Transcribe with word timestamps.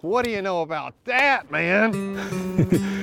What 0.00 0.24
do 0.24 0.30
you 0.30 0.42
know 0.42 0.62
about 0.62 0.94
that, 1.06 1.50
man? 1.50 1.90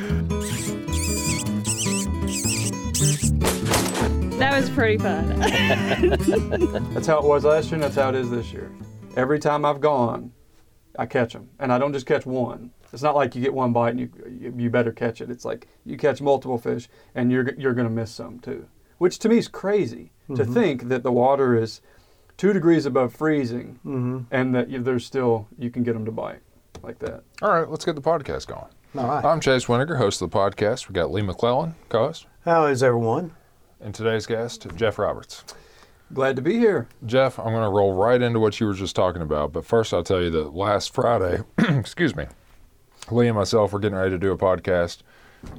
That 4.35 4.59
was 4.59 4.69
pretty 4.69 4.97
fun. 4.97 5.39
That's 6.93 7.07
how 7.07 7.19
it 7.19 7.25
was 7.25 7.45
last 7.45 7.67
year, 7.67 7.75
and 7.75 7.83
that's 7.83 7.95
how 7.95 8.09
it 8.09 8.15
is 8.15 8.29
this 8.29 8.51
year. 8.51 8.69
Every 9.15 9.39
time 9.39 9.63
I've 9.63 9.79
gone, 9.79 10.33
I 10.99 11.05
catch 11.05 11.31
them, 11.31 11.49
and 11.57 11.71
I 11.71 11.77
don't 11.77 11.93
just 11.93 12.05
catch 12.05 12.25
one. 12.25 12.71
It's 12.91 13.01
not 13.01 13.15
like 13.15 13.33
you 13.33 13.41
get 13.41 13.53
one 13.53 13.71
bite 13.71 13.91
and 13.91 13.99
you 14.01 14.09
you, 14.29 14.53
you 14.57 14.69
better 14.69 14.91
catch 14.91 15.21
it. 15.21 15.29
It's 15.29 15.45
like 15.45 15.67
you 15.85 15.95
catch 15.95 16.21
multiple 16.21 16.57
fish, 16.57 16.89
and 17.15 17.31
you're 17.31 17.53
you're 17.57 17.73
going 17.73 17.87
to 17.87 17.93
miss 17.93 18.11
some 18.11 18.39
too, 18.39 18.67
which 18.97 19.19
to 19.19 19.29
me 19.29 19.37
is 19.37 19.47
crazy 19.47 20.11
to 20.27 20.33
mm-hmm. 20.43 20.53
think 20.53 20.89
that 20.89 21.03
the 21.03 21.13
water 21.13 21.57
is 21.57 21.79
two 22.35 22.51
degrees 22.51 22.85
above 22.85 23.13
freezing, 23.13 23.79
mm-hmm. 23.85 24.19
and 24.31 24.53
that 24.53 24.69
you, 24.69 24.81
there's 24.81 25.05
still 25.05 25.47
you 25.57 25.69
can 25.69 25.83
get 25.83 25.93
them 25.93 26.03
to 26.03 26.11
bite 26.11 26.41
like 26.85 26.99
that. 26.99 27.23
All 27.41 27.51
right, 27.51 27.67
let's 27.67 27.83
get 27.83 27.95
the 27.95 28.01
podcast 28.01 28.45
going. 28.45 28.67
All 28.95 29.07
right. 29.07 29.25
I'm 29.25 29.41
Chase 29.41 29.65
Winiger, 29.65 29.97
host 29.97 30.21
of 30.21 30.29
the 30.29 30.37
podcast. 30.37 30.87
We 30.87 30.93
got 30.93 31.11
Lee 31.11 31.23
McClellan, 31.23 31.73
co-host, 31.89 32.27
How 32.45 32.65
is 32.67 32.83
everyone? 32.83 33.31
and 33.81 33.93
today's 33.93 34.25
guest, 34.25 34.67
Jeff 34.75 34.99
Roberts. 34.99 35.43
Glad 36.13 36.35
to 36.35 36.41
be 36.43 36.59
here. 36.59 36.87
Jeff, 37.05 37.39
I'm 37.39 37.51
going 37.51 37.63
to 37.63 37.69
roll 37.69 37.93
right 37.93 38.21
into 38.21 38.39
what 38.39 38.59
you 38.59 38.67
were 38.67 38.75
just 38.75 38.95
talking 38.95 39.23
about, 39.23 39.51
but 39.51 39.65
first 39.65 39.93
I'll 39.93 40.03
tell 40.03 40.21
you 40.21 40.29
that 40.29 40.53
last 40.53 40.93
Friday, 40.93 41.39
excuse 41.57 42.15
me, 42.15 42.27
Lee 43.09 43.27
and 43.27 43.35
myself 43.35 43.73
were 43.73 43.79
getting 43.79 43.97
ready 43.97 44.11
to 44.11 44.19
do 44.19 44.31
a 44.31 44.37
podcast, 44.37 44.99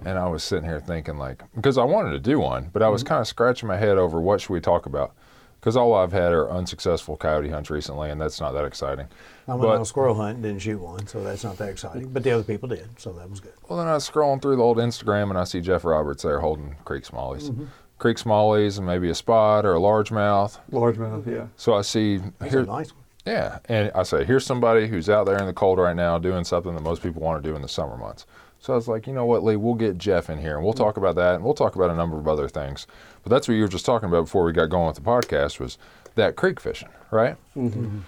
and 0.04 0.18
I 0.18 0.28
was 0.28 0.44
sitting 0.44 0.64
here 0.64 0.80
thinking 0.80 1.18
like, 1.18 1.42
because 1.56 1.76
I 1.76 1.84
wanted 1.84 2.12
to 2.12 2.20
do 2.20 2.38
one, 2.38 2.70
but 2.72 2.82
I 2.82 2.88
was 2.88 3.02
mm-hmm. 3.02 3.08
kind 3.08 3.20
of 3.20 3.26
scratching 3.26 3.66
my 3.66 3.76
head 3.76 3.98
over 3.98 4.20
what 4.20 4.40
should 4.40 4.50
we 4.50 4.60
talk 4.60 4.86
about, 4.86 5.12
because 5.60 5.76
all 5.76 5.94
I've 5.94 6.12
had 6.12 6.32
are 6.32 6.50
unsuccessful 6.50 7.16
coyote 7.16 7.48
hunts 7.50 7.70
recently, 7.70 8.10
and 8.10 8.20
that's 8.20 8.40
not 8.40 8.52
that 8.52 8.64
exciting. 8.64 9.06
I 9.48 9.52
went 9.52 9.62
But- 9.62 9.74
on 9.76 9.80
a 9.82 9.84
squirrel 9.84 10.14
hunt 10.14 10.34
and 10.34 10.42
didn't 10.42 10.60
shoot 10.62 10.80
one, 10.80 11.06
so 11.06 11.22
that's 11.22 11.44
not 11.44 11.56
that 11.58 11.68
exciting. 11.68 12.08
But 12.08 12.22
the 12.22 12.32
other 12.32 12.44
people 12.44 12.68
did, 12.68 12.88
so 12.98 13.12
that 13.14 13.28
was 13.30 13.40
good. 13.40 13.52
Well, 13.68 13.78
then 13.78 13.88
I 13.88 13.94
was 13.94 14.08
scrolling 14.08 14.40
through 14.42 14.56
the 14.56 14.62
old 14.62 14.78
Instagram 14.78 15.30
and 15.30 15.38
I 15.38 15.44
see 15.44 15.60
Jeff 15.60 15.84
Roberts 15.84 16.22
there 16.22 16.40
holding 16.40 16.76
creek 16.84 17.04
smallies. 17.04 17.50
Mm-hmm. 17.50 17.64
Creek 17.98 18.18
smallies 18.18 18.76
and 18.78 18.86
maybe 18.86 19.08
a 19.08 19.14
spot 19.14 19.64
or 19.64 19.74
a 19.74 19.78
largemouth. 19.78 20.58
Largemouth, 20.70 21.26
yeah. 21.26 21.46
So 21.56 21.74
I 21.74 21.80
see 21.82 22.18
That's 22.38 22.52
here, 22.52 22.62
a 22.62 22.66
nice 22.66 22.92
one. 22.92 23.04
yeah, 23.24 23.58
and 23.66 23.90
I 23.94 24.02
say 24.02 24.24
here's 24.24 24.44
somebody 24.44 24.86
who's 24.86 25.08
out 25.08 25.24
there 25.26 25.38
in 25.38 25.46
the 25.46 25.54
cold 25.54 25.78
right 25.78 25.96
now 25.96 26.18
doing 26.18 26.44
something 26.44 26.74
that 26.74 26.82
most 26.82 27.02
people 27.02 27.22
want 27.22 27.42
to 27.42 27.48
do 27.50 27.56
in 27.56 27.62
the 27.62 27.68
summer 27.68 27.96
months. 27.96 28.26
So 28.60 28.72
I 28.72 28.76
was 28.76 28.88
like, 28.88 29.06
you 29.06 29.12
know 29.12 29.26
what, 29.26 29.44
Lee, 29.44 29.56
we'll 29.56 29.74
get 29.74 29.98
Jeff 29.98 30.28
in 30.28 30.38
here 30.38 30.56
and 30.56 30.64
we'll 30.64 30.72
talk 30.72 30.96
about 30.96 31.14
that 31.16 31.36
and 31.36 31.44
we'll 31.44 31.54
talk 31.54 31.76
about 31.76 31.90
a 31.90 31.94
number 31.94 32.18
of 32.18 32.26
other 32.26 32.48
things. 32.48 32.86
But 33.22 33.30
that's 33.30 33.46
what 33.46 33.54
you 33.54 33.62
were 33.62 33.68
just 33.68 33.86
talking 33.86 34.08
about 34.08 34.22
before 34.24 34.44
we 34.44 34.52
got 34.52 34.70
going 34.70 34.88
with 34.88 34.96
the 34.96 35.02
podcast 35.02 35.60
was 35.60 35.78
that 36.16 36.36
creek 36.36 36.58
fishing, 36.58 36.88
right? 37.10 37.36
Mm-hmm. 37.56 38.00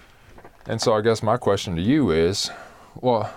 And 0.65 0.81
so 0.81 0.93
I 0.93 1.01
guess 1.01 1.23
my 1.23 1.37
question 1.37 1.75
to 1.75 1.81
you 1.81 2.11
is, 2.11 2.51
well, 2.95 3.33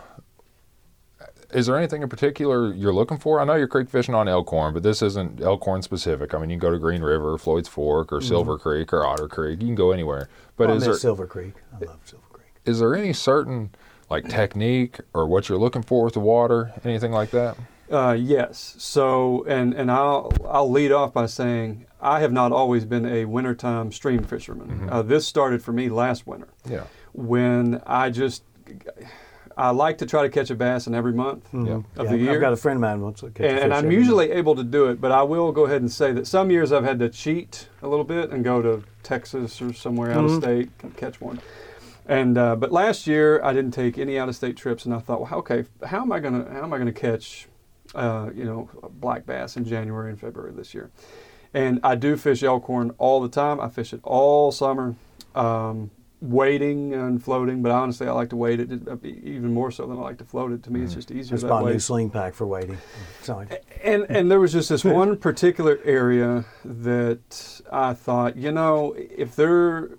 is 1.52 1.66
there 1.66 1.76
anything 1.76 2.02
in 2.02 2.08
particular 2.08 2.72
you're 2.72 2.92
looking 2.92 3.18
for? 3.18 3.40
I 3.40 3.44
know 3.44 3.54
you're 3.54 3.68
creek 3.68 3.90
fishing 3.90 4.14
on 4.14 4.26
Elkhorn, 4.26 4.74
but 4.74 4.82
this 4.82 5.02
isn't 5.02 5.40
Elkhorn 5.40 5.82
specific. 5.82 6.34
I 6.34 6.38
mean, 6.38 6.50
you 6.50 6.56
can 6.56 6.60
go 6.60 6.70
to 6.70 6.78
Green 6.78 7.02
River, 7.02 7.36
Floyd's 7.38 7.68
Fork, 7.68 8.12
or 8.12 8.20
Silver 8.20 8.54
mm-hmm. 8.54 8.62
Creek, 8.62 8.92
or 8.92 9.06
Otter 9.06 9.28
Creek. 9.28 9.60
You 9.60 9.68
can 9.68 9.74
go 9.74 9.92
anywhere. 9.92 10.28
But 10.56 10.68
Well, 10.68 10.76
is 10.78 10.84
there 10.84 10.94
Silver 10.94 11.26
Creek. 11.26 11.54
I 11.74 11.84
love 11.84 12.00
Silver 12.04 12.24
Creek. 12.32 12.48
is 12.64 12.80
there 12.80 12.94
any 12.94 13.12
certain 13.12 13.70
like 14.12 14.28
technique 14.28 15.00
or 15.14 15.26
what 15.26 15.48
you're 15.48 15.58
looking 15.58 15.82
for 15.82 16.04
with 16.04 16.14
the 16.14 16.20
water, 16.20 16.72
anything 16.84 17.10
like 17.12 17.30
that? 17.30 17.56
Uh, 17.90 18.12
yes. 18.18 18.76
So, 18.78 19.44
and 19.48 19.74
and 19.74 19.90
I'll 19.90 20.30
I'll 20.46 20.70
lead 20.70 20.92
off 20.92 21.12
by 21.12 21.26
saying 21.26 21.86
I 22.00 22.20
have 22.20 22.32
not 22.32 22.52
always 22.52 22.84
been 22.84 23.06
a 23.06 23.24
wintertime 23.24 23.90
stream 23.92 24.22
fisherman. 24.22 24.88
Uh, 24.90 25.02
this 25.02 25.26
started 25.26 25.62
for 25.62 25.72
me 25.72 25.88
last 25.88 26.26
winter 26.26 26.48
Yeah. 26.68 26.84
when 27.12 27.80
I 27.86 28.10
just 28.10 28.44
I 29.56 29.70
like 29.70 29.98
to 29.98 30.06
try 30.06 30.22
to 30.22 30.30
catch 30.30 30.50
a 30.50 30.54
bass 30.54 30.86
in 30.86 30.94
every 30.94 31.12
month 31.12 31.46
Yeah. 31.52 31.82
of 31.96 32.06
Yeah, 32.06 32.10
the 32.12 32.16
year. 32.18 32.32
I've 32.34 32.40
got 32.40 32.52
a 32.54 32.56
friend 32.56 32.76
of 32.76 32.80
mine 32.80 33.00
wants 33.02 33.20
to 33.20 33.30
catch 33.30 33.44
and, 33.46 33.58
a 33.58 33.62
and 33.64 33.74
I'm 33.74 33.90
usually 33.92 34.28
month. 34.28 34.38
able 34.38 34.54
to 34.56 34.64
do 34.64 34.86
it, 34.86 34.98
but 35.00 35.12
I 35.12 35.22
will 35.22 35.52
go 35.52 35.66
ahead 35.66 35.82
and 35.82 35.92
say 35.92 36.12
that 36.12 36.26
some 36.26 36.50
years 36.50 36.72
I've 36.72 36.84
had 36.84 36.98
to 37.00 37.08
cheat 37.10 37.68
a 37.82 37.88
little 37.88 38.04
bit 38.06 38.30
and 38.30 38.42
go 38.42 38.62
to 38.62 38.82
Texas 39.02 39.60
or 39.60 39.72
somewhere 39.74 40.10
out 40.12 40.24
Mm-hmm. 40.24 40.36
of 40.36 40.42
state 40.42 40.70
and 40.82 40.96
catch 40.96 41.20
one. 41.20 41.40
And 42.06 42.36
uh, 42.36 42.56
but 42.56 42.72
last 42.72 43.06
year 43.06 43.42
I 43.44 43.52
didn't 43.52 43.72
take 43.72 43.98
any 43.98 44.18
out 44.18 44.28
of 44.28 44.36
state 44.36 44.56
trips, 44.56 44.84
and 44.84 44.94
I 44.94 44.98
thought, 44.98 45.20
well, 45.20 45.34
okay, 45.40 45.64
how 45.86 46.02
am 46.02 46.12
I 46.12 46.20
gonna 46.20 46.48
how 46.52 46.62
am 46.62 46.72
I 46.72 46.78
gonna 46.78 46.92
catch, 46.92 47.48
uh, 47.94 48.30
you 48.34 48.44
know, 48.44 48.68
black 48.90 49.24
bass 49.26 49.56
in 49.56 49.64
January 49.64 50.10
and 50.10 50.20
February 50.20 50.52
this 50.52 50.74
year? 50.74 50.90
And 51.54 51.80
I 51.82 51.94
do 51.94 52.16
fish 52.16 52.42
elkhorn 52.42 52.92
all 52.98 53.20
the 53.20 53.28
time. 53.28 53.60
I 53.60 53.68
fish 53.68 53.92
it 53.92 54.00
all 54.02 54.52
summer, 54.52 54.96
um, 55.34 55.90
wading 56.20 56.94
and 56.94 57.22
floating. 57.22 57.62
But 57.62 57.72
honestly, 57.72 58.08
I 58.08 58.12
like 58.12 58.30
to 58.30 58.36
wade 58.36 58.60
it 58.60 58.88
uh, 58.88 58.96
even 59.04 59.52
more 59.52 59.70
so 59.70 59.86
than 59.86 59.98
I 59.98 60.00
like 60.00 60.18
to 60.18 60.24
float 60.24 60.52
it. 60.52 60.62
To 60.64 60.72
me, 60.72 60.82
it's 60.82 60.94
just 60.94 61.10
easier 61.10 61.34
Just 61.36 61.42
that 61.42 61.48
bought 61.48 61.66
a 61.66 61.72
new 61.72 61.78
sling 61.78 62.10
pack 62.10 62.34
for 62.34 62.46
waiting. 62.46 62.78
So 63.22 63.44
And 63.84 64.06
and 64.08 64.30
there 64.30 64.40
was 64.40 64.52
just 64.52 64.70
this 64.70 64.82
one 65.02 65.16
particular 65.16 65.78
area 65.84 66.46
that 66.64 67.60
I 67.70 67.94
thought, 67.94 68.36
you 68.36 68.50
know, 68.50 68.96
if 68.96 69.36
there 69.36 69.90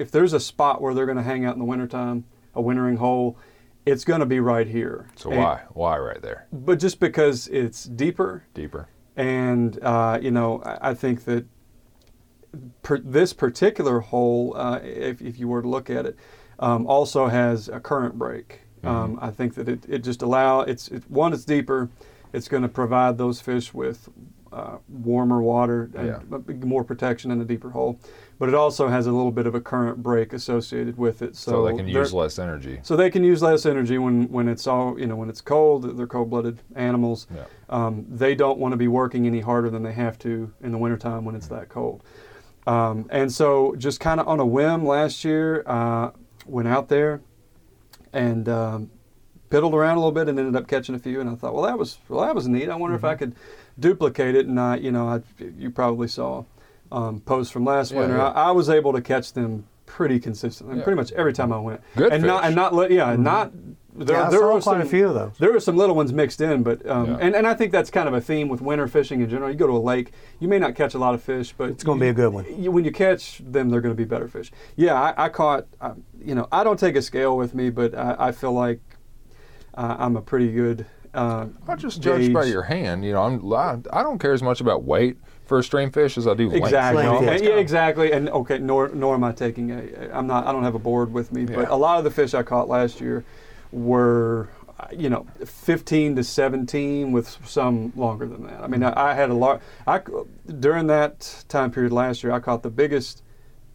if 0.00 0.10
there's 0.10 0.32
a 0.32 0.40
spot 0.40 0.80
where 0.80 0.94
they're 0.94 1.04
going 1.06 1.18
to 1.18 1.22
hang 1.22 1.44
out 1.44 1.52
in 1.54 1.58
the 1.58 1.64
wintertime, 1.64 2.24
a 2.54 2.60
wintering 2.62 2.96
hole, 2.96 3.36
it's 3.84 4.04
going 4.04 4.20
to 4.20 4.26
be 4.26 4.40
right 4.40 4.66
here. 4.66 5.08
So 5.16 5.30
And- 5.30 5.38
why 5.40 5.60
why 5.70 5.98
right 5.98 6.20
there 6.22 6.46
But 6.52 6.78
just 6.78 6.98
because 7.00 7.48
it's 7.48 7.84
deeper, 7.84 8.44
deeper? 8.54 8.88
and 9.16 9.78
uh, 9.82 10.18
you 10.20 10.30
know, 10.30 10.62
I, 10.64 10.90
I 10.90 10.94
think 10.94 11.24
that 11.24 11.44
per, 12.82 12.98
this 12.98 13.32
particular 13.32 14.00
hole, 14.00 14.54
uh, 14.56 14.80
if, 14.82 15.20
if 15.20 15.38
you 15.38 15.48
were 15.48 15.62
to 15.62 15.68
look 15.68 15.90
at 15.90 16.06
it, 16.06 16.16
um, 16.58 16.86
also 16.86 17.26
has 17.28 17.68
a 17.68 17.78
current 17.80 18.18
break. 18.18 18.62
Um, 18.82 19.18
I 19.20 19.30
think 19.30 19.54
that 19.56 19.68
it, 19.68 19.84
it 19.86 19.98
just 19.98 20.22
allow 20.22 20.60
it's 20.62 20.88
it, 20.88 21.02
one 21.10 21.34
it's 21.34 21.44
deeper, 21.44 21.90
it's 22.32 22.48
going 22.48 22.62
to 22.62 22.68
provide 22.68 23.18
those 23.18 23.38
fish 23.38 23.74
with 23.74 24.08
uh, 24.52 24.78
warmer 24.88 25.40
water 25.42 25.90
and 25.94 26.08
Yeah. 26.08 26.54
more 26.64 26.82
protection 26.84 27.30
in 27.30 27.40
a 27.40 27.44
deeper 27.44 27.70
hole, 27.70 28.00
but 28.38 28.48
it 28.48 28.54
also 28.54 28.88
has 28.88 29.06
a 29.06 29.12
little 29.12 29.30
bit 29.30 29.46
of 29.46 29.54
a 29.54 29.60
current 29.60 30.02
break 30.02 30.32
associated 30.32 30.98
with 30.98 31.22
it, 31.22 31.36
so, 31.36 31.52
So, 31.52 31.64
they 31.66 31.76
can 31.76 31.86
use 31.86 32.12
less 32.12 32.38
energy. 32.38 32.80
so 32.82 32.96
they 32.96 33.10
can 33.10 33.22
use 33.22 33.42
less 33.42 33.64
energy 33.64 33.96
when, 33.98 34.28
when 34.30 34.48
it's 34.48 34.66
all 34.66 34.98
you 34.98 35.06
know 35.06 35.14
when 35.16 35.28
it's 35.28 35.40
cold. 35.40 35.96
They're 35.96 36.06
cold-blooded 36.06 36.58
animals. 36.74 37.26
Yeah. 37.34 37.44
Um, 37.68 38.06
they 38.08 38.34
don't 38.34 38.58
want 38.58 38.72
to 38.72 38.76
be 38.76 38.88
working 38.88 39.26
any 39.26 39.40
harder 39.40 39.70
than 39.70 39.82
they 39.84 39.92
have 39.92 40.18
to 40.20 40.50
in 40.60 40.72
the 40.72 40.78
wintertime 40.78 41.24
when 41.24 41.34
it's 41.36 41.46
that 41.48 41.68
cold. 41.68 42.02
Um, 42.66 43.06
and 43.10 43.32
so 43.32 43.74
just 43.78 44.00
kind 44.00 44.20
of 44.20 44.28
on 44.28 44.40
a 44.40 44.46
whim 44.46 44.84
last 44.84 45.24
year, 45.24 45.62
uh, 45.66 46.10
went 46.46 46.68
out 46.68 46.88
there 46.88 47.20
and 48.12 48.48
um, 48.48 48.90
piddled 49.50 49.72
around 49.72 49.96
a 49.96 50.00
little 50.00 50.12
bit 50.12 50.28
and 50.28 50.38
ended 50.38 50.56
up 50.56 50.66
catching 50.68 50.94
a 50.94 50.98
few. 50.98 51.20
And 51.20 51.30
I 51.30 51.34
thought, 51.36 51.54
well, 51.54 51.64
that 51.64 51.78
was 51.78 51.98
well, 52.08 52.20
that 52.22 52.34
was 52.34 52.48
neat. 52.48 52.68
I 52.68 52.74
wonder 52.76 52.96
if 52.96 53.04
I 53.04 53.14
could 53.14 53.34
duplicate 53.80 54.34
it. 54.34 54.46
And 54.46 54.60
I, 54.60 54.76
you 54.76 54.92
know, 54.92 55.08
I, 55.08 55.20
you 55.58 55.70
probably 55.70 56.08
saw 56.08 56.44
um, 56.92 57.20
posts 57.20 57.52
from 57.52 57.64
last 57.64 57.92
Yeah, 57.92 58.00
winter. 58.00 58.16
yeah. 58.16 58.28
I, 58.30 58.48
I 58.48 58.50
was 58.52 58.68
able 58.68 58.92
to 58.92 59.00
catch 59.00 59.32
them 59.32 59.66
pretty 59.86 60.20
consistently, 60.20 60.76
Yeah. 60.78 60.84
pretty 60.84 60.96
much 60.96 61.12
every 61.12 61.32
time 61.32 61.52
I 61.52 61.58
went. 61.58 61.80
Good 61.96 62.12
and 62.12 62.22
not 62.24 62.42
fish. 62.42 62.46
and 62.48 62.56
not 62.56 62.74
let 62.74 62.90
yeah, 62.92 63.16
not 63.16 63.52
there. 63.92 64.16
yeah, 64.18 64.30
there 64.30 64.40
were 64.40 64.50
quite 64.52 64.62
some, 64.62 64.80
a 64.80 64.84
few 64.86 65.08
of 65.08 65.14
those. 65.14 65.32
there 65.38 65.52
were 65.52 65.58
some 65.58 65.76
little 65.76 65.96
ones 65.96 66.12
mixed 66.12 66.40
in, 66.40 66.62
but 66.62 66.86
um, 66.88 67.06
Yeah. 67.06 67.18
and, 67.20 67.34
and 67.34 67.44
I 67.46 67.54
think 67.54 67.72
that's 67.72 67.90
kind 67.90 68.06
of 68.06 68.14
a 68.14 68.20
theme 68.20 68.48
with 68.48 68.60
winter 68.60 68.86
fishing 68.86 69.20
in 69.20 69.28
general. 69.28 69.50
You 69.50 69.56
go 69.56 69.66
to 69.66 69.76
a 69.76 69.78
lake, 69.78 70.12
you 70.38 70.46
may 70.46 70.60
not 70.60 70.76
catch 70.76 70.94
a 70.94 70.98
lot 70.98 71.14
of 71.14 71.22
fish, 71.22 71.52
but 71.58 71.70
It's 71.70 71.82
gonna 71.82 71.98
be 72.00 72.08
a 72.08 72.12
good 72.12 72.32
one. 72.32 72.46
You, 72.62 72.70
when 72.70 72.84
you 72.84 72.92
catch 72.92 73.38
them, 73.44 73.68
they're 73.68 73.80
going 73.80 73.92
to 73.94 73.96
be 74.00 74.04
better 74.04 74.28
fish. 74.28 74.52
Yeah, 74.76 74.94
I, 74.94 75.24
I 75.24 75.28
caught. 75.28 75.66
I, 75.80 75.92
you 76.24 76.36
know, 76.36 76.46
I 76.52 76.62
don't 76.62 76.78
take 76.78 76.94
a 76.94 77.02
scale 77.02 77.36
with 77.36 77.52
me, 77.52 77.70
but 77.70 77.92
I, 77.96 78.14
I 78.28 78.32
feel 78.32 78.52
like 78.52 78.80
uh, 79.74 79.96
I'm 79.98 80.16
a 80.16 80.22
pretty 80.22 80.52
good. 80.52 80.86
Uh, 81.12 81.46
I 81.66 81.74
just 81.74 82.00
judge 82.00 82.32
by 82.32 82.44
your 82.44 82.62
hand. 82.62 83.04
You 83.04 83.12
know, 83.14 83.22
I'm 83.22 83.52
I, 83.52 83.78
I 83.98 84.02
don't 84.02 84.18
care 84.18 84.32
as 84.32 84.42
much 84.42 84.60
about 84.60 84.84
weight 84.84 85.16
for 85.46 85.58
a 85.58 85.64
stream 85.64 85.90
fish 85.90 86.16
as 86.16 86.28
I 86.28 86.34
do 86.34 86.48
length. 86.48 86.64
Exactly. 86.66 87.04
Length, 87.04 87.28
And- 87.28 87.42
yeah. 87.44 87.50
yeah, 87.50 87.56
exactly. 87.56 88.12
And 88.12 88.28
okay, 88.30 88.58
nor 88.58 88.88
nor 88.90 89.14
am 89.14 89.24
I 89.24 89.32
taking 89.32 89.70
a. 89.72 90.10
I'm 90.12 90.26
not. 90.28 90.46
I 90.46 90.52
don't 90.52 90.62
have 90.62 90.76
a 90.76 90.78
board 90.80 91.12
with 91.12 91.32
me, 91.32 91.42
Yeah. 91.42 91.56
but 91.56 91.68
a 91.70 91.74
lot 91.76 91.98
of 91.98 92.04
the 92.04 92.10
fish 92.10 92.32
I 92.34 92.42
caught 92.44 92.68
last 92.68 93.00
year 93.00 93.24
were, 93.72 94.48
uh, 94.78 94.86
you 94.92 95.08
know, 95.10 95.26
15 95.44 96.16
to 96.16 96.24
17 96.24 97.12
with 97.12 97.38
some 97.44 97.92
longer 97.96 98.26
than 98.26 98.44
that. 98.46 98.60
I 98.62 98.66
mean, 98.68 98.82
I, 98.84 99.10
I 99.10 99.14
had 99.14 99.30
a 99.30 99.34
lot. 99.34 99.62
I 99.86 100.00
during 100.60 100.86
that 100.88 101.44
time 101.48 101.70
period 101.72 101.92
last 101.92 102.22
year, 102.22 102.32
I 102.32 102.38
caught 102.38 102.62
the 102.62 102.70
biggest 102.70 103.22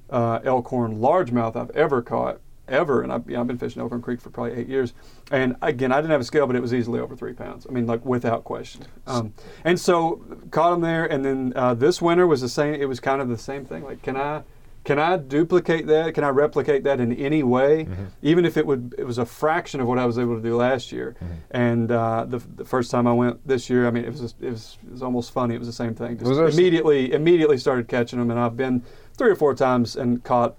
uh, 0.09 0.39
elkhorn 0.45 0.99
largemouth 0.99 1.55
I've 1.57 1.71
ever 1.71 2.01
caught 2.01 2.39
ever, 2.67 3.01
and 3.01 3.11
I've, 3.11 3.27
you 3.29 3.35
know, 3.35 3.41
I've 3.41 3.47
been 3.47 3.57
fishing 3.57 3.81
Elkhorn 3.81 4.01
Creek 4.01 4.21
for 4.21 4.29
probably 4.29 4.53
eight 4.53 4.67
years. 4.67 4.93
And 5.31 5.55
again, 5.61 5.91
I 5.91 5.97
didn't 5.97 6.11
have 6.11 6.21
a 6.21 6.25
scale, 6.25 6.47
but 6.47 6.55
it 6.55 6.61
was 6.61 6.73
easily 6.73 6.99
over 6.99 7.15
three 7.15 7.33
pounds. 7.33 7.65
I 7.69 7.71
mean, 7.73 7.85
like 7.87 8.05
without 8.05 8.43
question. 8.43 8.83
Um, 9.07 9.33
and 9.63 9.79
so 9.79 10.23
caught 10.51 10.71
them 10.71 10.81
there, 10.81 11.05
and 11.05 11.23
then 11.25 11.53
uh, 11.55 11.73
this 11.73 12.01
winter 12.01 12.27
was 12.27 12.41
the 12.41 12.49
same. 12.49 12.75
It 12.75 12.85
was 12.87 12.99
kind 12.99 13.21
of 13.21 13.29
the 13.29 13.37
same 13.37 13.65
thing. 13.65 13.83
Like, 13.83 14.01
can 14.01 14.17
I? 14.17 14.43
Can 14.83 14.99
I 14.99 15.17
duplicate 15.17 15.87
that? 15.87 16.13
Can 16.13 16.23
I 16.23 16.29
replicate 16.29 16.83
that 16.83 16.99
in 16.99 17.11
any 17.13 17.41
way, 17.41 17.87
even 18.21 18.45
if 18.45 18.55
it 18.55 18.67
would? 18.67 18.93
It 18.99 19.03
was 19.03 19.17
a 19.17 19.25
fraction 19.25 19.79
of 19.79 19.87
what 19.87 19.97
I 19.97 20.05
was 20.05 20.19
able 20.19 20.35
to 20.35 20.41
do 20.43 20.55
last 20.55 20.91
year. 20.91 21.15
And 21.49 21.91
uh, 21.91 22.25
the, 22.29 22.37
the 22.37 22.65
first 22.65 22.91
time 22.91 23.07
I 23.07 23.13
went 23.13 23.47
this 23.47 23.67
year, 23.67 23.87
I 23.87 23.89
mean, 23.89 24.05
it 24.05 24.11
was 24.11 24.35
it 24.39 24.51
was, 24.51 24.77
it 24.85 24.91
was 24.91 25.01
almost 25.01 25.31
funny. 25.31 25.55
It 25.55 25.57
was 25.57 25.67
the 25.67 25.73
same 25.73 25.95
thing. 25.95 26.17
Just 26.19 26.29
Was 26.29 26.37
there 26.37 26.51
some- 26.51 26.59
immediately 26.59 27.13
immediately 27.13 27.57
started 27.57 27.87
catching 27.87 28.19
them, 28.19 28.29
and 28.29 28.39
I've 28.39 28.55
been 28.55 28.83
three 29.17 29.31
or 29.31 29.35
four 29.35 29.55
times 29.55 29.95
and 29.95 30.23
caught 30.23 30.55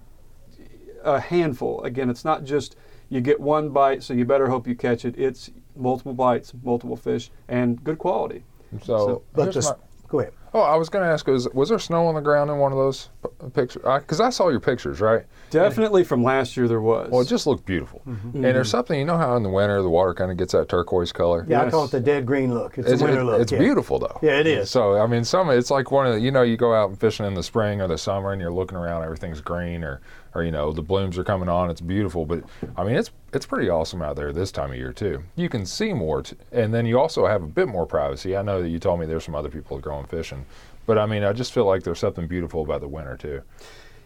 a 1.06 1.20
handful. 1.20 1.82
Again, 1.82 2.10
it's 2.10 2.24
not 2.24 2.44
just 2.44 2.76
You 3.08 3.20
get 3.20 3.38
one 3.38 3.68
bite, 3.68 4.02
so 4.02 4.14
you 4.14 4.24
better 4.24 4.48
hope 4.48 4.66
you 4.66 4.74
catch 4.74 5.04
it. 5.04 5.14
It's 5.16 5.48
multiple 5.76 6.12
bites, 6.12 6.52
multiple 6.64 6.96
fish, 6.96 7.30
and 7.46 7.82
good 7.84 7.98
quality. 7.98 8.42
So, 8.80 8.84
So- 8.84 9.22
But 9.32 9.42
here's 9.44 9.54
just 9.54 9.78
my- 9.78 9.84
go 10.08 10.20
ahead. 10.20 10.32
oh, 10.54 10.60
I 10.60 10.76
was 10.76 10.88
going 10.88 11.04
to 11.04 11.10
ask, 11.10 11.26
was, 11.26 11.48
was 11.52 11.68
there 11.68 11.78
snow 11.78 12.06
on 12.06 12.14
the 12.14 12.20
ground 12.22 12.50
in 12.50 12.56
one 12.56 12.72
of 12.72 12.78
those 12.78 13.10
p- 13.22 13.28
pictures? 13.50 13.82
Because 13.82 14.20
I, 14.20 14.30
saw 14.30 14.48
your 14.48 14.60
pictures, 14.60 15.00
right? 15.00 15.24
Definitely 15.50 16.02
from 16.02 16.22
last 16.22 16.56
year 16.56 16.66
there 16.66 16.80
was. 16.80 17.10
Well, 17.10 17.20
it 17.20 17.26
just 17.28 17.46
looked 17.46 17.66
beautiful. 17.66 18.00
Mm-hmm. 18.08 18.36
And 18.36 18.44
there's 18.44 18.70
something, 18.70 18.98
you 18.98 19.04
know 19.04 19.18
how 19.18 19.36
in 19.36 19.42
the 19.42 19.50
winter 19.50 19.82
the 19.82 19.90
water 19.90 20.14
kind 20.14 20.30
of 20.30 20.38
gets 20.38 20.52
that 20.52 20.68
turquoise 20.70 21.12
color? 21.12 21.44
Yeah, 21.48 21.62
I 21.62 21.70
call 21.70 21.84
it 21.84 21.90
the 21.90 22.00
dead 22.00 22.24
green 22.24 22.54
look. 22.54 22.78
It's, 22.78 22.90
It's, 22.90 23.02
a 23.02 23.04
winter 23.04 23.20
it- 23.20 23.24
look. 23.24 23.40
it's 23.42 23.52
yeah. 23.52 23.58
beautiful 23.58 23.98
though. 23.98 24.18
Yeah, 24.22 24.38
it 24.40 24.46
is. 24.46 24.70
So 24.70 24.96
I 24.96 25.06
mean, 25.06 25.24
some 25.24 25.50
it's 25.50 25.70
like 25.70 25.90
one 25.90 26.06
of 26.06 26.14
the, 26.14 26.20
you 26.20 26.30
know 26.30 26.42
you 26.42 26.56
go 26.56 26.72
out 26.74 26.88
and 26.88 26.98
fishing 26.98 27.26
in 27.26 27.34
the 27.34 27.42
spring 27.42 27.80
or 27.82 27.88
the 27.88 27.98
summer 27.98 28.32
and 28.32 28.40
you're 28.40 28.52
looking 28.52 28.78
around, 28.78 29.04
everything's 29.04 29.40
green 29.42 29.84
or 29.84 30.00
or 30.34 30.42
you 30.42 30.50
know 30.50 30.72
the 30.72 30.82
blooms 30.82 31.18
are 31.18 31.24
coming 31.24 31.48
on, 31.48 31.70
it's 31.70 31.80
beautiful. 31.82 32.24
But 32.24 32.44
I 32.76 32.84
mean, 32.84 32.96
it's 32.96 33.10
it's 33.36 33.46
pretty 33.46 33.68
awesome 33.68 34.00
out 34.02 34.16
there 34.16 34.32
this 34.32 34.50
time 34.50 34.70
of 34.70 34.76
year 34.76 34.92
too. 34.92 35.22
You 35.36 35.48
can 35.48 35.66
see 35.66 35.92
more, 35.92 36.22
t- 36.22 36.36
and 36.50 36.72
then 36.72 36.86
you 36.86 36.98
also 36.98 37.26
have 37.26 37.42
a 37.42 37.46
bit 37.46 37.68
more 37.68 37.86
privacy. 37.86 38.36
I 38.36 38.42
know 38.42 38.62
that 38.62 38.70
you 38.70 38.78
told 38.78 38.98
me 38.98 39.06
there's 39.06 39.24
some 39.24 39.34
other 39.34 39.50
people 39.50 39.78
growing 39.78 40.06
fishing, 40.06 40.46
but 40.86 40.98
I 40.98 41.06
mean, 41.06 41.22
I 41.22 41.32
just 41.32 41.52
feel 41.52 41.66
like 41.66 41.82
there's 41.82 41.98
something 41.98 42.26
beautiful 42.26 42.62
about 42.62 42.80
the 42.80 42.88
winter 42.88 43.16
too. 43.16 43.42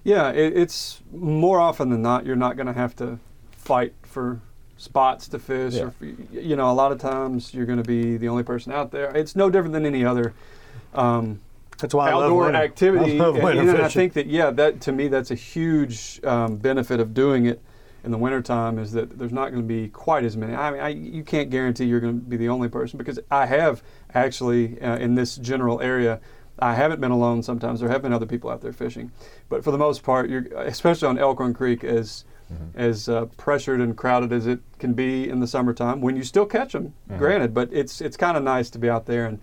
Yeah, 0.03 0.31
it, 0.31 0.57
it's 0.57 1.01
more 1.13 1.61
often 1.61 1.91
than 1.91 2.03
not 2.03 2.27
you're 2.27 2.37
not 2.37 2.57
going 2.57 2.67
to 2.67 2.73
have 2.73 2.97
to 2.97 3.19
fight 3.53 3.95
for 4.03 4.41
spots 4.77 5.29
to 5.29 5.39
fish. 5.39 5.75
Yeah. 5.75 5.85
Or 5.85 5.95
you 6.33 6.57
know, 6.57 6.71
a 6.71 6.75
lot 6.75 6.91
of 6.91 6.99
times 6.99 7.55
you're 7.55 7.67
going 7.67 7.83
to 7.83 7.89
be 7.89 8.17
the 8.17 8.29
only 8.29 8.43
person 8.43 8.73
out 8.73 8.91
there. 8.91 9.15
It's 9.17 9.37
no 9.37 9.49
different 9.49 9.75
than 9.75 9.87
any 9.87 10.05
other 10.05 10.35
um, 10.93 11.41
That's 11.79 11.95
why 11.95 12.11
I 12.11 12.15
love 12.15 12.25
outdoor 12.25 12.45
winter. 12.47 12.59
activity. 12.59 13.21
I 13.21 13.23
love 13.25 13.37
and, 13.37 13.45
winter 13.45 13.71
and 13.77 13.83
I 13.83 13.89
think 13.89 14.15
that 14.15 14.27
yeah, 14.27 14.51
that 14.51 14.81
to 14.83 14.93
me 14.93 15.07
that's 15.07 15.31
a 15.31 15.37
huge 15.37 16.21
um, 16.25 16.57
benefit 16.57 16.99
of 16.99 17.15
doing 17.15 17.47
it 17.47 17.63
in 18.05 18.11
the 18.11 18.19
wintertime 18.19 18.79
is 18.79 18.93
that 18.93 19.19
there's 19.19 19.33
not 19.33 19.51
going 19.51 19.63
to 19.63 19.69
be 19.69 19.89
quite 19.89 20.25
as 20.25 20.37
many. 20.37 20.55
I 20.55 20.71
mean, 20.71 20.81
I, 20.81 20.89
you 20.89 21.23
can't 21.23 21.51
guarantee 21.51 21.85
you're 21.85 22.01
going 22.01 22.21
to 22.21 22.25
be 22.25 22.37
the 22.37 22.49
only 22.49 22.69
person 22.69 22.99
because 22.99 23.19
I 23.31 23.47
have 23.47 23.83
actually 24.15 24.81
uh, 24.81 24.97
in 24.97 25.15
this 25.15 25.37
general 25.37 25.81
area. 25.81 26.21
I 26.59 26.75
haven't 26.75 27.01
been 27.01 27.11
alone. 27.11 27.43
Sometimes 27.43 27.81
there 27.81 27.89
have 27.89 28.03
been 28.03 28.13
other 28.13 28.27
people 28.27 28.51
out 28.51 28.61
there 28.61 28.73
fishing, 28.73 29.13
but 29.49 29.65
for 29.65 29.71
the 29.71 29.79
most 29.79 30.03
part, 30.03 30.29
you're 30.29 30.47
especially 30.59 31.09
on 31.09 31.19
Elkhorn 31.19 31.55
Creek 31.55 31.85
as 31.85 32.25
as 32.75 33.09
uh, 33.09 33.27
pressured 33.37 33.81
and 33.81 33.97
crowded 33.97 34.33
as 34.33 34.47
it 34.47 34.59
can 34.79 34.93
be 34.93 35.29
in 35.29 35.41
the 35.41 35.47
summertime. 35.47 36.01
When 36.01 36.17
you 36.17 36.25
still 36.25 36.47
catch 36.47 36.73
them, 36.73 36.93
granted, 37.19 37.55
but 37.55 37.69
it's 37.73 38.01
it's 38.01 38.17
kind 38.17 38.37
of 38.37 38.43
nice 38.43 38.69
to 38.71 38.79
be 38.79 38.91
out 38.91 39.07
there 39.07 39.25
and 39.27 39.39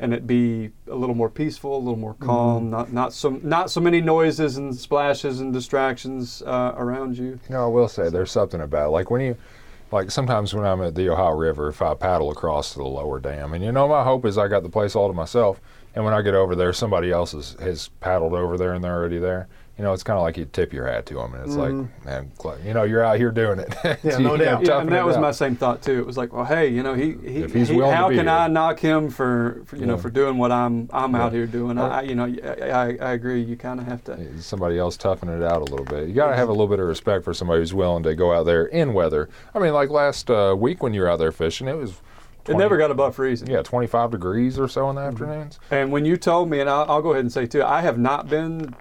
and 0.00 0.14
it 0.14 0.26
be 0.26 0.70
a 0.88 0.94
little 0.94 1.14
more 1.14 1.28
peaceful, 1.28 1.76
a 1.76 1.78
little 1.78 1.96
more 1.96 2.14
calm, 2.14 2.70
not 2.70 2.90
not 2.92 3.12
so 3.12 3.38
not 3.42 3.70
so 3.70 3.80
many 3.80 4.00
noises 4.00 4.56
and 4.56 4.74
splashes 4.74 5.40
and 5.40 5.52
distractions 5.52 6.42
uh, 6.42 6.72
around 6.76 7.18
you. 7.18 7.38
No, 7.50 7.64
I 7.64 7.68
will 7.68 7.86
say 7.86 8.08
there's 8.08 8.32
something 8.32 8.62
about 8.62 8.88
it. 8.88 8.90
like 8.90 9.10
when 9.10 9.20
you, 9.20 9.36
like 9.92 10.10
sometimes 10.10 10.54
when 10.54 10.64
I'm 10.64 10.80
at 10.80 10.94
the 10.94 11.10
Ohio 11.10 11.36
River, 11.36 11.68
if 11.68 11.82
I 11.82 11.92
paddle 11.94 12.30
across 12.30 12.72
to 12.72 12.78
the 12.78 12.84
lower 12.86 13.20
dam, 13.20 13.52
and 13.52 13.62
you 13.62 13.72
know, 13.72 13.86
my 13.86 14.02
hope 14.02 14.24
is 14.24 14.38
I 14.38 14.48
got 14.48 14.62
the 14.62 14.70
place 14.70 14.96
all 14.96 15.06
to 15.06 15.14
myself, 15.14 15.60
and 15.94 16.02
when 16.02 16.14
I 16.14 16.22
get 16.22 16.34
over 16.34 16.56
there, 16.56 16.72
somebody 16.72 17.10
else 17.10 17.32
has, 17.32 17.56
has 17.60 17.88
paddled 18.00 18.32
over 18.32 18.56
there 18.56 18.72
and 18.72 18.82
they're 18.82 18.96
already 18.96 19.18
there. 19.18 19.48
You 19.80 19.86
know, 19.86 19.94
it's 19.94 20.02
kind 20.02 20.18
of 20.18 20.22
like 20.22 20.36
you 20.36 20.44
tip 20.44 20.74
your 20.74 20.86
hat 20.86 21.06
to 21.06 21.14
them, 21.14 21.32
and 21.32 21.42
it's 21.42 21.56
like, 21.56 21.72
man, 22.04 22.30
you 22.66 22.74
know, 22.74 22.82
you're 22.82 23.02
out 23.02 23.16
here 23.16 23.30
doing 23.30 23.58
it. 23.60 23.74
Yeah, 24.04 24.18
no 24.18 24.36
doubt. 24.36 24.66
Yeah, 24.66 24.80
and 24.80 24.92
that 24.92 25.06
was 25.06 25.16
out. 25.16 25.22
my 25.22 25.30
same 25.30 25.56
thought 25.56 25.80
too. 25.80 25.98
It 26.00 26.06
was 26.06 26.18
like, 26.18 26.34
well, 26.34 26.44
hey, 26.44 26.68
you 26.68 26.82
know, 26.82 26.92
he, 26.92 27.14
he, 27.14 27.46
he's 27.46 27.68
he- 27.68 27.80
how 27.80 28.08
can 28.08 28.18
here. 28.18 28.28
I 28.28 28.46
knock 28.48 28.78
him 28.78 29.08
for, 29.08 29.62
for 29.64 29.76
you 29.76 29.86
know 29.86 29.96
for 29.96 30.10
doing 30.10 30.36
what 30.36 30.52
I'm 30.52 30.90
I'm 30.92 31.14
out 31.14 31.32
here 31.32 31.46
doing? 31.46 31.78
I, 31.78 32.02
you 32.02 32.14
know, 32.14 32.24
I, 32.26 32.70
I, 32.70 32.84
I 33.00 33.12
agree. 33.12 33.40
You 33.40 33.56
kind 33.56 33.80
of 33.80 33.86
have 33.86 34.04
to. 34.04 34.42
somebody 34.42 34.78
else 34.78 34.98
toughen 34.98 35.30
it 35.30 35.42
out 35.42 35.62
a 35.62 35.64
little 35.64 35.86
bit. 35.86 36.08
You 36.08 36.14
got 36.14 36.28
to 36.28 36.36
have 36.36 36.50
a 36.50 36.52
little 36.52 36.68
bit 36.68 36.78
of 36.78 36.86
respect 36.86 37.24
for 37.24 37.32
somebody 37.32 37.60
who's 37.60 37.72
willing 37.72 38.02
to 38.02 38.14
go 38.14 38.34
out 38.34 38.44
there 38.44 38.66
in 38.66 38.92
weather. 38.92 39.30
I 39.54 39.60
mean, 39.60 39.72
like 39.72 39.88
last 39.88 40.30
uh, 40.30 40.54
week 40.58 40.82
when 40.82 40.92
you 40.92 41.00
were 41.00 41.08
out 41.08 41.20
there 41.20 41.32
fishing, 41.32 41.68
it 41.68 41.76
was. 41.78 41.94
It 42.46 42.56
never 42.56 42.76
got 42.76 42.90
above 42.90 43.14
freezing. 43.14 43.48
Yeah, 43.48 43.62
25 43.62 44.10
degrees 44.10 44.58
or 44.58 44.68
so 44.68 44.90
in 44.90 44.96
the 44.96 45.02
afternoons. 45.02 45.58
And 45.70 45.90
when 45.90 46.04
you 46.04 46.18
told 46.18 46.50
me, 46.50 46.60
and 46.60 46.68
I'll, 46.68 46.84
I'll 46.90 47.02
go 47.02 47.12
ahead 47.12 47.20
and 47.24 47.32
say 47.32 47.46
too, 47.46 47.62
I 47.62 47.80
have 47.80 47.96
not 47.98 48.28
been 48.28 48.74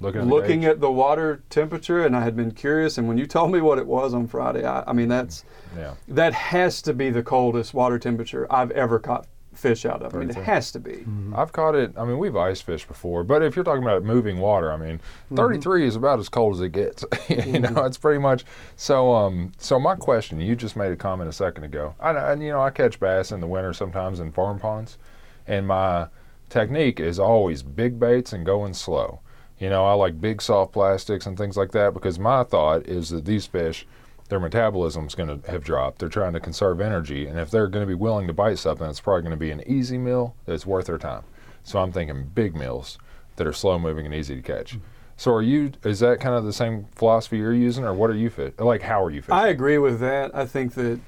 Looking 0.00 0.20
at 0.20 0.24
the 0.26 0.34
looking 0.34 0.64
at 0.64 0.80
the 0.80 0.90
water 0.90 1.42
temperature, 1.48 2.04
and 2.04 2.14
I 2.14 2.22
had 2.22 2.36
been 2.36 2.50
curious. 2.50 2.98
And 2.98 3.08
when 3.08 3.16
you 3.16 3.26
told 3.26 3.50
me 3.50 3.60
what 3.60 3.78
it 3.78 3.86
was 3.86 4.12
on 4.12 4.26
Friday, 4.26 4.64
I, 4.64 4.84
I 4.86 4.92
mean 4.92 5.08
that's 5.08 5.44
Yeah. 5.76 5.94
that 6.08 6.34
has 6.34 6.82
to 6.82 6.92
be 6.92 7.10
the 7.10 7.22
coldest 7.22 7.72
water 7.72 7.98
temperature 7.98 8.46
I've 8.50 8.70
ever 8.72 8.98
caught 8.98 9.26
fish 9.56 9.86
out 9.86 10.02
of. 10.02 10.14
I 10.14 10.18
mean, 10.18 10.30
it 10.30 10.36
has 10.36 10.70
to 10.72 10.78
be. 10.78 10.92
Mm-hmm. 10.92 11.34
I've 11.36 11.52
caught 11.52 11.74
it. 11.74 11.92
I 11.96 12.04
mean, 12.04 12.18
we've 12.18 12.36
ice 12.36 12.60
fished 12.60 12.88
before, 12.88 13.24
but 13.24 13.42
if 13.42 13.56
you're 13.56 13.64
talking 13.64 13.82
about 13.82 14.04
moving 14.04 14.38
water, 14.38 14.72
I 14.72 14.76
mean, 14.76 14.98
mm-hmm. 14.98 15.36
33 15.36 15.86
is 15.86 15.96
about 15.96 16.18
as 16.18 16.28
cold 16.28 16.54
as 16.54 16.60
it 16.60 16.70
gets. 16.70 17.04
you 17.28 17.60
know, 17.60 17.70
mm-hmm. 17.70 17.86
it's 17.86 17.98
pretty 17.98 18.20
much. 18.20 18.44
So, 18.76 19.14
um, 19.14 19.52
so 19.58 19.78
my 19.80 19.96
question, 19.96 20.40
you 20.40 20.54
just 20.54 20.76
made 20.76 20.92
a 20.92 20.96
comment 20.96 21.28
a 21.28 21.32
second 21.32 21.64
ago. 21.64 21.94
I, 21.98 22.10
I, 22.10 22.34
you 22.34 22.50
know, 22.50 22.60
I 22.60 22.70
catch 22.70 23.00
bass 23.00 23.32
in 23.32 23.40
the 23.40 23.46
winter 23.46 23.72
sometimes 23.72 24.20
in 24.20 24.30
farm 24.32 24.58
ponds, 24.58 24.98
and 25.46 25.66
my 25.66 26.08
technique 26.48 27.00
is 27.00 27.18
always 27.18 27.62
big 27.62 27.98
baits 27.98 28.32
and 28.32 28.44
going 28.46 28.74
slow. 28.74 29.20
You 29.58 29.70
know, 29.70 29.86
I 29.86 29.94
like 29.94 30.20
big 30.20 30.42
soft 30.42 30.72
plastics 30.72 31.26
and 31.26 31.36
things 31.36 31.56
like 31.56 31.72
that 31.72 31.94
because 31.94 32.18
my 32.18 32.44
thought 32.44 32.86
is 32.86 33.08
that 33.10 33.24
these 33.24 33.46
fish, 33.46 33.86
their 34.28 34.40
metabolism's 34.40 35.14
going 35.14 35.40
to 35.40 35.50
have 35.50 35.64
dropped. 35.64 35.98
They're 35.98 36.08
trying 36.08 36.34
to 36.34 36.40
conserve 36.40 36.80
energy, 36.80 37.26
and 37.26 37.38
if 37.38 37.50
they're 37.50 37.68
going 37.68 37.84
to 37.84 37.86
be 37.86 37.94
willing 37.94 38.26
to 38.26 38.32
bite 38.32 38.58
something, 38.58 38.88
it's 38.88 39.00
probably 39.00 39.22
going 39.22 39.30
to 39.30 39.36
be 39.36 39.50
an 39.50 39.62
easy 39.66 39.98
meal 39.98 40.34
that's 40.44 40.66
worth 40.66 40.86
their 40.86 40.98
time. 40.98 41.22
So 41.62 41.78
I'm 41.78 41.92
thinking 41.92 42.30
big 42.34 42.54
meals 42.54 42.98
that 43.36 43.46
are 43.46 43.52
slow 43.52 43.78
moving 43.78 44.04
and 44.04 44.14
easy 44.14 44.36
to 44.36 44.42
catch. 44.42 44.78
So 45.16 45.32
are 45.32 45.42
you? 45.42 45.72
Is 45.84 46.00
that 46.00 46.20
kind 46.20 46.34
of 46.34 46.44
the 46.44 46.52
same 46.52 46.86
philosophy 46.94 47.38
you're 47.38 47.54
using, 47.54 47.84
or 47.84 47.94
what 47.94 48.10
are 48.10 48.14
you 48.14 48.28
fit? 48.28 48.60
Like, 48.60 48.82
how 48.82 49.02
are 49.02 49.10
you 49.10 49.22
fishing? 49.22 49.34
I 49.34 49.48
agree 49.48 49.78
with 49.78 50.00
that. 50.00 50.34
I 50.34 50.44
think 50.44 50.74
that 50.74 51.00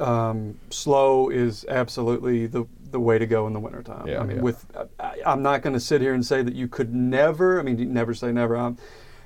um, 0.00 0.58
slow 0.70 1.28
is 1.28 1.64
absolutely 1.68 2.46
the 2.46 2.66
the 2.90 3.00
way 3.00 3.18
to 3.18 3.26
go 3.26 3.46
in 3.46 3.52
the 3.52 3.60
wintertime. 3.60 4.06
Yeah, 4.06 4.20
I 4.20 4.24
mean, 4.24 4.36
yeah. 4.38 4.42
with 4.42 4.66
I, 4.98 5.16
I'm 5.26 5.42
not 5.42 5.62
going 5.62 5.74
to 5.74 5.80
sit 5.80 6.00
here 6.00 6.14
and 6.14 6.24
say 6.24 6.42
that 6.42 6.54
you 6.54 6.68
could 6.68 6.94
never. 6.94 7.58
I 7.58 7.62
mean, 7.62 7.78
you 7.78 7.86
never 7.86 8.14
say 8.14 8.32
never. 8.32 8.56
Um, 8.56 8.78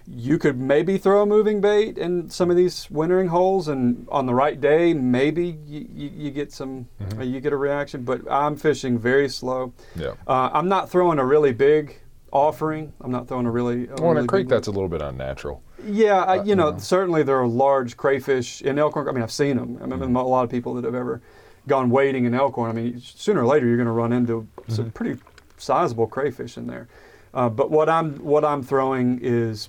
you 0.07 0.37
could 0.37 0.59
maybe 0.59 0.99
throw 0.99 1.23
a 1.23 1.27
moving 1.27 1.61
bait 1.61 1.97
in 1.97 2.29
some 2.29 2.51
of 2.51 2.57
these 2.57 2.91
wintering 2.91 3.29
holes, 3.29 3.69
and 3.69 4.07
on 4.11 4.27
the 4.27 4.35
right 4.35 4.61
day, 4.61 4.93
maybe 4.95 5.57
you, 5.65 5.87
you, 5.95 6.11
you 6.15 6.31
get 6.31 6.53
some, 6.53 6.89
Mm-hmm. 7.01 7.21
uh, 7.21 7.23
you 7.23 7.41
get 7.41 7.53
a 7.53 7.57
reaction. 7.57 8.03
But 8.03 8.21
I'm 8.31 8.57
fishing 8.57 8.99
very 8.99 9.29
slow. 9.29 9.73
yeah. 9.95 10.15
Uh, 10.27 10.51
I'm 10.53 10.69
not 10.69 10.91
throwing 10.91 11.19
a 11.21 11.25
really 11.25 11.53
big 11.53 12.01
offering. 12.33 12.93
I'm 13.01 13.13
not 13.13 13.29
throwing 13.29 13.47
a 13.47 13.51
really. 13.51 13.87
A 13.89 13.95
Well, 14.01 14.11
in 14.13 14.25
a 14.25 14.27
creek, 14.27 14.49
that's 14.49 14.67
a 14.67 14.73
little 14.73 14.89
bit 14.89 15.03
unnatural. 15.03 15.63
Yeah, 15.87 16.23
I, 16.23 16.39
Uh, 16.39 16.43
you 16.45 16.57
know, 16.57 16.79
certainly 16.79 17.23
there 17.23 17.39
are 17.41 17.47
large 17.47 17.97
crayfish 17.97 18.61
in 18.63 18.79
Elkhorn. 18.79 19.09
I 19.09 19.13
mean, 19.13 19.23
I've 19.23 19.33
seen 19.33 19.57
them. 19.57 19.79
I 19.83 19.87
mean, 19.87 20.01
Mm-hmm. 20.01 20.17
a 20.17 20.27
lot 20.27 20.43
of 20.45 20.51
people 20.51 20.75
that 20.75 20.85
have 20.85 20.95
ever 20.97 21.23
gone 21.69 21.91
wading 21.91 22.25
in 22.25 22.35
Elkhorn. 22.35 22.71
I 22.71 22.75
mean, 22.81 23.01
sooner 23.01 23.43
or 23.43 23.47
later 23.47 23.67
you're 23.67 23.77
going 23.77 23.87
to 23.87 23.93
run 23.93 24.13
into 24.13 24.47
some 24.69 24.87
Mm-hmm. 24.87 24.91
pretty 24.93 25.21
sizable 25.59 26.07
crayfish 26.07 26.57
in 26.57 26.67
there. 26.67 26.89
Uh, 27.35 27.49
but 27.49 27.71
what 27.71 27.89
I'm 27.89 28.17
what 28.19 28.45
I'm 28.45 28.63
throwing 28.63 29.19
is 29.23 29.69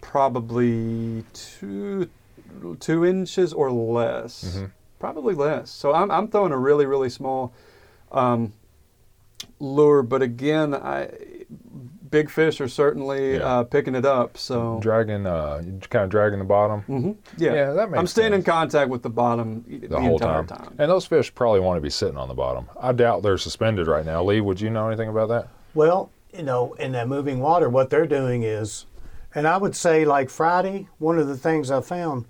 probably 0.00 1.24
two 1.32 2.08
two 2.78 3.04
inches 3.04 3.52
or 3.52 3.72
less, 3.72 4.44
Mm-hmm. 4.44 4.64
probably 5.00 5.34
less. 5.34 5.70
So 5.70 5.92
I'm 5.92 6.10
I'm 6.10 6.28
throwing 6.28 6.52
a 6.52 6.58
really 6.58 6.86
really 6.86 7.10
small 7.10 7.52
um, 8.12 8.52
lure. 9.58 10.02
But 10.02 10.22
again, 10.22 10.74
I 10.74 11.10
big 12.14 12.30
fish 12.30 12.60
are 12.60 12.68
certainly 12.68 13.34
Yeah. 13.38 13.42
uh, 13.60 13.64
picking 13.64 13.96
it 13.96 14.06
up. 14.06 14.38
So 14.38 14.78
Dragging, 14.80 15.26
uh, 15.26 15.62
kind 15.90 16.04
of 16.04 16.10
dragging 16.10 16.38
the 16.38 16.44
bottom. 16.44 16.82
hmm 16.82 17.12
Yeah. 17.36 17.54
Yeah, 17.54 17.72
that 17.72 17.90
makes 17.90 17.98
I'm 17.98 18.06
staying 18.06 18.32
in 18.34 18.44
contact 18.44 18.88
with 18.88 19.02
the 19.02 19.10
bottom 19.10 19.64
the, 19.66 19.88
the 19.88 20.00
whole 20.00 20.12
entire 20.12 20.44
time. 20.44 20.58
time. 20.58 20.74
And 20.78 20.88
those 20.90 21.06
fish 21.06 21.34
probably 21.34 21.58
want 21.60 21.76
to 21.76 21.80
be 21.80 21.90
sitting 21.90 22.16
on 22.16 22.28
the 22.28 22.34
bottom. 22.34 22.68
I 22.80 22.92
doubt 22.92 23.22
they're 23.24 23.36
suspended 23.38 23.88
right 23.88 24.06
now. 24.06 24.22
Lee, 24.22 24.40
would 24.40 24.60
you 24.60 24.70
know 24.70 24.86
anything 24.86 25.08
about 25.08 25.28
that? 25.30 25.48
Well, 25.74 26.10
you 26.32 26.44
know, 26.44 26.74
in 26.74 26.92
that 26.92 27.08
moving 27.08 27.40
water, 27.40 27.68
what 27.68 27.90
they're 27.90 28.06
doing 28.06 28.44
is, 28.44 28.86
and 29.34 29.46
I 29.48 29.56
would 29.56 29.74
say 29.74 30.04
like 30.04 30.30
Friday, 30.30 30.86
one 30.98 31.18
of 31.18 31.26
the 31.26 31.36
things 31.36 31.70
I 31.72 31.80
found 31.80 32.26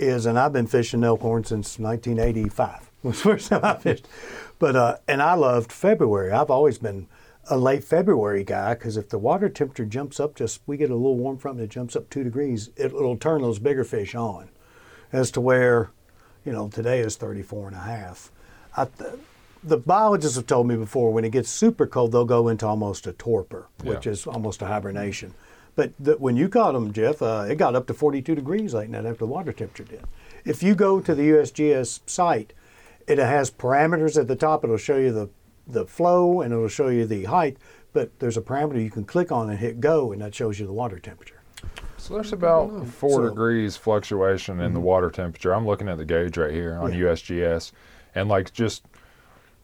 is, 0.00 0.26
and 0.26 0.36
I've 0.38 0.52
been 0.52 0.66
fishing 0.66 1.04
Elkhorn 1.04 1.44
since 1.44 1.78
1985 1.78 2.90
was 3.04 3.16
the 3.22 3.22
first 3.22 3.48
time 3.50 3.64
I 3.64 3.74
fished, 3.76 4.08
but 4.58 4.74
uh, 4.74 4.96
and 5.06 5.22
I 5.22 5.34
loved 5.34 5.70
February. 5.70 6.32
I've 6.32 6.50
always 6.50 6.78
been 6.78 7.06
a 7.48 7.56
late 7.56 7.84
February 7.84 8.44
guy 8.44 8.74
because 8.74 8.96
if 8.96 9.08
the 9.08 9.18
water 9.18 9.48
temperature 9.48 9.84
jumps 9.84 10.18
up, 10.18 10.34
just 10.34 10.60
we 10.66 10.76
get 10.76 10.90
a 10.90 10.94
little 10.94 11.16
warm 11.16 11.38
front 11.38 11.58
and 11.58 11.64
it 11.64 11.70
jumps 11.70 11.94
up 11.96 12.08
two 12.10 12.24
degrees, 12.24 12.68
it, 12.76 12.86
it'll 12.86 13.16
turn 13.16 13.42
those 13.42 13.58
bigger 13.58 13.84
fish 13.84 14.14
on, 14.14 14.48
as 15.12 15.30
to 15.32 15.40
where, 15.40 15.90
you 16.44 16.52
know, 16.52 16.68
today 16.68 17.00
is 17.00 17.16
34 17.16 17.68
and 17.68 17.76
a 17.76 17.80
half. 17.80 18.30
I, 18.76 18.86
th- 18.86 19.10
the 19.62 19.76
biologists 19.76 20.36
have 20.36 20.46
told 20.46 20.68
me 20.68 20.76
before 20.76 21.12
when 21.12 21.24
it 21.24 21.30
gets 21.30 21.48
super 21.50 21.86
cold, 21.86 22.12
they'll 22.12 22.24
go 22.24 22.48
into 22.48 22.66
almost 22.66 23.06
a 23.06 23.12
torpor, 23.12 23.68
which 23.82 24.06
Yeah. 24.06 24.12
is 24.12 24.26
almost 24.26 24.62
a 24.62 24.66
hibernation. 24.66 25.34
But 25.74 25.92
the, 25.98 26.14
when 26.14 26.36
you 26.36 26.48
caught 26.48 26.72
them, 26.72 26.92
Jeff, 26.92 27.20
uh, 27.20 27.46
it 27.48 27.56
got 27.56 27.74
up 27.74 27.86
to 27.88 27.94
42 27.94 28.34
degrees 28.34 28.74
late 28.74 28.88
night 28.88 29.04
after 29.04 29.18
the 29.18 29.26
water 29.26 29.52
temperature 29.52 29.84
did. 29.84 30.04
If 30.44 30.62
you 30.62 30.74
go 30.74 31.00
to 31.00 31.14
the 31.14 31.30
USGS 31.30 32.00
site, 32.06 32.52
it 33.06 33.18
has 33.18 33.50
parameters 33.50 34.18
at 34.18 34.26
the 34.28 34.36
top. 34.36 34.64
It'll 34.64 34.76
show 34.78 34.96
you 34.96 35.12
the, 35.12 35.28
the 35.66 35.86
flow 35.86 36.40
and 36.40 36.52
it'll 36.52 36.68
show 36.68 36.88
you 36.88 37.06
the 37.06 37.24
height. 37.24 37.56
But 37.92 38.18
there's 38.18 38.36
a 38.36 38.42
parameter 38.42 38.82
you 38.82 38.90
can 38.90 39.04
click 39.04 39.32
on 39.32 39.48
and 39.48 39.58
hit 39.58 39.80
go, 39.80 40.12
and 40.12 40.20
that 40.20 40.34
shows 40.34 40.60
you 40.60 40.66
the 40.66 40.72
water 40.72 40.98
temperature. 40.98 41.40
So 41.96 42.14
there's 42.14 42.32
about 42.32 42.86
four 42.86 43.10
So- 43.10 43.28
degrees 43.28 43.76
fluctuation 43.76 44.60
in 44.60 44.74
the 44.74 44.78
mm-hmm. 44.78 44.86
water 44.86 45.10
temperature. 45.10 45.54
I'm 45.54 45.66
looking 45.66 45.88
at 45.88 45.98
the 45.98 46.04
gauge 46.04 46.36
right 46.36 46.52
here 46.52 46.76
on 46.76 46.92
Yeah. 46.92 47.06
USGS, 47.06 47.72
and 48.14 48.28
like 48.28 48.52
just 48.52 48.84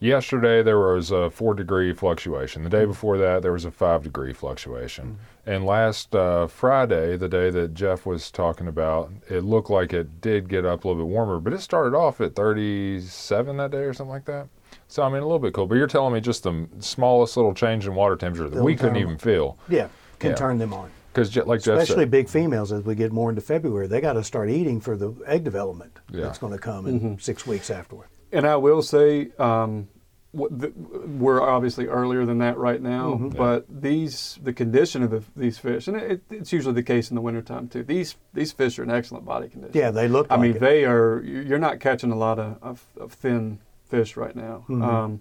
yesterday 0.00 0.62
there 0.62 0.78
was 0.78 1.10
a 1.10 1.30
four 1.30 1.54
degree 1.54 1.92
fluctuation. 1.92 2.64
The 2.64 2.70
day 2.70 2.78
mm-hmm. 2.78 2.90
before 2.90 3.18
that 3.18 3.42
there 3.42 3.52
was 3.52 3.64
a 3.64 3.70
five 3.70 4.02
degree 4.02 4.32
fluctuation, 4.32 5.04
mm-hmm. 5.04 5.50
and 5.50 5.66
last 5.66 6.14
uh, 6.16 6.46
Friday, 6.46 7.16
the 7.16 7.28
day 7.28 7.50
that 7.50 7.74
Jeff 7.74 8.06
was 8.06 8.30
talking 8.30 8.66
about, 8.66 9.12
it 9.28 9.44
looked 9.44 9.70
like 9.70 9.92
it 9.92 10.20
did 10.20 10.48
get 10.48 10.64
up 10.64 10.84
a 10.84 10.88
little 10.88 11.04
bit 11.04 11.10
warmer, 11.10 11.38
but 11.38 11.52
it 11.52 11.60
started 11.60 11.94
off 11.94 12.20
at 12.20 12.34
37 12.34 13.56
that 13.58 13.70
day 13.70 13.82
or 13.82 13.92
something 13.92 14.10
like 14.10 14.24
that. 14.24 14.48
So 14.92 15.02
I 15.02 15.08
mean 15.08 15.22
a 15.22 15.24
little 15.24 15.38
bit 15.38 15.54
cool, 15.54 15.66
but 15.66 15.76
you're 15.76 15.86
telling 15.86 16.12
me 16.12 16.20
just 16.20 16.42
the 16.42 16.68
smallest 16.80 17.34
little 17.38 17.54
change 17.54 17.86
in 17.86 17.94
water 17.94 18.14
temperature 18.14 18.50
that 18.50 18.56
They'll 18.56 18.64
we 18.64 18.76
couldn't 18.76 18.98
even 18.98 19.16
feel 19.16 19.56
Yeah, 19.70 19.88
can 20.18 20.30
Yeah. 20.32 20.36
turn 20.36 20.58
them 20.58 20.74
on. 20.74 20.90
because 21.14 21.34
like 21.34 21.62
Jeff 21.62 21.78
Especially 21.80 22.02
said, 22.02 22.10
big 22.10 22.28
females 22.28 22.72
as 22.72 22.84
we 22.84 22.94
get 22.94 23.10
more 23.10 23.30
into 23.30 23.40
February, 23.40 23.86
they 23.86 24.02
got 24.02 24.12
to 24.14 24.22
start 24.22 24.50
eating 24.50 24.80
for 24.82 24.94
the 24.98 25.14
egg 25.26 25.44
development 25.44 25.98
Yeah. 26.10 26.24
that's 26.24 26.36
going 26.36 26.52
to 26.52 26.58
come 26.58 26.86
in 26.86 27.18
six 27.18 27.46
weeks 27.46 27.70
afterward. 27.70 28.08
And 28.32 28.46
I 28.46 28.56
will 28.56 28.82
say, 28.82 29.30
um, 29.38 29.88
we're 30.34 31.40
obviously 31.40 31.86
earlier 31.86 32.26
than 32.26 32.36
that 32.38 32.58
right 32.58 32.80
now, 32.82 33.14
but 33.14 33.64
these 33.70 34.38
the 34.42 34.52
condition 34.52 35.02
of 35.02 35.10
the, 35.10 35.22
these 35.34 35.56
fish, 35.56 35.88
and 35.88 35.96
it, 35.96 36.20
it's 36.30 36.52
usually 36.52 36.74
the 36.74 36.82
case 36.82 37.10
in 37.10 37.14
the 37.14 37.20
wintertime 37.22 37.68
too. 37.68 37.82
These 37.82 38.16
these 38.34 38.52
fish 38.52 38.78
are 38.78 38.82
in 38.82 38.90
excellent 38.90 39.24
body 39.24 39.48
condition. 39.48 39.72
Yeah, 39.78 39.90
they 39.90 40.06
look 40.08 40.26
I 40.30 40.34
like 40.34 40.42
mean, 40.42 40.56
it. 40.56 40.60
they 40.60 40.84
are. 40.84 41.22
You're 41.22 41.58
not 41.58 41.80
catching 41.80 42.10
a 42.12 42.16
lot 42.16 42.38
of, 42.38 42.58
of, 42.62 42.84
of 42.98 43.12
thin 43.12 43.58
fish 43.92 44.16
right 44.16 44.34
now. 44.34 44.56
Mm-hmm. 44.68 44.82
Um, 44.82 45.20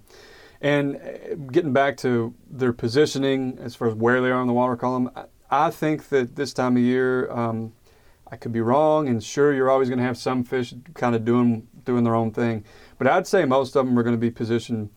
and 0.61 0.95
uh, 0.95 1.35
getting 1.51 1.73
back 1.73 1.97
to 1.97 2.33
their 2.49 2.73
positioning 2.73 3.57
as 3.61 3.75
far 3.75 3.87
as 3.89 3.95
where 3.95 4.21
they 4.21 4.31
are 4.31 4.41
in 4.41 4.47
the 4.47 4.53
water 4.53 4.77
column, 4.77 5.09
I, 5.15 5.25
I 5.67 5.69
think 5.71 5.97
that 6.09 6.35
this 6.35 6.53
time 6.53 6.77
of 6.77 6.83
year, 6.83 7.29
um, 7.31 7.73
I 8.33 8.37
could 8.37 8.53
be 8.53 8.61
wrong, 8.61 9.09
and 9.09 9.21
sure, 9.21 9.53
you're 9.53 9.69
always 9.69 9.89
going 9.89 9.99
to 9.99 10.05
have 10.05 10.17
some 10.17 10.43
fish 10.45 10.73
kind 10.93 11.15
of 11.15 11.25
doing 11.25 11.67
doing 11.83 12.03
their 12.05 12.15
own 12.15 12.31
thing, 12.31 12.63
but 12.97 13.07
I'd 13.07 13.27
say 13.27 13.43
most 13.45 13.75
of 13.75 13.85
them 13.85 13.97
are 13.99 14.03
going 14.03 14.15
to 14.15 14.25
be 14.29 14.31
positioned 14.31 14.89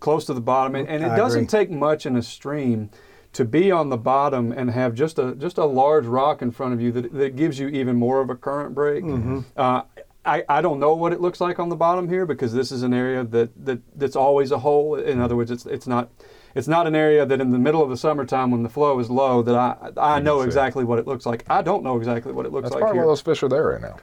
close 0.00 0.24
to 0.26 0.34
the 0.34 0.40
bottom, 0.40 0.74
and, 0.76 0.88
and 0.88 1.04
it 1.04 1.10
I 1.10 1.16
doesn't 1.16 1.44
agree. 1.44 1.58
take 1.58 1.70
much 1.70 2.06
in 2.06 2.16
a 2.16 2.22
stream 2.22 2.90
to 3.32 3.44
be 3.44 3.70
on 3.70 3.90
the 3.90 3.96
bottom 3.96 4.52
and 4.52 4.70
have 4.70 4.94
just 4.94 5.18
a 5.18 5.34
just 5.34 5.58
a 5.58 5.64
large 5.64 6.06
rock 6.06 6.40
in 6.40 6.50
front 6.50 6.72
of 6.74 6.80
you 6.80 6.90
that, 6.92 7.12
that 7.12 7.36
gives 7.36 7.58
you 7.58 7.68
even 7.68 7.96
more 7.96 8.20
of 8.20 8.30
a 8.30 8.34
current 8.36 8.74
break. 8.74 9.04
Mm-hmm. 9.04 9.40
Uh, 9.56 9.82
I, 10.24 10.44
I 10.48 10.60
don't 10.60 10.78
know 10.78 10.94
what 10.94 11.12
it 11.12 11.20
looks 11.20 11.40
like 11.40 11.58
on 11.58 11.68
the 11.68 11.76
bottom 11.76 12.08
here 12.08 12.26
because 12.26 12.52
this 12.52 12.70
is 12.70 12.82
an 12.82 12.92
area 12.92 13.24
that, 13.24 13.64
that 13.64 13.80
that's 13.96 14.16
always 14.16 14.50
a 14.50 14.58
hole. 14.58 14.94
In 14.96 15.20
other 15.20 15.36
words, 15.36 15.50
it's 15.50 15.64
it's 15.66 15.86
not 15.86 16.10
it's 16.54 16.68
not 16.68 16.86
an 16.86 16.94
area 16.94 17.24
that 17.24 17.40
in 17.40 17.50
the 17.50 17.58
middle 17.58 17.82
of 17.82 17.88
the 17.88 17.96
summertime 17.96 18.50
when 18.50 18.62
the 18.62 18.68
flow 18.68 18.98
is 18.98 19.10
low 19.10 19.42
that 19.42 19.54
I 19.54 19.90
I 19.96 20.20
know 20.20 20.42
exactly 20.42 20.84
what 20.84 20.98
it 20.98 21.06
looks 21.06 21.24
like. 21.24 21.44
I 21.48 21.62
don't 21.62 21.82
know 21.82 21.96
exactly 21.96 22.32
what 22.32 22.46
it 22.46 22.52
looks 22.52 22.64
that's 22.64 22.74
like 22.74 22.80
probably 22.82 22.98
here. 22.98 23.06
why 23.06 23.10
those 23.10 23.20
fish 23.20 23.42
are 23.42 23.48
there 23.48 23.68
right 23.68 23.80
now. 23.80 23.96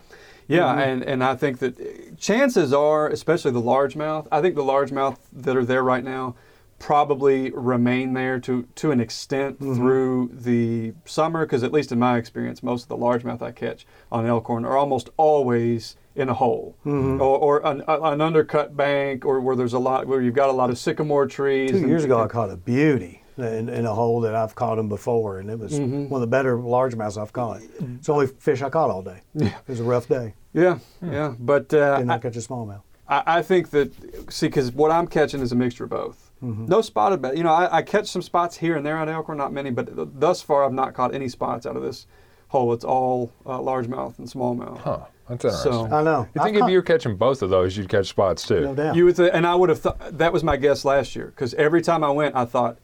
Yeah, 0.47 0.63
mm-hmm. 0.63 0.79
and, 0.79 1.03
and 1.03 1.23
I 1.23 1.35
think 1.35 1.59
that 1.59 2.19
chances 2.19 2.71
are, 2.71 3.09
especially 3.09 3.51
the 3.51 3.61
largemouth, 3.61 4.27
I 4.31 4.41
think 4.41 4.55
the 4.55 4.63
largemouth 4.63 5.17
that 5.33 5.57
are 5.57 5.65
there 5.65 5.83
right 5.83 6.03
now 6.03 6.35
probably 6.77 7.51
remain 7.51 8.13
there 8.13 8.39
to, 8.41 8.67
to 8.75 8.91
an 8.91 8.99
extent 8.99 9.59
mm-hmm. 9.59 9.75
through 9.75 10.29
the 10.33 10.93
summer, 11.05 11.45
because 11.45 11.63
at 11.63 11.71
least 11.71 11.91
in 11.91 11.97
my 11.97 12.17
experience, 12.17 12.61
most 12.61 12.83
of 12.83 12.89
the 12.89 12.97
largemouth 12.97 13.41
I 13.41 13.51
catch 13.51 13.87
on 14.11 14.25
Elkhorn 14.25 14.65
are 14.65 14.77
almost 14.77 15.09
always 15.17 15.95
in 16.15 16.29
a 16.29 16.33
hole 16.33 16.75
or, 16.85 17.19
or 17.21 17.65
an, 17.65 17.83
an 17.87 18.21
undercut 18.21 18.75
bank 18.77 19.25
or 19.25 19.41
where 19.41 19.55
there's 19.55 19.73
a 19.73 19.79
lot 19.79 20.07
where 20.07 20.21
you've 20.21 20.33
got 20.33 20.49
a 20.49 20.53
lot 20.53 20.69
of 20.69 20.77
sycamore 20.77 21.27
trees. 21.27 21.71
Two 21.71 21.77
and- 21.77 21.89
years 21.89 22.03
ago, 22.05 22.19
I 22.21 22.27
caught 22.27 22.49
a 22.49 22.55
beauty 22.57 23.21
in, 23.37 23.67
in 23.67 23.85
a 23.85 23.93
hole 23.93 24.21
that 24.21 24.33
I've 24.33 24.55
caught 24.55 24.75
them 24.77 24.87
before, 24.87 25.39
and 25.39 25.49
it 25.49 25.59
was 25.59 25.73
Mm-hmm. 25.73 26.07
one 26.07 26.21
of 26.21 26.21
the 26.21 26.31
better 26.31 26.55
largemouths 26.57 27.21
I've 27.21 27.33
caught. 27.33 27.61
It's 27.97 28.07
the 28.07 28.13
only 28.13 28.27
fish 28.27 28.61
I 28.61 28.69
caught 28.69 28.89
all 28.89 29.01
day. 29.01 29.21
Yeah. 29.33 29.47
It 29.47 29.67
was 29.67 29.79
a 29.81 29.83
rough 29.83 30.07
day. 30.07 30.35
Yeah, 30.53 30.79
yeah, 31.01 31.35
but 31.37 31.73
uh, 31.73 31.97
Did 31.99 32.09
I- 32.09 32.17
catch 32.19 32.37
a 32.37 32.39
smallmouth. 32.39 32.81
I, 33.09 33.23
I 33.27 33.41
think 33.41 33.69
that 33.71 33.91
see, 34.33 34.47
because 34.47 34.71
what 34.71 34.89
I'm 34.91 35.05
catching 35.07 35.41
is 35.41 35.51
a 35.51 35.55
mixture 35.55 35.83
of 35.83 35.89
both. 35.89 36.31
No 36.41 36.81
spotted 36.81 37.21
bass. 37.23 37.35
You 37.35 37.43
know, 37.43 37.51
I, 37.51 37.77
I 37.77 37.81
catch 37.81 38.07
some 38.07 38.21
spots 38.21 38.55
here 38.57 38.75
and 38.77 38.85
there 38.85 38.97
on 38.97 39.09
Elkhorn, 39.09 39.37
not 39.37 39.51
many, 39.51 39.71
but 39.71 39.95
th- 39.95 40.09
thus 40.13 40.41
far 40.43 40.63
I've 40.63 40.73
not 40.73 40.93
caught 40.93 41.13
any 41.15 41.27
spots 41.27 41.65
out 41.65 41.75
of 41.75 41.81
this 41.81 42.05
hole. 42.49 42.71
It's 42.71 42.85
all 42.85 43.31
uh, 43.47 43.57
largemouth 43.59 44.19
and 44.19 44.27
smallmouth. 44.27 44.77
Huh. 44.77 44.99
That's 45.29 45.43
interesting. 45.45 45.71
So 45.71 45.85
I 45.95 46.03
know. 46.03 46.27
you 46.33 46.41
I've 46.41 46.45
think 46.45 46.57
if 46.63 46.69
you 46.69 46.77
were 46.77 46.81
catching 46.83 47.15
both 47.15 47.41
of 47.41 47.49
those, 47.49 47.75
you'd 47.75 47.89
catch 47.89 48.07
spots 48.07 48.47
too? 48.47 48.61
no 48.61 48.75
doubt. 48.75 48.95
you 48.95 49.05
would, 49.05 49.15
th- 49.15 49.31
and 49.33 49.45
I 49.47 49.55
would 49.55 49.69
have 49.69 49.79
thought 49.79 50.17
that 50.17 50.31
was 50.31 50.43
my 50.43 50.55
guess 50.57 50.85
last 50.85 51.15
year 51.15 51.27
because 51.27 51.53
every 51.55 51.81
time 51.81 52.03
I 52.03 52.09
went, 52.11 52.35
I 52.35 52.45
thought. 52.45 52.77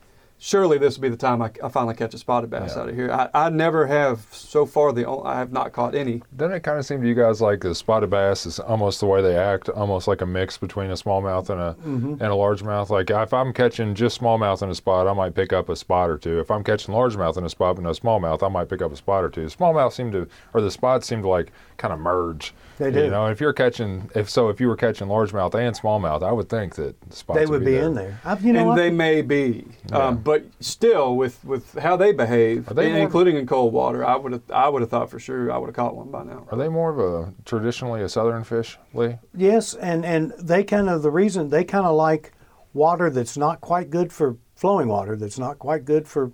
Surely 0.44 0.80
this 0.80 0.98
will 0.98 1.04
be 1.04 1.10
the 1.10 1.16
time 1.18 1.40
I, 1.40 1.52
I 1.64 1.70
finally 1.70 1.94
catch 1.94 2.16
a 2.16 2.18
spotted 2.18 2.50
bass 2.50 2.74
Yeah. 2.76 2.82
out 2.82 2.90
of 2.90 2.96
here. 2.96 3.12
I, 3.12 3.30
I 3.46 3.50
never 3.52 3.86
have 3.86 4.26
so 4.32 4.66
far. 4.66 4.92
The 4.92 5.06
only, 5.06 5.24
I 5.30 5.38
have 5.38 5.52
not 5.52 5.72
caught 5.72 5.94
any. 5.94 6.24
Doesn't 6.36 6.56
it 6.56 6.64
kind 6.64 6.80
of 6.80 6.86
seem 6.88 7.00
to 7.04 7.08
you 7.08 7.14
guys 7.14 7.42
like 7.42 7.62
the 7.62 7.76
spotted 7.76 8.10
bass 8.10 8.48
is 8.48 8.60
almost 8.60 9.02
the 9.02 9.06
way 9.06 9.22
they 9.22 9.38
act, 9.38 9.70
almost 9.70 10.08
like 10.08 10.22
a 10.22 10.26
mix 10.26 10.58
between 10.58 10.90
a 10.90 10.96
smallmouth 10.96 11.52
and 11.52 11.62
a 11.62 11.76
Mm-hmm. 11.88 12.14
and 12.14 12.22
a 12.24 12.30
largemouth? 12.30 12.90
Like 12.90 13.12
if 13.12 13.34
I'm 13.36 13.54
catching 13.54 13.94
just 13.94 14.20
smallmouth 14.20 14.64
in 14.64 14.72
a 14.72 14.76
spot, 14.76 15.08
I 15.08 15.14
might 15.14 15.36
pick 15.36 15.54
up 15.54 15.70
a 15.70 15.76
spot 15.76 16.10
or 16.10 16.18
two. 16.18 16.40
If 16.40 16.50
I'm 16.50 16.64
catching 16.64 16.96
largemouth 16.96 17.38
in 17.38 17.46
a 17.46 17.50
spot 17.50 17.76
but 17.76 17.84
no 17.84 17.92
smallmouth, 17.92 18.42
I 18.42 18.48
might 18.50 18.68
pick 18.68 18.82
up 18.82 18.92
a 18.92 18.96
spot 18.96 19.24
or 19.24 19.30
two. 19.30 19.46
Smallmouth 19.46 19.94
seem 19.94 20.12
to, 20.14 20.28
or 20.56 20.62
the 20.62 20.72
spots 20.72 21.06
seem 21.06 21.22
to 21.22 21.28
like 21.28 21.52
kind 21.78 21.94
of 21.94 22.00
merge. 22.00 22.56
They 22.82 22.88
You 22.88 23.06
do. 23.06 23.10
know, 23.12 23.28
if 23.28 23.40
you're 23.40 23.54
catching, 23.54 24.10
if 24.16 24.28
so, 24.30 24.50
if 24.50 24.60
you 24.60 24.68
were 24.68 24.76
catching 24.76 25.08
largemouth 25.08 25.54
and 25.54 25.76
smallmouth, 25.76 26.24
I 26.24 26.32
would 26.32 26.50
think 26.50 26.74
that 26.76 26.96
spots 27.14 27.40
they 27.40 27.46
would 27.46 27.64
be 27.64 27.78
in 27.78 27.94
there. 27.94 28.20
I've, 28.26 28.44
you 28.44 28.54
know 28.54 28.60
and 28.62 28.68
what? 28.70 28.76
they 28.76 28.90
may 28.90 29.22
be, 29.22 29.68
Yeah. 29.90 29.98
um, 30.08 30.18
but 30.18 30.44
still, 30.62 31.16
with, 31.16 31.44
with 31.46 31.74
how 31.78 31.96
they 31.96 32.12
behave, 32.12 32.66
they 32.66 32.86
and 32.86 32.94
more- 32.96 33.04
including 33.04 33.36
in 33.38 33.46
cold 33.46 33.72
water, 33.72 34.04
I 34.04 34.16
would 34.16 34.32
have 34.32 34.42
I 34.52 34.68
would 34.68 34.82
have 34.82 34.90
thought 34.90 35.12
for 35.12 35.20
sure 35.20 35.52
I 35.52 35.58
would 35.60 35.68
have 35.68 35.76
caught 35.76 35.96
one 35.96 36.10
by 36.10 36.24
now. 36.24 36.48
Are 36.52 36.58
they 36.58 36.70
more 36.70 36.90
of 36.90 37.00
a 37.00 37.34
traditionally 37.46 38.02
a 38.02 38.10
southern 38.10 38.44
fish, 38.44 38.80
Lee? 38.96 39.18
Yes, 39.36 39.76
and 39.76 40.04
and 40.04 40.34
they 40.40 40.64
kind 40.64 40.90
of 40.90 41.04
the 41.04 41.12
reason 41.12 41.50
they 41.50 41.64
kind 41.64 41.86
of 41.86 41.96
like 41.96 42.34
water 42.74 43.10
that's 43.12 43.38
not 43.38 43.62
quite 43.62 43.92
good 43.92 44.12
for 44.12 44.38
flowing 44.56 44.88
water, 44.88 45.16
that's 45.16 45.38
not 45.38 45.60
quite 45.60 45.86
good 45.86 46.08
for 46.08 46.32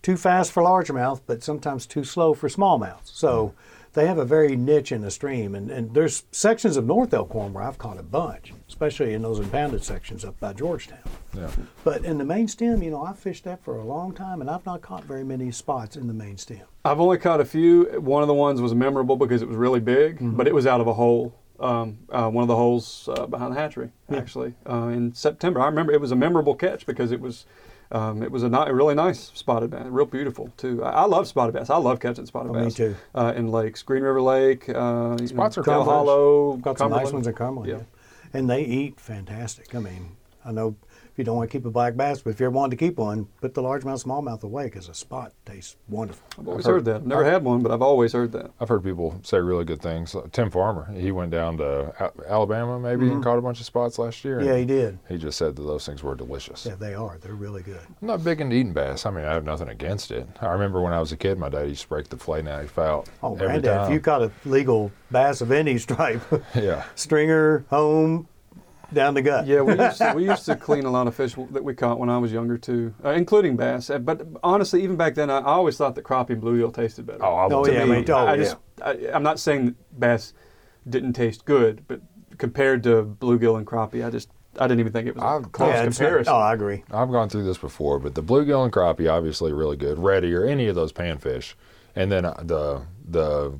too 0.00 0.16
fast 0.16 0.50
for 0.52 0.62
largemouth, 0.62 1.20
but 1.26 1.42
sometimes 1.42 1.84
too 1.86 2.04
slow 2.04 2.32
for 2.32 2.48
smallmouth. 2.48 3.00
So 3.04 3.52
they 3.94 4.06
have 4.06 4.18
a 4.18 4.24
very 4.24 4.56
niche 4.56 4.92
in 4.92 5.00
the 5.02 5.10
stream, 5.10 5.54
and, 5.54 5.70
and 5.70 5.94
there's 5.94 6.24
sections 6.32 6.76
of 6.76 6.84
North 6.84 7.14
Elkhorn 7.14 7.52
where 7.52 7.62
I've 7.64 7.78
caught 7.78 7.98
a 7.98 8.02
bunch, 8.02 8.52
especially 8.68 9.14
in 9.14 9.22
those 9.22 9.38
impounded 9.38 9.82
sections 9.84 10.24
up 10.24 10.38
by 10.40 10.52
Georgetown. 10.52 10.98
Yeah. 11.36 11.48
But 11.84 12.04
in 12.04 12.18
the 12.18 12.24
main 12.24 12.48
stem, 12.48 12.82
you 12.82 12.90
know, 12.90 13.02
I've 13.02 13.18
fished 13.18 13.44
that 13.44 13.62
for 13.64 13.76
a 13.78 13.84
long 13.84 14.12
time, 14.12 14.40
and 14.40 14.50
I've 14.50 14.66
not 14.66 14.82
caught 14.82 15.04
very 15.04 15.24
many 15.24 15.50
spots 15.52 15.96
in 15.96 16.06
the 16.08 16.14
main 16.14 16.36
stem. 16.36 16.62
I've 16.84 17.00
only 17.00 17.18
caught 17.18 17.40
a 17.40 17.44
few. 17.44 17.84
One 18.00 18.22
of 18.22 18.28
the 18.28 18.34
ones 18.34 18.60
was 18.60 18.74
memorable 18.74 19.16
because 19.16 19.42
it 19.42 19.48
was 19.48 19.56
really 19.56 19.80
big, 19.80 20.16
Mm-hmm. 20.16 20.36
but 20.36 20.46
it 20.46 20.54
was 20.54 20.66
out 20.66 20.80
of 20.80 20.86
a 20.86 20.94
hole. 20.94 21.34
Um, 21.60 21.98
uh, 22.10 22.28
one 22.28 22.42
of 22.42 22.48
the 22.48 22.56
holes 22.56 23.08
uh, 23.16 23.26
behind 23.26 23.54
the 23.54 23.60
hatchery, 23.60 23.90
actually, 24.10 24.54
uh, 24.68 24.88
in 24.88 25.14
September. 25.14 25.60
I 25.60 25.66
remember 25.66 25.92
it 25.92 26.00
was 26.00 26.10
a 26.10 26.16
memorable 26.16 26.54
catch 26.56 26.84
because 26.84 27.12
it 27.12 27.20
was. 27.20 27.46
Um, 27.94 28.22
it 28.24 28.30
was 28.32 28.42
a 28.42 28.48
ni- 28.48 28.70
really 28.72 28.94
nice 28.96 29.30
spotted 29.34 29.70
bass, 29.70 29.86
real 29.86 30.04
beautiful 30.04 30.50
too. 30.56 30.82
I, 30.82 30.90
I 30.90 31.04
love 31.06 31.28
spotted 31.28 31.52
bass. 31.54 31.70
I 31.70 31.76
love 31.76 32.00
catching 32.00 32.26
spotted 32.26 32.50
Oh, 32.50 32.54
me 32.54 32.64
bass. 32.64 32.74
too. 32.74 32.96
Uh, 33.14 33.32
in 33.36 33.52
lakes, 33.52 33.82
Green 33.82 34.02
River 34.02 34.20
Lake. 34.20 34.68
Uh, 34.68 35.16
you 35.20 35.28
know, 35.32 35.42
are 35.44 35.84
Hollow. 35.84 36.56
Got 36.56 36.78
some 36.78 36.90
nice 36.90 37.12
ones 37.12 37.26
in 37.28 37.34
Cumberland. 37.34 37.70
Yeah. 37.70 37.76
Yeah. 37.78 38.38
And 38.38 38.50
they 38.50 38.62
eat 38.64 38.98
fantastic. 38.98 39.74
I 39.76 39.78
mean, 39.78 40.16
I 40.44 40.50
know 40.50 40.74
if 41.14 41.18
you 41.18 41.22
don't 41.24 41.36
want 41.36 41.48
to 41.48 41.56
keep 41.56 41.64
a 41.64 41.70
black 41.70 41.94
bass, 41.96 42.22
but 42.22 42.30
if 42.30 42.40
you're 42.40 42.50
wanting 42.50 42.76
to 42.76 42.84
keep 42.84 42.98
one, 42.98 43.28
put 43.40 43.54
the 43.54 43.62
largemouth 43.62 44.02
smallmouth 44.04 44.42
away 44.42 44.64
because 44.64 44.88
a 44.88 44.94
spot 44.94 45.32
tastes 45.46 45.76
wonderful. 45.88 46.26
I've 46.36 46.48
always 46.48 46.66
I've 46.66 46.70
heard, 46.72 46.74
heard- 46.78 46.84
that. 46.86 46.96
I've 46.96 47.06
never 47.06 47.24
had 47.24 47.44
one, 47.44 47.62
but 47.62 47.70
I've 47.70 47.82
always 47.82 48.12
heard 48.12 48.32
that. 48.32 48.50
I've 48.58 48.68
heard 48.68 48.82
people 48.82 49.20
say 49.22 49.38
really 49.38 49.64
good 49.64 49.80
things. 49.80 50.12
Uh, 50.16 50.26
Tim 50.32 50.50
Farmer, 50.50 50.92
he 50.92 51.12
went 51.12 51.30
down 51.30 51.56
to 51.58 52.12
Alabama 52.28 52.80
maybe 52.80 53.06
and 53.12 53.22
caught 53.22 53.38
a 53.38 53.42
bunch 53.42 53.60
of 53.60 53.66
spots 53.66 53.96
last 54.00 54.24
year. 54.24 54.38
Mm-hmm. 54.40 54.48
Yeah, 54.48 54.56
he 54.56 54.64
did. 54.64 54.98
He 55.08 55.16
just 55.16 55.38
said 55.38 55.54
that 55.54 55.62
those 55.62 55.86
things 55.86 56.02
were 56.02 56.16
delicious. 56.16 56.66
Yeah, 56.66 56.74
they 56.74 56.94
are. 56.94 57.16
They're 57.22 57.34
really 57.34 57.62
good. 57.62 57.78
I'm 58.02 58.08
not 58.08 58.24
big 58.24 58.40
into 58.40 58.56
eating 58.56 58.72
bass. 58.72 59.06
I 59.06 59.10
mean, 59.10 59.24
I 59.24 59.32
have 59.34 59.44
nothing 59.44 59.68
against 59.68 60.10
it. 60.10 60.26
I 60.40 60.46
remember 60.50 60.82
when 60.82 60.92
I 60.92 60.98
was 60.98 61.12
a 61.12 61.16
kid, 61.16 61.38
my 61.38 61.48
dad 61.48 61.68
used 61.68 61.82
to 61.82 61.88
break 61.90 62.08
the 62.08 62.16
fillet 62.16 62.42
knife 62.42 62.76
out 62.76 63.08
Oh, 63.22 63.34
every 63.34 63.46
granddad, 63.46 63.64
time. 63.76 63.86
if 63.86 63.92
you 63.94 64.00
caught 64.00 64.22
a 64.22 64.32
legal 64.44 64.90
bass 65.12 65.40
of 65.42 65.52
any 65.52 65.78
stripe, 65.78 66.22
yeah, 66.56 66.82
stringer, 66.96 67.64
home, 67.70 68.26
down 68.92 69.14
the 69.14 69.22
gut. 69.22 69.46
Yeah, 69.46 69.62
we 69.62 69.78
used, 69.78 69.98
to, 69.98 70.12
we 70.14 70.24
used 70.28 70.44
to 70.46 70.56
clean 70.56 70.84
a 70.84 70.90
lot 70.90 71.06
of 71.06 71.14
fish 71.14 71.34
that 71.50 71.64
we 71.64 71.74
caught 71.74 71.98
when 71.98 72.08
I 72.10 72.18
was 72.18 72.32
younger 72.32 72.58
too, 72.58 72.94
uh, 73.04 73.10
including 73.10 73.56
bass. 73.56 73.90
Uh, 73.90 73.98
But 73.98 74.26
honestly, 74.42 74.82
even 74.82 74.96
back 74.96 75.14
then, 75.14 75.30
I, 75.30 75.38
I 75.38 75.52
always 75.54 75.76
thought 75.76 75.94
that 75.94 76.04
crappie 76.04 76.30
and 76.30 76.42
bluegill 76.42 76.74
tasted 76.74 77.06
better. 77.06 77.24
Oh, 77.24 77.34
I 77.34 77.48
Oh, 77.50 77.60
would 77.62 77.72
yeah, 77.72 77.84
me 77.84 78.04
too. 78.04 78.12
Oh, 78.12 78.26
I 78.26 78.34
yeah. 78.34 78.42
just, 78.42 78.56
I, 78.82 78.90
I'm 79.12 79.22
not 79.22 79.38
saying 79.38 79.66
that 79.66 80.00
bass 80.00 80.34
didn't 80.88 81.14
taste 81.14 81.44
good, 81.44 81.84
but 81.88 82.00
compared 82.38 82.82
to 82.82 83.04
bluegill 83.04 83.56
and 83.56 83.66
crappie, 83.66 84.04
I 84.06 84.10
just 84.10 84.28
I 84.58 84.68
didn't 84.68 84.80
even 84.80 84.92
think 84.92 85.08
it 85.08 85.14
was 85.16 85.22
a 85.24 85.26
I've- 85.26 85.46
close 85.50 85.68
Yeah, 85.70 85.80
it's- 85.82 85.98
comparison. 85.98 86.32
Oh, 86.32 86.36
I 86.38 86.52
agree. 86.54 86.84
I've 86.90 87.10
gone 87.10 87.28
through 87.28 87.44
this 87.44 87.58
before, 87.58 87.98
but 87.98 88.14
the 88.14 88.22
bluegill 88.22 88.62
and 88.64 88.72
crappie 88.72 89.10
obviously 89.10 89.52
really 89.52 89.76
good. 89.76 89.98
Redear 89.98 90.44
or 90.44 90.46
any 90.46 90.68
of 90.68 90.74
those 90.76 90.92
panfish, 90.92 91.54
and 91.96 92.12
then 92.12 92.24
uh, 92.24 92.34
the 92.42 92.82
the 93.08 93.58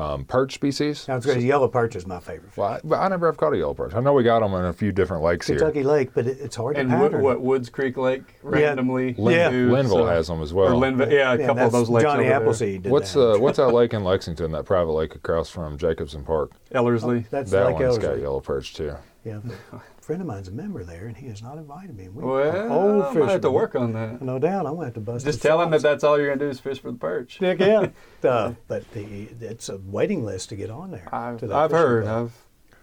um, 0.00 0.24
perch 0.24 0.54
species. 0.54 1.06
Now 1.06 1.16
it's 1.16 1.26
great. 1.26 1.42
Yellow 1.42 1.68
perch 1.68 1.94
is 1.96 2.06
my 2.06 2.20
favorite. 2.20 2.48
Fish. 2.50 2.56
Well, 2.56 2.68
I, 2.68 2.80
but 2.82 2.96
I 3.00 3.08
never 3.08 3.26
have 3.26 3.36
caught 3.36 3.52
a 3.52 3.58
yellow 3.58 3.74
perch. 3.74 3.94
I 3.94 4.00
know 4.00 4.12
we 4.14 4.22
got 4.22 4.40
them 4.40 4.54
in 4.54 4.64
a 4.64 4.72
few 4.72 4.92
different 4.92 5.22
lakes 5.22 5.46
here. 5.46 5.58
Kentucky 5.58 5.82
Lake, 5.82 6.10
but 6.14 6.26
it, 6.26 6.38
it's 6.40 6.56
hard 6.56 6.76
And 6.76 6.88
to 6.90 6.96
what, 6.96 7.10
pattern. 7.10 7.22
what 7.24 7.40
Woods 7.40 7.68
Creek 7.68 7.96
Lake 7.96 8.22
randomly. 8.42 9.14
Lin- 9.18 9.34
Yeah. 9.36 9.48
Linville 9.72 9.98
so- 9.98 10.06
has 10.06 10.28
them 10.28 10.40
as 10.42 10.52
Or 10.52 10.56
well. 10.56 10.78
Linville, 10.78 11.10
yeah, 11.12 11.32
a 11.34 11.38
Yeah, 11.38 11.46
couple 11.46 11.64
of 11.66 11.72
those 11.72 11.88
lakes 11.90 12.04
Johnny 12.04 12.20
over 12.24 12.28
there. 12.30 12.40
Appleseed 12.40 12.82
did 12.84 12.92
What's 12.92 13.12
that. 13.12 13.32
uh, 13.34 13.38
what's 13.38 13.58
that 13.58 13.68
lake 13.74 13.92
in 13.92 14.02
Lexington? 14.04 14.52
That 14.52 14.64
private 14.64 14.92
lake 14.92 15.14
across 15.14 15.50
from 15.50 15.76
Jacobson 15.78 16.24
Park. 16.24 16.52
Ellerslie. 16.72 17.26
That's 17.30 17.50
That 17.50 17.64
like 17.66 17.78
one's 17.80 17.98
got 17.98 18.18
yellow 18.20 18.40
perch 18.40 18.74
too. 18.74 18.94
Yeah, 19.24 19.40
but 19.44 19.54
a 19.72 20.02
friend 20.02 20.22
of 20.22 20.26
mine's 20.26 20.48
a 20.48 20.50
member 20.52 20.82
there, 20.82 21.06
and 21.06 21.14
he 21.16 21.26
has 21.28 21.42
not 21.42 21.58
invited 21.58 21.94
me. 21.96 22.08
We 22.08 22.22
Well, 22.24 22.72
old 22.72 23.02
I 23.02 23.12
might 23.20 23.30
have 23.32 23.40
to 23.42 23.50
work 23.50 23.74
on 23.74 23.92
that. 23.92 24.22
No 24.22 24.38
doubt, 24.38 24.64
I'm 24.66 24.74
gonna 24.74 24.86
have 24.86 24.94
to 24.94 25.00
bust. 25.00 25.26
Just 25.26 25.42
tell 25.42 25.60
him 25.60 25.70
that 25.70 25.82
that's 25.82 26.02
all 26.04 26.18
you're 26.18 26.28
gonna 26.28 26.38
do 26.40 26.48
is 26.48 26.58
fish 26.58 26.80
for 26.80 26.90
the 26.90 26.96
perch. 26.96 27.36
Heck 27.38 27.58
yeah. 27.60 27.88
uh, 28.24 28.54
but 28.66 28.90
the, 28.92 29.28
it's 29.40 29.68
a 29.68 29.76
waiting 29.76 30.24
list 30.24 30.48
to 30.48 30.56
get 30.56 30.70
on 30.70 30.90
there. 30.90 31.08
I've, 31.14 31.38
to 31.40 31.46
that 31.48 31.54
I've 31.54 31.70
heard. 31.70 32.04
club. 32.04 32.30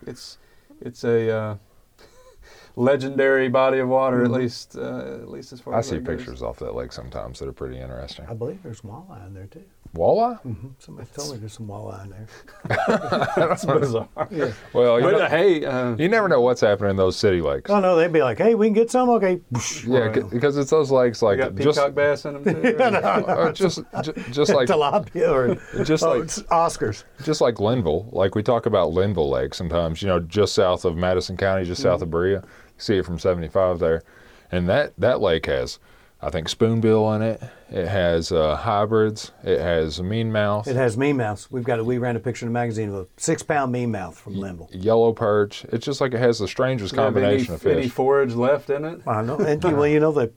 I've 0.03 0.08
it's 0.10 0.38
it's 0.79 1.03
a 1.03 1.32
uh, 1.36 1.56
legendary 2.75 3.50
body 3.50 3.79
of 3.79 3.88
water 3.89 4.17
Mm-hmm. 4.17 4.34
at 4.36 4.39
least 4.41 4.77
uh, 4.77 5.20
at 5.22 5.29
least 5.29 5.53
as 5.53 5.60
far 5.62 5.74
I 5.74 5.79
as 5.79 5.88
I 5.88 5.89
see 5.89 5.96
that 5.98 6.03
goes. 6.06 6.17
pictures 6.17 6.41
off 6.44 6.60
that 6.60 6.75
lake 6.75 6.91
sometimes 6.91 7.39
that 7.39 7.48
are 7.48 7.51
pretty 7.53 7.79
interesting. 7.79 8.25
I 8.29 8.34
believe 8.36 8.62
there's 8.63 8.82
walleye 8.82 9.25
in 9.25 9.34
there 9.34 9.48
too. 9.48 9.63
Walleye? 9.96 10.39
Somebody 10.79 11.08
told 11.15 11.32
me 11.34 11.38
there's 11.38 11.53
some 11.53 11.67
walleye 11.67 12.03
in 12.03 12.10
there. 12.12 12.27
That's 13.38 13.65
bizarre. 13.65 14.08
Well, 14.74 15.00
you, 15.00 15.06
But 15.06 15.12
know- 15.12 15.17
uh, 15.25 15.29
hey, 15.29 15.65
uh, 15.65 15.96
you 15.96 16.08
never 16.10 16.27
know 16.27 16.41
what's 16.41 16.62
happening 16.62 16.91
in 16.91 16.96
those 16.98 17.15
city 17.17 17.41
lakes. 17.41 17.70
Oh 17.70 17.79
no, 17.79 17.96
they'd 17.96 18.12
be 18.13 18.22
like, 18.22 18.38
"Hey, 18.38 18.53
we 18.56 18.67
can 18.67 18.74
get 18.74 18.91
some." 18.91 19.10
Okay. 19.12 19.39
Yeah, 19.86 20.13
c- 20.13 20.22
because 20.29 20.58
it's 20.58 20.70
those 20.70 20.91
lakes 20.91 21.22
you 21.22 21.27
like 21.29 21.39
got 21.39 21.56
just 21.56 21.77
peacock 21.79 21.96
bass 21.96 22.25
in 22.25 22.41
them 22.44 22.62
too. 22.62 22.77
uh, 22.79 23.51
just 23.53 23.79
ju- 24.03 24.13
just 24.32 24.53
like 24.53 24.67
tilapia 24.67 25.29
or 25.32 25.84
just 25.84 26.03
oh, 26.03 26.13
like 26.13 26.24
it's 26.24 26.41
Oscars. 26.44 27.03
just 27.24 27.41
like 27.41 27.60
Linville. 27.60 28.08
Like 28.12 28.36
we 28.36 28.44
talk 28.44 28.65
about 28.65 28.91
Linville 28.91 29.29
Lake 29.29 29.53
sometimes. 29.53 30.01
You 30.01 30.10
know, 30.10 30.20
just 30.20 30.53
south 30.53 30.86
of 30.86 30.96
Madison 30.98 31.38
County, 31.38 31.65
just 31.65 31.82
south 31.82 31.96
Mm-hmm. 31.98 32.03
of 32.03 32.12
Berea. 32.12 32.41
You 32.41 32.44
see 32.77 32.98
it 32.98 33.06
from 33.06 33.17
75 33.17 33.79
there, 33.79 34.03
and 34.51 34.67
that 34.70 34.94
that 35.00 35.22
lake 35.22 35.46
has. 35.48 35.79
I 36.20 36.32
think 36.32 36.50
spoonbill 36.50 37.14
in 37.14 37.22
it. 37.22 37.42
It 37.70 37.88
has 37.88 38.32
uh, 38.32 38.56
hybrids. 38.56 39.32
It 39.44 39.60
has 39.60 40.02
mean 40.02 40.32
mouth, 40.32 40.68
It 40.68 40.76
has 40.76 40.98
mean 40.98 41.18
mouths. 41.18 41.52
We've 41.52 41.64
got. 41.64 41.80
A, 41.80 41.84
we 41.84 42.00
ran 42.00 42.16
a 42.16 42.20
picture 42.20 42.46
in 42.46 42.52
the 42.52 42.60
magazine 42.60 42.90
of 42.90 42.96
a 42.96 43.08
six-pound 43.18 43.72
mean 43.72 43.92
mouth 43.92 44.18
from 44.18 44.36
Linville. 44.36 44.70
yellow 44.72 45.14
perch. 45.14 45.64
It's 45.66 45.86
just 45.86 46.02
like 46.02 46.14
it 46.14 46.20
has 46.20 46.40
the 46.40 46.48
strangest 46.48 46.94
you 46.94 46.98
combination 46.98 47.48
any, 47.48 47.56
of 47.56 47.62
fish. 47.62 47.78
any 47.78 47.88
forage 47.90 48.34
left 48.34 48.70
in 48.72 48.84
it? 48.84 49.02
I 49.06 49.22
know. 49.22 49.38
And 49.38 49.64
well, 49.64 49.86
you 49.88 50.00
know 50.00 50.12
that 50.14 50.34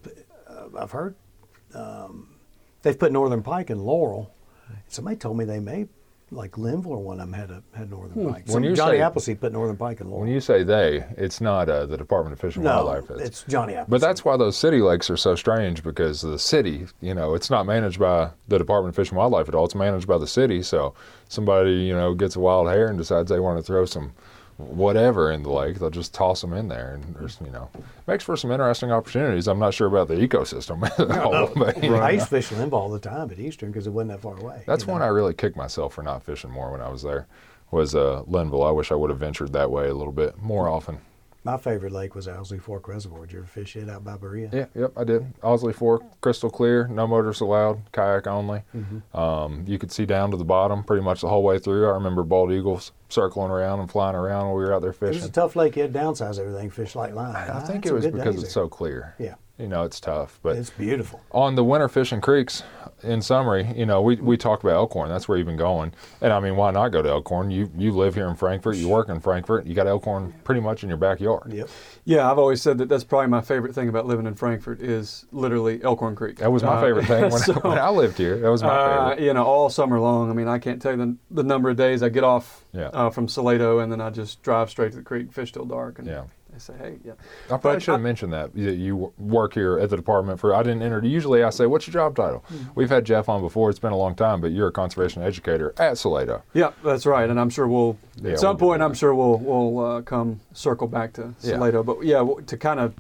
uh, 0.47 0.79
I've 0.79 0.91
heard 0.91 1.15
um, 1.75 2.35
they've 2.83 2.99
put 2.99 3.11
northern 3.13 3.43
pike 3.43 3.71
in 3.71 3.79
Laurel. 3.79 4.35
Somebody 4.89 5.17
told 5.17 5.39
me 5.39 5.45
they 5.45 5.61
may, 5.61 5.87
like 6.33 6.57
Linville 6.57 6.93
or 6.93 6.99
one 6.99 7.19
of 7.21 7.27
them 7.29 7.33
had 7.33 7.51
a 7.51 7.63
had 7.77 7.91
northern 7.91 8.33
pike. 8.33 8.45
When 8.47 8.63
you 8.63 8.75
Johnny 8.75 8.99
say- 8.99 9.03
Appleseed 9.03 9.41
put 9.41 9.53
northern 9.53 9.77
pike 9.77 10.01
in 10.01 10.09
Laurel. 10.09 10.21
when 10.23 10.31
you 10.31 10.41
say 10.41 10.63
they, 10.63 11.05
it's 11.17 11.41
not 11.41 11.69
uh, 11.69 11.87
the 11.87 11.97
Department 11.97 12.33
of 12.33 12.41
Fish 12.41 12.57
and 12.57 12.65
no, 12.65 12.85
Wildlife. 12.85 13.11
It's, 13.11 13.23
it's 13.23 13.43
Johnny 13.45 13.75
Appleseed. 13.75 13.91
But 13.91 14.01
that's 14.01 14.25
why 14.25 14.37
those 14.37 14.57
city 14.57 14.81
lakes 14.81 15.11
are 15.11 15.17
so 15.17 15.35
strange 15.35 15.83
because 15.83 16.21
the 16.23 16.39
city, 16.39 16.87
you 17.01 17.15
know, 17.15 17.35
it's 17.35 17.51
not 17.51 17.67
managed 17.67 17.99
by 17.99 18.31
the 18.49 18.59
Department 18.59 18.91
of 18.93 18.97
Fish 18.97 19.09
and 19.11 19.19
Wildlife 19.19 19.49
at 19.49 19.55
all. 19.55 19.65
It's 19.65 19.75
managed 19.75 20.07
by 20.07 20.19
the 20.19 20.27
city. 20.27 20.63
So 20.63 20.95
somebody, 21.29 21.73
you 21.73 21.95
know, 21.95 22.15
gets 22.15 22.37
a 22.37 22.41
wild 22.41 22.69
hare 22.69 22.87
and 22.89 22.97
decides 22.99 23.29
they 23.31 23.41
want 23.41 23.59
to 23.59 23.63
throw 23.63 23.85
some 23.85 24.13
whatever 24.69 25.31
in 25.31 25.43
the 25.43 25.51
lake, 25.51 25.79
they'll 25.79 25.91
just 25.91 26.15
toss 26.15 26.41
them 26.41 26.53
in 26.53 26.69
there, 26.69 26.95
and 26.95 27.15
there's, 27.15 27.39
you 27.45 27.51
know, 27.51 27.69
makes 28.07 28.25
for 28.25 28.37
some 28.37 28.51
interesting 28.51 28.93
opportunities. 28.93 29.49
I'm 29.49 29.59
not 29.59 29.75
sure 29.75 29.87
about 29.89 30.09
the 30.09 30.15
ecosystem 30.15 30.83
at 31.11 31.19
all, 31.19 31.51
but, 31.55 31.83
you 31.83 31.91
know, 31.91 31.97
I 31.97 32.11
used 32.11 32.27
to 32.27 32.31
fish 32.31 32.53
Linville 32.53 32.79
all 32.79 32.91
the 32.91 32.99
time 32.99 33.31
at 33.31 33.39
Eastern 33.39 33.71
because 33.71 33.87
it 33.87 33.91
wasn't 33.91 34.13
that 34.13 34.21
far 34.21 34.39
away. 34.39 34.63
that's 34.67 34.85
you 34.85 34.93
when 34.93 35.01
know. 35.01 35.07
I 35.07 35.09
really 35.09 35.35
kicked 35.35 35.57
myself 35.57 35.95
for 35.95 36.03
not 36.03 36.23
fishing 36.23 36.51
more 36.51 36.71
when 36.71 36.81
I 36.81 36.89
was 36.89 37.03
there. 37.03 37.27
Was 37.71 37.95
uh, 37.95 38.25
Linville. 38.27 38.65
I 38.65 38.73
wish 38.73 38.91
I 38.91 38.97
would 38.97 39.11
have 39.11 39.21
ventured 39.21 39.53
that 39.53 39.71
way 39.71 39.89
a 39.89 39.95
little 39.95 40.13
bit 40.13 40.43
more 40.43 40.69
often. 40.69 40.99
My 41.43 41.57
favorite 41.57 41.93
lake 41.93 42.15
was 42.15 42.29
Owsley 42.29 42.59
Fork 42.59 42.87
Reservoir. 42.87 43.21
Did 43.21 43.33
you 43.33 43.39
ever 43.39 43.47
fish 43.47 43.75
it 43.75 43.89
out 43.89 44.05
by 44.05 44.19
Berea? 44.19 44.51
Yeah, 44.53 44.67
yep, 44.75 44.93
I 44.95 45.05
did. 45.05 45.25
Owsley 45.43 45.73
Fork, 45.73 46.03
crystal 46.21 46.51
clear, 46.51 46.87
no 46.87 47.07
motors 47.07 47.41
allowed, 47.41 47.81
kayak 47.93 48.27
only. 48.27 48.63
Mm-hmm. 48.77 49.17
Um, 49.19 49.65
you 49.67 49.79
could 49.79 49.91
see 49.91 50.05
down 50.05 50.31
to 50.33 50.37
the 50.37 50.45
bottom 50.45 50.85
pretty 50.85 51.03
much 51.03 51.23
the 51.23 51.29
whole 51.29 51.43
way 51.43 51.59
through. 51.59 51.89
I 51.89 51.93
remember 51.93 52.25
bald 52.25 52.53
eagles 52.53 52.93
circling 53.09 53.51
around 53.51 53.81
and 53.81 53.91
flying 53.91 54.17
around 54.17 54.49
while 54.49 54.57
we 54.57 54.65
were 54.65 54.75
out 54.75 54.83
there 54.83 54.93
fishing. 54.93 55.15
It 55.15 55.23
was 55.23 55.25
a 55.25 55.33
tough 55.33 55.57
lake. 55.57 55.77
Had 55.77 55.95
to 55.95 56.25
everything, 56.39 56.69
fish 56.69 56.95
like 56.95 57.15
line. 57.15 57.35
I 57.35 57.61
think 57.61 57.87
it 57.87 57.93
was 57.93 58.07
because 58.07 58.43
it's 58.43 58.53
so 58.53 58.69
clear. 58.69 59.15
Yeah, 59.19 59.37
You 59.61 59.69
know, 59.69 59.83
it's 59.85 60.01
tough. 60.01 60.39
But 60.43 60.57
it's 60.57 60.71
beautiful. 60.71 61.21
on 61.33 61.55
the 61.55 61.63
winter 61.65 61.89
fishing 61.89 62.21
creeks, 62.21 62.63
in 63.03 63.23
summary, 63.23 63.73
you 63.77 63.87
know, 63.87 64.03
we, 64.03 64.17
we 64.17 64.37
talk 64.37 64.63
about 64.63 64.75
Elkhorn. 64.75 65.09
That's 65.09 65.27
where 65.29 65.39
you've 65.39 65.47
been 65.47 65.57
going. 65.57 65.93
And 66.21 66.33
I 66.33 66.41
mean, 66.41 66.57
why 66.57 66.71
not 66.71 66.89
go 66.91 67.01
to 67.03 67.09
Elkhorn? 67.09 67.51
You 67.51 67.71
you 67.77 67.93
live 67.93 68.15
here 68.15 68.29
in 68.29 68.35
Frankfort. 68.37 68.77
You 68.77 68.89
work 68.89 69.09
in 69.09 69.21
Frankfort. 69.21 69.67
You 69.67 69.75
got 69.75 69.87
Elkhorn 69.87 70.33
pretty 70.45 70.61
much 70.61 70.83
in 70.83 70.89
your 70.91 70.99
backyard. 70.99 71.53
Yep. 71.53 71.69
Yeah, 72.05 72.31
I've 72.31 72.39
always 72.39 72.61
said 72.61 72.79
that 72.79 72.89
that's 72.89 73.05
probably 73.05 73.29
my 73.29 73.41
favorite 73.41 73.75
thing 73.75 73.89
about 73.89 74.07
living 74.07 74.27
in 74.27 74.35
Frankfort 74.35 74.81
is 74.83 75.25
literally 75.33 75.83
Elkhorn 75.83 76.15
Creek. 76.17 76.39
That 76.39 76.53
was 76.53 76.63
my 76.63 76.75
Uh, 76.77 76.81
favorite 76.81 77.07
thing 77.07 77.23
when, 77.31 77.33
so, 77.43 77.53
when 77.55 77.79
I 77.79 77.89
lived 77.91 78.19
here. 78.19 78.39
That 78.39 78.51
was 78.51 78.63
my 78.63 78.69
uh, 78.69 79.09
favorite. 79.11 79.25
you 79.27 79.33
know, 79.35 79.45
all 79.45 79.71
summer 79.71 79.99
long. 80.01 80.31
I 80.31 80.35
mean, 80.35 80.49
I 80.49 80.59
can't 80.59 80.81
tell 80.81 80.93
you 80.93 80.99
the, 80.99 81.17
the 81.31 81.43
number 81.45 81.71
of 81.71 81.77
days 81.77 82.03
I 82.03 82.09
get 82.11 82.25
off 82.25 82.65
Yeah. 82.73 82.89
uh, 82.89 83.11
from 83.11 83.27
Salato 83.29 83.83
and 83.83 83.91
then 83.93 84.01
I 84.01 84.11
just 84.11 84.43
drive 84.43 84.69
straight 84.71 84.93
to 84.93 84.99
the 84.99 85.05
creek, 85.05 85.33
fish 85.33 85.53
till 85.53 85.65
dark, 85.67 85.99
and 85.99 86.07
Yeah. 86.09 86.25
They 86.53 86.59
say, 86.59 86.75
hey, 86.79 86.99
yeah. 87.05 87.13
I 87.13 87.49
probably 87.49 87.75
But 87.75 87.83
should 87.83 87.93
have 87.93 88.01
mentioned 88.01 88.33
that 88.33 88.55
you 88.57 89.13
work 89.19 89.55
here 89.55 89.79
at 89.79 89.91
the 89.91 89.97
department 89.97 90.41
for. 90.41 90.55
I 90.55 90.63
didn't 90.63 90.83
enter. 90.83 91.05
Usually, 91.05 91.45
I 91.45 91.51
say, 91.51 91.67
"What's 91.67 91.87
your 91.87 91.93
job 91.93 92.17
title?" 92.17 92.45
Hmm. 92.49 92.57
We've 92.75 92.91
had 92.91 93.05
Jeff 93.05 93.29
on 93.29 93.41
before. 93.41 93.71
It's 93.71 93.79
been 93.79 93.93
a 93.93 93.97
long 93.97 94.15
time, 94.15 94.41
but 94.41 94.51
you're 94.51 94.69
a 94.69 94.73
conservation 94.73 95.23
educator 95.23 95.73
at 95.79 95.95
Salato. 95.95 96.43
Yeah, 96.53 96.73
that's 96.85 97.07
right, 97.07 97.29
and 97.31 97.39
I'm 97.39 97.51
sure 97.51 97.69
we'll 97.69 97.99
Yeah, 98.21 98.33
at 98.33 98.41
some 98.41 98.57
we'll 98.57 98.71
point. 98.71 98.83
I'm 98.83 98.95
sure 98.95 99.15
we'll 99.15 99.39
we'll 99.39 99.79
uh, 99.85 100.03
come 100.03 100.41
circle 100.53 100.89
back 100.89 101.13
to 101.15 101.35
Yeah. 101.43 101.55
Salato. 101.55 101.85
But 101.85 102.03
yeah, 102.05 102.25
to 102.47 102.57
kind 102.57 102.81
of 102.81 102.95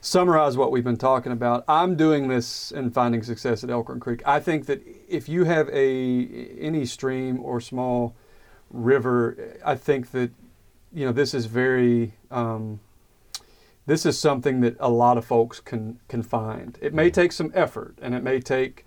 summarize 0.00 0.56
what 0.56 0.72
we've 0.72 0.84
been 0.84 0.96
talking 0.96 1.32
about, 1.32 1.64
I'm 1.68 1.96
doing 1.96 2.28
this 2.28 2.72
and 2.72 2.92
finding 2.92 3.22
success 3.22 3.62
at 3.64 3.70
Elkhorn 3.70 4.00
Creek. 4.00 4.22
I 4.26 4.40
think 4.40 4.66
that 4.66 4.82
if 5.08 5.28
you 5.28 5.44
have 5.44 5.68
a 5.70 6.48
any 6.58 6.84
stream 6.86 7.40
or 7.42 7.60
small 7.60 8.14
river, 8.70 9.58
I 9.64 9.74
think 9.74 10.10
that 10.12 10.30
you 10.94 11.06
know 11.06 11.12
this 11.12 11.34
is 11.34 11.46
very. 11.46 12.14
Um, 12.30 12.80
this 13.84 14.06
is 14.06 14.16
something 14.16 14.60
that 14.60 14.76
a 14.78 14.88
lot 14.88 15.18
of 15.18 15.24
folks 15.24 15.58
can 15.60 15.98
can 16.08 16.22
find. 16.22 16.78
It 16.80 16.94
may 16.94 17.10
take 17.10 17.32
some 17.32 17.50
effort, 17.54 17.98
and 18.00 18.14
it 18.14 18.22
may 18.22 18.38
take 18.40 18.86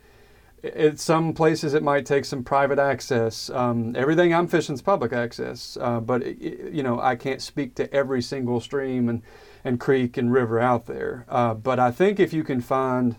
at 0.64 1.00
some 1.00 1.34
places 1.34 1.74
it 1.74 1.84
might 1.84 2.06
take 2.06 2.26
some 2.26 2.44
private 2.44 2.80
access. 2.80 3.50
Um, 3.50 3.94
everything 3.96 4.34
I'm 4.34 4.48
fishing 4.48 4.74
is 4.76 4.82
public 4.82 5.14
access, 5.14 5.78
uh, 5.82 6.00
but 6.00 6.24
it, 6.24 6.38
it- 6.42 6.74
you 6.74 6.82
know 6.84 7.00
I 7.00 7.16
can't 7.16 7.42
speak 7.42 7.76
to 7.76 7.94
every 7.94 8.22
single 8.22 8.60
stream 8.62 9.10
and, 9.10 9.22
and 9.64 9.80
creek 9.80 10.16
and 10.18 10.32
river 10.32 10.60
out 10.60 10.86
there. 10.86 11.26
Uh, 11.28 11.54
but 11.54 11.78
I 11.80 11.92
think 11.92 12.20
if 12.20 12.34
you 12.34 12.44
can 12.44 12.62
find 12.62 13.18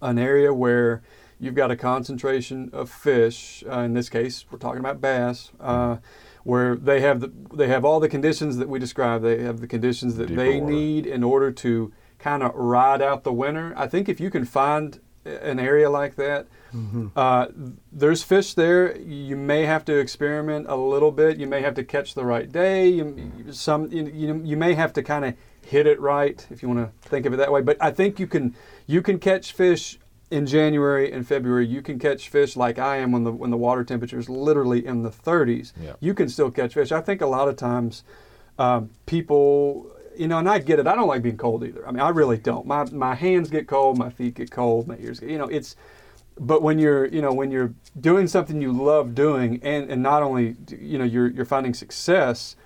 an 0.00 0.18
area 0.18 0.52
where 0.52 1.02
you've 1.38 1.54
got 1.54 1.70
a 1.70 1.76
concentration 1.76 2.70
of 2.72 2.90
fish, 2.90 3.62
uh, 3.70 3.80
in 3.80 3.94
this 3.94 4.08
case 4.08 4.44
we're 4.50 4.58
talking 4.58 4.80
about 4.80 5.00
bass, 5.00 5.52
uh, 5.60 5.98
where 6.44 6.76
they 6.76 7.00
have 7.00 7.20
the, 7.20 7.32
they 7.54 7.68
have 7.68 7.84
all 7.84 8.00
the 8.00 8.08
conditions 8.08 8.56
that 8.56 8.68
we 8.68 8.78
described. 8.78 9.24
They 9.24 9.42
have 9.42 9.60
the 9.60 9.66
conditions 9.66 10.16
that 10.16 10.28
Deeper 10.28 10.42
they 10.42 10.60
water. 10.60 10.72
need 10.72 11.06
in 11.06 11.22
order 11.22 11.50
to 11.52 11.92
kind 12.18 12.42
of 12.42 12.54
ride 12.54 13.02
out 13.02 13.24
the 13.24 13.32
winter. 13.32 13.74
I 13.76 13.86
think 13.86 14.08
if 14.08 14.20
you 14.20 14.30
can 14.30 14.44
find 14.44 15.00
an 15.24 15.60
area 15.60 15.88
like 15.88 16.16
that, 16.16 16.46
uh, 17.16 17.46
there's 17.92 18.22
fish 18.22 18.54
there. 18.54 18.96
You 18.98 19.36
may 19.36 19.66
have 19.66 19.84
to 19.84 19.98
experiment 19.98 20.66
a 20.68 20.76
little 20.76 21.12
bit. 21.12 21.36
You 21.36 21.46
may 21.46 21.60
have 21.60 21.74
to 21.74 21.84
catch 21.84 22.14
the 22.14 22.24
right 22.24 22.50
day. 22.50 22.88
You, 22.88 23.44
some 23.50 23.90
you, 23.92 24.40
you 24.44 24.56
may 24.56 24.74
have 24.74 24.92
to 24.94 25.02
kind 25.02 25.24
of 25.24 25.34
hit 25.64 25.86
it 25.86 26.00
right 26.00 26.44
if 26.50 26.62
you 26.62 26.68
want 26.68 26.80
to 26.80 27.08
think 27.08 27.26
of 27.26 27.32
it 27.32 27.36
that 27.36 27.52
way. 27.52 27.60
But 27.60 27.76
I 27.80 27.90
think 27.90 28.18
you 28.18 28.26
can 28.26 28.54
you 28.86 29.02
can 29.02 29.18
catch 29.18 29.52
fish 29.52 29.98
in 30.32 30.46
January 30.46 31.12
and 31.12 31.26
February. 31.26 31.66
You 31.66 31.82
can 31.82 31.98
catch 31.98 32.28
fish 32.30 32.56
like 32.56 32.78
I 32.78 32.96
am 32.96 33.12
when 33.12 33.24
the 33.24 33.32
when 33.32 33.50
the 33.50 33.56
water 33.56 33.84
temperature 33.84 34.18
is 34.18 34.28
literally 34.28 34.84
in 34.84 35.02
the 35.02 35.10
30s. 35.10 35.72
Yeah. 35.80 35.92
You 36.00 36.14
can 36.14 36.28
still 36.28 36.50
catch 36.50 36.74
fish. 36.74 36.90
I 36.90 37.02
think 37.02 37.20
a 37.20 37.26
lot 37.26 37.48
of 37.48 37.56
times 37.56 38.02
um, 38.58 38.90
people 39.06 39.86
you 40.16 40.28
know 40.28 40.38
and 40.38 40.46
i 40.46 40.58
get 40.58 40.78
it 40.78 40.86
i 40.86 40.94
don't 40.94 41.08
like 41.08 41.22
being 41.22 41.38
cold 41.38 41.64
either 41.64 41.88
i 41.88 41.90
mean 41.90 42.00
i 42.00 42.10
really 42.10 42.36
don't 42.36 42.66
my, 42.66 42.84
my 42.90 43.14
hands 43.14 43.48
get 43.48 43.66
cold 43.66 43.96
my 43.96 44.10
feet 44.10 44.34
get 44.34 44.50
cold 44.50 44.86
my 44.86 44.94
ears 44.98 45.18
get 45.20 45.30
you 45.30 45.38
know 45.38 45.46
it's 45.46 45.74
but 46.38 46.60
when 46.60 46.78
you're 46.78 47.06
you 47.06 47.22
know 47.22 47.32
when 47.32 47.50
you're 47.50 47.72
doing 47.98 48.28
something 48.28 48.60
you 48.60 48.70
love 48.70 49.14
doing 49.14 49.58
and, 49.62 49.90
and 49.90 50.02
not 50.02 50.22
only 50.22 50.54
you 50.78 50.98
know 50.98 51.04
you're 51.04 51.28
you're 51.30 51.46
finding 51.46 51.72
success 51.72 52.56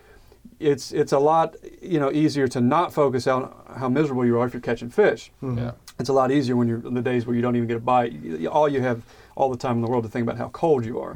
it's 0.59 0.91
it's 0.91 1.13
a 1.13 1.21
lot 1.21 1.55
you 1.81 2.01
know 2.01 2.11
easier 2.11 2.49
to 2.49 2.61
not 2.61 2.93
focus 2.93 3.29
on 3.29 3.55
how 3.77 3.89
miserable 3.89 4.27
you 4.27 4.37
are 4.41 4.47
if 4.49 4.53
you're 4.53 4.61
catching 4.61 4.91
fish 4.91 5.31
Yeah. 5.41 5.71
It's 5.99 6.09
a 6.09 6.13
lot 6.13 6.31
easier 6.31 6.57
when 6.57 6.69
you're 6.69 6.87
in 6.87 6.95
the 6.95 7.03
days 7.03 7.27
where 7.27 7.35
you 7.35 7.43
don't 7.43 7.57
even 7.57 7.69
get 7.69 7.79
a 7.79 7.81
bite. 7.81 8.13
All 8.47 8.69
you 8.69 8.81
have 8.83 9.03
all 9.35 9.51
the 9.51 9.57
time 9.57 9.77
in 9.77 9.83
the 9.83 9.89
world 9.89 10.05
to 10.05 10.11
think 10.11 10.25
about 10.25 10.39
how 10.39 10.49
cold 10.49 10.85
you 10.85 11.01
are. 11.01 11.15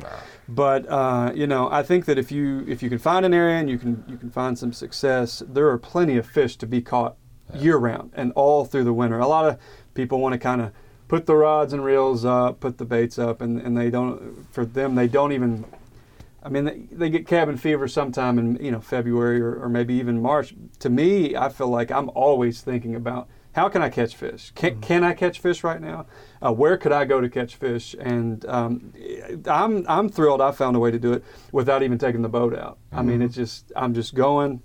But 0.49 0.89
uh, 0.89 1.33
you 1.35 1.47
know, 1.47 1.69
I 1.71 1.83
think 1.83 2.07
that 2.07 2.19
if 2.19 2.33
you 2.33 2.65
if 2.67 2.83
you 2.83 2.89
can 2.89 2.99
find 2.99 3.27
an 3.27 3.35
area 3.35 3.57
and 3.57 3.69
you 3.69 3.79
can 3.79 4.05
you 4.09 4.17
can 4.17 4.31
find 4.31 4.59
some 4.59 4.73
success, 4.73 5.43
there 5.47 5.69
are 5.69 5.79
plenty 5.79 6.17
of 6.17 6.27
fish 6.27 6.57
to 6.57 6.67
be 6.67 6.81
caught 6.81 7.17
year 7.55 7.77
round 7.77 8.13
and 8.15 8.33
all 8.33 8.65
through 8.65 8.85
the 8.85 8.93
winter. 8.93 9.19
A 9.19 9.27
lot 9.27 9.47
of 9.47 9.59
people 9.95 10.21
want 10.21 10.33
to 10.33 10.39
kind 10.39 10.61
of 10.61 10.73
put 11.09 11.27
the 11.27 11.35
rods 11.35 11.73
and 11.73 11.85
reels 11.85 12.25
up, 12.25 12.61
put 12.61 12.79
the 12.79 12.85
baits 12.85 13.19
up, 13.19 13.41
and, 13.43 13.61
and 13.61 13.77
they 13.77 13.91
don't. 13.91 14.47
For 14.53 14.65
them, 14.65 14.95
they 14.95 15.09
don't 15.09 15.33
even 15.33 15.65
I 16.43 16.49
mean, 16.49 16.65
they, 16.65 16.79
they 16.91 17.11
get 17.11 17.27
cabin 17.27 17.57
fever 17.57 17.87
sometime 17.87 18.39
in 18.39 18.57
you 18.65 18.71
know 18.71 18.81
February 18.81 19.41
or, 19.41 19.63
or 19.63 19.69
maybe 19.69 19.95
even 19.95 20.23
March. 20.23 20.55
To 20.81 20.89
me, 20.89 21.37
I 21.37 21.49
feel 21.49 21.69
like 21.69 21.91
I'm 21.91 22.11
always 22.11 22.63
thinking 22.63 22.95
about 22.95 23.29
how 23.53 23.69
can 23.69 23.83
I 23.83 23.89
catch 23.89 24.15
fish? 24.15 24.53
Can, 24.55 24.81
can 24.81 25.03
I 25.03 25.13
catch 25.13 25.41
fish 25.41 25.65
right 25.65 25.81
now? 25.81 26.07
Uh, 26.41 26.53
where 26.53 26.77
could 26.77 26.93
I 26.93 27.05
go 27.05 27.21
to 27.21 27.29
catch 27.29 27.57
fish? 27.57 27.95
And 27.99 28.47
um, 28.47 28.93
I'm 29.47 29.85
I'm 29.89 30.09
thrilled 30.09 30.41
I 30.41 30.53
found 30.53 30.77
a 30.77 30.79
way 30.79 30.91
to 30.91 30.99
do 30.99 31.13
it 31.13 31.25
without 31.53 31.83
even 31.83 31.99
taking 31.99 32.23
the 32.23 32.29
boat 32.29 32.55
out. 32.55 32.79
I 32.93 33.03
mean, 33.03 33.23
it's 33.23 33.35
just 33.35 33.73
I'm 33.75 33.95
just 33.95 34.15
going 34.15 34.63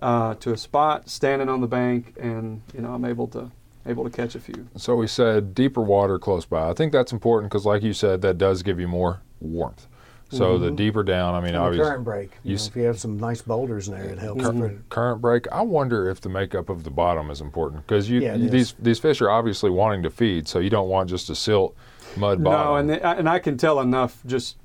uh, 0.00 0.34
to 0.34 0.52
a 0.52 0.56
spot, 0.56 1.08
standing 1.08 1.48
on 1.48 1.60
the 1.60 1.66
bank, 1.66 2.14
and 2.18 2.62
you 2.74 2.80
know 2.80 2.92
I'm 2.92 3.04
able 3.04 3.28
to 3.28 3.50
able 3.86 4.04
to 4.04 4.10
catch 4.10 4.34
a 4.34 4.40
few. 4.40 4.68
So 4.76 4.96
we 4.96 5.06
said 5.06 5.54
deeper 5.54 5.82
water 5.82 6.18
close 6.18 6.44
by. 6.44 6.70
I 6.70 6.74
think 6.74 6.92
that's 6.92 7.12
important 7.12 7.50
because, 7.50 7.66
like 7.66 7.82
you 7.82 7.92
said, 7.92 8.22
that 8.22 8.38
does 8.38 8.62
give 8.62 8.80
you 8.80 8.88
more 8.88 9.20
warmth. 9.40 9.86
So 10.32 10.56
the 10.56 10.68
mm-hmm. 10.68 10.76
deeper 10.76 11.02
down, 11.02 11.34
I 11.34 11.40
mean, 11.40 11.48
And 11.48 11.58
obviously, 11.58 11.84
current 11.86 12.04
break. 12.04 12.30
You 12.42 12.50
you 12.50 12.50
know, 12.52 12.62
s- 12.62 12.68
if 12.68 12.76
you 12.76 12.82
have 12.84 12.98
some 12.98 13.18
nice 13.18 13.42
boulders 13.42 13.88
in 13.88 13.94
there, 13.94 14.04
it 14.04 14.18
helps. 14.18 14.42
for- 14.42 14.82
current 14.88 15.20
break. 15.20 15.46
I 15.52 15.60
wonder 15.60 16.08
if 16.08 16.22
the 16.22 16.30
makeup 16.30 16.70
of 16.70 16.84
the 16.84 16.90
bottom 16.90 17.30
is 17.30 17.42
important 17.42 17.86
because 17.86 18.08
you, 18.08 18.20
Yeah, 18.20 18.36
you- 18.36 18.48
these 18.48 18.74
these 18.78 18.98
fish 18.98 19.20
are 19.20 19.30
obviously 19.30 19.70
wanting 19.70 20.02
to 20.04 20.10
feed, 20.10 20.48
so 20.48 20.58
you 20.58 20.70
don't 20.70 20.88
want 20.88 21.10
just 21.10 21.28
a 21.28 21.34
silt 21.34 21.76
mud 22.16 22.42
bottom. 22.42 22.66
No, 22.66 22.76
and 22.76 22.90
the, 22.90 23.06
and 23.18 23.28
I 23.28 23.38
can 23.38 23.58
tell 23.58 23.80
enough 23.80 24.22
just 24.24 24.56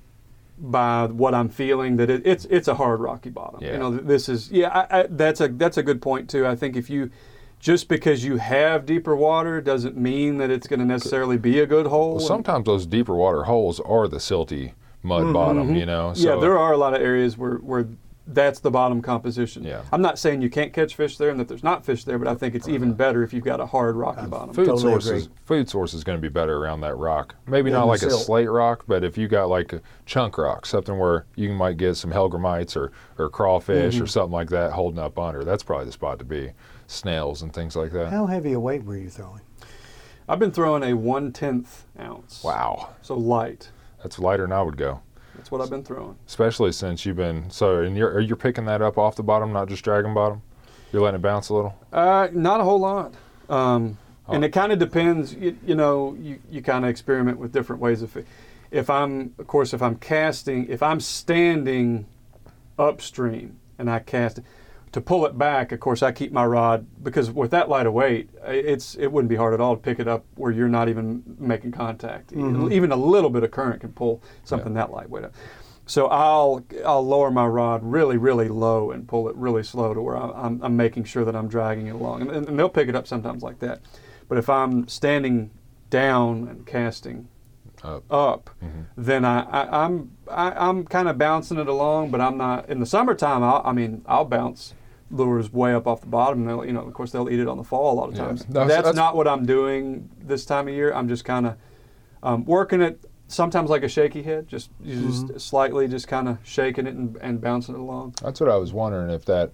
by 0.58 1.06
what 1.06 1.36
I'm 1.36 1.50
feeling 1.50 1.98
that 1.98 2.10
it, 2.10 2.26
it's 2.26 2.46
it's 2.46 2.68
a 2.68 2.76
hard 2.76 3.02
rocky 3.02 3.30
bottom. 3.30 3.62
Yeah. 3.62 3.74
You 3.74 3.78
know, 3.80 3.92
this 3.92 4.30
is 4.30 4.50
yeah. 4.52 4.70
I, 4.70 5.00
I, 5.02 5.08
that's 5.10 5.42
a 5.42 5.50
that's 5.50 5.78
a 5.78 5.84
good 5.84 6.02
point 6.02 6.30
too. 6.30 6.48
I 6.48 6.56
think 6.56 6.76
if 6.76 6.90
you 6.90 7.12
just 7.60 7.88
because 7.88 8.24
you 8.24 8.38
have 8.38 8.86
deeper 8.86 9.16
water 9.16 9.60
doesn't 9.62 9.98
mean 9.98 10.38
that 10.38 10.50
it's 10.50 10.68
going 10.68 10.80
to 10.80 10.86
necessarily 10.86 11.38
be 11.38 11.60
a 11.60 11.66
good 11.66 11.88
hole. 11.88 12.16
Well, 12.18 12.26
sometimes 12.26 12.66
those 12.66 12.86
deeper 12.86 13.16
water 13.16 13.44
holes 13.44 13.80
are 13.82 14.08
the 14.08 14.18
silty 14.18 14.74
mud 15.04 15.34
bottom. 15.34 15.76
You 15.76 15.86
know, 15.86 16.14
so 16.14 16.20
Mm-hmm. 16.28 16.36
yeah, 16.36 16.42
there 16.42 16.58
are 16.58 16.74
a 16.74 16.78
lot 16.78 16.94
of 16.94 17.02
areas 17.02 17.38
where 17.38 17.56
where 17.56 17.88
that's 18.30 18.60
the 18.60 18.70
bottom 18.70 19.02
composition. 19.02 19.64
Yeah. 19.64 19.84
I'm 19.94 20.02
not 20.02 20.20
saying 20.20 20.42
you 20.42 20.50
can't 20.50 20.74
catch 20.74 20.96
fish 20.96 21.16
there 21.18 21.30
and 21.30 21.40
that 21.40 21.48
there's 21.48 21.64
not 21.64 21.86
fish 21.86 22.04
there, 22.04 22.20
but 22.20 22.28
I 22.28 22.36
think 22.36 22.56
it's 22.56 22.68
even 22.68 22.92
better 22.94 23.24
if 23.24 23.32
you've 23.32 23.46
got 23.46 23.62
a 23.62 23.66
hard 23.66 23.96
rocky 23.96 24.28
bottom. 24.28 24.54
food 24.54 24.66
Totally 24.66 24.82
sources 24.82 25.24
agree. 25.28 25.36
food 25.46 25.70
source 25.70 25.94
is 25.94 26.04
going 26.04 26.18
to 26.18 26.22
be 26.22 26.28
better 26.28 26.58
around 26.58 26.82
that 26.82 26.96
rock. 26.96 27.36
Maybe 27.48 27.70
Yeah, 27.70 27.78
not 27.78 27.82
the 27.84 27.88
like 27.88 28.02
a 28.02 28.10
silt. 28.10 28.24
slate 28.24 28.50
rock, 28.50 28.84
but 28.86 29.06
if 29.06 29.18
you 29.18 29.30
got 29.30 29.48
like 29.48 29.72
a 29.72 29.82
chunk 30.06 30.38
rock, 30.38 30.66
something 30.66 31.00
where 31.00 31.26
you 31.38 31.54
might 31.54 31.78
get 31.78 31.96
some 31.96 32.12
hellgrammites 32.12 32.76
or 32.76 32.92
or 33.18 33.30
crawfish 33.30 33.96
Mm-hmm. 33.96 34.04
or 34.04 34.08
something 34.08 34.34
like 34.34 34.50
that 34.50 34.74
holding 34.74 35.00
up 35.00 35.18
under. 35.18 35.46
That's 35.46 35.64
probably 35.64 35.86
the 35.86 35.94
spot 35.94 36.20
to 36.20 36.26
be. 36.26 36.52
Snails 36.88 37.42
and 37.44 37.54
things 37.54 37.78
like 37.78 37.94
that. 37.94 38.12
How 38.12 38.26
heavy 38.26 38.52
a 38.52 38.60
weight 38.60 38.84
were 38.84 38.98
you 38.98 39.10
throwing? 39.10 39.42
I've 40.28 40.40
been 40.40 40.52
throwing 40.52 40.84
a 40.84 40.94
one 40.96 41.32
tenth 41.32 41.86
ounce. 41.98 42.44
Wow, 42.44 42.90
So 43.02 43.16
light. 43.16 43.70
That's 44.08 44.20
lighter 44.20 44.44
than 44.44 44.54
I 44.54 44.62
would 44.62 44.78
go. 44.78 45.02
That's 45.36 45.52
what 45.52 45.60
I've 45.62 45.70
been 45.70 45.84
throwing. 45.84 46.16
Especially 46.26 46.72
since 46.72 47.06
you've 47.06 47.18
been 47.18 47.50
so, 47.52 47.82
and 47.82 47.96
you're 47.98 48.20
you're 48.22 48.38
picking 48.38 48.66
that 48.66 48.82
up 48.82 48.98
off 48.98 49.16
the 49.18 49.24
bottom, 49.24 49.52
not 49.54 49.68
just 49.68 49.84
dragging 49.84 50.14
bottom. 50.14 50.42
You're 50.92 51.02
letting 51.02 51.20
it 51.20 51.22
bounce 51.22 51.50
a 51.50 51.54
little. 51.54 51.76
Uh, 51.92 52.30
not 52.32 52.62
a 52.62 52.64
whole 52.64 52.80
lot. 52.80 53.14
Um, 53.50 53.98
And 54.30 54.44
Oh. 54.44 54.48
it 54.48 54.52
kind 54.52 54.72
of 54.74 54.80
depends. 54.80 55.34
You, 55.36 55.58
you 55.66 55.76
know, 55.76 56.16
you, 56.20 56.40
you 56.50 56.62
kind 56.62 56.84
of 56.86 56.90
experiment 56.90 57.38
with 57.40 57.52
different 57.52 57.82
ways 57.82 58.02
of. 58.02 58.18
If 58.72 58.90
I'm, 58.90 59.34
of 59.38 59.48
course, 59.48 59.74
if 59.74 59.82
I'm 59.82 59.96
casting, 59.96 60.68
if 60.70 60.82
I'm 60.84 61.00
standing 61.00 62.06
upstream 62.80 63.58
and 63.80 63.90
I 63.90 64.00
cast, 64.00 64.40
to 64.98 65.02
pull 65.02 65.28
it 65.28 65.38
back, 65.38 65.72
of 65.72 65.80
course, 65.80 66.02
I 66.02 66.12
keep 66.12 66.32
my 66.32 66.44
rod 66.44 66.88
because 67.04 67.30
with 67.30 67.52
that 67.52 67.70
light 67.70 67.86
of 67.86 67.94
weight, 67.94 68.32
it's 68.48 68.96
it 68.96 69.12
wouldn't 69.12 69.30
be 69.30 69.36
hard 69.36 69.54
at 69.54 69.62
all 69.62 69.76
to 69.76 69.80
pick 69.80 70.00
it 70.00 70.08
up 70.08 70.26
where 70.34 70.52
you're 70.52 70.68
not 70.68 70.90
even 70.90 71.22
making 71.38 71.72
contact. 71.72 72.34
Mm-hmm. 72.34 72.72
Even 72.72 72.92
a 72.92 72.96
little 72.96 73.30
bit 73.30 73.44
of 73.44 73.52
current 73.52 73.82
can 73.82 73.92
pull 73.92 74.24
something 74.44 74.74
that 74.74 74.90
lightweight 74.92 75.26
up. 75.26 75.36
So 75.86 76.08
I'll 76.08 76.66
I'll 76.84 77.06
lower 77.06 77.30
my 77.30 77.46
rod 77.46 77.82
really 77.84 78.18
really 78.18 78.48
low 78.48 78.90
and 78.90 79.08
pull 79.08 79.30
it 79.30 79.36
really 79.36 79.62
slow 79.62 79.94
to 79.94 80.02
where 80.02 80.18
I'm, 80.18 80.32
I'm, 80.32 80.64
I'm 80.64 80.76
making 80.76 81.04
sure 81.04 81.24
that 81.26 81.36
I'm 81.36 81.48
dragging 81.48 81.86
it 81.86 81.94
along, 81.94 82.24
and, 82.24 82.48
and 82.50 82.58
they'll 82.58 82.68
pick 82.68 82.90
it 82.90 82.96
up 82.96 83.06
sometimes 83.06 83.44
like 83.44 83.60
that. 83.60 83.82
But 84.28 84.40
if 84.40 84.50
I'm 84.50 84.88
standing 84.88 85.52
down 85.92 86.48
and 86.48 86.66
casting 86.66 87.28
Up. 87.84 88.04
up, 88.12 88.50
mm-hmm. 88.64 88.82
then 88.98 89.24
I, 89.26 89.42
I 89.42 89.86
I'm 89.86 90.18
I, 90.28 90.54
I'm 90.54 90.86
kind 90.86 91.08
of 91.08 91.20
bouncing 91.20 91.60
it 91.60 91.68
along, 91.68 92.10
but 92.10 92.20
I'm 92.20 92.36
not 92.36 92.68
in 92.68 92.80
the 92.80 92.88
summertime. 92.88 93.44
I'll, 93.44 93.62
I 93.64 93.74
mean 93.74 94.02
I'll 94.08 94.26
bounce 94.26 94.74
lures 95.12 95.52
way 95.54 95.74
up 95.74 95.88
off 95.88 96.02
the 96.02 96.08
bottom. 96.08 96.40
And 96.40 96.50
they'll, 96.50 96.66
you 96.66 96.74
know, 96.74 96.82
of 96.82 96.94
course, 96.94 97.12
they'll 97.12 97.30
eat 97.30 97.40
it 97.40 97.48
on 97.48 97.58
the 97.58 97.64
fall 97.64 97.94
a 97.94 97.96
lot 97.96 98.10
of 98.10 98.16
Yeah. 98.16 98.26
times. 98.26 98.42
That's- 98.46 98.68
That's, 98.68 98.76
that's- 98.76 98.96
not 98.96 99.16
what 99.16 99.28
I'm 99.28 99.46
doing 99.46 100.10
this 100.22 100.46
time 100.46 100.68
of 100.68 100.74
year. 100.74 100.94
I'm 100.94 101.08
just 101.08 101.24
kind 101.26 101.48
of 101.48 101.56
um, 102.24 102.46
working 102.46 102.82
it 102.82 103.00
sometimes 103.28 103.70
like 103.70 103.84
a 103.84 103.90
shaky 103.90 104.24
head, 104.24 104.48
just 104.48 104.70
just 104.86 105.40
slightly 105.40 105.88
just 105.88 106.08
kind 106.08 106.28
of 106.28 106.38
shaking 106.44 106.88
it 106.88 106.96
and, 106.96 107.16
and 107.22 107.40
bouncing 107.42 107.76
it 107.76 107.80
along. 107.80 108.16
That's 108.22 108.40
what 108.40 108.50
I 108.50 108.56
was 108.56 108.74
wondering 108.74 109.10
if 109.10 109.26
that, 109.26 109.52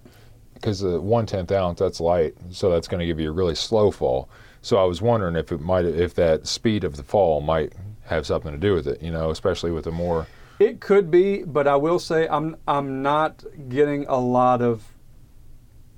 because 0.54 0.80
the 0.80 1.00
one 1.00 1.26
tenth 1.26 1.52
ounce 1.52 1.78
that's 1.80 2.00
light, 2.00 2.34
so 2.50 2.70
that's 2.70 2.88
going 2.88 3.00
to 3.00 3.06
give 3.06 3.20
you 3.20 3.28
a 3.30 3.32
really 3.32 3.54
slow 3.54 3.90
fall. 3.90 4.28
So 4.62 4.78
I 4.78 4.84
was 4.84 5.02
wondering 5.02 5.36
if 5.36 5.52
it 5.52 5.60
might, 5.60 5.84
if 5.84 6.14
that 6.14 6.46
speed 6.46 6.84
of 6.84 6.96
the 6.96 7.02
fall 7.02 7.40
might 7.42 7.74
have 8.06 8.26
something 8.26 8.52
to 8.52 8.58
do 8.58 8.72
with 8.74 8.86
it. 8.86 9.02
You 9.02 9.10
know, 9.10 9.30
especially 9.30 9.72
with 9.72 9.84
the 9.84 9.90
more. 9.92 10.26
It 10.58 10.80
could 10.80 11.10
be, 11.10 11.42
but 11.42 11.66
I 11.68 11.76
will 11.76 11.98
say 11.98 12.26
I'm 12.28 12.56
I'm 12.66 13.02
not 13.02 13.44
getting 13.68 14.06
a 14.06 14.16
lot 14.18 14.62
of 14.62 14.84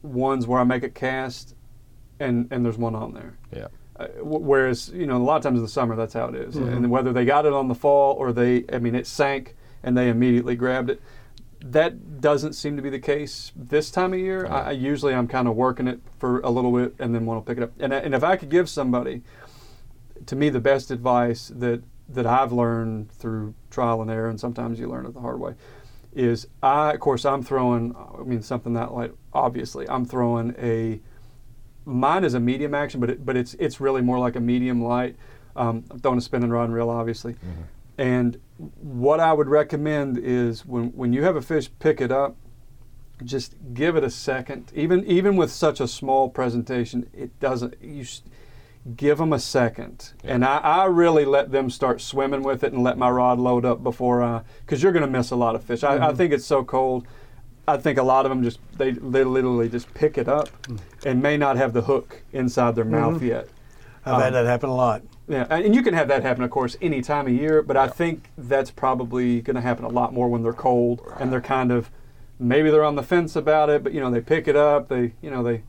ones 0.06 0.46
where 0.46 0.60
I 0.60 0.64
make 0.64 0.82
a 0.82 0.88
cast 0.88 1.54
and 2.20 2.48
and 2.50 2.64
there's 2.64 2.78
one 2.78 2.94
on 2.94 3.12
there. 3.14 3.36
Yeah. 3.54 3.66
Uh, 3.98 4.08
wh- 4.20 4.42
whereas 4.42 4.90
you 4.90 5.06
know 5.06 5.16
a 5.16 5.18
lot 5.18 5.36
of 5.36 5.42
times 5.42 5.58
in 5.58 5.62
the 5.62 5.68
summer 5.68 5.96
that's 5.96 6.14
how 6.14 6.26
it 6.28 6.34
is. 6.34 6.56
and 6.56 6.90
whether 6.90 7.12
they 7.12 7.24
got 7.24 7.46
it 7.46 7.52
on 7.52 7.68
the 7.68 7.74
fall 7.74 8.14
or 8.14 8.32
they 8.32 8.64
I 8.72 8.78
mean 8.78 8.94
it 8.94 9.06
sank 9.06 9.54
and 9.82 9.96
they 9.96 10.08
immediately 10.08 10.56
grabbed 10.56 10.90
it. 10.90 11.00
That 11.60 12.20
doesn't 12.20 12.52
seem 12.52 12.76
to 12.76 12.82
be 12.82 12.90
the 12.90 12.98
case 13.00 13.52
this 13.56 13.90
time 13.90 14.12
of 14.12 14.18
year. 14.20 14.46
I, 14.46 14.68
I 14.68 14.70
usually 14.72 15.14
I'm 15.14 15.26
kind 15.26 15.48
of 15.48 15.56
working 15.56 15.88
it 15.88 16.00
for 16.18 16.40
a 16.40 16.50
little 16.50 16.70
bit 16.72 16.94
and 16.98 17.14
then 17.14 17.26
want 17.26 17.44
to 17.44 17.48
pick 17.50 17.58
it 17.58 17.64
up. 17.64 17.72
And 17.80 17.92
and 17.92 18.14
if 18.14 18.22
I 18.22 18.36
could 18.36 18.50
give 18.50 18.68
somebody, 18.68 19.22
to 20.26 20.36
me 20.36 20.48
the 20.50 20.60
best 20.60 20.90
advice 20.90 21.50
that 21.56 21.82
that 22.08 22.26
I've 22.26 22.52
learned 22.52 23.10
through 23.10 23.54
trial 23.70 24.00
and 24.00 24.10
error, 24.10 24.28
and 24.28 24.38
sometimes 24.38 24.78
you 24.78 24.88
learn 24.88 25.06
it 25.06 25.14
the 25.14 25.20
hard 25.20 25.40
way, 25.40 25.54
is 26.16 26.48
I 26.62 26.92
of 26.92 27.00
course 27.00 27.24
I'm 27.24 27.42
throwing. 27.42 27.94
I 27.96 28.22
mean 28.22 28.42
something 28.42 28.72
that 28.72 28.92
light. 28.92 29.12
Obviously, 29.32 29.88
I'm 29.88 30.04
throwing 30.04 30.54
a 30.58 31.00
mine 31.84 32.24
is 32.24 32.34
a 32.34 32.40
medium 32.40 32.74
action, 32.74 33.00
but 33.00 33.10
it, 33.10 33.24
but 33.24 33.36
it's 33.36 33.54
it's 33.54 33.80
really 33.80 34.02
more 34.02 34.18
like 34.18 34.34
a 34.34 34.40
medium 34.40 34.82
light. 34.82 35.16
Um, 35.54 35.84
I'm 35.90 36.00
throwing 36.00 36.18
a 36.18 36.22
spinning 36.22 36.50
rod 36.50 36.64
and 36.64 36.74
reel, 36.74 36.90
obviously. 36.90 37.36
And 37.98 38.38
what 38.80 39.20
I 39.20 39.32
would 39.32 39.48
recommend 39.48 40.18
is 40.18 40.66
when 40.66 40.88
when 40.88 41.12
you 41.12 41.22
have 41.22 41.36
a 41.36 41.42
fish, 41.42 41.70
pick 41.78 42.00
it 42.00 42.10
up. 42.10 42.36
Just 43.24 43.54
give 43.72 43.96
it 43.96 44.04
a 44.04 44.10
second. 44.10 44.72
Even 44.74 45.04
even 45.06 45.36
with 45.36 45.50
such 45.50 45.80
a 45.80 45.88
small 45.88 46.28
presentation, 46.28 47.08
it 47.14 47.38
doesn't. 47.40 47.74
You 47.82 48.04
give 48.94 49.18
them 49.18 49.32
a 49.32 49.38
second, 49.38 50.12
and 50.22 50.44
I, 50.44 50.58
I 50.58 50.84
really 50.84 51.24
let 51.24 51.50
them 51.50 51.70
start 51.70 52.00
swimming 52.00 52.42
with 52.42 52.62
it 52.62 52.72
and 52.72 52.84
let 52.84 52.98
my 52.98 53.10
rod 53.10 53.38
load 53.38 53.64
up 53.64 53.82
before 53.82 54.22
I, 54.22 54.42
because 54.60 54.82
you're 54.82 54.92
going 54.92 55.04
to 55.04 55.10
miss 55.10 55.30
a 55.30 55.36
lot 55.36 55.54
of 55.54 55.64
fish. 55.64 55.82
I, 55.82 55.94
I 55.94 55.98
mm-hmm. 55.98 56.16
think 56.16 56.32
it's 56.32 56.46
so 56.46 56.62
cold. 56.62 57.06
I 57.66 57.76
think 57.76 57.98
a 57.98 58.02
lot 58.02 58.26
of 58.26 58.30
them 58.30 58.44
just 58.44 58.60
they, 58.76 58.92
they 58.92 59.24
literally 59.24 59.68
just 59.68 59.92
pick 59.94 60.18
it 60.18 60.28
up 60.28 60.50
mm. 60.62 60.78
and 61.04 61.20
may 61.20 61.36
not 61.36 61.56
have 61.56 61.72
the 61.72 61.82
hook 61.82 62.22
inside 62.32 62.76
their 62.76 62.84
mouth 62.84 63.16
mm-hmm. 63.16 63.26
yet. 63.26 63.48
I've 64.04 64.22
had 64.22 64.28
um, 64.28 64.32
that 64.34 64.46
happen 64.46 64.70
a 64.70 64.74
lot. 64.74 65.02
Yeah, 65.28 65.46
and 65.50 65.74
you 65.74 65.82
can 65.82 65.92
have 65.94 66.06
that 66.06 66.22
happen, 66.22 66.44
of 66.44 66.50
course, 66.50 66.76
any 66.80 67.02
time 67.02 67.26
of 67.26 67.32
year. 67.32 67.62
But 67.62 67.76
I 67.76 67.88
think 67.88 68.30
that's 68.38 68.70
probably 68.70 69.40
going 69.40 69.56
to 69.56 69.60
happen 69.60 69.84
a 69.84 69.88
lot 69.88 70.14
more 70.14 70.28
when 70.28 70.44
they're 70.44 70.52
cold 70.52 71.00
and 71.18 71.32
they're 71.32 71.40
kind 71.40 71.72
of 71.72 71.90
maybe 72.38 72.70
they're 72.70 72.84
on 72.84 72.96
the 72.96 73.02
fence 73.02 73.34
about 73.36 73.70
it, 73.70 73.82
but 73.82 73.92
you 73.92 74.00
know 74.00 74.10
they 74.10 74.20
pick 74.20 74.46
it 74.48 74.56
up. 74.56 74.88
They 74.88 75.12
you 75.20 75.30
know 75.30 75.42
they 75.42 75.62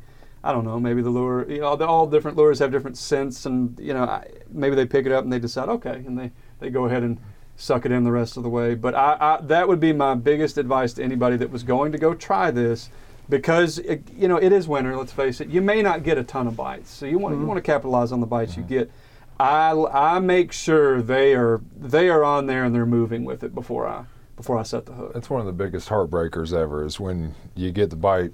I 0.48 0.52
don't 0.54 0.66
know 0.66 0.80
maybe 0.80 1.02
the 1.02 1.10
lure 1.10 1.50
you 1.50 1.60
know 1.60 1.76
all 1.86 2.08
different 2.08 2.38
lures 2.38 2.60
have 2.60 2.72
different 2.72 2.98
scents 2.98 3.46
and 3.46 3.78
you 3.80 3.94
know 3.94 4.04
I, 4.04 4.28
maybe 4.50 4.76
they 4.76 4.86
pick 4.86 5.06
it 5.06 5.12
up 5.12 5.24
and 5.24 5.34
they 5.34 5.40
decide 5.40 5.70
okay 5.70 6.04
and 6.06 6.18
they 6.18 6.32
they 6.60 6.70
go 6.70 6.86
ahead 6.86 7.04
and 7.04 7.20
suck 7.58 7.86
it 7.86 7.92
in 7.92 8.04
the 8.04 8.12
rest 8.12 8.38
of 8.38 8.44
the 8.44 8.50
way. 8.50 8.76
But 8.76 8.96
I, 8.96 9.18
I 9.20 9.42
that 9.42 9.68
would 9.68 9.80
be 9.80 9.92
my 9.92 10.16
biggest 10.16 10.58
advice 10.58 10.94
to 10.94 11.04
anybody 11.04 11.36
that 11.38 11.50
was 11.50 11.64
going 11.64 11.92
to 11.92 11.98
go 11.98 12.14
try 12.14 12.52
this. 12.52 12.90
Because 13.30 13.80
it, 13.80 14.04
you 14.16 14.30
know 14.30 14.38
it 14.38 14.54
is 14.54 14.70
winter. 14.70 14.96
Let's 14.96 15.12
face 15.12 15.42
it. 15.42 15.50
You 15.50 15.62
may 15.62 15.82
not 15.82 16.04
get 16.04 16.18
a 16.18 16.24
ton 16.24 16.48
of 16.48 16.56
bites, 16.56 16.90
so 16.90 17.06
you 17.06 17.18
want 17.18 17.34
you 17.34 17.40
mm-hmm. 17.40 17.48
want 17.48 17.58
to 17.58 17.62
capitalize 17.62 18.14
on 18.14 18.22
the 18.22 18.26
bites 18.26 18.56
you 18.56 18.64
get. 18.64 18.90
I, 19.38 19.72
I 19.92 20.20
make 20.20 20.54
sure 20.54 21.02
they 21.02 21.36
are 21.36 21.62
they 21.76 22.08
are 22.08 22.24
on 22.24 22.46
there 22.46 22.64
and 22.64 22.74
they're 22.74 22.86
moving 22.86 23.26
with 23.26 23.44
it 23.44 23.54
before 23.54 23.86
I 23.86 24.06
before 24.38 24.58
I 24.58 24.64
set 24.64 24.86
the 24.86 24.94
hook. 24.94 25.14
That's 25.14 25.30
one 25.30 25.42
of 25.42 25.46
the 25.46 25.52
biggest 25.52 25.90
heartbreakers 25.90 26.54
ever 26.58 26.86
is 26.86 27.02
when 27.02 27.36
you 27.54 27.72
get 27.72 27.90
the 27.90 27.98
bite 27.98 28.32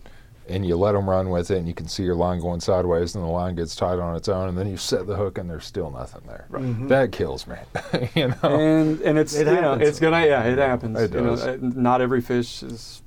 and 0.49 0.65
you 0.65 0.75
let 0.75 0.91
them 0.91 1.09
run 1.09 1.29
with 1.29 1.49
it 1.51 1.57
and 1.57 1.67
you 1.67 1.73
can 1.73 1.87
see 1.87 2.03
your 2.03 2.15
line 2.15 2.39
going 2.39 2.59
sideways 2.59 3.15
and 3.15 3.23
the 3.23 3.27
line 3.29 3.55
gets 3.55 3.75
tight 3.75 3.99
on 3.99 4.15
its 4.15 4.27
own 4.27 4.49
and 4.49 4.57
then 4.57 4.67
you 4.67 4.75
set 4.77 5.07
the 5.07 5.15
hook 5.15 5.37
and 5.37 5.49
there's 5.49 5.65
still 5.65 5.89
nothing 5.89 6.21
there. 6.27 6.45
Right, 6.49 6.87
That 6.89 7.11
kills 7.11 7.47
me. 7.47 7.55
you 8.15 8.27
know. 8.27 8.35
And 8.43 8.99
and 9.01 9.17
it's 9.17 9.33
It 9.35 9.47
you 9.47 9.61
know 9.61 9.73
it's 9.73 9.99
gonna 9.99 10.25
yeah 10.25 10.43
it 10.43 10.57
happens. 10.57 10.99
It 10.99 11.13
You 11.13 11.21
know, 11.21 11.29
does. 11.35 11.43
uh, 11.47 11.57
not 11.61 12.01
every 12.01 12.21
fish 12.21 12.61
is 12.63 13.01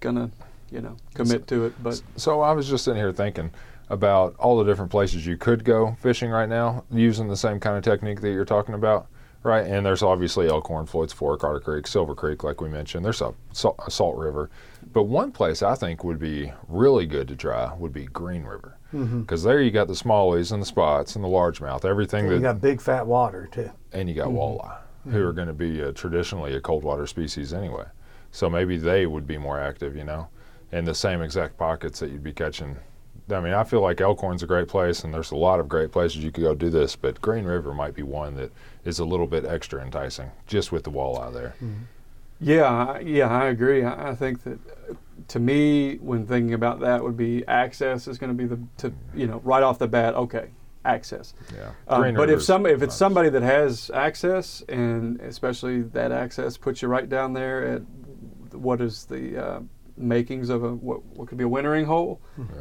gonna 0.00 0.30
you 0.70 0.80
know 0.80 0.96
commit 1.14 1.46
to 1.48 1.66
it, 1.66 1.74
but 1.82 2.02
So 2.16 2.40
I 2.40 2.52
was 2.52 2.68
just 2.68 2.84
sitting 2.84 3.00
here 3.00 3.12
thinking 3.12 3.50
about 3.88 4.34
all 4.38 4.56
the 4.58 4.64
different 4.64 4.90
places 4.90 5.26
you 5.26 5.36
could 5.36 5.64
go 5.64 5.96
fishing 6.00 6.30
right 6.30 6.48
now 6.48 6.82
using 6.90 7.28
the 7.28 7.36
same 7.36 7.60
kind 7.60 7.76
of 7.76 7.84
technique 7.84 8.20
that 8.22 8.30
you're 8.32 8.44
talking 8.44 8.74
about. 8.74 9.06
Right? 9.42 9.66
And 9.66 9.84
there's 9.84 10.02
obviously 10.02 10.48
Elkhorn, 10.48 10.86
Floyd's 10.86 11.12
Fork, 11.12 11.44
Otter 11.44 11.60
Creek, 11.60 11.86
Silver 11.86 12.14
Creek, 12.14 12.44
like 12.44 12.60
we 12.60 12.68
mentioned. 12.68 13.04
There's 13.04 13.20
a 13.20 13.34
Salt, 13.52 13.80
a 13.86 13.90
Salt 13.90 14.16
River, 14.16 14.50
but 14.92 15.04
one 15.04 15.32
place 15.32 15.62
I 15.62 15.74
think 15.74 16.04
would 16.04 16.18
be 16.18 16.52
really 16.68 17.06
good 17.06 17.28
to 17.28 17.36
try 17.36 17.74
would 17.74 17.92
be 17.92 18.06
Green 18.06 18.44
River, 18.44 18.76
mm-hmm. 18.92 19.22
because 19.22 19.42
there 19.42 19.60
you 19.60 19.70
got 19.70 19.88
the 19.88 19.94
smallies 19.94 20.52
and 20.52 20.62
the 20.62 20.66
spots 20.66 21.16
and 21.16 21.24
the 21.24 21.28
largemouth, 21.28 21.84
everything 21.84 22.26
You 22.26 22.34
that, 22.34 22.42
got 22.42 22.60
big 22.60 22.80
fat 22.80 23.06
water 23.06 23.48
too. 23.50 23.70
and 23.92 24.08
you 24.08 24.14
got 24.14 24.28
mm-hmm. 24.28 24.36
walleye, 24.36 24.78
who 25.04 25.10
mm-hmm. 25.10 25.18
are 25.18 25.32
going 25.32 25.48
to 25.48 25.54
be 25.54 25.82
uh, 25.82 25.92
traditionally 25.92 26.54
a 26.54 26.60
cold 26.60 26.84
water 26.84 27.06
species 27.06 27.52
anyway. 27.52 27.84
So 28.30 28.48
maybe 28.48 28.78
they 28.78 29.06
would 29.06 29.26
be 29.26 29.36
more 29.36 29.60
active, 29.60 29.94
you 29.94 30.04
know, 30.04 30.28
in 30.72 30.86
the 30.86 30.94
same 30.94 31.20
exact 31.20 31.58
pockets 31.58 32.00
that 32.00 32.10
you'd 32.10 32.22
be 32.22 32.32
catching. 32.32 32.76
I 33.30 33.40
mean, 33.40 33.52
I 33.52 33.62
feel 33.62 33.82
like 33.82 34.00
Elkhorn's 34.00 34.42
a 34.42 34.46
great 34.46 34.68
place, 34.68 35.04
and 35.04 35.14
there's 35.14 35.30
a 35.30 35.36
lot 35.36 35.60
of 35.60 35.68
great 35.68 35.92
places 35.92 36.24
you 36.24 36.32
could 36.32 36.42
go 36.42 36.54
do 36.54 36.70
this, 36.70 36.96
but 36.96 37.20
Green 37.20 37.44
River 37.44 37.72
might 37.72 37.94
be 37.94 38.02
one 38.02 38.34
that 38.36 38.50
is 38.84 38.98
a 38.98 39.04
little 39.04 39.26
bit 39.26 39.44
extra 39.44 39.82
enticing, 39.82 40.30
just 40.46 40.72
with 40.72 40.84
the 40.84 40.90
walleye 40.90 41.32
there. 41.32 41.54
Yeah, 42.40 42.64
I- 42.64 43.00
yeah, 43.00 43.28
I 43.28 43.46
agree. 43.46 43.84
I, 43.84 44.10
I 44.10 44.14
think 44.14 44.42
that 44.44 44.58
uh, 44.90 44.94
to 45.28 45.38
me, 45.38 45.96
when 45.98 46.26
thinking 46.26 46.54
about 46.54 46.80
that, 46.80 47.02
would 47.02 47.16
be 47.16 47.46
access 47.46 48.08
is 48.08 48.18
going 48.18 48.36
to 48.36 48.36
be 48.36 48.46
the 48.46 48.58
to 48.78 48.92
you 49.14 49.26
know 49.26 49.40
right 49.44 49.62
off 49.62 49.78
the 49.78 49.86
bat. 49.86 50.14
Okay, 50.14 50.50
access. 50.84 51.34
Yeah, 51.54 51.70
Um, 51.86 52.14
but 52.14 52.28
if 52.30 52.42
some 52.42 52.66
if 52.66 52.82
it's 52.82 52.92
nice. 52.92 52.96
somebody 52.96 53.28
that 53.28 53.42
has 53.42 53.90
access, 53.94 54.62
and 54.68 55.20
especially 55.20 55.82
that 55.82 56.10
access 56.10 56.56
puts 56.56 56.82
you 56.82 56.88
right 56.88 57.08
down 57.08 57.32
there 57.34 57.64
at 57.74 57.82
what 58.56 58.80
is 58.80 59.04
the 59.04 59.38
uh, 59.38 59.60
makings 59.96 60.48
of 60.48 60.64
a 60.64 60.72
what, 60.74 61.04
what 61.04 61.28
could 61.28 61.38
be 61.38 61.44
a 61.44 61.48
wintering 61.48 61.86
hole, 61.86 62.20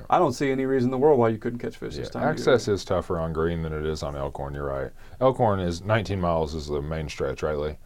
I 0.10 0.18
don't 0.20 0.34
see 0.34 0.52
any 0.52 0.66
reason 0.66 0.88
in 0.88 0.92
the 0.92 0.98
world 0.98 1.20
why 1.20 1.30
you 1.30 1.38
couldn't 1.38 1.60
catch 1.60 1.78
fish 1.78 1.94
Yeah, 1.94 2.02
this 2.02 2.10
time. 2.10 2.24
of 2.24 2.26
year. 2.28 2.34
access 2.34 2.68
is 2.68 2.86
tougher 2.86 3.20
on 3.20 3.34
Green 3.34 3.62
than 3.62 3.74
it 3.74 3.86
is 3.86 4.04
on 4.04 4.16
Elkhorn. 4.16 4.54
You're 4.54 4.66
right. 4.66 4.92
Elkhorn 5.20 5.60
is 5.60 5.82
19 5.82 6.20
miles 6.20 6.54
is 6.56 6.68
the 6.68 6.82
main 6.82 7.10
stretch, 7.10 7.44
right, 7.44 7.58
Lee? 7.58 7.78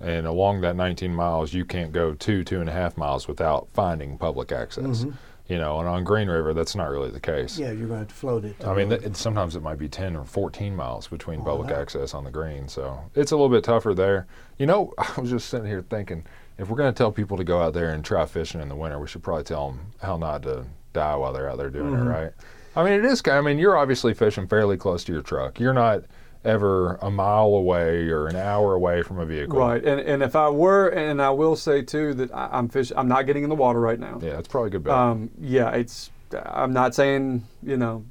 And 0.00 0.26
along 0.26 0.60
that 0.60 0.76
19 0.76 1.12
miles, 1.12 1.52
you 1.52 1.64
can't 1.64 1.92
go 1.92 2.14
two, 2.14 2.44
two 2.44 2.60
and 2.60 2.68
a 2.68 2.72
half 2.72 2.96
miles 2.96 3.26
without 3.26 3.68
finding 3.72 4.16
public 4.16 4.52
access. 4.52 4.84
Mm-hmm. 4.84 5.10
You 5.48 5.56
know, 5.56 5.80
and 5.80 5.88
on 5.88 6.04
Green 6.04 6.28
River, 6.28 6.52
that's 6.52 6.76
not 6.76 6.90
really 6.90 7.10
the 7.10 7.20
case. 7.20 7.58
Yeah, 7.58 7.72
you're 7.72 7.88
going 7.88 8.04
to 8.04 8.14
float 8.14 8.44
it. 8.44 8.62
I 8.66 8.74
mean, 8.74 8.90
th- 8.90 9.02
it, 9.02 9.16
sometimes 9.16 9.56
it 9.56 9.62
might 9.62 9.78
be 9.78 9.88
10 9.88 10.14
or 10.14 10.24
14 10.24 10.76
miles 10.76 11.08
between 11.08 11.40
oh, 11.40 11.44
public 11.44 11.70
wow. 11.70 11.80
access 11.80 12.12
on 12.12 12.24
the 12.24 12.30
green. 12.30 12.68
So 12.68 13.00
it's 13.14 13.32
a 13.32 13.36
little 13.36 13.48
bit 13.48 13.64
tougher 13.64 13.94
there. 13.94 14.26
You 14.58 14.66
know, 14.66 14.92
I 14.98 15.18
was 15.18 15.30
just 15.30 15.48
sitting 15.48 15.66
here 15.66 15.82
thinking 15.88 16.26
if 16.58 16.68
we're 16.68 16.76
going 16.76 16.92
to 16.92 16.96
tell 16.96 17.12
people 17.12 17.36
to 17.36 17.44
go 17.44 17.62
out 17.62 17.72
there 17.72 17.90
and 17.90 18.04
try 18.04 18.26
fishing 18.26 18.60
in 18.60 18.68
the 18.68 18.76
winter, 18.76 18.98
we 18.98 19.06
should 19.06 19.22
probably 19.22 19.44
tell 19.44 19.70
them 19.70 19.92
how 20.02 20.16
not 20.16 20.42
to 20.42 20.66
die 20.92 21.14
while 21.14 21.32
they're 21.32 21.48
out 21.48 21.58
there 21.58 21.70
doing 21.70 21.94
it, 21.94 22.02
right? 22.02 22.32
I 22.74 22.84
mean, 22.84 22.92
it 22.92 23.04
is 23.04 23.22
kind 23.22 23.38
I 23.38 23.40
mean, 23.40 23.58
you're 23.58 23.76
obviously 23.76 24.12
fishing 24.12 24.46
fairly 24.46 24.76
close 24.76 25.04
to 25.04 25.12
your 25.12 25.22
truck. 25.22 25.58
You're 25.60 25.72
not 25.72 26.04
ever 26.44 26.94
a 26.96 27.10
mile 27.10 27.46
away 27.46 28.08
or 28.08 28.26
an 28.26 28.36
hour 28.36 28.74
away 28.74 29.02
from 29.02 29.18
a 29.18 29.26
vehicle. 29.26 29.58
Right, 29.58 29.84
and 29.84 30.00
and 30.00 30.22
if 30.22 30.36
I 30.36 30.48
were, 30.48 30.88
and 30.88 31.20
I 31.20 31.30
will 31.30 31.56
say 31.56 31.82
too 31.82 32.14
that 32.14 32.32
I, 32.32 32.48
I'm 32.52 32.68
fish. 32.68 32.92
I'm 32.94 33.08
not 33.08 33.26
getting 33.26 33.42
in 33.42 33.48
the 33.48 33.56
water 33.56 33.80
right 33.80 33.98
now. 33.98 34.18
Yeah, 34.22 34.38
it's 34.38 34.48
probably 34.48 34.68
a 34.68 34.70
good 34.70 34.84
bet. 34.84 34.94
Um, 34.94 35.30
yeah, 35.40 35.70
it's. 35.70 36.10
I'm 36.32 36.72
not 36.72 36.94
saying 36.94 37.46
you 37.62 37.76
know. 37.76 38.04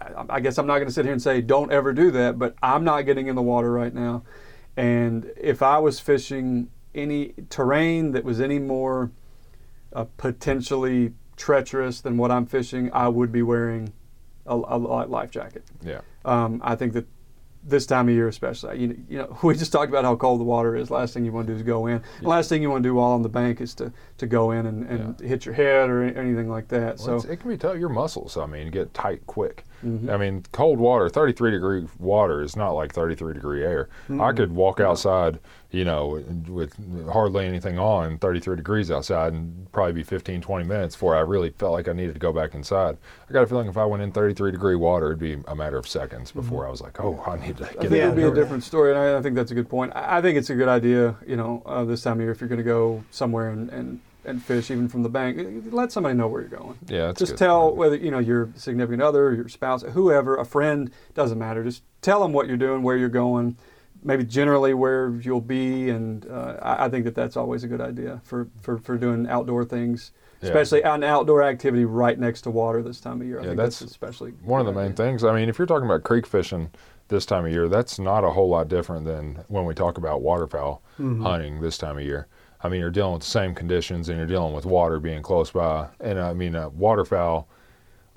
I, 0.00 0.36
I 0.36 0.40
guess 0.40 0.58
I'm 0.58 0.66
not 0.66 0.74
going 0.74 0.88
to 0.88 0.92
sit 0.92 1.04
here 1.04 1.12
and 1.12 1.22
say 1.22 1.40
don't 1.40 1.72
ever 1.72 1.92
do 1.92 2.10
that, 2.12 2.38
but 2.38 2.54
I'm 2.62 2.84
not 2.84 3.02
getting 3.02 3.28
in 3.28 3.34
the 3.36 3.42
water 3.42 3.70
right 3.70 3.94
now. 3.94 4.24
And 4.76 5.30
if 5.36 5.62
I 5.62 5.78
was 5.78 6.00
fishing 6.00 6.68
any 6.94 7.34
terrain 7.48 8.12
that 8.12 8.24
was 8.24 8.40
any 8.40 8.58
more 8.58 9.10
uh, 9.92 10.04
potentially 10.16 11.12
treacherous 11.36 12.00
than 12.00 12.16
what 12.16 12.30
I'm 12.30 12.46
fishing, 12.46 12.90
I 12.92 13.08
would 13.08 13.32
be 13.32 13.42
wearing 13.42 13.92
a, 14.46 14.54
a 14.54 14.78
life 14.78 15.30
jacket. 15.30 15.64
yeah. 15.82 16.00
Um, 16.24 16.60
I 16.64 16.76
think 16.76 16.92
that 16.92 17.06
this 17.64 17.86
time 17.86 18.08
of 18.08 18.14
year, 18.14 18.28
especially, 18.28 18.80
you 18.80 18.88
know, 18.88 18.96
you 19.08 19.18
know, 19.18 19.38
we 19.42 19.54
just 19.56 19.72
talked 19.72 19.90
about 19.90 20.04
how 20.04 20.16
cold 20.16 20.40
the 20.40 20.44
water 20.44 20.76
is. 20.76 20.90
Last 20.90 21.14
thing 21.14 21.24
you 21.24 21.32
want 21.32 21.46
to 21.46 21.52
do 21.52 21.56
is 21.56 21.62
go 21.62 21.86
in. 21.86 22.02
The 22.20 22.28
last 22.28 22.48
thing 22.48 22.62
you 22.62 22.70
want 22.70 22.82
to 22.82 22.88
do 22.88 22.94
while 22.94 23.12
on 23.12 23.22
the 23.22 23.28
bank 23.28 23.60
is 23.60 23.74
to, 23.76 23.92
to 24.18 24.26
go 24.26 24.50
in 24.50 24.66
and, 24.66 24.84
and 24.88 25.20
hit 25.20 25.44
your 25.44 25.54
head 25.54 25.88
or 25.88 26.02
anything 26.02 26.48
like 26.48 26.68
that. 26.68 26.98
Well, 26.98 27.20
so 27.20 27.28
it 27.30 27.40
can 27.40 27.50
be 27.50 27.56
tough. 27.56 27.78
Your 27.78 27.88
muscles, 27.88 28.36
I 28.36 28.46
mean, 28.46 28.70
get 28.70 28.92
tight 28.94 29.26
quick. 29.26 29.64
Mm-hmm. 29.84 30.10
I 30.10 30.16
mean, 30.16 30.44
cold 30.52 30.78
water, 30.78 31.08
33 31.08 31.50
degree 31.50 31.86
water 31.98 32.42
is 32.42 32.56
not 32.56 32.70
like 32.70 32.92
33 32.92 33.34
degree 33.34 33.64
air. 33.64 33.88
I 34.20 34.32
could 34.32 34.52
walk 34.52 34.80
outside, 34.80 35.38
you 35.70 35.84
know, 35.84 36.22
with 36.46 36.74
hardly 37.10 37.46
anything 37.46 37.78
on, 37.78 38.18
33 38.18 38.56
degrees 38.56 38.90
outside, 38.90 39.32
and 39.32 39.70
probably 39.72 39.92
be 39.92 40.02
15, 40.02 40.40
20 40.40 40.64
minutes 40.64 40.94
before 40.94 41.16
I 41.16 41.20
really 41.20 41.50
felt 41.50 41.72
like 41.72 41.88
I 41.88 41.92
needed 41.92 42.14
to 42.14 42.20
go 42.20 42.32
back 42.32 42.54
inside. 42.54 42.96
I 43.28 43.32
got 43.32 43.42
a 43.42 43.46
feeling 43.46 43.68
if 43.68 43.76
I 43.76 43.84
went 43.84 44.02
in 44.02 44.12
33 44.12 44.52
degree 44.52 44.76
water, 44.76 45.06
it'd 45.06 45.18
be 45.18 45.38
a 45.48 45.56
matter 45.56 45.78
of 45.78 45.88
seconds 45.88 46.30
before 46.30 46.66
I 46.66 46.70
was 46.70 46.80
like, 46.80 47.00
oh, 47.00 47.22
I 47.26 47.44
need 47.44 47.56
to 47.56 47.64
I 47.64 47.72
get 47.72 47.80
think 47.80 47.92
it 47.92 48.06
would 48.06 48.16
be 48.16 48.22
a 48.22 48.34
different 48.34 48.62
story, 48.62 48.90
and 48.90 48.98
I, 48.98 49.18
I 49.18 49.22
think 49.22 49.34
that's 49.34 49.50
a 49.50 49.54
good 49.54 49.68
point. 49.68 49.92
I, 49.94 50.18
I 50.18 50.22
think 50.22 50.38
it's 50.38 50.50
a 50.50 50.54
good 50.54 50.68
idea, 50.68 51.16
you 51.26 51.36
know, 51.36 51.62
uh, 51.66 51.84
this 51.84 52.02
time 52.02 52.18
of 52.18 52.20
year 52.20 52.30
if 52.30 52.40
you're 52.40 52.48
going 52.48 52.58
to 52.58 52.64
go 52.64 53.04
somewhere 53.10 53.50
and, 53.50 53.70
and, 53.70 54.00
and 54.24 54.42
fish, 54.42 54.70
even 54.70 54.88
from 54.88 55.02
the 55.02 55.08
bank, 55.08 55.64
let 55.72 55.90
somebody 55.92 56.14
know 56.14 56.28
where 56.28 56.40
you're 56.42 56.50
going. 56.58 56.78
Yeah, 56.86 57.06
that's 57.06 57.18
just 57.18 57.32
good. 57.32 57.38
tell 57.38 57.74
whether 57.74 57.96
you 57.96 58.10
know 58.10 58.18
your 58.18 58.50
significant 58.56 59.02
other, 59.02 59.34
your 59.34 59.48
spouse, 59.48 59.82
whoever, 59.82 60.36
a 60.36 60.44
friend, 60.44 60.90
doesn't 61.14 61.38
matter. 61.38 61.64
Just 61.64 61.82
tell 62.02 62.20
them 62.22 62.32
what 62.32 62.46
you're 62.48 62.56
doing, 62.56 62.82
where 62.82 62.96
you're 62.96 63.08
going, 63.08 63.56
maybe 64.02 64.24
generally 64.24 64.74
where 64.74 65.10
you'll 65.20 65.40
be, 65.40 65.88
and 65.90 66.26
uh, 66.30 66.56
I, 66.62 66.84
I 66.84 66.88
think 66.88 67.04
that 67.04 67.14
that's 67.14 67.36
always 67.36 67.64
a 67.64 67.68
good 67.68 67.80
idea 67.80 68.20
for, 68.24 68.48
for, 68.60 68.78
for 68.78 68.96
doing 68.96 69.28
outdoor 69.28 69.64
things, 69.64 70.10
Yeah. 70.40 70.48
especially 70.48 70.82
an 70.82 71.04
outdoor 71.04 71.42
activity 71.44 71.84
right 71.84 72.18
next 72.18 72.42
to 72.42 72.50
water 72.50 72.82
this 72.82 73.00
time 73.00 73.20
of 73.20 73.26
year. 73.26 73.38
I 73.38 73.42
Yeah, 73.42 73.48
think 73.50 73.58
that's 73.58 73.78
that's, 73.80 73.90
especially 73.92 74.32
one 74.42 74.60
of 74.60 74.66
the 74.66 74.72
main 74.72 74.86
idea. 74.92 74.96
things. 74.96 75.24
I 75.24 75.34
mean, 75.34 75.48
if 75.48 75.58
you're 75.58 75.66
talking 75.66 75.86
about 75.86 76.02
creek 76.02 76.26
fishing 76.26 76.70
this 77.08 77.26
time 77.26 77.44
of 77.44 77.52
year, 77.52 77.68
that's 77.68 77.98
not 77.98 78.24
a 78.24 78.30
whole 78.30 78.48
lot 78.48 78.68
different 78.68 79.04
than 79.04 79.44
when 79.48 79.64
we 79.66 79.74
talk 79.74 79.98
about 79.98 80.22
waterfowl 80.22 80.82
hunting 80.98 81.60
this 81.60 81.76
time 81.78 81.98
of 81.98 82.04
year. 82.04 82.26
I 82.62 82.68
mean, 82.68 82.80
you're 82.80 82.90
dealing 82.90 83.14
with 83.14 83.22
the 83.22 83.28
same 83.28 83.54
conditions 83.54 84.08
and 84.08 84.18
you're 84.18 84.26
dealing 84.26 84.54
with 84.54 84.64
water 84.64 85.00
being 85.00 85.22
close 85.22 85.50
by. 85.50 85.88
And 86.00 86.18
I 86.18 86.32
mean, 86.32 86.54
uh, 86.54 86.68
waterfowl, 86.68 87.48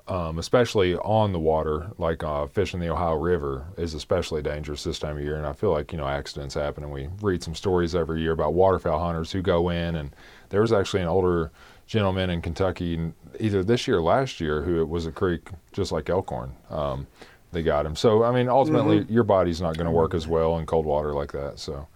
um, 0.07 0.37
especially 0.37 0.95
on 0.97 1.31
the 1.31 1.39
water, 1.39 1.91
like 1.97 2.23
uh, 2.23 2.45
fishing 2.45 2.79
the 2.79 2.89
Ohio 2.89 3.15
River, 3.15 3.65
is 3.77 3.95
especially 3.95 4.43
dangerous 4.43 4.83
this 4.83 4.99
time 4.99 5.17
of 5.17 5.23
year. 5.23 5.37
And 5.37 5.47
I 5.47 5.53
feel 5.53 5.71
like, 5.71 5.91
you 5.91 5.97
know, 5.97 6.07
accidents 6.07 6.53
happen. 6.53 6.83
And 6.83 6.93
we 6.93 7.09
read 7.21 7.41
some 7.41 7.55
stories 7.55 7.95
every 7.95 8.21
year 8.21 8.33
about 8.33 8.53
waterfowl 8.53 8.99
hunters 8.99 9.31
who 9.31 9.41
go 9.41 9.69
in. 9.69 9.95
And 9.95 10.15
there 10.49 10.61
was 10.61 10.71
actually 10.71 11.01
an 11.01 11.07
older 11.07 11.51
gentleman 11.87 12.29
in 12.29 12.41
Kentucky, 12.41 13.13
either 13.39 13.63
this 13.63 13.87
year 13.87 13.97
or 13.97 14.03
last 14.03 14.39
year, 14.39 14.61
who 14.61 14.79
it 14.79 14.89
was 14.89 15.07
a 15.07 15.11
creek 15.11 15.49
just 15.71 15.91
like 15.91 16.09
Elkhorn. 16.09 16.51
Um, 16.69 17.07
they 17.51 17.63
got 17.63 17.85
him. 17.85 17.95
So, 17.95 18.23
I 18.23 18.31
mean, 18.31 18.49
ultimately, 18.49 19.05
your 19.09 19.23
body's 19.23 19.61
not 19.61 19.75
going 19.75 19.85
to 19.85 19.91
work 19.91 20.13
as 20.13 20.27
well 20.27 20.59
in 20.59 20.65
cold 20.65 20.85
water 20.85 21.13
like 21.13 21.31
that. 21.31 21.57
So, 21.57 21.87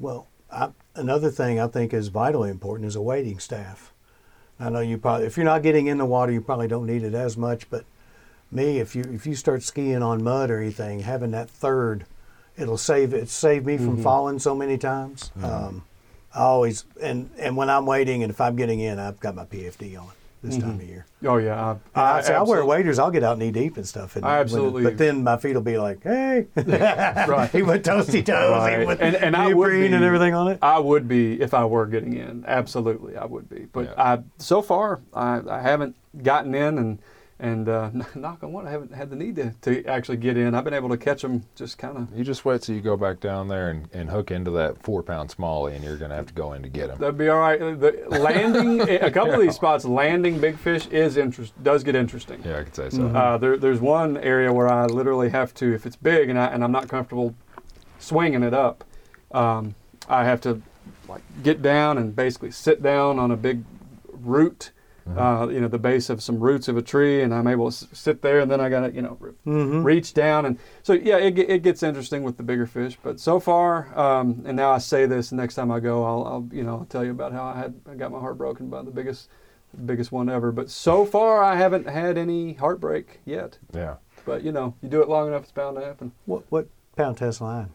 Well, 0.00 0.26
I, 0.54 0.70
another 0.94 1.30
thing 1.30 1.58
I 1.58 1.66
think 1.66 1.92
is 1.92 2.08
vitally 2.08 2.50
important 2.50 2.86
is 2.86 2.96
a 2.96 3.02
wading 3.02 3.40
staff. 3.40 3.92
I 4.58 4.70
know 4.70 4.80
you 4.80 4.98
probably, 4.98 5.26
if 5.26 5.36
you're 5.36 5.44
not 5.44 5.62
getting 5.62 5.88
in 5.88 5.98
the 5.98 6.04
water, 6.04 6.30
you 6.32 6.40
probably 6.40 6.68
don't 6.68 6.86
need 6.86 7.02
it 7.02 7.14
as 7.14 7.36
much. 7.36 7.68
But 7.68 7.84
me, 8.52 8.78
if 8.78 8.94
you 8.94 9.02
if 9.02 9.26
you 9.26 9.34
start 9.34 9.62
skiing 9.62 10.02
on 10.02 10.22
mud 10.22 10.50
or 10.50 10.60
anything, 10.60 11.00
having 11.00 11.32
that 11.32 11.50
third, 11.50 12.06
it'll 12.56 12.78
save 12.78 13.12
it 13.12 13.28
saved 13.28 13.66
me 13.66 13.76
from 13.76 14.02
falling 14.02 14.38
so 14.38 14.54
many 14.54 14.78
times. 14.78 15.32
Um, 15.42 15.84
I 16.32 16.40
always 16.40 16.84
and 17.02 17.30
and 17.38 17.56
when 17.56 17.68
I'm 17.68 17.84
waiting 17.84 18.22
and 18.22 18.30
if 18.30 18.40
I'm 18.40 18.54
getting 18.54 18.78
in, 18.80 18.98
I've 19.00 19.18
got 19.18 19.34
my 19.34 19.44
PFD 19.44 19.98
on 20.00 20.10
this 20.44 20.56
time 20.58 20.72
mm-hmm. 20.72 20.80
of 20.80 20.86
year. 20.86 21.06
Oh 21.24 21.38
yeah, 21.38 21.70
And 21.70 21.80
I, 21.94 22.20
say, 22.20 22.34
I 22.34 22.42
wear 22.42 22.64
waders. 22.64 22.98
I'll 22.98 23.10
get 23.10 23.22
out 23.22 23.38
knee 23.38 23.50
deep 23.50 23.76
and 23.76 23.86
stuff. 23.86 24.16
And 24.16 24.24
I 24.24 24.38
absolutely- 24.38 24.84
But 24.84 24.98
then 24.98 25.24
my 25.24 25.38
feet 25.38 25.54
will 25.54 25.62
be 25.62 25.78
like, 25.78 26.02
"Hey, 26.02 26.46
Right. 26.56 27.50
he 27.52 27.62
went 27.62 27.84
toasty 27.84 28.24
toes, 28.24 28.50
Right. 28.50 28.80
he 28.80 28.86
went 28.86 29.00
And- 29.00 29.16
and 29.16 29.34
I 29.36 29.52
would 29.52 29.70
be- 29.70 29.86
and 29.86 30.04
everything 30.04 30.34
on 30.34 30.48
it." 30.48 30.58
I 30.60 30.78
would 30.78 31.08
be 31.08 31.40
if 31.40 31.54
I 31.54 31.64
were 31.64 31.86
getting 31.86 32.14
in. 32.14 32.44
Absolutely, 32.46 33.16
I 33.16 33.24
would 33.24 33.48
be. 33.48 33.66
But 33.72 33.86
Yeah. 33.86 34.14
I 34.14 34.18
so 34.38 34.60
far 34.62 35.00
I, 35.14 35.40
I 35.48 35.60
haven't 35.60 35.96
gotten 36.22 36.54
in, 36.54 36.78
and 36.78 36.98
and 37.38 37.68
uh, 37.68 37.90
knock 38.14 38.42
on 38.42 38.52
wood, 38.52 38.66
I 38.66 38.70
haven't 38.70 38.94
had 38.94 39.10
the 39.10 39.16
need 39.16 39.36
to, 39.36 39.54
to 39.62 39.84
actually 39.86 40.18
get 40.18 40.36
in. 40.36 40.54
I've 40.54 40.64
been 40.64 40.74
able 40.74 40.88
to 40.90 40.96
catch 40.96 41.22
them 41.22 41.44
just 41.54 41.78
kind 41.78 41.96
of. 41.96 42.16
you 42.16 42.24
just 42.24 42.44
wait 42.44 42.62
till 42.62 42.74
you 42.74 42.80
go 42.80 42.96
back 42.96 43.20
down 43.20 43.48
there 43.48 43.70
and, 43.70 43.88
and 43.92 44.08
hook 44.08 44.30
into 44.30 44.50
that 44.52 44.82
four 44.82 45.02
pound 45.02 45.30
smallie, 45.30 45.74
and 45.74 45.84
you're 45.84 45.96
going 45.96 46.10
to 46.10 46.16
have 46.16 46.26
to 46.26 46.34
go 46.34 46.52
in 46.52 46.62
to 46.62 46.68
get 46.68 46.88
them. 46.88 46.98
That'd 46.98 47.18
be 47.18 47.28
all 47.28 47.40
right. 47.40 47.58
The 47.58 48.06
landing 48.10 48.80
a 49.02 49.10
couple 49.10 49.34
of 49.34 49.40
these 49.40 49.54
spots, 49.56 49.84
landing 49.84 50.40
big 50.40 50.58
fish 50.58 50.86
is 50.88 51.16
interest 51.16 51.52
does 51.62 51.82
get 51.82 51.94
interesting. 51.94 52.42
Yeah, 52.44 52.60
I 52.60 52.62
could 52.64 52.74
say 52.74 52.90
so. 52.90 53.06
Uh, 53.06 53.38
there, 53.38 53.56
there's 53.56 53.80
one 53.80 54.16
area 54.18 54.52
where 54.52 54.68
I 54.68 54.86
literally 54.86 55.30
have 55.30 55.54
to, 55.54 55.74
if 55.74 55.86
it's 55.86 55.96
big 55.96 56.28
and 56.28 56.38
I 56.38 56.46
and 56.46 56.62
I'm 56.62 56.72
not 56.72 56.88
comfortable 56.88 57.34
swinging 57.98 58.42
it 58.42 58.54
up, 58.54 58.84
um, 59.32 59.74
I 60.08 60.24
have 60.24 60.40
to 60.42 60.60
like 61.08 61.22
get 61.42 61.62
down 61.62 61.98
and 61.98 62.14
basically 62.14 62.50
sit 62.50 62.82
down 62.82 63.18
on 63.18 63.30
a 63.30 63.36
big 63.36 63.64
root, 64.08 64.70
uh, 65.06 65.48
you 65.50 65.60
know, 65.60 65.68
the 65.68 65.78
base 65.78 66.08
of 66.08 66.22
some 66.22 66.40
roots 66.40 66.66
of 66.68 66.76
a 66.76 66.82
tree, 66.82 67.22
and 67.22 67.34
I'm 67.34 67.46
able 67.46 67.70
to 67.70 67.74
s- 67.74 67.86
sit 67.92 68.22
there, 68.22 68.40
and 68.40 68.50
then 68.50 68.60
I 68.60 68.68
got 68.70 68.80
to, 68.86 68.92
you 68.94 69.02
know, 69.02 69.16
re- 69.20 69.32
reach 69.82 70.14
down, 70.14 70.46
and 70.46 70.58
so 70.82 70.94
yeah, 70.94 71.18
it, 71.18 71.38
it 71.38 71.62
gets 71.62 71.82
interesting 71.82 72.22
with 72.22 72.36
the 72.38 72.42
bigger 72.42 72.66
fish. 72.66 72.96
But 73.02 73.20
so 73.20 73.38
far, 73.38 73.96
um, 73.98 74.42
and 74.46 74.56
now 74.56 74.70
I 74.70 74.78
say 74.78 75.04
this, 75.06 75.30
next 75.32 75.56
time 75.56 75.70
I 75.70 75.80
go, 75.80 76.04
I'll, 76.04 76.24
I'll, 76.24 76.48
you 76.52 76.62
know, 76.62 76.78
I'll 76.78 76.84
tell 76.86 77.04
you 77.04 77.10
about 77.10 77.32
how 77.32 77.44
I 77.44 77.56
had 77.58 77.74
I 77.90 77.94
got 77.94 78.12
my 78.12 78.18
heart 78.18 78.38
broken 78.38 78.68
by 78.70 78.82
the 78.82 78.90
biggest, 78.90 79.28
biggest 79.84 80.10
one 80.10 80.28
ever. 80.30 80.52
But 80.52 80.70
so 80.70 81.04
far, 81.04 81.42
I 81.44 81.56
haven't 81.56 81.86
had 81.88 82.16
any 82.16 82.54
heartbreak 82.54 83.20
yet. 83.26 83.58
Yeah. 83.74 83.96
But 84.24 84.42
you 84.42 84.52
know, 84.52 84.74
you 84.82 84.88
do 84.88 85.02
it 85.02 85.08
long 85.10 85.28
enough, 85.28 85.42
it's 85.42 85.52
bound 85.52 85.76
to 85.76 85.84
happen. 85.84 86.12
What 86.24 86.44
what 86.48 86.66
pound 86.96 87.18
test 87.18 87.42
line? 87.42 87.68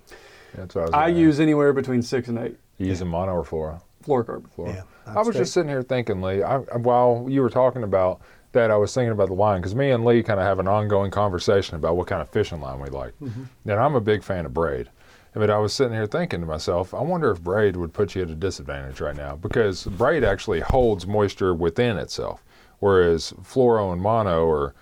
That's 0.55 0.73
what 0.73 0.81
I 0.81 0.85
was. 0.85 0.93
I 0.95 1.07
use 1.09 1.39
anywhere 1.39 1.73
between 1.73 2.01
six 2.01 2.27
and 2.27 2.39
eight 2.39 2.43
ask. 2.53 2.55
You 2.79 2.87
using 2.87 3.07
mono 3.07 3.33
or 3.33 3.43
fluoro. 3.43 3.81
Fluorocarbon. 4.05 4.49
Fluoro. 4.55 4.75
Yeah, 4.75 4.83
I 5.05 5.19
was 5.19 5.33
say- 5.33 5.39
just 5.39 5.53
sitting 5.53 5.69
here 5.69 5.83
thinking, 5.83 6.21
Lee. 6.21 6.41
I, 6.43 6.57
I- 6.57 6.77
while 6.77 7.25
you 7.29 7.41
were 7.41 7.49
talking 7.49 7.83
about 7.83 8.21
that, 8.51 8.71
I 8.71 8.77
was 8.77 8.93
thinking 8.93 9.11
about 9.11 9.27
the 9.27 9.35
line 9.35 9.61
because 9.61 9.75
me 9.75 9.91
and 9.91 10.03
Lee 10.05 10.23
kind 10.23 10.39
of 10.39 10.45
have 10.45 10.59
an 10.59 10.67
ongoing 10.67 11.11
conversation 11.11 11.75
about 11.75 11.97
what 11.97 12.07
kind 12.07 12.21
of 12.21 12.29
fishing 12.29 12.61
line 12.61 12.79
we 12.79 12.89
like. 12.89 13.13
Mm-hmm. 13.21 13.43
And 13.69 13.79
I'm 13.79 13.95
a 13.95 14.01
big 14.01 14.23
fan 14.23 14.45
of 14.45 14.53
braid. 14.53 14.89
But 15.33 15.51
I 15.51 15.59
was 15.59 15.73
sitting 15.73 15.93
here 15.93 16.07
thinking 16.07 16.41
to 16.41 16.47
myself, 16.47 16.91
I 16.93 17.01
wonder 17.01 17.29
if 17.29 17.41
braid 17.43 17.75
would 17.75 17.93
put 17.93 18.15
you 18.15 18.23
at 18.23 18.29
a 18.31 18.35
disadvantage 18.35 18.99
right 18.99 19.15
now 19.15 19.35
because 19.35 19.83
braid 19.85 20.23
actually 20.23 20.59
holds 20.61 21.05
moisture 21.05 21.53
within 21.53 21.97
itself, 21.97 22.43
whereas 22.79 23.31
fluoro 23.43 23.93
and 23.93 24.01
mono 24.01 24.49
are 24.49 24.73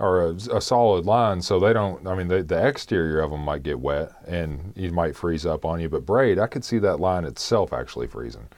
are 0.00 0.26
a, 0.26 0.34
a 0.52 0.60
solid 0.60 1.06
line, 1.06 1.40
so 1.40 1.60
they 1.60 1.72
don't. 1.72 2.06
I 2.06 2.14
mean, 2.14 2.28
the, 2.28 2.42
the 2.42 2.66
exterior 2.66 3.20
of 3.20 3.30
them 3.30 3.44
might 3.44 3.62
get 3.62 3.78
wet 3.78 4.12
and 4.26 4.72
you 4.76 4.90
might 4.90 5.14
freeze 5.16 5.46
up 5.46 5.64
on 5.64 5.80
you. 5.80 5.88
But 5.88 6.04
braid, 6.04 6.38
I 6.38 6.46
could 6.46 6.64
see 6.64 6.78
that 6.78 6.98
line 6.98 7.24
itself 7.24 7.72
actually 7.72 8.08
freezing. 8.08 8.48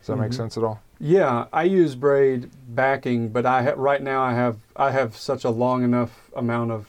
Does 0.00 0.06
that 0.06 0.16
make 0.16 0.30
mm-hmm. 0.30 0.36
sense 0.36 0.56
at 0.56 0.64
all? 0.64 0.80
Yeah, 0.98 1.46
I 1.52 1.64
use 1.64 1.94
braid 1.94 2.50
backing, 2.68 3.28
but 3.28 3.44
I 3.44 3.62
ha- 3.62 3.74
right 3.76 4.02
now 4.02 4.22
I 4.22 4.32
have 4.32 4.58
I 4.74 4.90
have 4.92 5.16
such 5.16 5.44
a 5.44 5.50
long 5.50 5.84
enough 5.84 6.30
amount 6.34 6.70
of 6.70 6.86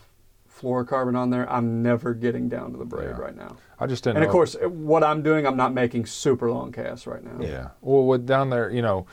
fluorocarbon 0.57 1.17
on 1.17 1.29
there. 1.29 1.51
I'm 1.51 1.83
never 1.83 2.13
getting 2.13 2.49
down 2.49 2.71
to 2.71 2.77
the 2.77 2.85
braid 2.85 3.09
Yeah. 3.09 3.21
right 3.21 3.35
now. 3.35 3.57
I 3.79 3.85
just 3.85 4.03
didn't. 4.03 4.17
And 4.17 4.25
of 4.25 4.31
course, 4.31 4.55
what 4.63 5.03
I'm 5.03 5.21
doing, 5.21 5.45
I'm 5.45 5.57
not 5.57 5.73
making 5.73 6.05
super 6.07 6.49
long 6.49 6.71
casts 6.71 7.05
right 7.05 7.23
now. 7.23 7.45
Yeah. 7.45 7.69
Well, 7.81 8.05
with 8.05 8.25
down 8.25 8.49
there, 8.49 8.71
you 8.71 8.81
know, 8.81 9.05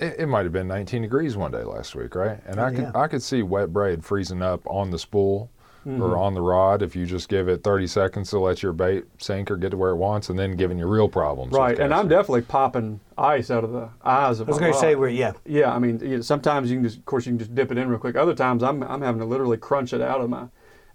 it, 0.00 0.16
it 0.20 0.26
might 0.26 0.44
have 0.44 0.52
been 0.52 0.68
19 0.68 1.02
degrees 1.02 1.36
one 1.36 1.52
day 1.52 1.62
last 1.62 1.94
week, 1.94 2.14
right? 2.14 2.38
And 2.46 2.60
I 2.60 2.70
could 2.70 2.80
yeah. 2.80 2.92
I 2.94 3.06
could 3.06 3.22
see 3.22 3.42
wet 3.42 3.72
braid 3.72 4.04
freezing 4.04 4.42
up 4.42 4.66
on 4.66 4.90
the 4.90 4.98
spool 4.98 5.50
Mm-hmm. 5.86 6.02
or 6.02 6.18
on 6.18 6.34
the 6.34 6.42
rod 6.42 6.82
if 6.82 6.94
you 6.94 7.06
just 7.06 7.30
give 7.30 7.48
it 7.48 7.64
30 7.64 7.86
seconds 7.86 8.28
to 8.28 8.38
let 8.38 8.62
your 8.62 8.74
bait 8.74 9.04
sink 9.16 9.50
or 9.50 9.56
get 9.56 9.70
to 9.70 9.78
where 9.78 9.92
it 9.92 9.96
wants, 9.96 10.28
and 10.28 10.38
then 10.38 10.54
giving 10.54 10.76
you 10.78 10.86
real 10.86 11.08
problems. 11.08 11.54
Right, 11.54 11.78
and 11.78 11.94
I'm 11.94 12.06
definitely 12.06 12.42
popping 12.42 13.00
ice 13.16 13.50
out 13.50 13.64
of 13.64 13.72
the 13.72 13.88
eyes 14.04 14.40
of 14.40 14.48
I 14.48 14.50
was 14.50 14.58
going 14.58 14.74
to 14.74 14.78
say 14.78 14.94
rod. 14.94 15.00
we're 15.00 15.08
yeah. 15.08 15.32
Yeah, 15.46 15.72
I 15.74 15.78
mean, 15.78 15.98
you 16.00 16.16
know, 16.16 16.20
sometimes 16.20 16.70
you 16.70 16.76
can 16.76 16.84
just, 16.84 16.98
of 16.98 17.06
course, 17.06 17.24
you 17.24 17.32
can 17.32 17.38
just 17.38 17.54
dip 17.54 17.72
it 17.72 17.78
in 17.78 17.88
real 17.88 17.98
quick. 17.98 18.14
Other 18.14 18.34
times, 18.34 18.62
I'm 18.62 18.82
I'm 18.82 19.00
having 19.00 19.20
to 19.20 19.24
literally 19.24 19.56
crunch 19.56 19.94
it 19.94 20.02
out 20.02 20.20
of 20.20 20.28
my 20.28 20.48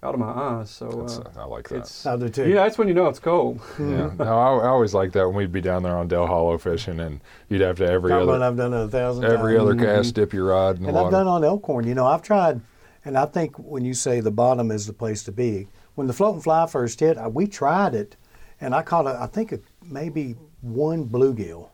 out 0.06 0.14
of 0.14 0.20
my 0.20 0.28
eyes. 0.30 0.70
So 0.70 1.06
uh, 1.36 1.40
I 1.40 1.44
like 1.44 1.68
that. 1.68 1.78
it's 1.78 2.06
I 2.06 2.16
do 2.16 2.28
too. 2.28 2.48
yeah, 2.48 2.62
that's 2.62 2.78
when 2.78 2.86
you 2.88 2.94
know 2.94 3.06
it's 3.08 3.18
cold. 3.18 3.60
Yeah, 3.78 4.10
no, 4.18 4.24
I, 4.24 4.56
I 4.64 4.68
always 4.68 4.94
like 4.94 5.12
that 5.12 5.26
when 5.26 5.36
we'd 5.36 5.52
be 5.52 5.60
down 5.60 5.82
there 5.82 5.96
on 5.96 6.06
Dale 6.08 6.26
Hollow 6.26 6.56
fishing, 6.58 7.00
and 7.00 7.20
you'd 7.48 7.60
have 7.60 7.76
to 7.78 7.90
every 7.90 8.10
Not 8.10 8.26
one 8.26 8.36
other 8.42 8.44
I've 8.44 8.56
done 8.56 8.72
it 8.72 8.84
a 8.84 8.88
thousand 8.88 9.24
every 9.24 9.56
times. 9.56 9.68
other 9.70 9.74
cast 9.76 10.14
dip 10.14 10.32
your 10.32 10.46
rod 10.46 10.76
in 10.76 10.84
the 10.84 10.88
And 10.90 10.98
I've 10.98 11.10
done 11.10 11.26
on 11.26 11.44
Elkhorn. 11.44 11.86
You 11.86 11.94
know, 11.94 12.06
I've 12.06 12.22
tried, 12.22 12.60
and 13.04 13.18
I 13.18 13.26
think 13.26 13.56
when 13.58 13.84
you 13.84 13.94
say 13.94 14.20
the 14.20 14.30
bottom 14.30 14.70
is 14.70 14.86
the 14.86 14.92
place 14.92 15.24
to 15.24 15.32
be, 15.32 15.68
when 15.96 16.06
the 16.06 16.12
float 16.12 16.34
and 16.34 16.42
fly 16.44 16.66
first 16.66 17.00
hit, 17.00 17.18
I, 17.18 17.26
we 17.28 17.46
tried 17.46 17.94
it, 17.94 18.16
and 18.60 18.74
I 18.74 18.82
caught 18.82 19.06
a, 19.06 19.18
I 19.20 19.26
think 19.26 19.52
a, 19.52 19.58
maybe 19.84 20.36
one 20.60 21.06
bluegill, 21.08 21.68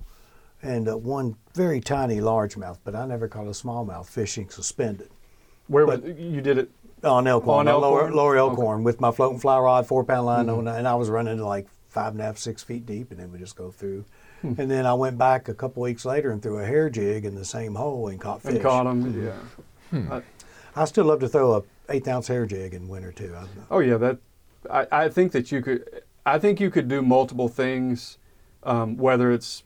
and 0.62 0.88
uh, 0.88 0.96
one 0.96 1.36
very 1.54 1.80
tiny 1.80 2.16
largemouth, 2.20 2.78
but 2.84 2.94
I 2.94 3.04
never 3.06 3.28
caught 3.28 3.46
a 3.46 3.50
smallmouth 3.50 4.06
fishing 4.08 4.48
suspended 4.48 5.10
Where 5.66 5.86
But- 5.86 6.02
was, 6.02 6.16
you 6.18 6.40
did 6.40 6.56
it? 6.58 6.70
On 7.04 7.26
Elkhorn, 7.26 7.68
On 7.68 7.74
on 7.74 7.80
lower, 8.14 8.36
Elkhorn? 8.36 8.78
Okay. 8.80 8.84
With 8.84 9.00
my 9.00 9.10
floating 9.10 9.38
fly 9.38 9.58
rod, 9.58 9.86
four 9.86 10.04
pound 10.04 10.26
line 10.26 10.48
on, 10.48 10.68
and 10.68 10.86
I 10.86 10.94
was 10.94 11.08
running 11.10 11.36
to 11.38 11.46
like 11.46 11.66
five 11.88 12.12
and 12.12 12.20
a 12.20 12.24
half, 12.24 12.38
six 12.38 12.62
feet 12.62 12.86
deep, 12.86 13.10
and 13.10 13.18
then 13.20 13.32
we 13.32 13.38
just 13.38 13.56
go 13.56 13.70
through. 13.70 14.04
And 14.42 14.56
then 14.68 14.86
I 14.86 14.94
went 14.94 15.18
back 15.18 15.48
a 15.48 15.54
couple 15.54 15.84
weeks 15.84 16.04
later 16.04 16.32
and 16.32 16.42
threw 16.42 16.58
a 16.58 16.64
hair 16.64 16.90
jig 16.90 17.24
in 17.24 17.36
the 17.36 17.44
same 17.44 17.76
hole 17.76 18.08
and 18.08 18.20
caught 18.20 18.42
fish. 18.42 18.54
And 18.54 18.62
caught 18.62 18.84
them. 18.84 19.24
Yeah. 19.24 19.32
Hmm. 20.00 20.12
Uh, 20.12 20.20
I 20.74 20.84
still 20.86 21.04
love 21.04 21.20
to 21.20 21.28
throw 21.28 21.54
a 21.54 21.62
eighth 21.88 22.08
ounce 22.08 22.26
hair 22.26 22.44
jig 22.46 22.74
in 22.74 22.88
winter 22.88 23.12
too. 23.12 23.34
I, 23.36 23.44
oh 23.70 23.78
yeah, 23.78 23.98
that. 23.98 24.18
I, 24.68 24.86
I 24.90 25.08
think 25.10 25.30
that 25.32 25.52
you 25.52 25.62
could. 25.62 26.02
I 26.26 26.38
think 26.40 26.58
you 26.60 26.70
could 26.70 26.88
do 26.88 27.02
multiple 27.02 27.48
things, 27.48 28.18
um, 28.64 28.96
whether 28.96 29.30
it's 29.30 29.62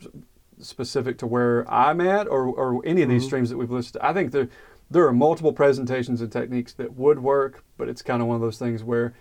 specific 0.60 1.16
to 1.18 1.26
where 1.26 1.70
I'm 1.70 2.00
at 2.00 2.26
or, 2.28 2.46
or 2.46 2.82
any 2.84 3.02
of 3.02 3.08
these 3.08 3.22
Mm-hmm. 3.22 3.26
streams 3.28 3.50
that 3.50 3.56
we've 3.58 3.70
listed. 3.70 4.00
I 4.02 4.12
think 4.12 4.32
there 4.32 4.48
there 4.90 5.06
are 5.06 5.12
multiple 5.12 5.52
presentations 5.52 6.20
and 6.20 6.30
techniques 6.30 6.72
that 6.74 6.94
would 6.96 7.18
work, 7.18 7.64
but 7.76 7.88
it's 7.88 8.02
kind 8.02 8.22
of 8.22 8.28
one 8.28 8.36
of 8.36 8.40
those 8.42 8.58
things 8.58 8.84
where 8.84 9.14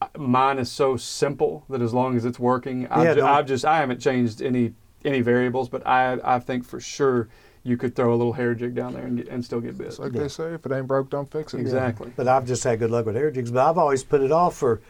uh, 0.00 0.06
mine 0.16 0.58
is 0.58 0.70
so 0.70 0.96
simple 0.96 1.64
that 1.70 1.80
as 1.82 1.92
long 1.94 2.16
as 2.16 2.24
it's 2.24 2.38
working, 2.38 2.86
I've, 2.88 3.16
ju- 3.16 3.24
I've 3.24 3.46
just 3.46 3.64
I 3.64 3.78
haven't 3.78 4.00
changed 4.00 4.42
any 4.42 4.74
any 5.04 5.20
variables, 5.20 5.68
but 5.68 5.86
I 5.86 6.18
I 6.22 6.38
think 6.38 6.64
for 6.64 6.80
sure 6.80 7.28
you 7.64 7.76
could 7.76 7.94
throw 7.96 8.12
a 8.14 8.16
little 8.16 8.32
hair 8.32 8.54
jig 8.54 8.74
down 8.74 8.94
there 8.94 9.04
and 9.04 9.16
get, 9.18 9.28
and 9.28 9.44
still 9.44 9.60
get 9.60 9.76
bit. 9.76 9.88
It's 9.88 9.98
like 9.98 10.12
they 10.12 10.28
say, 10.28 10.54
if 10.54 10.64
it 10.64 10.72
ain't 10.72 10.86
broke, 10.86 11.10
don't 11.10 11.30
fix 11.30 11.52
it. 11.54 11.60
Exactly. 11.60 12.12
but 12.16 12.28
I've 12.28 12.46
just 12.46 12.62
had 12.64 12.78
good 12.78 12.90
luck 12.90 13.06
with 13.06 13.16
hair 13.16 13.30
jigs. 13.30 13.50
But 13.50 13.68
I've 13.68 13.78
always 13.78 14.04
put 14.04 14.22
it 14.22 14.30
off 14.32 14.56
for 14.56 14.80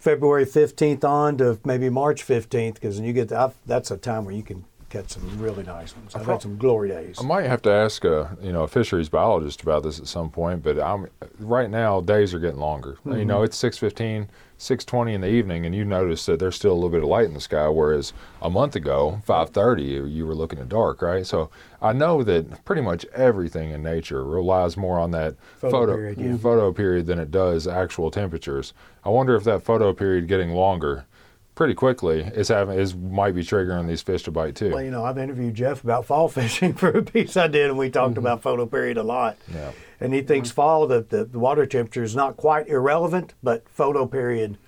February 0.00 0.44
fifteenth 0.44 1.04
on 1.04 1.36
to 1.38 1.60
maybe 1.64 1.88
March 1.90 2.22
fifteenth 2.22 2.74
because 2.74 2.98
you 3.00 3.12
get 3.12 3.32
I've, 3.32 3.54
that's 3.66 3.90
a 3.90 3.96
time 3.96 4.24
where 4.24 4.34
you 4.34 4.42
can 4.42 4.64
catch 4.92 5.08
some 5.10 5.38
really 5.40 5.62
nice 5.64 5.96
ones. 5.96 6.14
I've 6.14 6.26
had 6.26 6.42
some 6.42 6.58
glory 6.58 6.88
days. 6.90 7.18
I 7.18 7.24
might 7.24 7.46
have 7.46 7.62
to 7.62 7.70
ask 7.72 8.04
a 8.04 8.36
you 8.42 8.52
know 8.52 8.64
a 8.64 8.68
fisheries 8.68 9.08
biologist 9.08 9.62
about 9.62 9.82
this 9.82 9.98
at 9.98 10.06
some 10.06 10.30
point, 10.30 10.62
but 10.62 10.78
I'm 10.78 11.08
right 11.38 11.70
now 11.70 12.00
days 12.02 12.34
are 12.34 12.38
getting 12.38 12.60
longer. 12.60 12.98
You 13.04 13.12
Mm-hmm. 13.12 13.26
know, 13.28 13.42
it's 13.42 13.56
6:15, 13.56 14.28
6:20 14.58 15.14
in 15.14 15.20
the 15.22 15.28
evening, 15.28 15.64
and 15.64 15.74
you 15.74 15.84
notice 15.84 16.26
that 16.26 16.38
there's 16.38 16.56
still 16.56 16.72
a 16.72 16.74
little 16.74 16.90
bit 16.90 17.02
of 17.02 17.08
light 17.08 17.24
in 17.24 17.34
the 17.34 17.40
sky, 17.40 17.68
whereas 17.68 18.12
a 18.42 18.50
month 18.50 18.76
ago, 18.76 19.22
5:30, 19.26 19.82
you, 19.82 20.04
you 20.04 20.26
were 20.26 20.34
looking 20.34 20.58
at 20.58 20.68
dark, 20.68 21.00
right? 21.00 21.26
So 21.26 21.48
I 21.80 21.92
know 21.94 22.22
that 22.24 22.64
pretty 22.66 22.82
much 22.82 23.06
everything 23.14 23.70
in 23.70 23.82
nature 23.82 24.22
relies 24.24 24.76
more 24.76 24.98
on 24.98 25.10
that 25.12 25.36
Photo 25.58 25.70
photo 25.78 25.94
period, 25.96 26.18
yeah. 26.20 26.36
photo 26.36 26.72
period 26.72 27.06
than 27.06 27.18
it 27.18 27.30
does 27.30 27.66
actual 27.66 28.10
temperatures. 28.10 28.74
I 29.04 29.08
wonder 29.08 29.34
if 29.36 29.44
that 29.44 29.62
photo 29.62 29.92
period 29.94 30.28
getting 30.28 30.50
longer. 30.50 31.06
Pretty 31.54 31.74
quickly 31.74 32.20
is 32.20 32.48
having 32.48 32.78
is 32.78 32.94
might 32.94 33.34
be 33.34 33.42
triggering 33.42 33.86
these 33.86 34.00
fish 34.00 34.22
to 34.22 34.30
bite 34.30 34.54
too. 34.54 34.70
Well, 34.70 34.82
you 34.82 34.90
know, 34.90 35.04
I've 35.04 35.18
interviewed 35.18 35.54
Jeff 35.54 35.84
about 35.84 36.06
fall 36.06 36.28
fishing 36.28 36.72
for 36.72 36.88
a 36.88 37.02
piece 37.02 37.36
I 37.36 37.48
did, 37.48 37.68
and 37.68 37.78
we 37.78 37.90
talked 37.90 38.12
mm-hmm. 38.12 38.20
about 38.20 38.42
photo 38.42 38.66
period 38.66 38.96
a 38.96 39.02
lot. 39.02 39.36
Yeah. 39.52 39.72
And 40.00 40.14
he 40.14 40.22
thinks 40.22 40.50
fall, 40.50 40.86
that 40.88 41.10
the, 41.10 41.24
the 41.24 41.38
water 41.38 41.66
temperature 41.66 42.02
is 42.02 42.16
not 42.16 42.36
quite 42.36 42.68
irrelevant, 42.68 43.34
but 43.42 43.68
photo 43.68 44.06
period, 44.06 44.58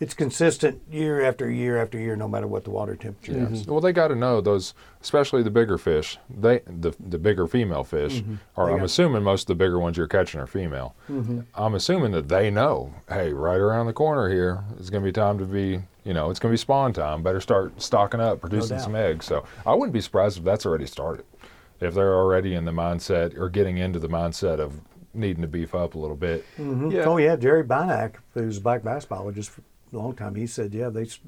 it's 0.00 0.14
consistent 0.14 0.80
year 0.90 1.22
after 1.22 1.50
year 1.50 1.80
after 1.80 1.98
year, 1.98 2.16
no 2.16 2.26
matter 2.26 2.46
what 2.46 2.64
the 2.64 2.70
water 2.70 2.96
temperature 2.96 3.32
Yes. 3.38 3.60
is. 3.60 3.66
Well, 3.66 3.80
they 3.80 3.92
got 3.92 4.08
to 4.08 4.14
know 4.16 4.40
those, 4.40 4.72
especially 5.02 5.42
the 5.42 5.50
bigger 5.50 5.76
fish. 5.76 6.18
They 6.28 6.60
the 6.66 6.92
the 6.98 7.18
bigger 7.18 7.46
female 7.46 7.84
fish, 7.84 8.22
mm-hmm. 8.22 8.36
or 8.56 8.66
They 8.66 8.72
I'm 8.72 8.82
assuming 8.82 9.22
most 9.22 9.42
of 9.42 9.46
the 9.48 9.62
bigger 9.62 9.78
ones 9.78 9.98
you're 9.98 10.08
catching 10.08 10.40
are 10.40 10.46
female. 10.46 10.94
Mm-hmm. 11.10 11.40
I'm 11.54 11.74
assuming 11.74 12.12
that 12.12 12.28
they 12.28 12.50
know, 12.50 12.94
hey, 13.08 13.32
right 13.32 13.58
around 13.60 13.86
the 13.86 13.92
corner 13.92 14.30
here, 14.30 14.64
it's 14.78 14.88
going 14.88 15.04
to 15.04 15.08
be 15.08 15.12
time 15.12 15.38
to 15.38 15.44
be, 15.44 15.82
you 16.04 16.14
know, 16.14 16.30
it's 16.30 16.40
going 16.40 16.50
to 16.50 16.54
be 16.54 16.60
spawn 16.60 16.94
time. 16.94 17.22
Better 17.22 17.40
start 17.40 17.80
stocking 17.80 18.20
up, 18.20 18.40
producing 18.40 18.78
doubt. 18.78 18.84
some 18.84 18.94
eggs. 18.96 19.26
So 19.26 19.44
I 19.66 19.74
wouldn't 19.74 19.92
be 19.92 20.00
surprised 20.00 20.38
if 20.38 20.44
that's 20.44 20.64
already 20.64 20.86
started. 20.86 21.26
If 21.78 21.94
they're 21.94 22.14
already 22.14 22.54
in 22.54 22.64
the 22.64 22.72
mindset 22.72 23.38
or 23.38 23.50
getting 23.50 23.76
into 23.76 23.98
the 23.98 24.08
mindset 24.08 24.60
of 24.60 24.80
needing 25.12 25.42
to 25.42 25.48
beef 25.48 25.74
up 25.74 25.94
a 25.94 25.98
little 25.98 26.16
bit. 26.16 26.44
Yeah. 26.58 27.04
Oh, 27.04 27.16
yeah, 27.16 27.36
Jerry 27.36 27.64
Bynack, 27.64 28.16
who's 28.34 28.58
a 28.58 28.60
black 28.60 28.82
bass 28.82 29.04
biologist 29.04 29.50
for 29.50 29.60
a 29.60 29.64
long 29.98 30.14
time, 30.14 30.34
he 30.34 30.46
said, 30.46 30.74
yeah, 30.74 30.88
they, 30.88 31.02
s- 31.02 31.20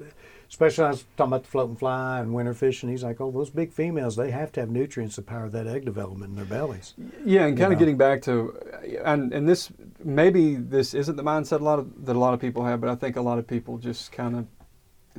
especially 0.49 0.85
I 0.85 0.89
was 0.89 1.05
talking 1.17 1.31
about 1.31 1.43
the 1.43 1.49
float 1.49 1.69
and 1.69 1.79
fly 1.79 2.19
and 2.19 2.33
winter 2.33 2.53
fishing, 2.53 2.89
he's 2.89 3.03
like, 3.03 3.19
oh, 3.19 3.31
those 3.31 3.49
big 3.49 3.71
females, 3.71 4.15
they 4.15 4.31
have 4.31 4.51
to 4.53 4.59
have 4.59 4.69
nutrients 4.69 5.15
to 5.15 5.21
power 5.21 5.49
that 5.49 5.67
egg 5.67 5.85
development 5.85 6.31
in 6.31 6.35
their 6.35 6.45
bellies. 6.45 6.93
Yeah, 7.25 7.45
and 7.45 7.57
kind 7.57 7.71
know. 7.71 7.73
of 7.73 7.79
getting 7.79 7.97
back 7.97 8.21
to, 8.23 8.57
and 9.03 9.33
and 9.33 9.47
this 9.47 9.71
maybe 10.03 10.55
this 10.55 10.93
isn't 10.93 11.15
the 11.15 11.23
mindset 11.23 11.61
a 11.61 11.63
lot 11.63 11.79
of 11.79 12.05
that 12.05 12.15
a 12.15 12.19
lot 12.19 12.33
of 12.33 12.39
people 12.39 12.65
have, 12.65 12.81
but 12.81 12.89
I 12.89 12.95
think 12.95 13.15
a 13.15 13.21
lot 13.21 13.39
of 13.39 13.47
people 13.47 13.77
just 13.77 14.11
kind 14.11 14.35
of 14.35 14.47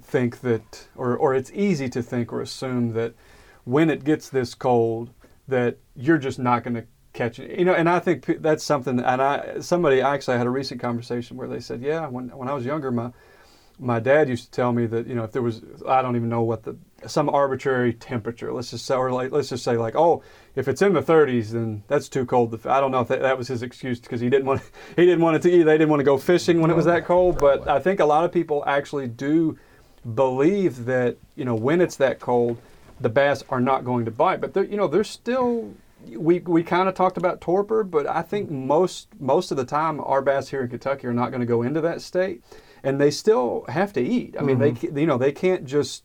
think 0.01 0.41
that, 0.41 0.89
or 0.97 1.17
or 1.17 1.35
it's 1.35 1.51
easy 1.53 1.89
to 1.89 2.03
think 2.03 2.33
or 2.33 2.41
assume 2.41 2.93
that 2.93 3.15
when 3.65 3.91
it 3.91 4.05
gets 4.05 4.29
this 4.29 4.55
cold, 4.55 5.11
that 5.49 5.79
you're 5.97 6.19
just 6.19 6.39
not 6.39 6.65
going 6.65 6.75
to 6.75 6.85
catch 7.13 7.39
it. 7.39 7.59
You 7.59 7.65
know, 7.65 7.75
and 7.75 7.89
I 7.89 7.99
think 7.99 8.43
that's 8.43 8.65
something. 8.65 8.99
And 9.01 9.23
I 9.23 9.61
somebody 9.61 10.01
actually 10.01 10.35
I 10.35 10.39
had 10.39 10.47
a 10.47 10.51
recent 10.51 10.81
conversation 10.81 11.37
where 11.37 11.49
they 11.49 11.61
said, 11.61 11.81
yeah, 11.81 12.07
when 12.07 12.29
when 12.29 12.49
I 12.49 12.55
was 12.55 12.65
younger, 12.65 12.91
my 12.91 13.11
my 13.79 13.99
dad 13.99 14.29
used 14.29 14.45
to 14.45 14.51
tell 14.51 14.73
me 14.73 14.87
that 14.87 15.07
you 15.07 15.15
know 15.15 15.25
if 15.25 15.33
there 15.33 15.43
was 15.43 15.63
I 15.87 16.03
don't 16.03 16.17
even 16.17 16.29
know 16.29 16.43
what 16.43 16.63
the 16.63 16.77
some 17.07 17.29
arbitrary 17.29 17.93
temperature 17.93 18.53
let's 18.53 18.71
just 18.71 18.87
say 18.87 18.95
or 18.95 19.11
like 19.11 19.33
let's 19.33 19.49
just 19.49 19.65
say 19.65 19.77
like 19.77 19.95
oh 19.97 20.23
if 20.55 20.69
it's 20.69 20.81
in 20.81 20.93
the 20.93 21.03
30s 21.03 21.51
then 21.51 21.83
that's 21.89 22.09
too 22.09 22.25
cold. 22.25 22.55
I 22.67 22.81
don't 22.81 22.93
know 22.93 23.01
if 23.01 23.09
that, 23.09 23.21
that 23.21 23.37
was 23.37 23.49
his 23.49 23.63
excuse 23.63 23.99
because 24.01 24.21
he 24.21 24.31
didn't 24.31 24.47
want 24.47 24.63
he 24.97 25.05
didn't 25.05 25.21
want 25.21 25.37
it 25.37 25.43
to 25.43 25.51
eat 25.51 25.65
they 25.65 25.77
didn't 25.77 25.91
want 25.91 26.01
to 26.01 26.05
go 26.05 26.19
fishing 26.19 26.61
when 26.61 26.71
it 26.71 26.77
was 26.77 26.87
that 26.87 27.05
cold 27.05 27.39
but 27.39 27.67
I 27.69 27.81
think 27.81 28.01
a 28.01 28.07
lot 28.07 28.25
of 28.25 28.33
people 28.33 28.63
actually 28.67 29.09
do 29.09 29.59
believe 30.15 30.85
that 30.85 31.17
you 31.35 31.45
know 31.45 31.55
when 31.55 31.81
it's 31.81 31.97
that 31.97 32.21
cold 32.21 32.59
the 33.01 33.09
bass 33.09 33.43
are 33.49 33.61
not 33.61 33.85
going 33.85 34.05
to 34.05 34.11
bite 34.11 34.41
but 34.41 34.55
you 34.71 34.77
know 34.77 34.87
they're 34.87 35.03
still 35.03 35.75
we, 36.09 36.41
we 36.41 36.63
kind 36.63 36.89
of 36.89 36.95
talked 36.95 37.17
about 37.17 37.41
torpor, 37.41 37.83
but 37.83 38.07
I 38.07 38.23
think 38.23 38.51
most 38.51 39.09
most 39.19 39.51
of 39.51 39.57
the 39.57 39.65
time 39.65 40.01
our 40.01 40.21
bass 40.21 40.49
here 40.49 40.63
in 40.63 40.69
Kentucky 40.69 41.07
are 41.07 41.15
not 41.15 41.31
going 41.31 41.41
to 41.41 41.47
go 41.47 41.63
into 41.63 41.81
that 41.81 42.03
state, 42.03 42.43
and 42.85 43.01
they 43.01 43.11
still 43.11 43.65
have 43.69 43.93
to 43.95 44.01
eat. 44.01 44.37
I 44.39 44.43
mean, 44.43 44.59
they 44.59 44.75
you 45.01 45.07
know 45.07 45.19
they 45.19 45.33
can't 45.33 45.65
just, 45.65 46.05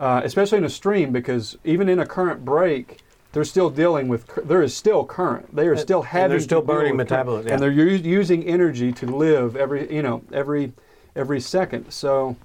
uh, 0.00 0.22
especially 0.24 0.58
in 0.58 0.64
a 0.64 0.70
stream, 0.70 1.12
because 1.12 1.56
even 1.64 1.88
in 1.88 1.98
a 2.00 2.06
current 2.06 2.44
break, 2.44 2.98
they're 3.32 3.44
still 3.44 3.70
dealing 3.70 4.08
with 4.08 4.26
there 4.44 4.62
is 4.62 4.74
still 4.74 5.04
current. 5.04 5.54
They 5.54 5.68
are 5.68 5.72
And- 5.72 5.80
still 5.80 6.00
and 6.00 6.08
having 6.08 6.30
they're 6.30 6.40
still 6.40 6.62
burning 6.62 6.96
metabolism, 6.96 7.46
yeah. 7.46 7.54
and 7.54 7.62
they're 7.62 7.70
u- 7.70 8.10
using 8.20 8.42
energy 8.44 8.90
to 8.92 9.06
live 9.06 9.54
every 9.54 9.94
you 9.94 10.02
know 10.02 10.22
every 10.32 10.72
every 11.14 11.40
second. 11.40 11.92
So. 11.92 12.36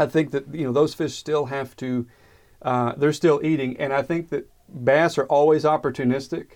I 0.00 0.06
think 0.06 0.30
that 0.30 0.54
you 0.54 0.64
know 0.64 0.72
those 0.72 0.94
fish 0.94 1.14
still 1.14 1.46
have 1.46 1.74
to, 1.78 2.06
uh, 2.62 2.92
they're 2.96 3.12
still 3.12 3.40
eating, 3.42 3.76
and 3.80 3.92
I 3.92 4.02
think 4.02 4.28
that 4.28 4.48
bass 4.68 5.18
are 5.18 5.24
always 5.24 5.64
opportunistic. 5.64 6.46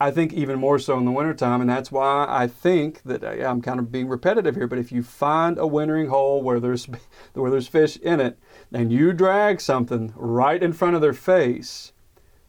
I 0.00 0.10
think 0.10 0.32
even 0.32 0.58
more 0.58 0.78
so 0.78 0.96
in 0.96 1.04
the 1.04 1.10
wintertime, 1.10 1.60
and 1.60 1.68
that's 1.68 1.90
why 1.90 2.26
I 2.28 2.46
think 2.46 3.02
that 3.02 3.24
uh, 3.24 3.28
I- 3.28 3.44
I'm 3.44 3.60
kind 3.60 3.80
of 3.80 3.90
being 3.90 4.08
repetitive 4.08 4.54
here. 4.54 4.68
But 4.68 4.78
if 4.78 4.92
you 4.92 5.02
find 5.02 5.58
a 5.58 5.66
wintering 5.66 6.08
hole 6.08 6.42
where 6.42 6.60
there's 6.60 6.88
where 7.34 7.50
there's 7.50 7.68
fish 7.68 7.96
in 7.96 8.20
it, 8.20 8.38
and 8.72 8.92
you 8.92 9.12
drag 9.12 9.60
something 9.60 10.12
right 10.16 10.62
in 10.62 10.72
front 10.72 10.94
of 10.94 11.00
their 11.00 11.12
face, 11.12 11.92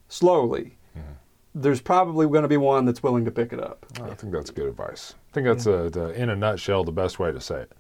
slowly, 0.07 0.77
mm-hmm. 0.95 1.13
there's 1.55 1.81
probably 1.81 2.27
going 2.27 2.43
to 2.43 2.47
be 2.47 2.57
one 2.57 2.85
that's 2.85 3.01
willing 3.01 3.25
to 3.25 3.31
pick 3.31 3.51
it 3.51 3.59
up. 3.59 3.85
I 4.01 4.13
think 4.13 4.31
that's 4.31 4.51
good 4.51 4.67
advice. 4.67 5.15
I 5.31 5.33
think 5.33 5.47
that's 5.47 5.65
a, 5.65 5.85
uh, 5.85 5.89
the, 5.89 6.09
in 6.21 6.29
a 6.29 6.35
nutshell 6.35 6.83
the 6.83 6.91
best 6.91 7.19
way 7.19 7.31
to 7.31 7.41
say 7.41 7.61
it 7.61 7.71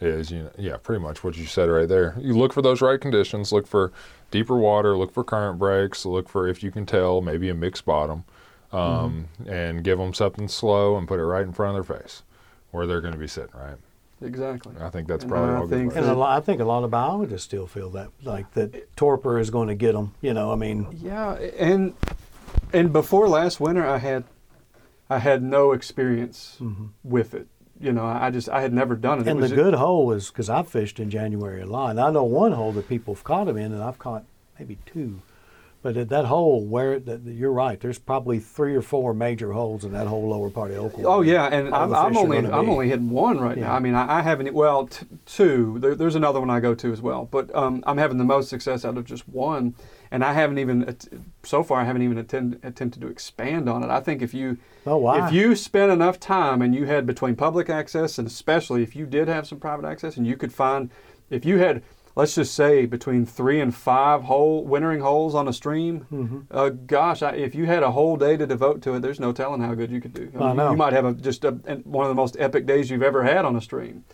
is 0.00 0.30
you 0.30 0.44
know 0.44 0.50
yeah 0.58 0.76
pretty 0.76 1.02
much 1.02 1.22
what 1.22 1.36
you 1.36 1.44
said 1.44 1.68
right 1.68 1.88
there. 1.88 2.16
You 2.18 2.34
look 2.36 2.52
for 2.52 2.62
those 2.62 2.80
right 2.80 3.00
conditions. 3.00 3.52
Look 3.52 3.66
for 3.66 3.92
deeper 4.30 4.56
water. 4.56 4.96
Look 4.96 5.12
for 5.12 5.24
current 5.24 5.58
breaks. 5.58 6.06
Look 6.06 6.28
for 6.28 6.48
if 6.48 6.62
you 6.62 6.70
can 6.70 6.86
tell 6.86 7.20
maybe 7.20 7.48
a 7.48 7.54
mixed 7.54 7.84
bottom, 7.84 8.24
um, 8.72 9.28
and 9.46 9.82
give 9.84 9.98
them 9.98 10.14
something 10.14 10.48
slow 10.48 10.96
and 10.96 11.06
put 11.08 11.18
it 11.20 11.24
right 11.24 11.44
in 11.44 11.52
front 11.52 11.76
of 11.76 11.86
their 11.86 11.96
face 11.98 12.22
where 12.70 12.86
they're 12.86 13.00
going 13.00 13.14
to 13.14 13.18
be 13.20 13.26
sitting. 13.28 13.50
Right. 13.54 13.76
Exactly. 14.22 14.74
I 14.78 14.90
think 14.90 15.08
that's 15.08 15.24
And 15.24 15.32
probably 15.32 15.54
I 15.54 15.58
all 15.58 15.66
think 15.66 15.88
advice. 15.92 16.02
And 16.02 16.10
a 16.10 16.14
lot, 16.14 16.36
I 16.36 16.44
think 16.44 16.60
a 16.60 16.64
lot 16.64 16.84
of 16.84 16.90
biologists 16.90 17.46
still 17.46 17.66
feel 17.66 17.88
that, 17.90 18.08
like 18.22 18.52
that 18.52 18.94
torpor 18.96 19.38
is 19.38 19.48
going 19.50 19.68
to 19.68 19.74
get 19.74 19.92
them. 19.92 20.14
You 20.20 20.34
know, 20.34 20.52
I 20.52 20.56
mean, 20.56 20.86
Yeah, 21.00 21.32
and 21.34 21.94
and 22.72 22.92
before 22.92 23.28
last 23.28 23.60
winter, 23.60 23.86
I 23.86 23.96
had 23.98 24.24
I 25.08 25.18
had 25.20 25.42
no 25.42 25.72
experience 25.72 26.58
with 27.02 27.34
it. 27.34 27.46
You 27.80 27.92
know, 27.92 28.04
I 28.04 28.30
just 28.30 28.50
I 28.50 28.60
had 28.60 28.74
never 28.74 28.94
done 28.94 29.20
it. 29.20 29.26
It 29.26 29.30
and 29.30 29.38
the 29.38 29.44
was 29.44 29.50
ju- 29.52 29.56
good 29.56 29.74
hole 29.74 30.12
is 30.12 30.28
because 30.28 30.50
I've 30.50 30.68
fished 30.68 31.00
in 31.00 31.08
January 31.08 31.62
a 31.62 31.66
lot. 31.66 31.92
And 31.92 32.00
I 32.00 32.10
know 32.10 32.24
one 32.24 32.52
hole 32.52 32.72
that 32.72 32.88
people 32.90 33.14
have 33.14 33.24
caught 33.24 33.46
them 33.46 33.56
in, 33.56 33.72
and 33.72 33.82
I've 33.82 33.98
caught 33.98 34.24
maybe 34.58 34.76
two. 34.84 35.22
But 35.82 35.96
at 35.96 36.10
that 36.10 36.26
hole, 36.26 36.62
where 36.66 36.98
you're 36.98 37.52
right, 37.52 37.80
there's 37.80 37.98
probably 37.98 38.38
three 38.38 38.76
or 38.76 38.82
four 38.82 39.14
major 39.14 39.52
holes 39.52 39.82
in 39.82 39.92
that 39.92 40.06
whole 40.06 40.28
lower 40.28 40.50
part 40.50 40.72
of 40.72 40.76
Oklahoma. 40.76 41.08
Oh 41.08 41.20
yeah, 41.22 41.46
and 41.46 41.74
I'm, 41.74 41.94
I'm 41.94 42.16
only 42.18 42.36
I'm 42.38 42.68
only 42.68 42.88
hitting 42.90 43.08
one 43.08 43.40
right 43.40 43.56
now. 43.56 43.72
I 43.72 43.78
mean, 43.78 43.94
I, 43.94 44.18
I 44.18 44.20
haven't 44.20 44.52
well 44.52 44.88
t- 44.88 45.06
two. 45.24 45.78
There, 45.78 45.94
there's 45.94 46.16
another 46.16 46.38
one 46.38 46.50
I 46.50 46.60
go 46.60 46.74
to 46.74 46.92
as 46.92 47.00
well, 47.00 47.26
but 47.30 47.54
um, 47.54 47.82
I'm 47.86 47.96
having 47.96 48.18
the 48.18 48.24
most 48.24 48.50
success 48.50 48.84
out 48.84 48.98
of 48.98 49.06
just 49.06 49.26
one, 49.26 49.74
and 50.10 50.22
I 50.22 50.34
haven't 50.34 50.58
even 50.58 50.94
so 51.44 51.62
far 51.62 51.80
I 51.80 51.84
haven't 51.84 52.02
even 52.02 52.18
attend, 52.18 52.60
attempted 52.62 53.00
to 53.00 53.08
expand 53.08 53.66
on 53.66 53.82
it. 53.82 53.88
I 53.88 54.00
think 54.00 54.20
if 54.20 54.34
you 54.34 54.58
Oh, 54.86 54.98
if 55.26 55.32
you 55.32 55.56
spent 55.56 55.92
enough 55.92 56.20
time 56.20 56.60
and 56.62 56.74
you 56.74 56.84
had 56.86 57.06
between 57.06 57.36
public 57.36 57.70
access 57.70 58.18
and 58.18 58.26
especially 58.26 58.82
if 58.82 58.94
you 58.96 59.06
did 59.06 59.28
have 59.28 59.46
some 59.46 59.60
private 59.60 59.86
access 59.86 60.16
and 60.16 60.26
you 60.26 60.36
could 60.36 60.52
find 60.52 60.90
if 61.30 61.44
you 61.44 61.58
had 61.58 61.82
let's 62.20 62.34
just 62.34 62.54
say 62.54 62.86
between 62.86 63.24
three 63.26 63.60
and 63.60 63.74
five 63.74 64.22
hole 64.24 64.64
wintering 64.64 65.00
holes 65.00 65.34
on 65.34 65.48
a 65.48 65.52
stream 65.52 66.06
Mm-hmm. 66.12 66.40
uh, 66.50 66.68
gosh 66.96 67.22
I, 67.22 67.30
if 67.32 67.54
you 67.54 67.64
had 67.66 67.82
a 67.82 67.90
whole 67.90 68.16
day 68.16 68.36
to 68.36 68.46
devote 68.46 68.82
to 68.82 68.94
it 68.94 69.00
there's 69.00 69.20
no 69.20 69.32
telling 69.32 69.60
how 69.62 69.74
good 69.74 69.90
you 69.90 70.00
could 70.00 70.14
do 70.14 70.30
I 70.34 70.48
mean, 70.48 70.56
know. 70.56 70.70
you 70.70 70.76
might 70.76 70.92
have 70.92 71.04
a, 71.06 71.12
just 71.14 71.44
a, 71.44 71.52
one 71.84 72.04
of 72.06 72.10
the 72.10 72.14
most 72.22 72.36
epic 72.38 72.66
days 72.66 72.90
you've 72.90 73.02
ever 73.02 73.22
had 73.24 73.44
on 73.44 73.56
a 73.56 73.60
stream 73.60 74.04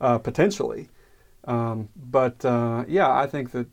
uh, 0.00 0.18
potentially 0.18 0.88
um, 1.44 1.88
but 1.96 2.44
uh, 2.44 2.84
yeah 2.88 3.10
i 3.12 3.26
think 3.26 3.50
that 3.52 3.66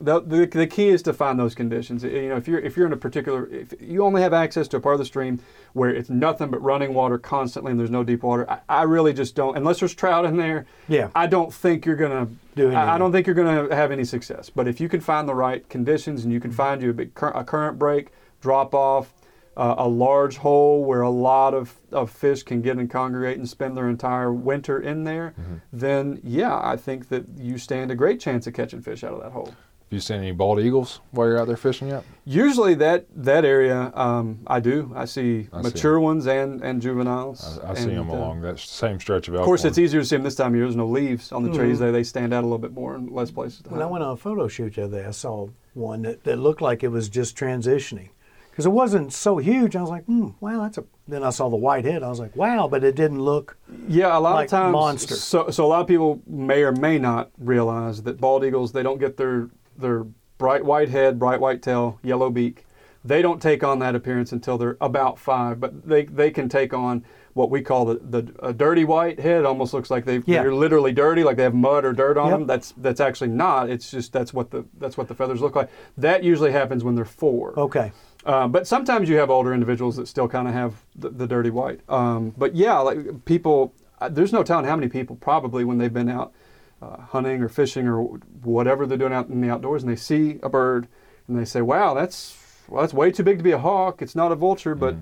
the, 0.00 0.20
the, 0.20 0.46
the 0.46 0.66
key 0.66 0.88
is 0.88 1.02
to 1.02 1.12
find 1.12 1.38
those 1.40 1.54
conditions. 1.56 2.04
You 2.04 2.28
know, 2.28 2.36
if 2.36 2.46
you're 2.46 2.60
if 2.60 2.76
you're 2.76 2.86
in 2.86 2.92
a 2.92 2.96
particular, 2.96 3.48
if 3.48 3.74
you 3.80 4.04
only 4.04 4.22
have 4.22 4.32
access 4.32 4.68
to 4.68 4.76
a 4.76 4.80
part 4.80 4.94
of 4.94 4.98
the 5.00 5.04
stream 5.04 5.40
where 5.72 5.90
it's 5.90 6.08
nothing 6.08 6.50
but 6.50 6.62
running 6.62 6.94
water 6.94 7.18
constantly 7.18 7.72
and 7.72 7.80
there's 7.80 7.90
no 7.90 8.04
deep 8.04 8.22
water, 8.22 8.48
I, 8.48 8.60
I 8.68 8.82
really 8.82 9.12
just 9.12 9.34
don't. 9.34 9.56
Unless 9.56 9.80
there's 9.80 9.94
trout 9.94 10.24
in 10.24 10.36
there, 10.36 10.66
Yeah. 10.86 11.08
I 11.16 11.26
don't 11.26 11.52
think 11.52 11.84
you're 11.84 11.96
gonna 11.96 12.28
Do 12.54 12.72
I, 12.72 12.94
I 12.94 12.98
don't 12.98 13.10
think 13.10 13.26
you're 13.26 13.34
gonna 13.34 13.74
have 13.74 13.90
any 13.90 14.04
success. 14.04 14.50
But 14.50 14.68
if 14.68 14.80
you 14.80 14.88
can 14.88 15.00
find 15.00 15.28
the 15.28 15.34
right 15.34 15.68
conditions 15.68 16.22
and 16.24 16.32
you 16.32 16.38
can 16.40 16.52
find 16.52 16.80
you 16.80 16.90
a 16.90 16.94
big 16.94 17.14
cur- 17.14 17.32
a 17.34 17.42
current 17.42 17.76
break, 17.78 18.10
drop 18.40 18.74
off, 18.74 19.12
uh, 19.56 19.74
a 19.78 19.88
large 19.88 20.36
hole 20.36 20.84
where 20.84 21.00
a 21.00 21.10
lot 21.10 21.52
of, 21.54 21.74
of 21.90 22.08
fish 22.08 22.44
can 22.44 22.62
get 22.62 22.76
and 22.78 22.88
congregate 22.88 23.36
and 23.38 23.48
spend 23.48 23.76
their 23.76 23.88
entire 23.88 24.32
winter 24.32 24.78
in 24.78 25.02
there, 25.02 25.34
then 25.72 26.20
yeah, 26.22 26.56
I 26.62 26.76
think 26.76 27.08
that 27.08 27.24
you 27.36 27.58
stand 27.58 27.90
a 27.90 27.96
great 27.96 28.20
chance 28.20 28.46
of 28.46 28.54
catching 28.54 28.80
fish 28.80 29.02
out 29.02 29.14
of 29.14 29.20
that 29.24 29.32
hole. 29.32 29.52
Have 29.88 29.94
you 29.96 30.00
seen 30.00 30.18
any 30.18 30.32
bald 30.32 30.60
eagles 30.60 31.00
while 31.12 31.26
you're 31.28 31.38
out 31.38 31.46
there 31.46 31.56
fishing 31.56 31.88
yet? 31.88 32.04
Usually 32.26 32.74
that 32.74 33.06
that 33.16 33.46
area, 33.46 33.90
um, 33.94 34.40
I 34.46 34.60
do. 34.60 34.92
I 34.94 35.06
see 35.06 35.48
I 35.50 35.62
see 35.62 35.68
mature 35.70 35.98
ones 35.98 36.26
and 36.26 36.62
and 36.62 36.82
juveniles. 36.82 37.58
I, 37.64 37.70
I 37.70 37.74
see 37.74 37.94
them 37.94 38.10
uh, 38.10 38.14
along 38.14 38.42
that 38.42 38.58
same 38.58 39.00
stretch 39.00 39.28
of 39.28 39.34
Of 39.34 39.38
Elkhorn. 39.40 39.46
course, 39.48 39.64
it's 39.64 39.78
easier 39.78 40.00
to 40.02 40.06
see 40.06 40.16
them 40.16 40.24
this 40.24 40.34
time 40.34 40.48
of 40.48 40.56
year. 40.56 40.66
There's 40.66 40.76
no 40.76 40.86
leaves 40.86 41.32
on 41.32 41.42
the 41.42 41.56
trees. 41.56 41.78
They 41.78 41.90
they 41.90 42.04
stand 42.04 42.34
out 42.34 42.42
a 42.42 42.46
little 42.46 42.58
bit 42.58 42.74
more 42.74 42.96
in 42.96 43.06
less 43.06 43.30
places. 43.30 43.62
To 43.62 43.70
When 43.70 43.80
I 43.80 43.86
went 43.86 44.04
on 44.04 44.12
a 44.12 44.16
photo 44.18 44.46
shoot 44.46 44.74
the 44.74 44.84
other 44.84 45.00
day, 45.00 45.06
I 45.06 45.10
saw 45.12 45.48
one 45.72 46.02
that, 46.02 46.22
that 46.24 46.36
looked 46.36 46.60
like 46.60 46.84
it 46.84 46.88
was 46.88 47.08
just 47.08 47.34
transitioning. 47.34 48.10
Because 48.50 48.66
it 48.66 48.70
wasn't 48.70 49.12
so 49.12 49.38
huge. 49.38 49.76
I 49.76 49.80
was 49.80 49.88
like, 49.88 50.04
hmm, 50.06 50.30
wow, 50.40 50.62
that's 50.62 50.78
a. 50.78 50.84
Then 51.06 51.22
I 51.22 51.30
saw 51.30 51.48
the 51.48 51.56
white 51.56 51.84
head. 51.84 52.02
I 52.02 52.08
was 52.08 52.18
like, 52.18 52.34
wow, 52.34 52.66
but 52.68 52.82
it 52.84 52.96
didn't 52.96 53.22
look. 53.22 53.56
Yeah, 53.86 54.18
a 54.18 54.18
lot 54.18 54.34
like 54.34 54.46
of 54.46 54.50
times. 54.50 54.72
monster. 54.72 55.14
So, 55.14 55.48
so 55.50 55.64
a 55.64 55.68
lot 55.68 55.80
of 55.80 55.86
people 55.86 56.20
may 56.26 56.62
or 56.64 56.72
may 56.72 56.98
not 56.98 57.30
realize 57.38 58.02
that 58.02 58.20
bald 58.20 58.44
eagles 58.44 58.72
they 58.72 58.82
don't 58.82 58.98
get 58.98 59.16
their 59.16 59.48
their 59.78 60.04
bright 60.38 60.64
white 60.64 60.88
head, 60.88 61.18
bright 61.18 61.40
white 61.40 61.62
tail, 61.62 61.98
yellow 62.02 62.30
beak. 62.30 62.64
They 63.04 63.22
don't 63.22 63.40
take 63.40 63.62
on 63.64 63.78
that 63.78 63.94
appearance 63.94 64.32
until 64.32 64.58
they're 64.58 64.76
about 64.80 65.18
five, 65.18 65.60
but 65.60 65.86
they 65.88 66.04
they 66.04 66.30
can 66.30 66.48
take 66.48 66.74
on 66.74 67.04
what 67.34 67.50
we 67.50 67.62
call 67.62 67.84
the, 67.84 67.94
the 67.94 68.34
a 68.42 68.52
dirty 68.52 68.84
white 68.84 69.20
head. 69.20 69.44
Almost 69.44 69.72
looks 69.72 69.90
like 69.90 70.04
they've, 70.04 70.24
Yeah. 70.26 70.42
they're 70.42 70.52
literally 70.52 70.92
dirty, 70.92 71.22
like 71.22 71.36
they 71.36 71.44
have 71.44 71.54
mud 71.54 71.84
or 71.84 71.92
dirt 71.92 72.18
on 72.18 72.30
Yep. 72.30 72.38
them. 72.38 72.46
That's 72.48 72.74
that's 72.76 73.00
actually 73.00 73.28
not. 73.30 73.70
It's 73.70 73.90
just 73.90 74.12
that's 74.12 74.34
what 74.34 74.50
the 74.50 74.64
that's 74.78 74.96
what 74.98 75.06
the 75.08 75.14
feathers 75.14 75.40
look 75.40 75.54
like. 75.54 75.70
That 75.96 76.24
usually 76.24 76.50
happens 76.52 76.82
when 76.82 76.96
they're 76.96 77.04
four. 77.04 77.58
Okay. 77.58 77.92
Uh, 78.26 78.48
but 78.48 78.66
sometimes 78.66 79.08
you 79.08 79.16
have 79.16 79.30
older 79.30 79.54
individuals 79.54 79.96
that 79.96 80.08
still 80.08 80.28
kind 80.28 80.48
of 80.48 80.52
have 80.54 80.84
the, 80.96 81.08
the 81.10 81.26
dirty 81.26 81.50
white. 81.50 81.80
Um, 81.88 82.34
but 82.36 82.54
yeah, 82.56 82.76
like 82.80 83.24
people, 83.24 83.72
uh, 84.00 84.08
there's 84.08 84.32
no 84.32 84.42
telling 84.42 84.64
how 84.66 84.74
many 84.74 84.88
people 84.88 85.14
probably 85.16 85.64
when 85.64 85.78
they've 85.78 85.94
been 85.94 86.08
out 86.10 86.32
uh, 86.80 86.96
hunting 86.98 87.42
or 87.42 87.48
fishing 87.48 87.86
or 87.88 88.02
whatever 88.42 88.86
they're 88.86 88.98
doing 88.98 89.12
out 89.12 89.28
in 89.28 89.40
the 89.40 89.50
outdoors 89.50 89.82
and 89.82 89.90
they 89.90 89.96
see 89.96 90.38
a 90.42 90.48
bird 90.48 90.86
and 91.26 91.38
they 91.38 91.44
say, 91.44 91.60
"Wow, 91.60 91.94
that's 91.94 92.36
well, 92.68 92.82
that's 92.82 92.94
way 92.94 93.10
too 93.10 93.22
big 93.22 93.38
to 93.38 93.44
be 93.44 93.52
a 93.52 93.58
hawk. 93.58 94.00
It's 94.02 94.14
not 94.14 94.32
a 94.32 94.36
vulture, 94.36 94.74
but 94.74 94.94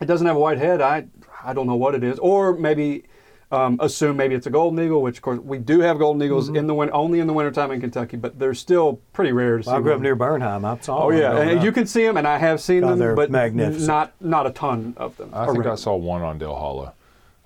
it 0.00 0.06
doesn't 0.06 0.26
have 0.26 0.36
a 0.36 0.40
white 0.40 0.58
head. 0.58 0.80
I 0.80 1.06
I 1.44 1.52
don't 1.52 1.66
know 1.66 1.76
what 1.76 1.94
it 1.94 2.02
is." 2.04 2.18
Or 2.18 2.54
maybe. 2.54 3.04
Um, 3.50 3.76
assume 3.82 4.16
maybe 4.16 4.34
it's 4.34 4.46
a 4.46 4.50
golden 4.50 4.82
eagle, 4.82 5.02
which 5.02 5.18
of 5.18 5.22
course 5.22 5.38
we 5.40 5.58
do 5.58 5.80
have 5.80 5.98
golden 5.98 6.22
eagles 6.22 6.48
in 6.48 6.66
the 6.66 6.72
win- 6.72 6.88
only 6.94 7.20
in 7.20 7.26
the 7.26 7.34
wintertime 7.34 7.70
in 7.70 7.82
Kentucky, 7.82 8.16
but 8.16 8.38
they're 8.38 8.54
still 8.54 8.98
pretty 9.12 9.30
rare 9.30 9.58
to 9.58 9.62
see. 9.62 9.70
I 9.70 9.78
grew 9.82 9.90
up 9.92 9.96
one. 9.98 10.04
near 10.04 10.16
Bernheim. 10.16 10.64
I 10.64 10.78
saw. 10.80 11.02
Oh 11.02 11.06
one 11.08 11.18
yeah, 11.18 11.36
and 11.36 11.58
up. 11.58 11.62
you 11.62 11.70
can 11.70 11.86
see 11.86 12.02
them, 12.02 12.16
and 12.16 12.26
I 12.26 12.38
have 12.38 12.62
seen 12.62 12.80
God, 12.80 12.92
them, 12.92 12.98
they're 12.98 13.14
but 13.14 13.30
magnificent. 13.30 13.86
not 13.86 14.14
not 14.22 14.46
a 14.46 14.52
ton 14.52 14.94
of 14.96 15.18
them. 15.18 15.28
I 15.34 15.44
think 15.52 15.66
I 15.66 15.74
saw 15.74 15.94
one 15.94 16.22
on 16.22 16.38
Dale 16.38 16.54
Hollow. 16.54 16.94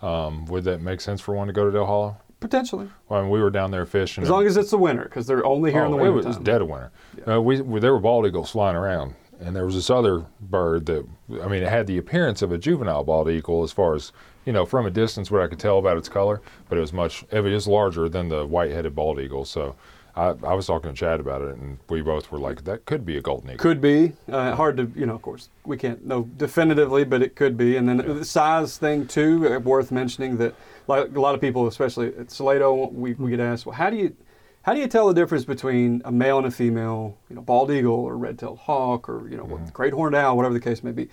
Um, 0.00 0.46
would 0.46 0.62
that 0.62 0.80
make 0.80 1.00
sense 1.00 1.20
for 1.20 1.34
one 1.34 1.48
to 1.48 1.52
go 1.52 1.64
to 1.64 1.72
Dale 1.72 1.86
Hollow? 1.86 2.16
Potentially, 2.47 2.88
Well, 3.09 3.20
I 3.20 3.22
mean, 3.22 3.30
we 3.30 3.40
were 3.42 3.51
down 3.51 3.70
there 3.70 3.86
fishing. 3.86 4.22
as 4.24 4.30
long 4.30 4.47
as 4.47 4.57
it's 4.57 4.70
the 4.70 4.78
winter, 4.78 5.05
because 5.05 5.26
they're 5.26 5.44
only 5.44 5.72
here 5.72 5.84
in 5.84 5.90
the 5.90 5.97
winter. 5.97 6.18
it 6.20 6.24
was 6.26 6.36
dead 6.38 6.62
of 6.62 6.68
winter. 6.68 6.90
Uh, 7.26 7.40
we, 7.40 7.61
we 7.61 7.80
there 7.80 7.92
were 7.92 8.01
bald 8.01 8.26
eagles 8.26 8.51
flying 8.51 8.76
around, 8.76 9.14
and 9.40 9.55
there 9.57 9.64
was 9.66 9.74
this 9.74 9.90
other 9.90 10.24
bird 10.40 10.86
that 10.86 11.05
I 11.42 11.49
mean, 11.49 11.62
it 11.62 11.68
had 11.68 11.86
the 11.86 11.99
appearance 11.99 12.42
of 12.42 12.53
a 12.53 12.59
juvenile 12.59 13.05
bald 13.05 13.28
eagle 13.28 13.62
as 13.62 13.72
far 13.72 13.94
as 13.94 14.12
you 14.44 14.53
know 14.53 14.64
from 14.64 14.86
a 14.86 14.90
distance 14.90 15.30
what 15.30 15.42
I 15.42 15.49
could 15.49 15.59
tell 15.59 15.78
about 15.78 15.97
its 15.97 16.09
color, 16.09 16.40
but 16.68 16.78
it 16.78 16.80
was 16.80 16.92
much 16.92 17.24
it 17.30 17.44
is 17.44 17.66
larger 17.66 18.09
than 18.09 18.28
the 18.28 18.47
white-headed 18.47 18.94
bald 18.94 19.18
eagle. 19.20 19.44
So 19.44 19.74
I, 20.16 20.34
I 20.44 20.54
was 20.54 20.66
talking 20.66 20.90
to 20.90 20.96
Chad 20.96 21.20
about 21.20 21.42
it, 21.42 21.56
and 21.56 21.78
we 21.90 22.00
both 22.00 22.32
were 22.32 22.38
like, 22.38 22.64
that 22.64 22.86
could 22.86 23.04
be 23.04 23.18
a 23.18 23.20
golden 23.20 23.50
eagle. 23.50 23.58
Could 23.58 23.82
be 23.82 24.14
uh, 24.30 24.54
hard 24.54 24.78
to, 24.78 24.90
you 24.96 25.04
know. 25.04 25.14
Of 25.14 25.22
course, 25.22 25.50
we 25.64 25.76
can't 25.76 26.06
know 26.06 26.22
definitively, 26.38 27.04
but 27.04 27.20
it 27.20 27.36
could 27.36 27.56
be. 27.56 27.76
And 27.76 27.86
then 27.88 27.98
the 27.98 28.24
size 28.24 28.78
thing 28.78 29.06
too, 29.06 29.54
uh, 29.54 29.58
worth 29.58 29.92
mentioning 29.92 30.38
that 30.38 30.54
like 30.88 31.14
a 31.14 31.20
lot 31.20 31.34
of 31.34 31.40
people, 31.40 31.66
especially 31.66 32.08
at 32.08 32.28
Salato, 32.28 32.90
we, 32.92 33.12
we 33.14 33.30
get 33.30 33.40
asked, 33.40 33.66
well, 33.66 33.74
how 33.74 33.90
do 33.90 33.96
you 33.96 34.16
how 34.62 34.74
do 34.74 34.80
you 34.80 34.88
tell 34.88 35.06
the 35.06 35.14
difference 35.14 35.44
between 35.44 36.02
a 36.04 36.10
male 36.10 36.38
and 36.38 36.46
a 36.46 36.50
female, 36.50 37.16
you 37.28 37.36
know, 37.36 37.42
bald 37.42 37.70
eagle 37.70 37.94
or 37.94 38.16
red-tailed 38.16 38.58
hawk 38.58 39.08
or 39.08 39.28
you 39.28 39.36
know, 39.36 39.44
what 39.44 39.72
great 39.72 39.92
horned 39.92 40.16
owl, 40.16 40.36
whatever 40.36 40.54
the 40.54 40.60
case 40.60 40.82
may 40.82 40.92
be? 40.92 41.08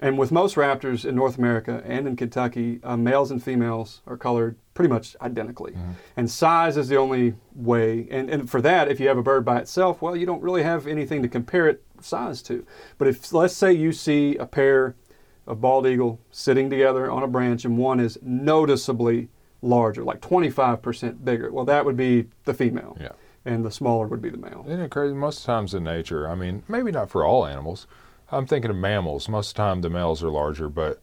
And 0.00 0.18
with 0.18 0.30
most 0.30 0.56
raptors 0.56 1.06
in 1.06 1.14
North 1.14 1.38
America 1.38 1.82
and 1.86 2.06
in 2.06 2.16
Kentucky, 2.16 2.80
uh, 2.82 2.96
males 2.96 3.30
and 3.30 3.42
females 3.42 4.02
are 4.06 4.16
colored 4.16 4.56
pretty 4.74 4.92
much 4.92 5.16
identically. 5.22 5.74
And 6.16 6.30
size 6.30 6.76
is 6.76 6.88
the 6.88 6.96
only 6.96 7.34
way. 7.54 8.06
And, 8.10 8.28
and 8.28 8.50
for 8.50 8.60
that, 8.60 8.88
if 8.90 9.00
you 9.00 9.08
have 9.08 9.16
a 9.16 9.22
bird 9.22 9.44
by 9.44 9.58
itself, 9.58 10.02
well, 10.02 10.14
you 10.14 10.26
don't 10.26 10.42
really 10.42 10.62
have 10.62 10.86
anything 10.86 11.22
to 11.22 11.28
compare 11.28 11.66
it 11.66 11.82
size 12.00 12.42
to. 12.42 12.66
But 12.98 13.08
if, 13.08 13.32
let's 13.32 13.56
say, 13.56 13.72
you 13.72 13.92
see 13.92 14.36
a 14.36 14.44
pair 14.44 14.96
of 15.46 15.60
bald 15.60 15.86
eagle 15.86 16.20
sitting 16.30 16.68
together 16.68 17.10
on 17.10 17.22
a 17.22 17.28
branch 17.28 17.64
and 17.64 17.78
one 17.78 18.00
is 18.00 18.18
noticeably 18.20 19.28
larger, 19.62 20.04
like 20.04 20.20
25% 20.20 21.24
bigger, 21.24 21.50
well, 21.50 21.64
that 21.64 21.84
would 21.86 21.96
be 21.96 22.26
the 22.44 22.52
female. 22.52 22.98
Yeah. 23.00 23.12
And 23.46 23.64
the 23.64 23.70
smaller 23.70 24.08
would 24.08 24.20
be 24.20 24.28
the 24.28 24.38
male. 24.38 24.64
Isn't 24.66 24.80
it 24.80 24.90
crazy? 24.90 25.14
Most 25.14 25.44
times 25.44 25.72
in 25.72 25.84
nature, 25.84 26.28
I 26.28 26.34
mean, 26.34 26.64
maybe 26.68 26.90
not 26.90 27.08
for 27.08 27.24
all 27.24 27.46
animals. 27.46 27.86
I'm 28.30 28.46
thinking 28.46 28.70
of 28.70 28.76
mammals. 28.76 29.28
Most 29.28 29.50
of 29.50 29.54
the 29.54 29.62
time, 29.62 29.80
the 29.82 29.90
males 29.90 30.22
are 30.22 30.30
larger, 30.30 30.68
but 30.68 31.00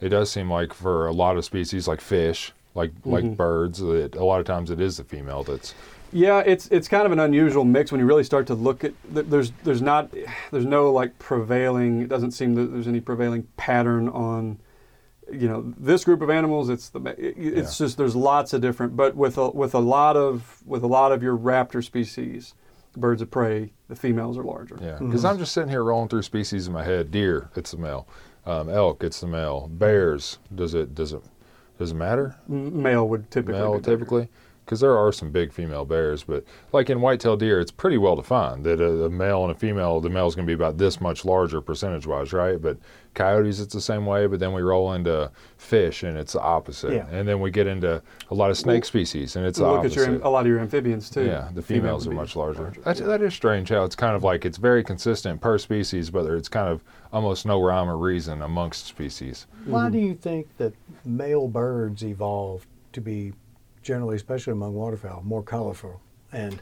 it 0.00 0.10
does 0.10 0.30
seem 0.30 0.50
like 0.50 0.74
for 0.74 1.06
a 1.06 1.12
lot 1.12 1.36
of 1.36 1.44
species, 1.44 1.88
like 1.88 2.00
fish, 2.00 2.52
like 2.74 2.90
Mm-hmm. 2.92 3.10
like 3.10 3.36
birds, 3.36 3.78
that 3.78 4.14
a 4.14 4.24
lot 4.24 4.40
of 4.40 4.46
times 4.46 4.70
it 4.70 4.80
is 4.80 4.98
the 4.98 5.04
female 5.04 5.42
that's 5.42 5.74
Yeah, 6.12 6.40
it's 6.44 6.66
it's 6.68 6.88
kind 6.88 7.06
of 7.06 7.12
an 7.12 7.18
unusual 7.18 7.64
mix 7.64 7.90
when 7.90 7.98
you 8.00 8.06
really 8.06 8.24
start 8.24 8.46
to 8.48 8.54
look 8.54 8.84
at. 8.84 8.92
There's 9.10 9.52
there's 9.64 9.80
not 9.82 10.10
there's 10.50 10.66
no 10.66 10.92
like 10.92 11.18
prevailing. 11.18 12.02
It 12.02 12.08
doesn't 12.08 12.32
seem 12.32 12.54
that 12.56 12.66
there's 12.72 12.86
any 12.88 13.00
prevailing 13.00 13.48
pattern 13.56 14.08
on, 14.10 14.58
you 15.32 15.48
know, 15.48 15.72
this 15.78 16.04
group 16.04 16.20
of 16.20 16.28
animals. 16.28 16.68
It's 16.68 16.90
the 16.90 17.00
it's 17.18 17.78
just 17.78 17.96
there's 17.96 18.14
lots 18.14 18.52
of 18.52 18.60
different. 18.60 18.94
But 18.96 19.16
with 19.16 19.38
a 19.38 19.48
with 19.50 19.74
a 19.74 19.78
lot 19.80 20.16
of 20.18 20.62
with 20.66 20.82
a 20.82 20.86
lot 20.88 21.10
of 21.12 21.22
your 21.22 21.36
raptor 21.36 21.82
species, 21.82 22.52
birds 22.96 23.22
of 23.22 23.30
prey, 23.30 23.72
the 23.88 23.96
females 23.96 24.38
are 24.38 24.44
larger. 24.44 24.78
Yeah, 24.80 24.98
because 24.98 25.24
I'm 25.24 25.38
just 25.38 25.52
sitting 25.52 25.70
here 25.70 25.84
rolling 25.84 26.08
through 26.08 26.22
species 26.22 26.66
in 26.66 26.72
my 26.72 26.84
head. 26.84 27.10
Deer, 27.10 27.50
it's 27.54 27.70
the 27.70 27.78
male. 27.78 28.08
Um, 28.44 28.68
elk, 28.68 29.02
it's 29.02 29.20
the 29.20 29.26
male. 29.26 29.68
Bears, 29.68 30.38
does 30.54 30.74
it 30.74 30.94
does 30.94 31.12
it 31.12 31.22
does 31.78 31.92
it 31.92 31.94
matter? 31.94 32.36
Male 32.48 33.08
would 33.08 33.30
typically. 33.30 33.60
male 33.60 33.80
typically 33.80 34.28
because 34.66 34.80
there 34.80 34.98
are 34.98 35.12
some 35.12 35.30
big 35.30 35.52
female 35.52 35.84
bears 35.84 36.24
but 36.24 36.44
like 36.72 36.90
in 36.90 37.00
white-tailed 37.00 37.38
deer 37.38 37.60
it's 37.60 37.70
pretty 37.70 37.96
well 37.96 38.16
defined 38.16 38.64
that 38.64 38.80
a, 38.80 39.04
a 39.04 39.08
male 39.08 39.44
and 39.44 39.52
a 39.52 39.54
female 39.54 40.00
the 40.00 40.10
male 40.10 40.26
is 40.26 40.34
going 40.34 40.44
to 40.44 40.50
be 40.50 40.54
about 40.54 40.76
this 40.76 41.00
much 41.00 41.24
larger 41.24 41.60
percentage 41.60 42.06
wise 42.06 42.32
right 42.32 42.60
but 42.60 42.76
coyotes 43.16 43.58
it's 43.58 43.74
the 43.74 43.80
same 43.80 44.06
way 44.06 44.26
but 44.28 44.38
then 44.38 44.52
we 44.52 44.62
roll 44.62 44.92
into 44.92 45.28
fish 45.56 46.04
and 46.04 46.16
it's 46.16 46.34
the 46.34 46.40
opposite 46.40 46.92
Yeah. 46.92 47.06
and 47.10 47.26
then 47.26 47.40
we 47.40 47.50
get 47.50 47.66
into 47.66 48.00
a 48.30 48.34
lot 48.34 48.50
of 48.50 48.56
snake 48.58 48.84
species 48.84 49.34
and 49.34 49.44
it's 49.44 49.58
the 49.58 49.66
Look 49.66 49.78
opposite 49.80 50.00
at 50.02 50.08
your 50.12 50.22
a 50.22 50.28
lot 50.28 50.42
of 50.42 50.46
your 50.46 50.60
amphibians 50.60 51.10
too. 51.10 51.24
yeah, 51.24 51.48
the 51.54 51.62
females 51.62 52.06
would 52.06 52.12
are 52.14 52.20
much 52.20 52.36
larger. 52.36 52.72
That's, 52.84 53.00
that 53.00 53.22
is 53.22 53.34
strange 53.34 53.70
how 53.70 53.82
it's 53.84 53.96
kind 53.96 54.14
of 54.14 54.22
like 54.22 54.44
it's 54.44 54.58
very 54.58 54.84
consistent 54.84 55.40
per 55.40 55.58
species, 55.58 56.10
but 56.10 56.26
it's 56.26 56.48
kind 56.48 56.68
of 56.68 56.84
almost 57.12 57.46
no 57.46 57.60
rhyme 57.60 57.88
or 57.88 57.96
reason 57.96 58.42
amongst 58.42 58.86
species. 58.86 59.46
Why 59.64 59.88
do 59.90 59.98
you 59.98 60.14
think 60.14 60.46
that 60.58 60.74
male 61.04 61.48
birds 61.48 62.04
evolved 62.04 62.66
to 62.92 63.00
be 63.00 63.32
generally, 63.82 64.16
especially 64.16 64.52
among 64.52 64.74
waterfowl, 64.74 65.22
more 65.24 65.42
colorful 65.42 66.00
and 66.32 66.60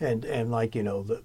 and 0.00 0.24
and 0.24 0.50
like 0.50 0.74
you 0.76 0.82
know 0.84 1.02
the 1.02 1.22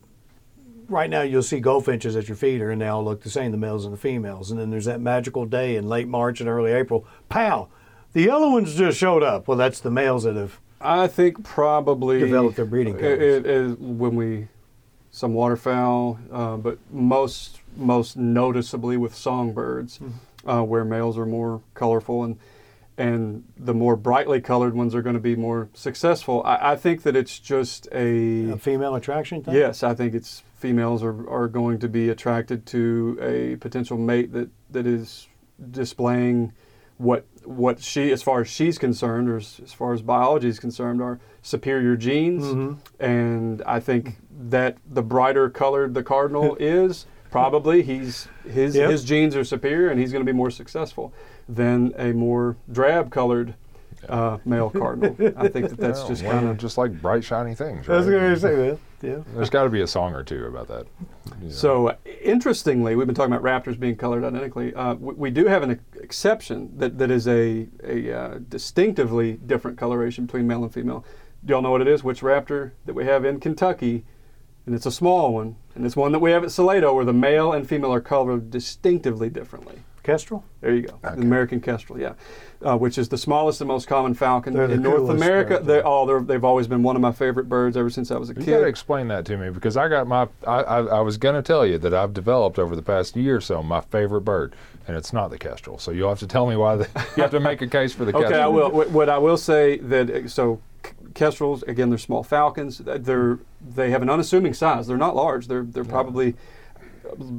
right 0.93 1.09
now 1.09 1.21
you'll 1.21 1.43
see 1.43 1.59
goldfinches 1.59 2.15
at 2.15 2.27
your 2.29 2.37
feeder 2.37 2.71
and 2.71 2.81
they 2.81 2.87
all 2.87 3.03
look 3.03 3.23
the 3.23 3.29
same, 3.29 3.51
the 3.51 3.57
males 3.57 3.83
and 3.85 3.93
the 3.93 3.97
females, 3.97 4.51
and 4.51 4.59
then 4.59 4.69
there's 4.69 4.85
that 4.85 5.01
magical 5.01 5.45
day 5.45 5.75
in 5.75 5.87
late 5.89 6.07
March 6.07 6.39
and 6.39 6.47
early 6.49 6.71
April, 6.71 7.05
pow, 7.29 7.67
the 8.13 8.21
yellow 8.23 8.51
ones 8.51 8.75
just 8.75 8.97
showed 8.97 9.23
up. 9.23 9.47
Well, 9.47 9.57
that's 9.57 9.79
the 9.79 9.91
males 9.91 10.23
that 10.23 10.35
have 10.35 10.59
I 10.79 11.07
think 11.07 11.43
probably 11.43 12.19
Develop 12.19 12.55
their 12.55 12.65
breeding 12.65 12.95
it, 12.99 13.03
it 13.21 13.45
is 13.45 13.75
when 13.77 14.15
we 14.15 14.47
some 15.11 15.33
waterfowl, 15.33 16.19
uh, 16.31 16.57
but 16.57 16.77
most 16.91 17.59
most 17.75 18.17
noticeably 18.17 18.97
with 18.97 19.15
songbirds, 19.15 19.97
Hmm. 19.97 20.09
uh, 20.49 20.63
where 20.63 20.83
males 20.85 21.17
are 21.17 21.25
more 21.25 21.61
colorful 21.73 22.23
and 22.23 22.37
and 22.95 23.43
the 23.57 23.73
more 23.73 23.95
brightly 23.95 24.39
colored 24.39 24.75
ones 24.75 24.93
are 24.93 25.01
going 25.01 25.15
to 25.15 25.19
be 25.21 25.35
more 25.35 25.67
successful. 25.73 26.43
I, 26.45 26.73
I 26.73 26.75
think 26.75 27.01
that 27.03 27.15
it's 27.15 27.39
just 27.39 27.87
a 27.91 28.51
a 28.51 28.57
female 28.57 28.93
attraction 28.95 29.41
thing. 29.43 29.55
Yes, 29.55 29.81
I 29.83 29.93
think 29.95 30.13
it's 30.13 30.43
females 30.63 31.03
are, 31.03 31.29
are 31.29 31.49
going 31.49 31.77
to 31.77 31.89
be 31.89 32.07
attracted 32.07 32.65
to 32.65 33.19
a 33.21 33.57
potential 33.57 33.97
mate 33.97 34.31
that, 34.31 34.49
that 34.71 34.87
is 34.87 35.27
displaying 35.71 36.53
what 36.97 37.25
what 37.43 37.81
she, 37.81 38.13
as 38.13 38.23
far 38.23 38.39
as 38.39 38.47
she's 38.47 38.77
concerned, 38.77 39.27
or 39.29 39.35
as, 39.35 39.59
as 39.61 39.73
far 39.73 39.91
as 39.91 40.01
biology 40.01 40.47
is 40.47 40.61
concerned, 40.61 41.01
are 41.01 41.19
superior 41.41 41.97
genes. 41.97 42.45
Mm-hmm. 42.45 43.03
And 43.03 43.61
I 43.63 43.81
think 43.81 44.15
that 44.49 44.77
the 44.89 45.01
brighter 45.01 45.49
colored 45.49 45.93
the 45.95 46.03
cardinal 46.03 46.55
is, 46.59 47.05
probably 47.29 47.83
he's 47.83 48.29
his 48.49 48.73
Yep. 48.77 48.89
his 48.89 49.03
genes 49.03 49.35
are 49.35 49.43
superior, 49.43 49.89
and 49.89 49.99
he's 49.99 50.13
going 50.13 50.25
to 50.25 50.31
be 50.31 50.37
more 50.37 50.51
successful 50.51 51.13
than 51.49 51.93
a 51.97 52.13
more 52.13 52.55
drab 52.71 53.11
colored 53.11 53.55
uh, 54.09 54.37
male 54.45 54.69
cardinal. 54.69 55.15
I 55.37 55.47
think 55.47 55.69
that 55.69 55.77
that's 55.77 55.99
Well, 55.99 56.09
just 56.09 56.23
kind 56.23 56.47
of 56.47 56.57
just 56.57 56.77
like 56.77 57.01
bright 57.01 57.23
shiny 57.23 57.55
things. 57.55 57.87
I 57.89 57.97
was 57.97 58.07
right? 58.07 58.19
going 58.19 58.33
to 58.33 58.39
say 58.39 58.55
that. 58.55 58.79
Yeah. 59.01 59.17
There's 59.35 59.49
got 59.49 59.63
to 59.63 59.69
be 59.69 59.81
a 59.81 59.87
song 59.87 60.13
or 60.13 60.23
two 60.23 60.45
about 60.45 60.67
that. 60.69 60.85
you 61.41 61.47
know. 61.47 61.53
So, 61.53 61.87
uh, 61.89 61.95
interestingly, 62.21 62.95
we've 62.95 63.05
been 63.05 63.15
talking 63.15 63.33
about 63.33 63.43
raptors 63.43 63.77
being 63.77 63.97
colored 63.97 64.23
identically. 64.23 64.73
Uh, 64.73 64.93
we, 64.93 65.13
we 65.15 65.29
do 65.29 65.45
have 65.45 65.61
an 65.61 65.79
exception 66.01 66.71
that, 66.77 66.97
that 66.97 67.11
is 67.11 67.27
a, 67.27 67.67
a 67.83 68.11
uh, 68.17 68.39
distinctively 68.47 69.33
different 69.33 69.77
coloration 69.77 70.25
between 70.25 70.47
male 70.47 70.63
and 70.63 70.73
female. 70.73 71.03
Do 71.43 71.51
y'all 71.53 71.61
know 71.61 71.71
what 71.71 71.81
it 71.81 71.87
is? 71.89 72.03
Which 72.03 72.21
raptor 72.21 72.71
that 72.85 72.93
we 72.93 73.03
have 73.03 73.25
in 73.25 73.41
Kentucky? 73.41 74.05
And 74.65 74.73
it's 74.73 74.85
a 74.85 74.91
small 74.91 75.33
one. 75.33 75.57
And 75.75 75.85
it's 75.85 75.97
one 75.97 76.13
that 76.13 76.19
we 76.19 76.31
have 76.31 76.43
at 76.43 76.49
Salato 76.49 76.95
where 76.95 77.03
the 77.03 77.11
male 77.11 77.51
and 77.51 77.67
female 77.67 77.93
are 77.93 77.99
colored 77.99 78.49
distinctively 78.49 79.29
differently. 79.29 79.79
Kestrel. 80.03 80.43
There 80.61 80.75
you 80.75 80.81
go. 80.83 80.99
Okay. 81.03 81.15
The 81.15 81.21
American 81.21 81.61
kestrel, 81.61 81.97
yeah, 81.99 82.13
uh, 82.61 82.77
which 82.77 82.97
is 82.97 83.07
the 83.07 83.17
smallest 83.17 83.61
and 83.61 83.69
most 83.69 83.87
common 83.87 84.13
falcon 84.13 84.53
They're 84.53 84.67
the 84.67 84.73
in 84.73 84.81
North 84.83 85.09
America. 85.09 85.55
bird, 85.55 85.65
They, 85.65 85.75
yeah. 85.77 85.81
oh, 85.85 86.05
they're, 86.05 86.19
they've 86.21 86.43
always 86.43 86.67
been 86.67 86.83
one 86.83 86.95
of 86.97 87.01
my 87.01 87.13
favorite 87.13 87.47
birds 87.47 87.77
ever 87.77 87.89
since 87.89 88.11
I 88.11 88.17
was 88.17 88.29
a 88.29 88.33
kid. 88.33 88.41
You 88.41 88.45
kid. 88.47 88.51
got 88.51 88.59
to 88.61 88.67
explain 88.67 89.07
that 89.07 89.25
to 89.27 89.37
me 89.37 89.49
because 89.49 89.77
I 89.77 89.87
got 89.87 90.05
my. 90.07 90.27
I, 90.45 90.57
I, 90.61 90.77
I 90.97 90.99
was 90.99 91.17
going 91.17 91.35
to 91.35 91.41
tell 91.41 91.65
you 91.65 91.77
that 91.79 91.93
I've 91.93 92.13
developed 92.13 92.59
over 92.59 92.75
the 92.75 92.81
past 92.81 93.15
year 93.15 93.37
or 93.37 93.41
so 93.41 93.63
my 93.63 93.79
favorite 93.79 94.21
bird, 94.21 94.55
and 94.87 94.97
it's 94.97 95.13
not 95.13 95.29
the 95.29 95.37
kestrel. 95.37 95.77
So 95.79 95.91
you'll 95.91 96.09
have 96.09 96.19
to 96.19 96.27
tell 96.27 96.47
me 96.47 96.57
why. 96.57 96.75
The, 96.75 96.89
you 97.15 97.23
have 97.23 97.31
to 97.31 97.39
make 97.39 97.61
a 97.61 97.67
case 97.67 97.93
for 97.93 98.03
the 98.03 98.11
Okay, 98.15 98.23
kestrel. 98.27 98.39
Okay, 98.41 98.43
I 98.43 98.47
will. 98.47 98.71
What- 98.71 98.89
What 98.91 99.09
I 99.09 99.17
will 99.17 99.37
say 99.37 99.77
that 99.77 100.09
uh, 100.09 100.27
so 100.27 100.59
kestrels 101.13 101.63
again, 101.63 101.89
they're 101.89 101.97
small 101.97 102.23
falcons. 102.23 102.79
They're 102.79 103.39
they 103.75 103.91
have 103.91 104.01
an 104.01 104.09
unassuming 104.09 104.53
size. 104.53 104.87
They're 104.87 104.97
not 104.97 105.15
large. 105.15 105.47
They're 105.47 105.63
they're 105.63 105.85
probably 105.85 106.35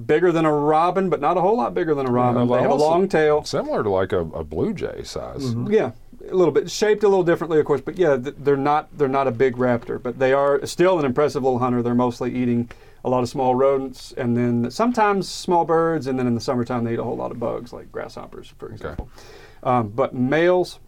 bigger 0.07 0.33
than 0.33 0.45
a 0.45 0.53
robin, 0.53 1.11
but 1.11 1.21
not 1.21 1.37
a 1.37 1.41
whole 1.41 1.57
lot 1.57 1.75
bigger 1.75 1.95
than 1.95 2.07
a 2.07 2.11
robin. 2.11 2.47
they're 2.47 2.59
they 2.59 2.63
have 2.63 2.71
a 2.71 2.75
long 2.75 3.09
tail. 3.09 3.45
Similar 3.45 3.83
to 3.83 3.91
like 3.91 4.13
a, 4.13 4.21
a 4.21 4.45
blue 4.45 4.75
jay 4.75 5.03
size. 5.03 5.55
Yeah, 5.69 5.93
a 6.31 6.35
little 6.35 6.53
bit 6.53 6.71
shaped 6.71 7.03
a 7.03 7.09
little 7.09 7.25
differently, 7.25 7.59
of 7.59 7.67
course. 7.67 7.81
But 7.81 7.97
yeah, 7.97 8.17
they're 8.19 8.57
not 8.57 8.97
they're 8.97 9.09
not 9.09 9.27
a 9.27 9.33
big 9.33 9.57
raptor, 9.57 10.03
but 10.03 10.19
they 10.19 10.33
are 10.33 10.65
still 10.67 10.99
an 10.99 11.05
impressive 11.05 11.43
little 11.43 11.59
hunter. 11.59 11.83
They're 11.83 11.95
mostly 11.95 12.35
eating 12.35 12.71
a 13.05 13.11
lot 13.11 13.23
of 13.23 13.29
small 13.29 13.55
rodents, 13.55 14.13
and 14.13 14.37
then 14.37 14.71
sometimes 14.71 15.29
small 15.29 15.65
birds, 15.65 16.07
and 16.07 16.19
then 16.19 16.27
in 16.27 16.35
the 16.35 16.41
summertime 16.41 16.85
they 16.85 16.95
eat 16.95 16.99
a 16.99 17.05
whole 17.05 17.17
lot 17.17 17.31
of 17.31 17.39
bugs 17.39 17.73
like 17.73 17.93
grasshoppers, 17.93 18.53
for 18.59 18.71
example. 18.71 19.09
Um, 19.63 19.89
but 19.89 20.15
males. 20.15 20.79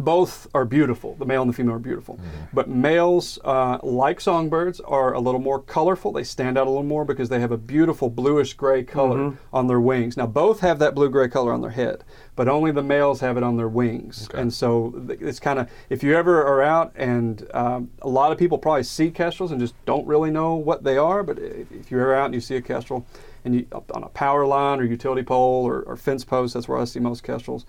Both 0.00 0.48
are 0.54 0.64
beautiful. 0.64 1.14
The 1.16 1.26
male 1.26 1.42
and 1.42 1.48
the 1.48 1.54
female 1.54 1.74
are 1.74 1.78
beautiful. 1.78 2.18
But 2.52 2.68
males, 2.68 3.38
uh, 3.44 3.78
like 3.82 4.20
songbirds, 4.20 4.80
are 4.80 5.12
a 5.12 5.20
little 5.20 5.40
more 5.40 5.60
colorful. 5.60 6.12
They 6.12 6.24
stand 6.24 6.56
out 6.58 6.66
a 6.66 6.70
little 6.70 6.82
more 6.82 7.04
because 7.04 7.28
they 7.28 7.40
have 7.40 7.52
a 7.52 7.58
beautiful 7.58 8.10
bluish 8.10 8.54
gray 8.54 8.82
color 8.82 9.36
on 9.52 9.66
their 9.66 9.80
wings. 9.80 10.16
Now, 10.16 10.26
both 10.26 10.60
have 10.60 10.78
that 10.78 10.94
blue 10.94 11.10
gray 11.10 11.28
color 11.28 11.52
on 11.52 11.60
their 11.60 11.70
head, 11.70 12.04
but 12.36 12.48
only 12.48 12.72
the 12.72 12.82
males 12.82 13.20
have 13.20 13.36
it 13.36 13.42
on 13.42 13.56
their 13.56 13.68
wings. 13.68 14.28
And 14.34 14.52
so 14.52 14.94
it's 15.08 15.40
kind 15.40 15.58
of, 15.58 15.70
if 15.88 16.02
you 16.02 16.16
ever 16.16 16.42
are 16.44 16.62
out 16.62 16.92
and 16.96 17.46
um, 17.54 17.90
a 18.02 18.08
lot 18.08 18.32
of 18.32 18.38
people 18.38 18.58
probably 18.58 18.82
see 18.82 19.10
kestrels 19.10 19.50
and 19.52 19.60
just 19.60 19.74
don't 19.84 20.06
really 20.06 20.30
know 20.30 20.54
what 20.54 20.82
they 20.84 20.96
are, 20.96 21.22
but 21.22 21.38
if, 21.38 21.70
if 21.72 21.90
you're 21.90 22.14
out 22.14 22.26
and 22.26 22.34
you 22.34 22.40
see 22.40 22.56
a 22.56 22.62
kestrel, 22.62 23.06
and 23.44 23.54
you 23.54 23.66
on 23.94 24.02
a 24.02 24.08
power 24.08 24.44
line 24.46 24.80
or 24.80 24.84
utility 24.84 25.22
pole 25.22 25.64
or, 25.66 25.82
or 25.82 25.96
fence 25.96 26.24
post. 26.24 26.54
That's 26.54 26.68
where 26.68 26.78
I 26.78 26.84
see 26.84 27.00
most 27.00 27.22
kestrels. 27.22 27.64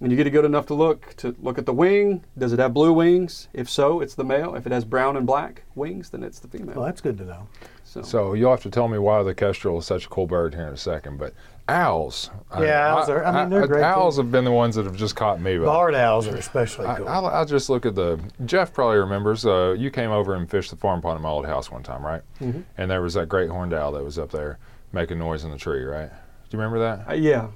And 0.00 0.10
you 0.10 0.16
get 0.16 0.26
a 0.26 0.30
good 0.30 0.44
enough 0.44 0.66
to 0.66 0.74
look 0.74 1.14
to 1.18 1.34
look 1.40 1.58
at 1.58 1.66
the 1.66 1.72
wing. 1.72 2.24
Does 2.36 2.52
it 2.52 2.58
have 2.58 2.74
blue 2.74 2.92
wings? 2.92 3.48
If 3.52 3.68
so, 3.70 4.00
it's 4.00 4.14
the 4.14 4.24
male. 4.24 4.54
If 4.54 4.66
it 4.66 4.72
has 4.72 4.84
brown 4.84 5.16
and 5.16 5.26
black 5.26 5.62
wings, 5.74 6.10
then 6.10 6.22
it's 6.22 6.38
the 6.38 6.48
female. 6.48 6.76
Well, 6.76 6.84
that's 6.84 7.00
good 7.00 7.18
to 7.18 7.24
know. 7.24 7.48
so, 7.84 8.02
So 8.02 8.34
you'll 8.34 8.50
have 8.50 8.62
to 8.62 8.70
tell 8.70 8.88
me 8.88 8.98
why 8.98 9.22
the 9.22 9.34
kestrel 9.34 9.78
is 9.78 9.86
such 9.86 10.06
a 10.06 10.08
cool 10.08 10.26
bird 10.26 10.54
here 10.54 10.66
in 10.66 10.74
a 10.74 10.76
second. 10.76 11.18
But 11.18 11.34
owls, 11.68 12.30
Yeah, 12.58 12.94
owls 12.96 13.08
are- 13.08 13.24
I 13.24 13.40
mean, 13.42 13.50
they're 13.50 13.66
great, 13.66 13.80
too. 13.80 13.84
Owls 13.84 14.16
have 14.16 14.30
been 14.32 14.44
the 14.44 14.50
ones 14.52 14.74
that 14.74 14.84
have 14.84 14.96
just 14.96 15.14
caught 15.16 15.40
me. 15.40 15.56
by- 15.58 15.64
Barred 15.64 15.94
owls 15.94 16.26
are 16.26 16.36
especially 16.36 16.86
I, 16.86 16.96
cool. 16.96 17.08
I'll, 17.08 17.26
I'll 17.26 17.44
just 17.46 17.70
look 17.70 17.86
at 17.86 17.94
the. 17.94 18.18
Jeff 18.44 18.72
probably 18.72 18.98
remembers. 18.98 19.46
Uh, 19.46 19.74
you 19.78 19.90
came 19.90 20.10
over 20.10 20.34
and 20.34 20.50
fished 20.50 20.70
the 20.70 20.76
farm 20.76 21.00
pond 21.00 21.16
at 21.16 21.22
my 21.22 21.28
old 21.28 21.46
house 21.46 21.70
one 21.70 21.82
time, 21.82 22.04
right? 22.04 22.22
Mm-hmm. 22.40 22.62
And 22.76 22.90
there 22.90 23.00
was 23.00 23.14
that 23.14 23.28
great 23.28 23.48
horned 23.48 23.72
owl 23.72 23.92
that 23.92 24.02
was 24.04 24.18
up 24.18 24.30
there 24.32 24.58
making 24.92 25.18
noise 25.18 25.44
in 25.44 25.50
the 25.50 25.58
tree, 25.58 25.82
right? 25.82 26.08
Do 26.08 26.56
you 26.56 26.62
remember 26.62 26.78
that? 26.80 27.08
uh, 27.10 27.14
yeah, 27.14 27.48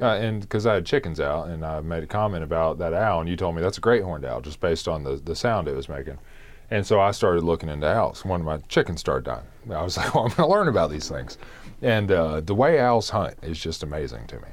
Uh, 0.00 0.06
and 0.06 0.40
because 0.40 0.66
I 0.66 0.74
had 0.74 0.84
chickens 0.86 1.20
out, 1.20 1.48
and 1.48 1.64
I 1.64 1.80
made 1.80 2.02
a 2.02 2.06
comment 2.06 2.42
about 2.44 2.78
that 2.78 2.92
owl, 2.92 3.20
and 3.20 3.28
you 3.28 3.36
told 3.36 3.54
me 3.54 3.62
that's 3.62 3.78
a 3.78 3.80
great 3.80 4.02
horned 4.02 4.24
owl 4.24 4.40
just 4.40 4.60
based 4.60 4.88
on 4.88 5.04
the, 5.04 5.16
the 5.16 5.34
sound 5.36 5.68
it 5.68 5.76
was 5.76 5.88
making. 5.88 6.18
And 6.70 6.86
so 6.86 6.98
I 7.00 7.12
started 7.12 7.44
looking 7.44 7.68
into 7.68 7.86
owls. 7.86 8.24
One 8.24 8.40
of 8.40 8.46
my 8.46 8.56
chickens 8.68 9.00
started 9.00 9.24
dying. 9.24 9.44
I 9.78 9.82
was 9.82 9.96
like, 9.98 10.14
well, 10.14 10.24
I'm 10.24 10.30
going 10.30 10.48
to 10.48 10.52
learn 10.54 10.68
about 10.68 10.90
these 10.90 11.08
things. 11.08 11.38
And 11.82 12.10
uh, 12.10 12.40
the 12.40 12.54
way 12.54 12.80
owls 12.80 13.10
hunt 13.10 13.34
is 13.42 13.58
just 13.58 13.82
amazing 13.82 14.26
to 14.28 14.36
me. 14.36 14.48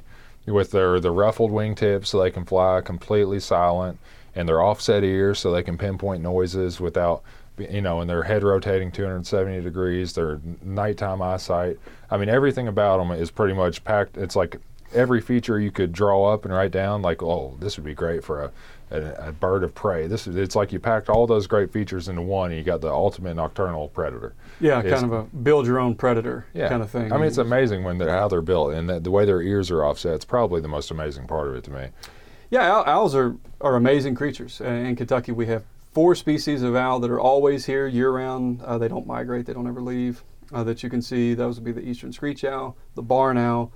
With 0.48 0.72
their 0.72 1.00
the 1.00 1.12
ruffled 1.12 1.52
wingtips, 1.52 2.08
so 2.08 2.22
they 2.22 2.32
can 2.32 2.46
fly 2.46 2.82
completely 2.82 3.40
silent, 3.40 4.00
and 4.36 4.48
their 4.48 4.62
offset 4.62 5.04
ears, 5.04 5.40
so 5.40 5.52
they 5.52 5.64
can 5.64 5.78
pinpoint 5.78 6.22
noises 6.24 6.80
without, 6.80 7.24
you 7.70 7.82
know, 7.82 8.02
and 8.02 8.10
their 8.10 8.24
head 8.24 8.44
rotating 8.44 8.92
270 8.92 9.62
degrees. 9.62 10.14
Their 10.14 10.40
nighttime 10.64 11.22
eyesight. 11.22 11.78
I 12.10 12.18
mean, 12.18 12.30
everything 12.30 12.68
about 12.68 12.98
them 12.98 13.12
is 13.12 13.32
pretty 13.32 13.54
much 13.54 13.84
packed. 13.84 14.18
It's 14.18 14.36
like 14.36 14.58
every 14.94 15.22
feature 15.22 15.60
you 15.60 15.72
could 15.72 15.94
draw 15.94 16.34
up 16.34 16.46
and 16.46 16.54
write 16.54 16.72
down. 16.72 17.02
Like, 17.02 17.24
oh, 17.24 17.56
this 17.60 17.78
would 17.78 17.86
be 17.86 17.94
great 17.94 18.24
for 18.24 18.44
a, 18.44 18.52
a, 18.92 19.28
a 19.30 19.32
bird 19.32 19.64
of 19.64 19.74
prey. 19.74 20.08
This 20.08 20.28
is. 20.28 20.36
It's 20.36 20.56
like 20.56 20.72
you 20.74 20.80
packed 20.80 21.10
all 21.10 21.26
those 21.28 21.48
great 21.48 21.72
features 21.72 22.10
into 22.10 22.22
one, 22.22 22.52
and 22.52 22.58
you 22.58 22.64
got 22.64 22.82
the 22.82 22.92
ultimate 22.92 23.36
nocturnal 23.36 23.88
predator. 23.90 24.34
yeah, 24.60 24.80
It's- 24.80 25.00
kind 25.00 25.12
of 25.12 25.20
a 25.20 25.24
build 25.38 25.66
your 25.66 25.80
own 25.80 25.96
predator 25.96 26.46
yeah. 26.54 26.68
kind 26.70 26.82
of 26.84 26.90
thing. 26.90 27.12
I 27.14 27.18
mean, 27.18 27.28
it's 27.28 27.38
amazing 27.38 27.84
when 27.84 27.98
they're 27.98 28.10
how 28.10 28.28
they're 28.28 28.42
built, 28.42 28.74
and 28.74 28.90
that 28.90 29.04
the 29.04 29.12
way 29.12 29.26
their 29.26 29.42
ears 29.42 29.72
are 29.72 29.84
offset. 29.86 30.14
It's 30.16 30.26
probably 30.26 30.60
the 30.62 30.68
most 30.68 30.92
amazing 30.92 31.28
part 31.28 31.48
of 31.48 31.56
it 31.56 31.64
to 31.66 31.72
me. 31.72 31.88
Yeah, 32.50 32.84
owls 32.86 33.16
are, 33.16 33.38
are 33.62 33.78
amazing 33.78 34.16
creatures. 34.16 34.60
In 34.60 34.94
Kentucky, 34.98 35.32
we 35.32 35.46
have 35.46 35.64
four 35.94 36.16
species 36.16 36.64
of 36.64 36.76
owl 36.76 37.00
that 37.00 37.12
are 37.12 37.20
always 37.20 37.66
here 37.66 37.88
year 37.88 38.12
round. 38.12 38.62
Uh, 38.62 38.78
they 38.78 38.88
don't 38.88 39.08
migrate, 39.08 39.46
they 39.46 39.54
don't 39.54 39.68
ever 39.68 39.82
leave. 39.82 40.24
Uh, 40.54 40.64
that 40.66 40.84
you 40.84 40.90
can 40.90 41.02
see, 41.02 41.34
those 41.34 41.56
would 41.56 41.64
be 41.64 41.72
the 41.72 41.88
eastern 41.88 42.12
screech 42.12 42.44
owl, 42.44 42.76
the 42.96 43.02
barn 43.02 43.38
owl, 43.38 43.72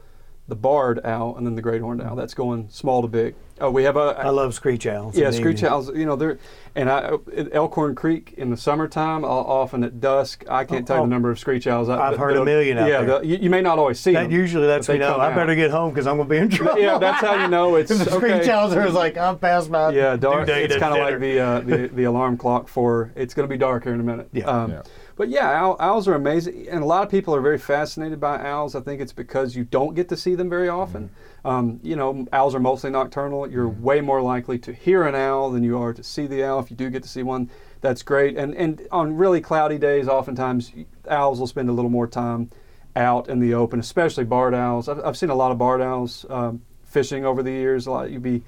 the 0.48 0.56
barred 0.56 1.04
owl, 1.04 1.36
and 1.38 1.46
then 1.46 1.56
the 1.56 1.62
great 1.62 1.82
horned 1.82 2.02
owl. 2.02 2.16
That's 2.16 2.34
going 2.36 2.70
small 2.70 3.02
to 3.02 3.08
big. 3.08 3.34
Oh, 3.60 3.72
we 3.72 3.84
have 3.86 3.96
a 3.96 4.16
I 4.20 4.30
love 4.30 4.54
screech 4.54 4.86
owls. 4.86 5.18
yeah, 5.18 5.32
screech 5.32 5.58
evening. 5.60 5.72
owls. 5.72 5.89
You 5.96 6.06
know, 6.06 6.16
they're 6.16 6.38
and 6.76 6.89
I 6.89 7.14
at 7.36 7.56
Elkhorn 7.56 7.96
Creek 7.96 8.34
in 8.38 8.50
the 8.52 8.58
summertime, 8.58 9.24
I'll, 9.24 9.32
often 9.32 9.84
at 9.84 10.00
dusk. 10.02 10.43
I 10.50 10.66
can't 10.66 10.86
tell 10.86 10.98
you 10.98 11.02
Oh, 11.04 11.06
the 11.06 11.10
number 11.10 11.32
of 11.32 11.39
screech 11.39 11.66
owls. 11.66 11.88
I- 11.89 12.10
I've 12.12 12.18
heard 12.18 12.36
a 12.36 12.43
million 12.46 12.78
out 12.78 12.89
yeah, 12.89 13.02
there. 13.02 13.20
the- 13.20 13.26
you, 13.26 13.38
you 13.38 13.50
may 13.50 13.62
not 13.62 13.80
always 13.80 13.98
see 14.00 14.12
That 14.14 14.24
them. 14.24 14.32
usually 14.32 14.68
that's 14.68 14.88
but 14.88 14.93
me 14.93 15.00
they 15.00 15.06
know 15.06 15.14
come 15.14 15.22
I 15.22 15.28
out. 15.32 15.36
better 15.36 15.56
get 15.56 15.72
home 15.72 15.91
because 15.93 16.06
I'm 16.06 16.18
going 16.18 16.28
to 16.28 16.34
be 16.36 16.38
in 16.38 16.50
trouble. 16.50 16.82
Yeah, 16.82 16.98
that's 16.98 17.22
how 17.26 17.41
you 17.41 17.48
know 17.48 17.76
it's 17.78 17.89
the 17.98 18.04
screech 18.12 18.34
okay. 18.43 18.50
owls 18.52 18.76
are 18.76 18.89
like 18.89 19.18
I'm 19.18 19.39
past 19.39 19.70
my 19.70 19.89
Yeah, 19.91 20.16
due 20.16 20.22
dark. 20.22 20.48
date 20.48 20.70
It's 20.72 20.76
kind 20.80 20.93
of 20.93 21.00
like 21.00 21.20
the, 21.22 21.39
uh, 21.39 21.60
the 21.62 21.88
the 21.93 22.04
alarm 22.04 22.38
clock 22.38 22.68
for 22.68 23.12
it's 23.16 23.34
going 23.34 23.48
to 23.48 23.52
be 23.54 23.58
dark 23.58 23.86
here 23.86 23.93
in 23.93 24.00
a 24.02 24.04
minute. 24.04 24.28
Yeah. 24.34 24.46
Um, 24.46 24.72
Yeah. 24.72 24.82
But 25.16 25.30
yeah, 25.30 25.49
owl, 25.49 25.78
owls 25.80 26.07
are 26.09 26.13
amazing, 26.13 26.68
and 26.70 26.84
a 26.84 26.86
lot 26.86 27.03
of 27.03 27.09
people 27.09 27.34
are 27.34 27.41
very 27.41 27.57
fascinated 27.57 28.20
by 28.20 28.38
owls. 28.45 28.76
I 28.76 28.82
think 28.82 28.99
it's 28.99 29.13
because 29.13 29.55
you 29.55 29.63
don't 29.63 29.95
get 29.95 30.09
to 30.09 30.18
see 30.18 30.36
them 30.36 30.49
very 30.49 30.68
often. 30.68 31.09
Um, 31.45 31.80
you 31.84 31.95
know, 31.95 32.28
owls 32.34 32.53
are 32.53 32.59
mostly 32.59 32.89
nocturnal. 32.89 33.49
You're 33.49 33.70
way 33.70 34.01
more 34.01 34.22
likely 34.22 34.59
to 34.59 34.74
hear 34.74 35.03
an 35.03 35.16
owl 35.16 35.51
than 35.51 35.63
you 35.63 35.78
are 35.78 35.93
to 35.93 36.03
see 36.03 36.28
the 36.28 36.43
owl. 36.43 36.59
If 36.59 36.70
you 36.70 36.76
do 36.76 36.89
get 36.89 37.03
to 37.03 37.09
see 37.09 37.24
one, 37.24 37.49
that's 37.80 38.03
great. 38.03 38.36
And 38.36 38.53
and 38.55 38.86
on 38.91 39.16
really 39.16 39.39
cloudy 39.39 39.78
days, 39.78 40.09
oftentimes 40.09 40.74
owls 41.09 41.39
will 41.39 41.47
spend 41.47 41.70
a 41.70 41.74
little 41.74 41.91
more 41.91 42.07
time 42.07 42.51
out 42.95 43.30
in 43.30 43.39
the 43.39 43.53
open, 43.53 43.80
especially 43.80 44.26
barred 44.26 44.53
owls. 44.53 44.89
I've, 44.89 44.99
I've 45.03 45.18
seen 45.18 45.30
a 45.30 45.36
lot 45.36 45.51
of 45.51 45.57
barred 45.57 45.82
owls 45.82 46.26
um, 46.30 46.61
fishing 46.84 47.26
over 47.26 47.41
the 47.41 47.51
years. 47.51 47.88
A 47.88 47.91
lot 47.91 48.11
you'd 48.11 48.22
be 48.24 48.43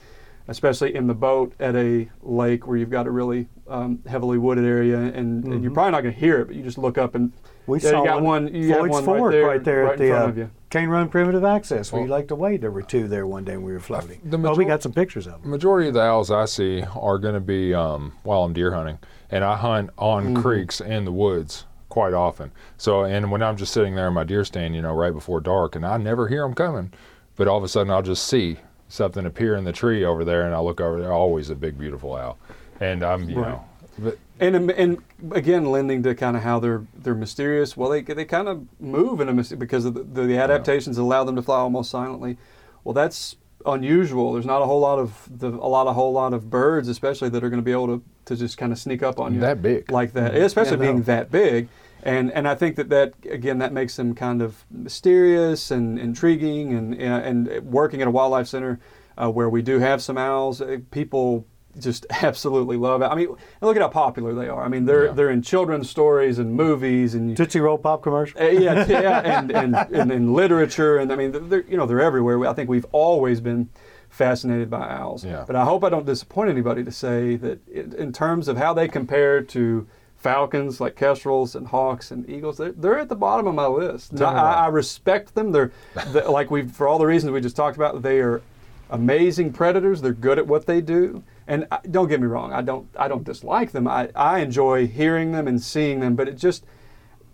especially 0.48 0.96
in 0.96 1.08
the 1.08 1.14
boat 1.14 1.54
at 1.60 1.76
a 1.76 2.10
lake 2.22 2.68
where 2.68 2.78
you've 2.78 2.90
got 2.90 3.08
a 3.08 3.12
really 3.12 3.48
um, 3.70 4.00
heavily 4.08 4.38
wooded 4.38 4.66
area, 4.66 4.98
and, 4.98 5.44
and 5.46 5.62
you're 5.64 5.72
probably 5.72 5.92
not 5.92 6.02
going 6.02 6.14
to 6.14 6.20
hear 6.20 6.40
it, 6.42 6.46
but 6.48 6.56
you 6.56 6.64
just 6.64 6.78
look 6.78 6.98
up 6.98 7.16
and 7.16 7.32
Mm-hmm. 7.68 7.72
We 7.74 7.82
yeah, 7.82 7.90
saw 7.90 8.00
you 8.02 8.06
got 8.08 8.22
one, 8.22 8.46
one. 8.46 8.56
You 8.56 8.70
got 8.70 8.78
Floyd's 8.78 8.92
one 8.94 9.04
Fork 9.04 9.34
right 9.34 9.34
there, 9.34 9.48
right 9.48 9.62
there 9.62 9.82
in 9.84 9.90
at 9.90 9.98
front 9.98 10.00
the 10.00 10.12
of 10.30 10.38
you. 10.38 10.44
uh, 10.46 10.48
Cane 10.70 10.88
Run 10.88 11.10
Primitive 11.10 11.44
Access, 11.44 11.92
where 11.92 12.02
you 12.02 12.08
Well- 12.10 12.18
like 12.18 12.30
to 12.30 12.36
wade. 12.36 12.62
There 12.62 12.72
were 12.72 12.82
two 12.82 13.10
there 13.10 13.28
one 13.28 13.44
day 13.44 13.58
when 13.58 13.66
we 13.66 13.74
were 13.74 13.82
floating. 13.82 14.22
The 14.24 14.38
oh, 14.38 14.56
we 14.56 14.64
got 14.64 14.82
some 14.82 14.94
pictures 14.94 15.28
of 15.28 15.42
them. 15.42 15.52
majority 15.52 15.90
of 15.90 15.94
the 15.96 16.00
owls 16.02 16.32
I 16.32 16.46
see 16.46 16.82
are 16.96 17.18
going 17.18 17.34
to 17.34 17.42
be 17.42 17.74
um, 17.74 18.14
while 18.24 18.44
I'm 18.46 18.54
deer 18.54 18.72
hunting, 18.74 19.00
and 19.30 19.44
I 19.44 19.58
hunt 19.58 19.90
on 19.98 20.28
Mm-hmm. 20.28 20.42
creeks 20.42 20.80
in 20.80 21.04
the 21.04 21.12
woods 21.12 21.66
quite 21.90 22.14
often. 22.14 22.54
So, 22.78 23.04
and 23.04 23.32
when 23.32 23.44
I'm 23.44 23.58
just 23.58 23.74
sitting 23.74 23.96
there 23.96 24.08
in 24.08 24.14
my 24.14 24.24
deer 24.24 24.46
stand, 24.46 24.74
you 24.74 24.82
know, 24.82 24.94
right 24.94 25.12
before 25.12 25.42
dark, 25.42 25.76
and 25.76 25.86
I 25.86 25.98
never 25.98 26.30
hear 26.30 26.44
them 26.44 26.54
coming, 26.54 26.94
but 27.36 27.50
all 27.50 27.58
of 27.58 27.66
a 27.66 27.68
sudden 27.68 27.92
I'll 27.92 28.02
just 28.02 28.26
see 28.26 28.60
something 28.88 29.26
appear 29.26 29.58
in 29.58 29.66
the 29.66 29.74
tree 29.74 30.06
over 30.06 30.24
there, 30.24 30.44
and 30.46 30.56
I 30.56 30.60
look 30.60 30.80
over 30.80 31.02
there, 31.02 31.12
always 31.12 31.50
a 31.50 31.56
big 31.56 31.78
beautiful 31.78 32.16
owl, 32.16 32.38
and 32.80 33.04
I'm 33.04 33.30
you 33.30 33.40
Right. 33.40 33.52
know, 33.52 33.64
but 34.00 34.18
And 34.40 34.70
and 34.72 34.98
again, 35.32 35.66
lending 35.66 36.04
to 36.04 36.14
kind 36.16 36.38
of 36.38 36.44
how 36.44 36.60
they're 36.60 36.84
they're 36.96 37.16
mysterious. 37.16 37.76
Well, 37.76 37.90
they 37.90 38.02
they 38.02 38.26
kind 38.26 38.48
of 38.48 38.66
move 38.80 39.20
in 39.22 39.30
a 39.30 39.34
myster- 39.34 39.58
because 39.58 39.86
of 39.86 39.94
the, 40.14 40.22
the 40.24 40.38
adaptations 40.38 40.98
allow 40.98 41.24
them 41.24 41.36
to 41.36 41.42
fly 41.42 41.58
almost 41.58 41.90
silently. 41.90 42.38
Well, 42.84 42.94
that's 42.94 43.36
unusual. 43.66 44.34
There's 44.34 44.46
not 44.46 44.62
a 44.62 44.66
whole 44.66 44.80
lot 44.80 45.00
of 45.00 45.28
the, 45.40 45.50
a 45.50 45.68
lot 45.68 45.88
a 45.88 45.94
whole 45.94 46.14
lot 46.14 46.34
of 46.34 46.50
birds, 46.50 46.88
especially 46.88 47.30
that 47.30 47.44
are 47.44 47.50
going 47.50 47.60
to 47.62 47.66
be 47.66 47.72
able 47.72 47.88
to, 47.88 48.04
to 48.26 48.36
just 48.36 48.58
kind 48.58 48.72
of 48.72 48.78
sneak 48.80 49.02
up 49.04 49.20
on 49.20 49.34
you 49.34 49.40
That 49.42 49.62
big. 49.62 49.92
like 49.92 50.14
that, 50.14 50.36
especially 50.36 50.78
Yeah, 50.78 50.86
no. 50.86 50.92
being 50.94 51.02
that 51.04 51.32
big. 51.32 51.68
And 52.04 52.32
and 52.32 52.48
I 52.48 52.54
think 52.56 52.76
that 52.76 52.90
that 52.90 53.14
again 53.30 53.58
that 53.58 53.74
makes 53.74 53.96
them 53.96 54.14
kind 54.14 54.42
of 54.44 54.64
mysterious 55.02 55.72
and 55.72 55.98
intriguing 56.00 56.74
and 56.74 56.94
and, 56.96 57.48
and 57.48 57.66
working 57.72 58.02
at 58.02 58.08
a 58.08 58.12
wildlife 58.12 58.48
center 58.48 58.80
uh, 59.18 59.30
where 59.32 59.50
we 59.50 59.62
do 59.64 59.80
have 59.80 60.02
some 60.02 60.18
owls, 60.18 60.62
uh, 60.62 60.78
people 60.92 61.46
just 61.80 62.06
absolutely 62.22 62.78
love 62.78 63.02
it. 63.02 63.06
I 63.06 63.16
mean, 63.16 63.36
look 63.62 63.76
at 63.76 63.82
how 63.82 63.88
popular 63.90 64.34
they 64.34 64.48
are. 64.48 64.64
I 64.64 64.68
mean, 64.68 64.86
they're 64.86 65.06
Yeah. 65.08 65.12
they're 65.14 65.30
in 65.30 65.42
children's 65.42 65.90
stories 65.90 66.40
and 66.40 66.54
movies 66.54 67.14
and 67.16 67.36
Tootsie 67.38 67.60
Roll 67.60 67.78
Pop 67.78 68.04
commercial. 68.04 68.40
uh, 68.42 68.46
yeah, 68.46 68.86
yeah, 68.88 69.20
and, 69.40 69.52
and, 69.52 69.76
and 69.76 70.12
in 70.12 70.34
literature, 70.34 70.98
and 70.98 71.12
I 71.12 71.16
mean, 71.16 71.50
they're 71.50 71.64
you 71.68 71.78
know 71.78 71.86
they're 71.86 72.02
everywhere. 72.02 72.46
I 72.48 72.54
think 72.54 72.70
we've 72.70 72.86
always 72.92 73.40
been 73.42 73.70
fascinated 74.10 74.70
by 74.70 74.88
owls. 74.90 75.24
Yeah. 75.26 75.44
But 75.46 75.56
I 75.56 75.66
hope 75.66 75.84
I 75.84 75.90
don't 75.90 76.06
disappoint 76.06 76.50
anybody 76.50 76.84
to 76.84 76.92
say 76.92 77.36
that 77.38 77.68
in, 77.68 77.94
in 77.94 78.14
terms 78.14 78.48
of 78.48 78.58
how 78.58 78.74
they 78.74 78.88
compare 78.88 79.42
to 79.42 79.86
falcons 80.16 80.82
like 80.82 80.96
kestrels 80.96 81.56
and 81.56 81.68
hawks 81.68 82.10
and 82.10 82.28
eagles, 82.30 82.58
they're, 82.58 82.72
they're 82.72 82.98
at 82.98 83.10
the 83.10 83.16
bottom 83.16 83.46
of 83.48 83.54
my 83.54 83.68
list. 83.68 84.20
I. 84.20 84.66
I 84.66 84.68
respect 84.68 85.36
them. 85.36 85.52
They're, 85.52 85.72
they 86.12 86.24
like 86.24 86.50
we 86.50 86.64
for 86.68 86.88
all 86.88 86.98
the 86.98 87.06
reasons 87.06 87.32
we 87.32 87.42
just 87.42 87.56
talked 87.56 87.76
about. 87.78 88.02
They 88.02 88.20
are 88.20 88.42
amazing 88.90 89.54
predators. 89.54 90.02
They're 90.02 90.14
good 90.14 90.38
at 90.40 90.48
what 90.48 90.66
they 90.66 90.82
do. 90.82 91.24
And 91.48 91.66
I, 91.72 91.80
don't 91.90 92.08
get 92.08 92.20
me 92.20 92.28
wrong, 92.28 92.52
I 92.52 92.62
don't 92.62 92.88
I 92.98 93.08
don't 93.08 93.24
dislike 93.24 93.72
them. 93.72 93.88
I, 93.88 94.10
I 94.16 94.40
enjoy 94.40 94.88
hearing 94.88 95.32
them 95.32 95.48
and 95.48 95.62
seeing 95.62 96.02
them, 96.02 96.16
but 96.16 96.28
it 96.28 96.38
just 96.38 96.66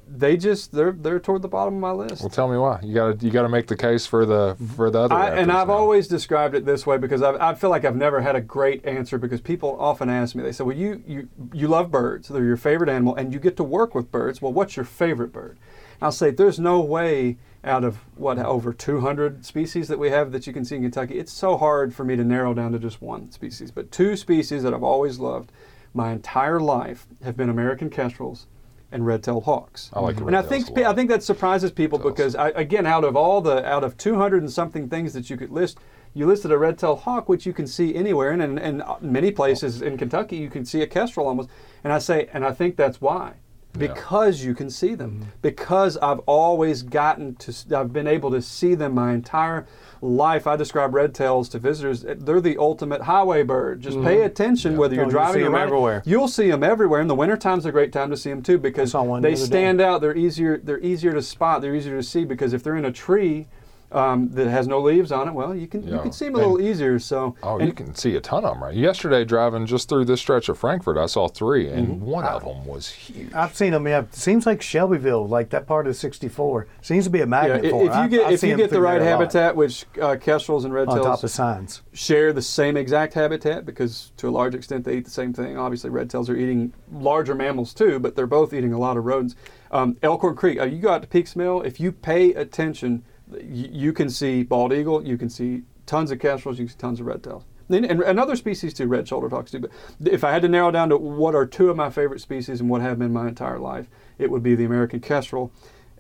they 0.08 0.38
just 0.38 0.72
they're 0.72 0.92
they're 0.92 1.20
toward 1.20 1.42
the 1.42 1.48
bottom 1.48 1.76
of 1.76 1.80
my 1.80 1.92
list. 1.92 2.22
well, 2.22 2.30
tell 2.30 2.48
me 2.48 2.58
why 2.58 2.80
you 2.84 2.94
got 2.94 3.20
to 3.20 3.26
you 3.26 3.32
got 3.32 3.44
to 3.44 3.50
make 3.50 3.68
the 3.68 3.76
case 3.76 4.06
for 4.06 4.26
the 4.26 4.56
for 4.76 4.92
the 4.92 5.00
other. 5.00 5.16
I, 5.16 5.30
and 5.30 5.52
I've 5.52 5.68
now. 5.68 5.74
always 5.74 6.08
described 6.08 6.56
it 6.56 6.66
this 6.66 6.86
way 6.86 6.98
because 6.98 7.22
I've, 7.22 7.36
I 7.38 7.56
feel 7.56 7.70
like 7.70 7.86
I've 7.86 7.96
never 7.96 8.22
had 8.22 8.36
a 8.36 8.42
great 8.42 8.86
answer 8.86 9.18
because 9.18 9.42
people 9.42 9.76
often 9.80 10.10
ask 10.10 10.36
me, 10.36 10.44
they 10.44 10.52
say, 10.52 10.64
well, 10.64 10.76
you, 10.76 11.02
you, 11.08 11.30
you 11.54 11.68
love 11.68 11.90
birds, 11.90 12.28
they're 12.28 12.44
your 12.44 12.58
favorite 12.58 12.90
animal, 12.90 13.16
and 13.16 13.34
you 13.34 13.40
get 13.40 13.58
to 13.58 13.64
work 13.64 13.96
with 13.96 14.12
birds. 14.12 14.42
Well, 14.42 14.54
what's 14.54 14.76
your 14.76 14.86
favorite 14.86 15.32
bird? 15.32 15.58
And 15.94 16.04
I'll 16.04 16.12
say, 16.12 16.32
there's 16.32 16.60
no 16.60 16.80
way 16.82 17.38
out 17.64 17.84
of 17.84 17.98
what, 18.16 18.38
over 18.38 18.74
200 18.74 19.46
species 19.46 19.88
that 19.88 20.00
we 20.00 20.10
have 20.10 20.32
that 20.32 20.46
you 20.46 20.54
can 20.54 20.66
see 20.66 20.76
in 20.76 20.82
Kentucky, 20.82 21.18
it's 21.18 21.32
so 21.32 21.58
hard 21.58 21.94
for 21.94 22.04
me 22.04 22.16
to 22.16 22.24
narrow 22.24 22.54
down 22.54 22.72
to 22.74 22.80
just 22.80 23.02
one 23.02 23.32
species. 23.32 23.72
But 23.72 23.92
two 23.92 24.18
species 24.18 24.64
that 24.64 24.74
I've 24.74 24.84
always 24.84 25.20
loved 25.20 25.52
my 25.94 26.12
entire 26.12 26.60
life 26.60 27.08
have 27.24 27.38
been 27.38 27.50
American 27.50 27.90
kestrels 27.90 28.48
and 28.92 29.06
red-tailed 29.06 29.44
hawks. 29.44 29.90
I 29.94 30.02
like 30.02 30.18
the 30.18 30.26
And 30.26 30.36
I 30.36 30.42
think. 30.42 30.78
I 30.78 30.94
think 30.94 31.10
that 31.10 31.24
surprises 31.24 31.72
people 31.72 31.98
because 31.98 32.36
I, 32.36 32.50
again, 32.50 32.86
out 32.86 33.04
of 33.04 33.16
all 33.16 33.42
the 33.42 33.66
out 33.66 33.84
of 33.84 33.98
200 33.98 34.44
and 34.44 34.52
something 34.52 34.88
things 34.88 35.14
that 35.14 35.30
you 35.30 35.38
could 35.38 35.50
list, 35.50 35.80
you 36.14 36.28
listed 36.28 36.52
a 36.52 36.58
red-tailed 36.58 37.00
hawk, 37.00 37.28
which 37.28 37.46
you 37.46 37.54
can 37.54 37.66
see 37.66 37.96
anywhere, 37.96 38.32
and 38.32 38.42
in, 38.42 38.58
in 38.60 38.84
many 39.02 39.32
places 39.32 39.82
in 39.82 39.98
Kentucky 39.98 40.38
you 40.38 40.50
can 40.50 40.64
see 40.64 40.82
a 40.82 40.88
kestrel 40.88 41.28
almost. 41.28 41.50
And 41.84 41.92
I 41.92 41.98
say, 41.98 42.30
and 42.34 42.46
I 42.46 42.52
think 42.52 42.76
that's 42.76 43.02
why, 43.02 43.34
because 43.78 44.44
you 44.44 44.54
can 44.54 44.70
see 44.70 44.96
them, 44.96 45.28
because 45.42 45.98
I've 45.98 46.20
always 46.20 46.84
gotten 46.84 47.36
to, 47.36 47.54
i've 47.78 47.92
been 47.92 48.08
able 48.08 48.32
to 48.32 48.42
see 48.42 48.76
them 48.76 48.94
my 48.94 49.14
entire 49.14 49.66
life. 50.02 50.46
I 50.46 50.56
describe 50.56 50.94
red-tails 50.94 51.50
to 51.50 51.60
visitors; 51.60 52.06
eh, 52.06 52.16
they're 52.18 52.42
the 52.42 52.58
ultimate 52.58 53.04
highway 53.04 53.44
bird. 53.44 53.82
Just 53.82 53.98
pay 54.02 54.18
mm-hmm. 54.18 54.26
attention 54.26 54.78
whether 54.78 54.94
Oh, 54.94 54.98
you're 54.98 55.06
you 55.06 55.12
driving 55.12 55.42
see 55.42 55.46
'em 55.46 55.56
around. 55.56 55.68
everywhere. 55.68 56.04
You'll 56.06 56.28
see 56.28 56.50
them 56.50 56.64
everywhere. 56.64 57.02
In 57.02 57.08
the 57.08 57.16
wintertime's 57.16 57.66
a 57.66 57.72
great 57.72 57.92
time 57.92 58.10
to 58.12 58.18
see 58.18 58.30
them 58.30 58.44
too 58.44 58.58
because 58.58 58.92
they 58.92 59.00
other 59.00 59.22
day. 59.22 59.36
stand 59.36 59.82
out. 59.82 60.02
They're 60.02 60.16
easier. 60.16 60.58
They're 60.58 60.80
easier 60.82 61.14
to 61.14 61.22
spot. 61.22 61.62
They're 61.62 61.76
easier 61.76 61.98
to 61.98 62.04
see 62.04 62.26
because 62.26 62.54
if 62.54 62.64
they're 62.64 62.76
in 62.76 62.86
a 62.86 62.92
tree 62.92 63.48
um, 63.94 64.30
that 64.32 64.48
has 64.48 64.68
no 64.68 64.80
leaves 64.82 65.12
on 65.12 65.28
it, 65.28 65.34
well, 65.34 65.56
you 65.56 65.68
can 65.68 65.88
you 65.88 66.00
can 66.00 66.12
see 66.12 66.26
them 66.26 66.36
a 66.36 66.38
little 66.40 66.60
easier. 66.62 66.98
So 67.00 67.36
Oh, 67.44 67.58
and- 67.58 67.68
you 67.68 67.74
can 67.74 67.94
see 67.96 68.16
a 68.16 68.22
ton 68.22 68.44
of 68.46 68.54
them, 68.56 68.64
right? 68.64 68.74
Yesterday, 68.76 69.24
driving 69.26 69.66
just 69.66 69.88
through 69.90 70.06
this 70.06 70.20
stretch 70.20 70.50
of 70.50 70.58
Frankfort, 70.58 70.98
I 70.98 71.06
saw 71.06 71.28
three, 71.28 71.70
and 71.70 71.88
Mm-hmm. 71.88 72.06
one 72.06 72.24
of 72.26 72.44
them 72.44 72.66
was 72.66 72.90
huge. 72.90 73.34
I've 73.34 73.56
seen 73.56 73.72
them. 73.72 73.88
Yeah, 73.88 74.00
it 74.00 74.16
seems 74.16 74.46
like 74.46 74.62
Shelbyville, 74.62 75.28
like 75.28 75.50
that 75.52 75.68
part 75.68 75.86
of 75.88 75.96
64, 75.96 76.68
seems 76.82 77.04
to 77.06 77.10
be 77.10 77.20
a 77.20 77.22
yeah, 77.22 77.26
magnet 77.26 77.66
i- 77.66 77.70
for 77.70 77.84
if 77.86 77.92
'em. 77.92 77.98
you 77.98 78.04
I- 78.04 78.08
get 78.08 78.28
I 78.28 78.32
if 78.34 78.40
see 78.40 78.48
you 78.48 78.54
'em 78.54 78.60
get 78.60 78.70
the 78.72 78.82
right 78.82 79.00
there 79.00 79.10
a 79.10 79.12
lot. 79.12 79.20
habitat, 79.20 79.56
which 79.56 79.86
uh, 80.02 80.16
kestrels 80.20 80.66
and 80.66 80.74
red 80.74 80.88
on 80.88 80.98
top 80.98 81.06
tails 81.06 81.24
of 81.24 81.30
signs. 81.32 81.82
share 81.94 82.34
the 82.34 82.42
same 82.42 82.76
exact 82.78 83.14
habitat 83.14 83.66
because 83.66 84.12
to 84.18 84.28
a 84.28 84.32
large 84.32 84.56
extent 84.56 84.86
they 84.86 84.96
eat 84.98 85.06
the 85.06 85.12
same 85.12 85.34
thing. 85.34 85.58
Obviously, 85.58 85.90
red 85.90 86.10
tails 86.10 86.30
are 86.30 86.36
eating 86.36 86.74
larger 86.92 87.36
mammals 87.36 87.74
too, 87.74 88.00
but 88.00 88.16
they're 88.16 88.26
both 88.28 88.54
eating 88.54 88.74
a 88.74 88.80
lot 88.80 88.98
of 88.98 89.06
rodents. 89.06 89.36
Um, 89.72 89.98
Elkhorn 90.04 90.36
Creek, 90.36 90.60
uh, 90.60 90.66
you 90.66 90.80
go 90.80 90.90
out 90.90 91.02
to 91.02 91.08
Peaks 91.08 91.36
Mill, 91.36 91.62
if 91.62 91.80
you 91.80 91.92
pay 91.92 92.34
attention, 92.34 93.04
you, 93.42 93.94
can 93.94 94.10
see 94.10 94.44
bald 94.44 94.74
eagle, 94.74 95.06
you 95.06 95.18
can 95.18 95.30
see 95.30 95.64
tons 95.86 96.12
of 96.12 96.20
kestrels, 96.20 96.60
you 96.60 96.66
can 96.66 96.74
see 96.74 96.80
tons 96.80 97.00
of 97.00 97.06
red 97.06 97.24
tails. 97.24 97.46
And, 97.70 97.86
and, 97.86 98.20
other 98.20 98.36
species 98.36 98.74
too, 98.74 98.88
red 98.88 99.08
shoulder 99.08 99.30
hawks 99.30 99.52
too. 99.52 99.60
But 99.60 99.72
if 100.04 100.24
I 100.24 100.32
had 100.32 100.42
to 100.42 100.50
narrow 100.50 100.70
down 100.70 100.90
to 100.90 100.98
what 100.98 101.34
are 101.34 101.46
two 101.46 101.70
of 101.70 101.78
my 101.78 101.90
favorite 101.90 102.20
species 102.20 102.60
and 102.60 102.70
what 102.70 102.82
have 102.82 103.00
been 103.00 103.14
my 103.14 103.28
entire 103.28 103.58
life, 103.58 103.88
it 104.18 104.30
would 104.30 104.44
be 104.44 104.54
the 104.54 104.66
American 104.66 105.00
kestrel 105.00 105.52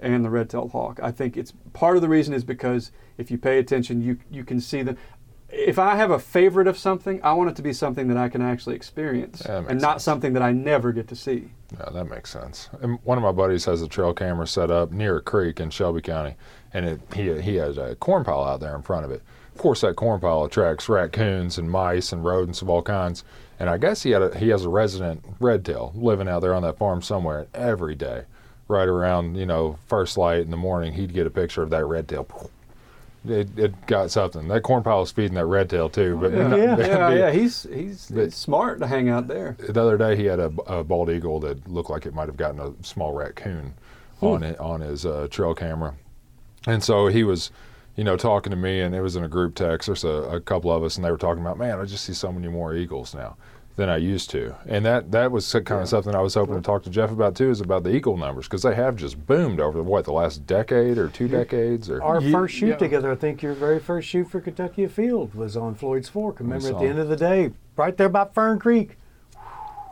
and 0.03 0.23
the 0.23 0.29
red-tailed 0.29 0.71
hawk. 0.71 0.99
I 1.01 1.11
think 1.11 1.37
it's 1.37 1.53
part 1.71 1.95
of 1.95 2.01
the 2.01 2.09
reason 2.09 2.33
is 2.33 2.43
because 2.43 2.91
if 3.17 3.31
you 3.31 3.37
pay 3.37 3.57
attention, 3.57 4.01
you 4.01 4.19
you 4.29 4.43
can 4.43 4.59
see 4.59 4.83
them. 4.83 4.97
If 5.49 5.77
I 5.77 5.95
have 5.95 6.09
a 6.09 6.17
favorite 6.17 6.67
of 6.67 6.77
something, 6.77 7.21
I 7.23 7.33
want 7.33 7.51
it 7.51 7.55
to 7.57 7.61
be 7.61 7.73
something 7.73 8.07
that 8.07 8.17
I 8.17 8.27
can 8.27 8.41
actually 8.41 8.75
experience, 8.75 9.41
and 9.41 9.79
not 9.79 9.93
sense. 9.93 10.03
something 10.03 10.33
that 10.33 10.41
I 10.41 10.51
never 10.51 10.91
get 10.91 11.07
to 11.09 11.15
see. 11.15 11.51
Yeah, 11.79 11.89
that 11.91 12.05
makes 12.05 12.31
sense. 12.31 12.69
And 12.81 12.99
one 13.03 13.17
of 13.17 13.23
my 13.23 13.31
buddies 13.31 13.65
has 13.65 13.81
a 13.81 13.87
trail 13.87 14.13
camera 14.13 14.47
set 14.47 14.71
up 14.71 14.91
near 14.91 15.17
a 15.17 15.21
creek 15.21 15.59
in 15.59 15.69
Shelby 15.69 16.01
County, 16.01 16.35
and 16.73 16.85
it, 16.85 17.01
he 17.15 17.41
he 17.41 17.55
has 17.55 17.77
a 17.77 17.95
corn 17.95 18.23
pile 18.23 18.43
out 18.43 18.59
there 18.59 18.75
in 18.75 18.81
front 18.81 19.05
of 19.05 19.11
it. 19.11 19.21
Of 19.53 19.59
course, 19.61 19.81
that 19.81 19.95
corn 19.95 20.19
pile 20.19 20.43
attracts 20.45 20.89
raccoons 20.89 21.57
and 21.57 21.69
mice 21.69 22.11
and 22.11 22.23
rodents 22.25 22.61
of 22.61 22.69
all 22.69 22.81
kinds. 22.81 23.23
And 23.59 23.69
I 23.69 23.77
guess 23.77 24.01
he 24.03 24.09
had 24.11 24.21
a, 24.23 24.37
he 24.37 24.49
has 24.49 24.65
a 24.65 24.69
resident 24.69 25.23
red 25.39 25.63
tail 25.63 25.91
living 25.95 26.27
out 26.27 26.41
there 26.41 26.55
on 26.55 26.63
that 26.63 26.77
farm 26.77 27.01
somewhere. 27.03 27.45
Every 27.53 27.93
day, 27.95 28.23
right 28.67 28.87
around 28.87 29.35
you 29.35 29.45
know 29.45 29.77
first 29.87 30.17
light 30.17 30.39
in 30.41 30.51
the 30.51 30.57
morning, 30.57 30.93
he'd 30.93 31.13
get 31.13 31.27
a 31.27 31.29
picture 31.29 31.61
of 31.61 31.69
that 31.69 31.85
red 31.85 32.07
tail 32.07 32.27
it, 33.25 33.47
it 33.57 33.85
got 33.87 34.11
something. 34.11 34.49
That 34.49 34.63
corn 34.63 34.83
pile 34.83 35.01
is 35.01 35.11
feeding 35.11 35.35
that 35.35 35.45
red 35.45 35.69
tail 35.69 35.89
too. 35.89 36.17
But 36.19 36.33
Yeah, 36.33 36.47
not- 36.47 36.57
Yeah. 36.59 36.77
yeah, 36.77 37.09
the- 37.09 37.17
yeah. 37.17 37.31
He's 37.31 37.63
he's, 37.71 38.07
he's 38.13 38.35
smart 38.35 38.79
to 38.79 38.87
hang 38.87 39.07
out 39.07 39.27
there. 39.27 39.55
the 39.59 39.79
other 39.81 39.97
day 39.97 40.15
he 40.17 40.25
had 40.25 40.39
a, 40.39 40.51
a 40.67 40.83
bald 40.83 41.09
eagle 41.09 41.39
that 41.41 41.65
looked 41.69 41.89
like 41.89 42.05
it 42.05 42.13
might 42.13 42.27
have 42.27 42.35
gotten 42.37 42.59
a 42.59 42.73
small 42.83 43.13
raccoon 43.13 43.75
on 44.19 44.43
it 44.43 44.59
on 44.59 44.81
his 44.81 45.05
uh, 45.05 45.27
trail 45.29 45.53
camera, 45.53 45.93
and 46.67 46.83
so 46.83 47.07
he 47.07 47.23
was, 47.23 47.51
you 47.95 48.03
know, 48.03 48.17
talking 48.17 48.51
to 48.51 48.57
me, 48.57 48.81
and 48.81 48.95
it 48.95 49.01
was 49.01 49.15
in 49.15 49.23
a 49.23 49.27
group 49.29 49.55
text. 49.55 49.87
There's 49.87 50.03
a, 50.03 50.07
a 50.07 50.41
couple 50.41 50.71
of 50.71 50.83
us, 50.83 50.95
and 50.95 51.05
they 51.05 51.11
were 51.11 51.17
talking 51.17 51.41
about, 51.41 51.57
man, 51.57 51.79
I 51.79 51.85
just 51.85 52.05
see 52.05 52.13
so 52.13 52.31
many 52.31 52.47
more 52.47 52.73
eagles 52.75 53.13
now 53.13 53.35
than 53.75 53.89
I 53.89 53.97
used 53.97 54.29
to, 54.29 54.53
and 54.67 54.85
that 54.85 55.11
that 55.11 55.31
was 55.31 55.51
kind 55.51 55.81
of 55.81 55.89
something 55.89 56.13
I 56.13 56.21
was 56.21 56.35
hoping 56.35 56.53
to 56.55 56.61
talk 56.61 56.83
to 56.83 56.91
Jeff 56.91 57.09
about 57.09 57.35
too, 57.35 57.49
is 57.49 57.59
about 57.59 57.83
the 57.83 57.89
eagle 57.89 58.17
numbers 58.17 58.45
because 58.45 58.61
they 58.61 58.75
have 58.75 58.95
just 58.95 59.25
boomed 59.25 59.59
over 59.59 59.81
what 59.81 60.05
the 60.05 60.13
last 60.13 60.45
decade 60.45 60.99
or 60.99 61.07
two 61.09 61.27
decades 61.27 61.89
or 61.89 61.99
Our 62.03 62.21
Ye- 62.21 62.31
first 62.31 62.53
shoot 62.53 62.67
yeah. 62.67 62.75
together, 62.77 63.11
I 63.11 63.15
think 63.15 63.41
your 63.41 63.53
very 63.55 63.79
first 63.79 64.07
shoot 64.07 64.29
for 64.29 64.41
Kentucky 64.41 64.83
Afield 64.83 65.33
was 65.33 65.57
on 65.57 65.73
Floyd's 65.73 66.07
Fork. 66.07 66.39
Remember, 66.39 66.67
at 66.67 66.79
the 66.79 66.85
end 66.85 66.99
of 66.99 67.09
the 67.09 67.15
day, 67.15 67.51
right 67.75 67.97
there 67.97 68.09
by 68.09 68.25
Fern 68.25 68.59
Creek, 68.59 68.95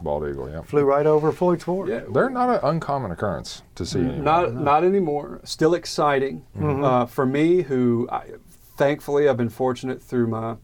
bald 0.03 0.27
eagle. 0.27 0.49
Yeah, 0.49 0.61
flew 0.61 0.83
right 0.83 1.05
over 1.05 1.31
Floyd's 1.31 1.63
Fork. 1.63 1.89
Yeah, 1.89 2.01
they're 2.11 2.29
not 2.29 2.49
an 2.49 2.59
uncommon 2.63 3.11
occurrence 3.11 3.61
to 3.75 3.85
see 3.85 3.99
anymore. 3.99 4.23
Not 4.23 4.53
not 4.53 4.83
anymore. 4.83 5.41
Still 5.43 5.73
exciting 5.73 6.45
uh, 6.59 7.05
for 7.05 7.25
me, 7.25 7.63
who 7.63 8.07
I, 8.11 8.23
thankfully 8.77 9.27
I've 9.27 9.37
been 9.37 9.49
fortunate 9.49 10.01
through 10.01 10.27
my 10.27 10.55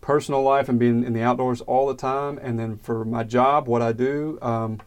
personal 0.00 0.42
life 0.42 0.68
and 0.68 0.78
being 0.78 1.04
in 1.04 1.12
the 1.12 1.22
outdoors 1.22 1.60
all 1.62 1.86
the 1.86 1.94
time, 1.94 2.38
and 2.38 2.58
then 2.58 2.76
for 2.76 3.04
my 3.04 3.22
job, 3.22 3.68
what 3.68 3.82
I 3.82 3.92
do. 3.92 4.38
Um, 4.42 4.80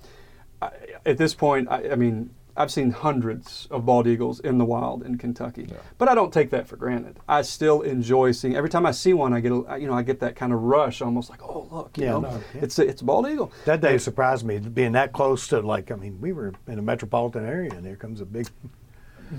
I, 0.62 0.72
at 1.06 1.18
this 1.18 1.34
point, 1.34 1.68
I, 1.70 1.92
I 1.92 1.96
mean, 1.96 2.32
I've 2.58 2.72
seen 2.72 2.92
hundreds 2.92 3.68
of 3.70 3.86
bald 3.86 4.08
eagles 4.08 4.40
in 4.40 4.58
the 4.58 4.66
wild 4.66 5.04
in 5.04 5.18
Kentucky, 5.18 5.68
but 5.98 6.08
I 6.08 6.16
don't 6.16 6.32
take 6.32 6.50
that 6.52 6.68
for 6.68 6.78
granted. 6.78 7.20
I 7.28 7.42
still 7.42 7.82
enjoy 7.82 8.32
seeing. 8.32 8.56
Every 8.56 8.70
time 8.70 8.86
I 8.86 8.92
see 8.92 9.14
one, 9.14 9.34
I 9.34 9.40
get 9.42 9.52
a, 9.52 9.78
you 9.78 9.88
know 9.88 9.94
I 9.94 10.04
get 10.04 10.20
that 10.22 10.36
kind 10.36 10.54
of 10.54 10.62
rush, 10.62 11.02
almost 11.02 11.30
like 11.30 11.42
oh 11.44 11.68
look, 11.72 11.98
you 11.98 12.06
Yeah, 12.06 12.12
know, 12.12 12.20
no, 12.22 12.30
yeah. 12.54 12.62
it's 12.62 12.80
a, 12.80 12.88
it's 12.88 13.02
a 13.02 13.06
bald 13.06 13.28
eagle. 13.28 13.52
That 13.66 13.82
day 13.82 13.98
surprised 13.98 14.46
me, 14.46 14.60
being 14.60 14.94
that 14.94 15.12
close 15.12 15.48
to 15.50 15.60
like. 15.60 15.92
I 15.92 15.96
mean, 15.96 16.20
we 16.22 16.32
were 16.32 16.54
in 16.68 16.80
a 16.80 16.82
metropolitan 16.82 17.46
area, 17.46 17.72
and 17.72 17.86
here 17.86 17.96
comes 17.98 18.22
a 18.22 18.26
big. 18.26 18.48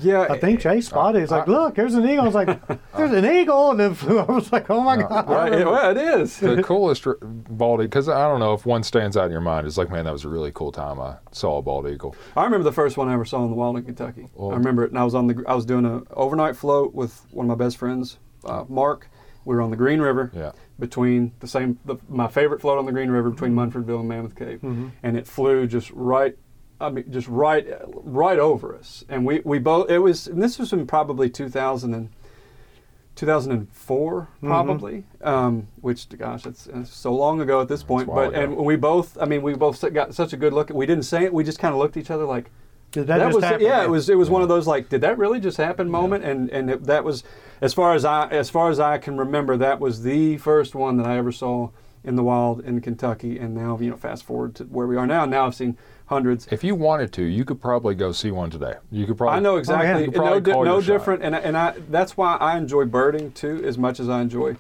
Yeah, 0.01 0.27
I 0.29 0.39
think 0.39 0.61
Chase 0.61 0.87
spotted. 0.87 1.21
He's 1.21 1.31
like, 1.31 1.47
"Look, 1.47 1.75
there's 1.77 1.95
an 1.95 2.05
eagle." 2.09 2.23
I 2.23 2.27
was 2.27 2.35
like, 2.35 2.67
"There's 2.97 3.13
an 3.13 3.25
eagle," 3.25 3.71
and 3.71 3.81
then 3.81 3.95
flew. 3.95 4.19
I 4.21 4.25
was 4.31 4.53
like, 4.53 4.69
"Oh 4.71 4.81
my 4.81 4.97
god!" 4.97 5.29
Right, 5.29 5.53
it, 5.53 5.67
well, 5.67 5.91
it 5.91 5.97
is. 5.97 6.39
the 6.39 6.63
coolest 6.63 7.07
r- 7.07 7.19
bald 7.23 7.81
eagle, 7.81 7.87
because 7.89 8.09
I 8.09 8.29
don't 8.29 8.41
know 8.41 8.53
if 8.55 8.67
one 8.67 8.83
stands 8.83 9.17
out 9.17 9.27
in 9.27 9.31
your 9.33 9.41
mind. 9.41 9.67
It's 9.67 9.79
like, 9.79 9.91
man, 9.91 10.05
that 10.05 10.13
was 10.13 10.25
a 10.25 10.29
really 10.29 10.53
cool 10.53 10.73
time. 10.73 11.01
I 11.01 11.17
saw 11.33 11.59
a 11.59 11.63
bald 11.63 11.89
eagle. 11.89 12.15
I 12.37 12.45
remember 12.45 12.65
the 12.65 12.73
first 12.73 12.97
one 12.97 13.09
I 13.09 13.15
ever 13.15 13.25
saw 13.25 13.43
in 13.45 13.51
the 13.51 13.57
wild 13.57 13.77
in 13.77 13.85
Kentucky. 13.85 14.29
Well- 14.35 14.53
I 14.53 14.57
remember 14.57 14.85
it, 14.85 14.91
and 14.91 14.99
I 14.99 15.05
was 15.05 15.15
on 15.15 15.27
the 15.29 15.45
I 15.47 15.55
was 15.55 15.65
doing 15.65 15.85
a 15.85 16.03
overnight 16.15 16.57
float 16.57 16.95
with 16.95 17.25
one 17.31 17.49
of 17.49 17.59
my 17.59 17.65
best 17.65 17.77
friends, 17.77 18.19
uh, 18.45 18.65
Mark. 18.69 19.09
We 19.45 19.55
were 19.55 19.63
on 19.63 19.71
the 19.71 19.77
Green 19.77 20.01
River 20.01 20.33
Yeah. 20.35 20.51
between 20.81 21.33
the 21.39 21.47
same 21.47 21.79
the, 21.85 21.97
my 22.09 22.27
favorite 22.27 22.61
float 22.61 22.79
on 22.79 22.87
the 22.87 22.91
Green 22.93 23.11
River 23.11 23.31
between 23.31 23.55
Munfordville 23.55 24.01
and 24.01 24.09
Mammoth 24.09 24.35
Cave, 24.35 24.61
and 25.05 25.17
it 25.17 25.27
flew 25.27 25.67
just 25.69 25.91
right. 25.93 26.37
I 26.81 26.91
mean, 26.91 27.11
just 27.11 27.29
right, 27.29 27.67
right 27.87 28.39
over 28.39 28.75
us, 28.77 29.05
and 29.09 29.25
we, 29.25 29.41
we 29.45 29.59
both. 29.59 29.91
It 29.91 29.99
was, 29.99 30.27
and 30.27 30.43
this 30.43 30.59
was 30.59 30.73
in 30.73 30.87
probably 30.87 31.31
2000 31.31 31.95
and 31.95 32.11
2004, 33.17 34.29
probably. 34.43 35.05
Um, 35.23 35.69
which, 35.81 36.09
gosh, 36.19 36.45
it's, 36.47 36.67
it's 36.67 36.95
so 36.95 37.15
long 37.15 37.41
ago 37.41 37.61
at 37.61 37.69
this 37.69 37.83
point. 37.83 38.09
But 38.09 38.35
and 38.35 38.55
we 38.57 38.77
both, 38.77 39.17
I 39.21 39.25
mean, 39.25 39.43
we 39.43 39.55
both 39.55 39.81
got 39.93 40.15
such 40.15 40.33
a 40.33 40.37
good 40.37 40.53
look. 40.53 40.71
We 40.71 40.87
didn't 40.87 41.05
say 41.05 41.25
it. 41.25 41.33
We 41.33 41.43
just 41.43 41.59
kind 41.59 41.73
of 41.73 41.79
looked 41.79 41.97
at 41.97 42.01
each 42.03 42.11
other 42.11 42.27
like, 42.27 42.51
Did 42.93 43.07
that, 43.07 43.19
just 43.19 43.35
was 43.35 43.45
happen? 43.45 43.63
yeah. 43.63 43.83
It 43.83 43.91
was 43.91 44.09
it 44.11 44.17
was 44.17 44.29
one 44.29 44.43
of 44.43 44.49
those 44.49 44.67
like, 44.67 44.91
did 44.91 45.01
that 45.01 45.17
really 45.17 45.41
just 45.41 45.57
happen 45.57 45.91
moment? 45.91 46.25
And 46.25 46.51
and 46.51 46.71
it, 46.71 46.85
that 46.85 47.05
was 47.05 47.25
as 47.63 47.73
far 47.73 47.95
as 47.95 48.05
I 48.05 48.29
as 48.29 48.51
far 48.51 48.69
as 48.69 48.79
I 48.79 48.99
can 48.99 49.17
remember, 49.17 49.57
that 49.57 49.81
was 49.81 50.03
the 50.03 50.37
first 50.37 50.75
one 50.75 50.99
that 50.99 51.07
I 51.07 51.17
ever 51.17 51.33
saw 51.33 51.71
in 52.05 52.17
the 52.17 52.23
wild 52.23 52.61
in 52.61 52.83
Kentucky. 52.83 53.39
And 53.39 53.55
now 53.55 53.79
you 53.81 53.91
know, 53.91 53.97
fast 53.97 54.25
forward 54.25 54.55
to 54.57 54.65
where 54.65 54.87
we 54.87 54.97
are 54.97 55.07
now. 55.07 55.25
Now 55.25 55.47
I've 55.47 55.55
seen 55.55 55.79
hundreds. 56.07 56.47
If 56.51 56.65
you 56.65 56.75
wanted 56.75 57.13
to, 57.15 57.23
you 57.23 57.45
could 57.45 57.61
probably 57.61 57.95
go 57.95 58.13
see 58.13 58.31
one 58.31 58.51
today. 58.51 58.75
You 58.91 59.07
could 59.07 59.17
probably. 59.19 59.37
I 59.37 59.41
know 59.41 59.57
exactly. 59.57 60.05
You 60.07 60.11
could 60.13 60.23
no 60.25 60.41
di- 60.41 60.53
no 60.53 60.81
shot. 60.81 60.93
different, 60.93 61.23
and 61.23 61.35
and 61.35 61.57
I 61.57 61.75
that's 61.91 62.17
why 62.17 62.37
I 62.37 62.57
enjoy 62.57 62.85
birding 62.87 63.33
too 63.33 63.63
as 63.65 63.77
much 63.79 64.01
as 64.01 64.09
I 64.09 64.21
enjoy 64.23 64.57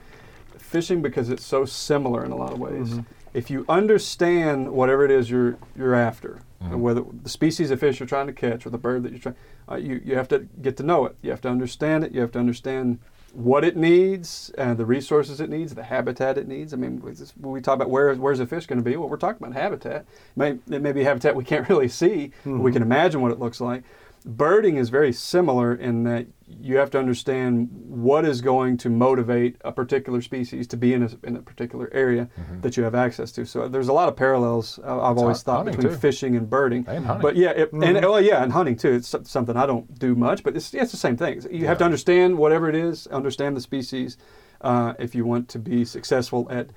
fishing 0.58 1.02
because 1.02 1.30
it's 1.30 1.44
so 1.44 1.64
similar 1.64 2.24
in 2.24 2.32
a 2.32 2.36
lot 2.36 2.52
of 2.52 2.58
ways. 2.58 2.90
Mm-hmm. 2.90 3.00
If 3.34 3.50
you 3.50 3.64
understand 3.68 4.72
whatever 4.72 5.04
it 5.04 5.10
is 5.10 5.30
you're 5.30 5.56
you're 5.76 5.94
after, 5.94 6.40
Mm-hmm. 6.62 6.80
whether 6.80 7.04
the 7.22 7.28
species 7.28 7.70
of 7.70 7.78
fish 7.80 8.00
you're 8.00 8.06
trying 8.06 8.26
to 8.28 8.32
catch 8.32 8.64
or 8.64 8.70
the 8.70 8.78
bird 8.78 9.02
that 9.02 9.12
you're 9.12 9.18
trying, 9.20 9.34
uh, 9.70 9.74
you 9.74 10.00
you 10.02 10.14
have 10.16 10.26
to 10.28 10.48
get 10.62 10.74
to 10.78 10.82
know 10.82 11.04
it. 11.04 11.14
You 11.20 11.30
have 11.30 11.42
to 11.42 11.50
understand 11.50 12.02
it. 12.02 12.12
You 12.12 12.22
have 12.22 12.32
to 12.32 12.38
understand 12.38 12.98
what 13.36 13.64
it 13.64 13.76
needs 13.76 14.50
and 14.56 14.78
the 14.78 14.86
resources 14.86 15.42
it 15.42 15.50
needs, 15.50 15.74
the 15.74 15.82
habitat 15.82 16.38
it 16.38 16.48
needs. 16.48 16.72
I 16.72 16.76
mean, 16.76 17.02
when 17.02 17.52
we 17.52 17.60
talk 17.60 17.74
about 17.74 17.90
where 17.90 18.14
where's 18.14 18.40
a 18.40 18.46
fish 18.46 18.64
going 18.66 18.78
to 18.78 18.84
be, 18.84 18.96
well, 18.96 19.10
we're 19.10 19.18
talking 19.18 19.46
about 19.46 19.60
habitat. 19.60 19.96
It 20.02 20.06
may, 20.36 20.50
it 20.74 20.80
may 20.80 20.92
be 20.92 21.04
habitat 21.04 21.36
we 21.36 21.44
can't 21.44 21.68
really 21.68 21.88
see, 21.88 22.32
but 22.44 22.52
we 22.52 22.58
mm-hmm. 22.58 22.72
can 22.72 22.82
imagine 22.82 23.20
what 23.20 23.32
it 23.32 23.38
looks 23.38 23.60
like. 23.60 23.82
Birding 24.26 24.76
is 24.76 24.88
very 24.88 25.12
similar 25.12 25.72
in 25.72 26.02
that 26.02 26.26
you 26.48 26.76
have 26.78 26.90
to 26.90 26.98
understand 26.98 27.68
what 27.72 28.24
is 28.24 28.40
going 28.40 28.76
to 28.78 28.90
motivate 28.90 29.56
a 29.64 29.70
particular 29.70 30.20
species 30.20 30.66
to 30.66 30.76
be 30.76 30.92
in 30.92 31.04
a, 31.04 31.10
in 31.22 31.36
a 31.36 31.42
particular 31.42 31.88
area 31.92 32.28
that 32.62 32.76
you 32.76 32.82
have 32.82 32.96
access 32.96 33.30
to. 33.32 33.46
So 33.46 33.68
there's 33.68 33.86
a 33.86 33.92
lot 33.92 34.08
of 34.08 34.16
parallels 34.16 34.80
uh, 34.82 35.00
I've 35.00 35.18
always 35.18 35.42
thought 35.42 35.64
between 35.64 35.88
too. 35.88 35.94
fishing 35.96 36.34
and 36.34 36.50
birding. 36.50 36.84
And 36.88 37.06
hunting. 37.06 37.22
But 37.22 37.36
yeah, 37.36 37.50
it, 37.50 37.72
and 37.72 38.00
well, 38.04 38.20
yeah, 38.20 38.42
and 38.42 38.52
hunting 38.52 38.76
too. 38.76 38.94
It's 38.94 39.14
something 39.24 39.56
I 39.56 39.64
don't 39.64 39.96
do 39.96 40.16
much, 40.16 40.42
but 40.42 40.56
it's, 40.56 40.74
it's 40.74 40.90
the 40.90 40.96
same 40.96 41.16
thing. 41.16 41.42
You 41.50 41.66
have 41.66 41.78
to 41.78 41.84
understand 41.84 42.36
whatever 42.36 42.68
it 42.68 42.74
is, 42.74 43.06
understand 43.08 43.56
the 43.56 43.60
species, 43.60 44.16
uh, 44.60 44.94
if 44.98 45.14
you 45.14 45.24
want 45.24 45.48
to 45.50 45.58
be 45.60 45.84
successful 45.84 46.48
at 46.50 46.70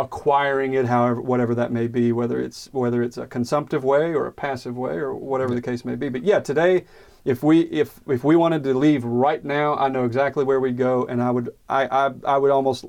acquiring 0.00 0.74
it, 0.74 0.86
however, 0.86 1.20
whatever 1.20 1.54
that 1.54 1.70
may 1.70 1.86
be, 1.86 2.12
whether 2.12 2.40
it's 2.40 2.68
whether 2.72 3.02
it's 3.02 3.18
a 3.18 3.26
consumptive 3.26 3.84
way 3.84 4.14
or 4.14 4.26
a 4.26 4.32
passive 4.32 4.76
way 4.76 4.94
or 4.94 5.14
whatever 5.14 5.54
the 5.54 5.62
case 5.62 5.84
may 5.84 5.94
be. 5.94 6.08
But 6.08 6.24
yeah, 6.24 6.40
today, 6.40 6.84
if 7.24 7.42
we 7.42 7.60
if 7.62 8.00
if 8.06 8.24
we 8.24 8.36
wanted 8.36 8.64
to 8.64 8.74
leave 8.74 9.04
right 9.04 9.44
now, 9.44 9.76
I 9.76 9.88
know 9.88 10.04
exactly 10.04 10.44
where 10.44 10.58
we'd 10.58 10.78
go, 10.78 11.04
and 11.06 11.22
I 11.22 11.30
would 11.30 11.50
I 11.68 11.86
I, 11.86 12.10
I 12.24 12.38
would 12.38 12.50
almost 12.50 12.86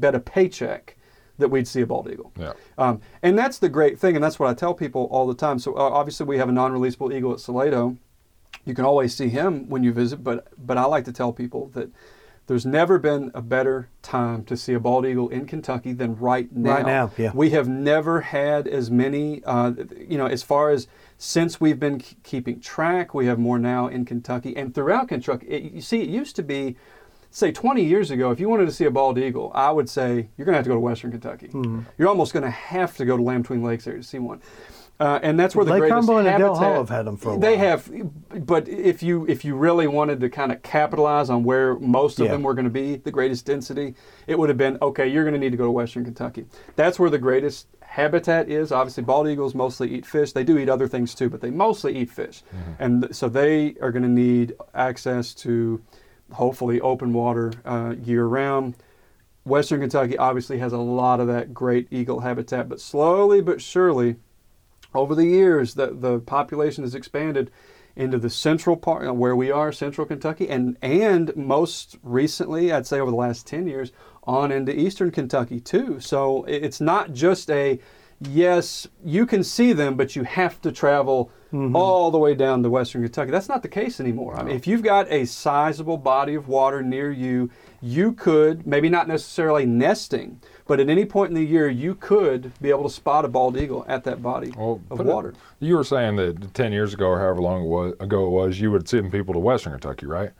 bet 0.00 0.14
a 0.14 0.20
paycheck 0.20 0.96
that 1.38 1.48
we'd 1.48 1.68
see 1.68 1.82
a 1.82 1.86
bald 1.86 2.10
eagle. 2.10 2.32
Yeah. 2.38 2.52
Um, 2.78 3.00
and 3.22 3.36
that's 3.36 3.58
the 3.58 3.68
great 3.68 3.98
thing, 3.98 4.14
and 4.14 4.24
that's 4.24 4.38
what 4.38 4.48
I 4.48 4.54
tell 4.54 4.72
people 4.72 5.08
all 5.10 5.26
the 5.26 5.34
time. 5.34 5.58
So 5.58 5.74
uh, 5.74 5.80
obviously, 5.80 6.26
we 6.26 6.38
have 6.38 6.48
a 6.48 6.52
non-releasable 6.52 7.12
eagle 7.12 7.32
at 7.32 7.38
Salato. 7.38 7.96
You 8.64 8.74
can 8.74 8.84
always 8.84 9.14
see 9.14 9.28
him 9.28 9.68
when 9.68 9.82
you 9.82 9.92
visit, 9.92 10.24
but 10.24 10.48
but 10.56 10.78
I 10.78 10.84
like 10.84 11.04
to 11.04 11.12
tell 11.12 11.32
people 11.32 11.68
that 11.74 11.90
there's 12.46 12.66
never 12.66 12.98
been 12.98 13.30
a 13.34 13.40
better 13.40 13.88
time 14.02 14.44
to 14.44 14.56
see 14.56 14.74
a 14.74 14.80
bald 14.80 15.06
eagle 15.06 15.28
in 15.30 15.46
Kentucky 15.46 15.92
than 15.92 16.16
right 16.16 16.52
now. 16.52 16.74
Right 16.74 16.86
now, 16.86 17.10
yeah. 17.16 17.30
We 17.34 17.50
have 17.50 17.68
never 17.68 18.20
had 18.20 18.68
as 18.68 18.90
many, 18.90 19.42
uh, 19.44 19.72
you 19.96 20.18
know, 20.18 20.26
as 20.26 20.42
far 20.42 20.70
as 20.70 20.86
since 21.16 21.60
we've 21.60 21.80
been 21.80 21.98
k- 21.98 22.16
keeping 22.22 22.60
track, 22.60 23.14
we 23.14 23.26
have 23.26 23.38
more 23.38 23.58
now 23.58 23.86
in 23.86 24.04
Kentucky 24.04 24.54
and 24.56 24.74
throughout 24.74 25.08
Kentucky. 25.08 25.46
It, 25.46 25.72
you 25.72 25.80
see, 25.80 26.02
it 26.02 26.08
used 26.08 26.36
to 26.36 26.42
be, 26.42 26.76
say, 27.30 27.50
20 27.50 27.82
years 27.82 28.10
ago, 28.10 28.30
if 28.30 28.38
you 28.38 28.48
wanted 28.48 28.66
to 28.66 28.72
see 28.72 28.84
a 28.84 28.90
bald 28.90 29.18
eagle, 29.18 29.50
I 29.54 29.70
would 29.70 29.88
say 29.88 30.28
you're 30.36 30.44
going 30.44 30.52
to 30.52 30.58
have 30.58 30.64
to 30.64 30.70
go 30.70 30.74
to 30.74 30.80
Western 30.80 31.12
Kentucky. 31.12 31.48
Hmm. 31.48 31.80
You're 31.96 32.08
almost 32.08 32.34
going 32.34 32.44
to 32.44 32.50
have 32.50 32.96
to 32.98 33.06
go 33.06 33.16
to 33.16 33.22
Land 33.22 33.44
Between 33.44 33.62
Lakes 33.62 33.86
area 33.86 34.02
to 34.02 34.06
see 34.06 34.18
one. 34.18 34.42
Uh, 35.00 35.18
and 35.24 35.38
that's 35.38 35.56
where 35.56 35.64
the 35.64 35.72
Lake 35.72 35.80
greatest 35.80 35.96
Cumberland 35.96 36.28
and 36.28 36.38
Del 36.38 36.54
habitat. 36.54 36.68
Hall 36.72 36.78
have 36.78 36.88
had 36.88 37.04
them 37.04 37.16
for 37.16 37.34
a 37.34 37.38
They 37.38 37.56
have, 37.56 37.90
but 38.46 38.68
if 38.68 39.02
you 39.02 39.26
if 39.28 39.44
you 39.44 39.56
really 39.56 39.88
wanted 39.88 40.20
to 40.20 40.30
kind 40.30 40.52
of 40.52 40.62
capitalize 40.62 41.30
on 41.30 41.42
where 41.42 41.74
most 41.80 42.20
of 42.20 42.26
Yeah. 42.26 42.32
them 42.32 42.42
were 42.44 42.54
going 42.54 42.66
to 42.66 42.70
be, 42.70 42.96
the 42.96 43.10
greatest 43.10 43.44
density, 43.44 43.94
it 44.28 44.38
would 44.38 44.48
have 44.50 44.58
been 44.58 44.78
okay. 44.80 45.08
You're 45.08 45.24
going 45.24 45.34
to 45.34 45.40
need 45.40 45.50
to 45.50 45.56
go 45.56 45.64
to 45.64 45.70
Western 45.70 46.04
Kentucky. 46.04 46.46
That's 46.76 46.98
where 47.00 47.10
the 47.10 47.18
greatest 47.18 47.66
habitat 47.80 48.48
is. 48.48 48.70
Obviously, 48.70 49.02
bald 49.02 49.26
eagles 49.26 49.52
mostly 49.54 49.92
eat 49.92 50.06
fish. 50.06 50.32
They 50.32 50.44
do 50.44 50.58
eat 50.58 50.68
other 50.68 50.86
things 50.86 51.12
too, 51.12 51.28
but 51.28 51.40
they 51.40 51.50
mostly 51.50 51.96
eat 51.96 52.10
fish, 52.10 52.44
and 52.78 53.08
so 53.10 53.28
they 53.28 53.74
are 53.82 53.90
going 53.90 54.04
to 54.04 54.08
need 54.08 54.54
access 54.74 55.34
to 55.34 55.82
hopefully 56.32 56.80
open 56.80 57.12
water 57.12 57.52
uh, 57.64 57.94
year 58.00 58.26
round. 58.26 58.76
Western 59.44 59.80
Kentucky 59.80 60.16
obviously 60.16 60.58
has 60.58 60.72
a 60.72 60.78
lot 60.78 61.18
of 61.20 61.26
that 61.26 61.52
great 61.52 61.88
eagle 61.90 62.20
habitat, 62.20 62.68
but 62.68 62.80
slowly 62.80 63.40
but 63.42 63.60
surely, 63.60 64.16
over 64.94 65.14
the 65.14 65.26
years, 65.26 65.74
the, 65.74 65.88
the 65.88 66.20
population 66.20 66.84
has 66.84 66.94
expanded 66.94 67.50
into 67.96 68.18
the 68.18 68.30
central 68.30 68.76
part 68.76 69.14
where 69.14 69.36
we 69.36 69.50
are, 69.50 69.70
central 69.70 70.06
Kentucky, 70.06 70.48
and 70.48 70.76
and 70.82 71.34
most 71.36 71.96
recently, 72.02 72.72
I'd 72.72 72.86
say 72.86 72.98
over 72.98 73.10
the 73.10 73.16
last 73.16 73.46
ten 73.46 73.66
years, 73.66 73.92
on 74.24 74.50
into 74.50 74.76
eastern 74.76 75.10
Kentucky 75.10 75.60
too. 75.60 76.00
So 76.00 76.44
it's 76.44 76.80
not 76.80 77.12
just 77.12 77.50
a 77.50 77.78
yes, 78.20 78.88
you 79.04 79.26
can 79.26 79.44
see 79.44 79.72
them, 79.72 79.96
but 79.96 80.16
you 80.16 80.24
have 80.24 80.60
to 80.62 80.72
travel 80.72 81.30
mm-hmm. 81.52 81.76
all 81.76 82.10
the 82.10 82.18
way 82.18 82.34
down 82.34 82.62
to 82.62 82.70
western 82.70 83.02
Kentucky. 83.02 83.30
That's 83.30 83.48
not 83.48 83.62
the 83.62 83.68
case 83.68 84.00
anymore. 84.00 84.36
I 84.36 84.42
mean, 84.42 84.56
if 84.56 84.66
you've 84.66 84.82
got 84.82 85.10
a 85.10 85.24
sizable 85.24 85.98
body 85.98 86.34
of 86.34 86.48
water 86.48 86.82
near 86.82 87.10
you, 87.10 87.50
you 87.80 88.12
could 88.12 88.66
maybe 88.66 88.88
not 88.88 89.08
necessarily 89.08 89.66
nesting, 89.66 90.40
but 90.66 90.80
at 90.80 90.88
any 90.88 91.04
point 91.04 91.28
in 91.30 91.34
the 91.34 91.44
year, 91.44 91.68
you 91.68 91.94
could 91.94 92.52
be 92.60 92.70
able 92.70 92.84
to 92.84 92.90
spot 92.90 93.24
a 93.24 93.28
bald 93.28 93.56
eagle 93.56 93.84
at 93.88 94.04
that 94.04 94.22
body 94.22 94.52
Well, 94.56 94.80
of 94.90 94.98
put 94.98 95.06
it- 95.06 95.12
water. 95.12 95.34
you 95.60 95.76
were 95.76 95.84
saying 95.84 96.16
that 96.16 96.54
10 96.54 96.72
years 96.72 96.94
ago 96.94 97.06
or 97.06 97.18
however 97.20 97.40
long 97.42 97.64
it 97.64 97.68
was, 97.68 97.94
ago 98.00 98.26
it 98.26 98.30
was, 98.30 98.60
you 98.60 98.70
would 98.70 98.88
send 98.88 99.12
people 99.12 99.34
to 99.34 99.40
Western 99.40 99.72
Kentucky, 99.72 100.06
right? 100.06 100.30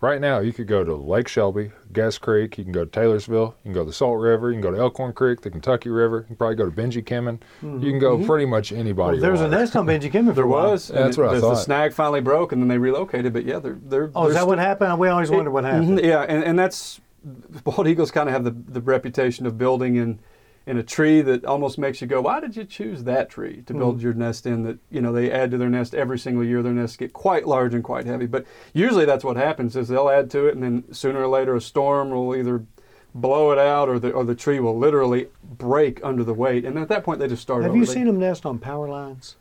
Right 0.00 0.20
now, 0.20 0.40
you 0.40 0.52
could 0.52 0.66
go 0.66 0.84
to 0.84 0.94
Lake 0.94 1.28
Shelby, 1.28 1.70
Guist 1.94 2.20
Creek. 2.20 2.58
You 2.58 2.64
can 2.64 2.74
go 2.74 2.84
to 2.84 2.90
Taylorsville. 2.90 3.54
You 3.64 3.68
can 3.68 3.72
go 3.72 3.80
to 3.80 3.86
the 3.86 3.92
Salt 3.92 4.18
River. 4.20 4.50
You 4.50 4.56
can 4.56 4.60
go 4.60 4.70
to 4.70 4.76
Elkhorn 4.78 5.14
Creek, 5.14 5.40
the 5.40 5.48
Kentucky 5.50 5.88
River. 5.88 6.18
You 6.18 6.24
can 6.26 6.36
probably 6.36 6.56
go 6.56 6.66
to 6.68 6.70
Benjy 6.70 7.02
Kinman. 7.02 7.38
You 7.62 7.90
can 7.90 7.98
go 7.98 8.22
pretty 8.22 8.44
much 8.44 8.70
anybody. 8.70 9.14
Well, 9.16 9.22
there 9.22 9.30
was 9.32 9.40
a 9.40 9.48
nest 9.48 9.74
on 9.76 9.86
Benjy 9.86 10.10
Kinman 10.12 10.26
for 10.30 10.32
There 10.34 10.46
was. 10.46 10.90
Yeah, 10.90 11.04
that's 11.04 11.16
and 11.16 11.24
what 11.26 11.32
I 11.32 11.36
the, 11.36 11.40
thought. 11.40 11.54
The 11.54 11.60
snag 11.60 11.94
finally 11.94 12.20
broke, 12.20 12.52
and 12.52 12.60
then 12.60 12.68
they 12.68 12.76
relocated. 12.76 13.32
But 13.32 13.46
yeah, 13.46 13.60
they're 13.60 13.78
they're. 13.82 14.10
Oh, 14.14 14.26
is 14.26 14.34
they're 14.34 14.42
that 14.42 14.46
what 14.46 14.58
happened? 14.58 14.98
We 14.98 15.08
always 15.08 15.30
wondered 15.30 15.52
what 15.52 15.64
happened. 15.64 15.98
Mhm, 16.00 16.04
Yeah, 16.04 16.20
and, 16.22 16.44
and 16.44 16.58
that's 16.58 17.00
bald 17.24 17.88
eagles 17.88 18.10
kind 18.10 18.28
of 18.28 18.32
have 18.32 18.44
the, 18.44 18.50
the 18.50 18.80
reputation 18.80 19.46
of 19.46 19.58
building 19.58 19.96
in 19.96 20.20
in 20.66 20.78
a 20.78 20.82
tree 20.82 21.20
that 21.20 21.44
almost 21.44 21.76
makes 21.76 22.00
you 22.00 22.06
go, 22.06 22.22
why 22.22 22.40
did 22.40 22.56
you 22.56 22.64
choose 22.64 23.04
that 23.04 23.28
tree 23.28 23.62
to 23.66 23.74
build 23.74 23.98
mm. 23.98 24.02
your 24.02 24.14
nest 24.14 24.46
in? 24.46 24.62
That 24.62 24.78
you 24.90 25.00
know 25.00 25.12
they 25.12 25.30
add 25.30 25.50
to 25.50 25.58
their 25.58 25.68
nest 25.68 25.94
every 25.94 26.18
single 26.18 26.44
year. 26.44 26.62
Their 26.62 26.72
nests 26.72 26.96
get 26.96 27.12
quite 27.12 27.46
large 27.46 27.74
and 27.74 27.84
quite 27.84 28.06
heavy. 28.06 28.26
But 28.26 28.46
usually 28.72 29.04
that's 29.04 29.24
what 29.24 29.36
happens 29.36 29.76
is 29.76 29.88
they'll 29.88 30.08
add 30.08 30.30
to 30.30 30.46
it, 30.46 30.54
and 30.54 30.62
then 30.62 30.92
sooner 30.92 31.20
or 31.20 31.28
later 31.28 31.54
a 31.54 31.60
storm 31.60 32.10
will 32.10 32.34
either 32.34 32.64
blow 33.14 33.52
it 33.52 33.58
out 33.58 33.88
or 33.88 33.98
the 33.98 34.10
or 34.10 34.24
the 34.24 34.34
tree 34.34 34.58
will 34.58 34.76
literally 34.76 35.28
break 35.42 36.02
under 36.02 36.24
the 36.24 36.34
weight. 36.34 36.64
And 36.64 36.78
at 36.78 36.88
that 36.88 37.04
point 37.04 37.20
they 37.20 37.28
just 37.28 37.42
start 37.42 37.62
Have 37.62 37.70
over. 37.70 37.78
you 37.78 37.86
They- 37.86 37.92
seen 37.92 38.06
them 38.06 38.18
nest 38.18 38.46
on 38.46 38.58
power 38.58 38.88
lines? 38.88 39.36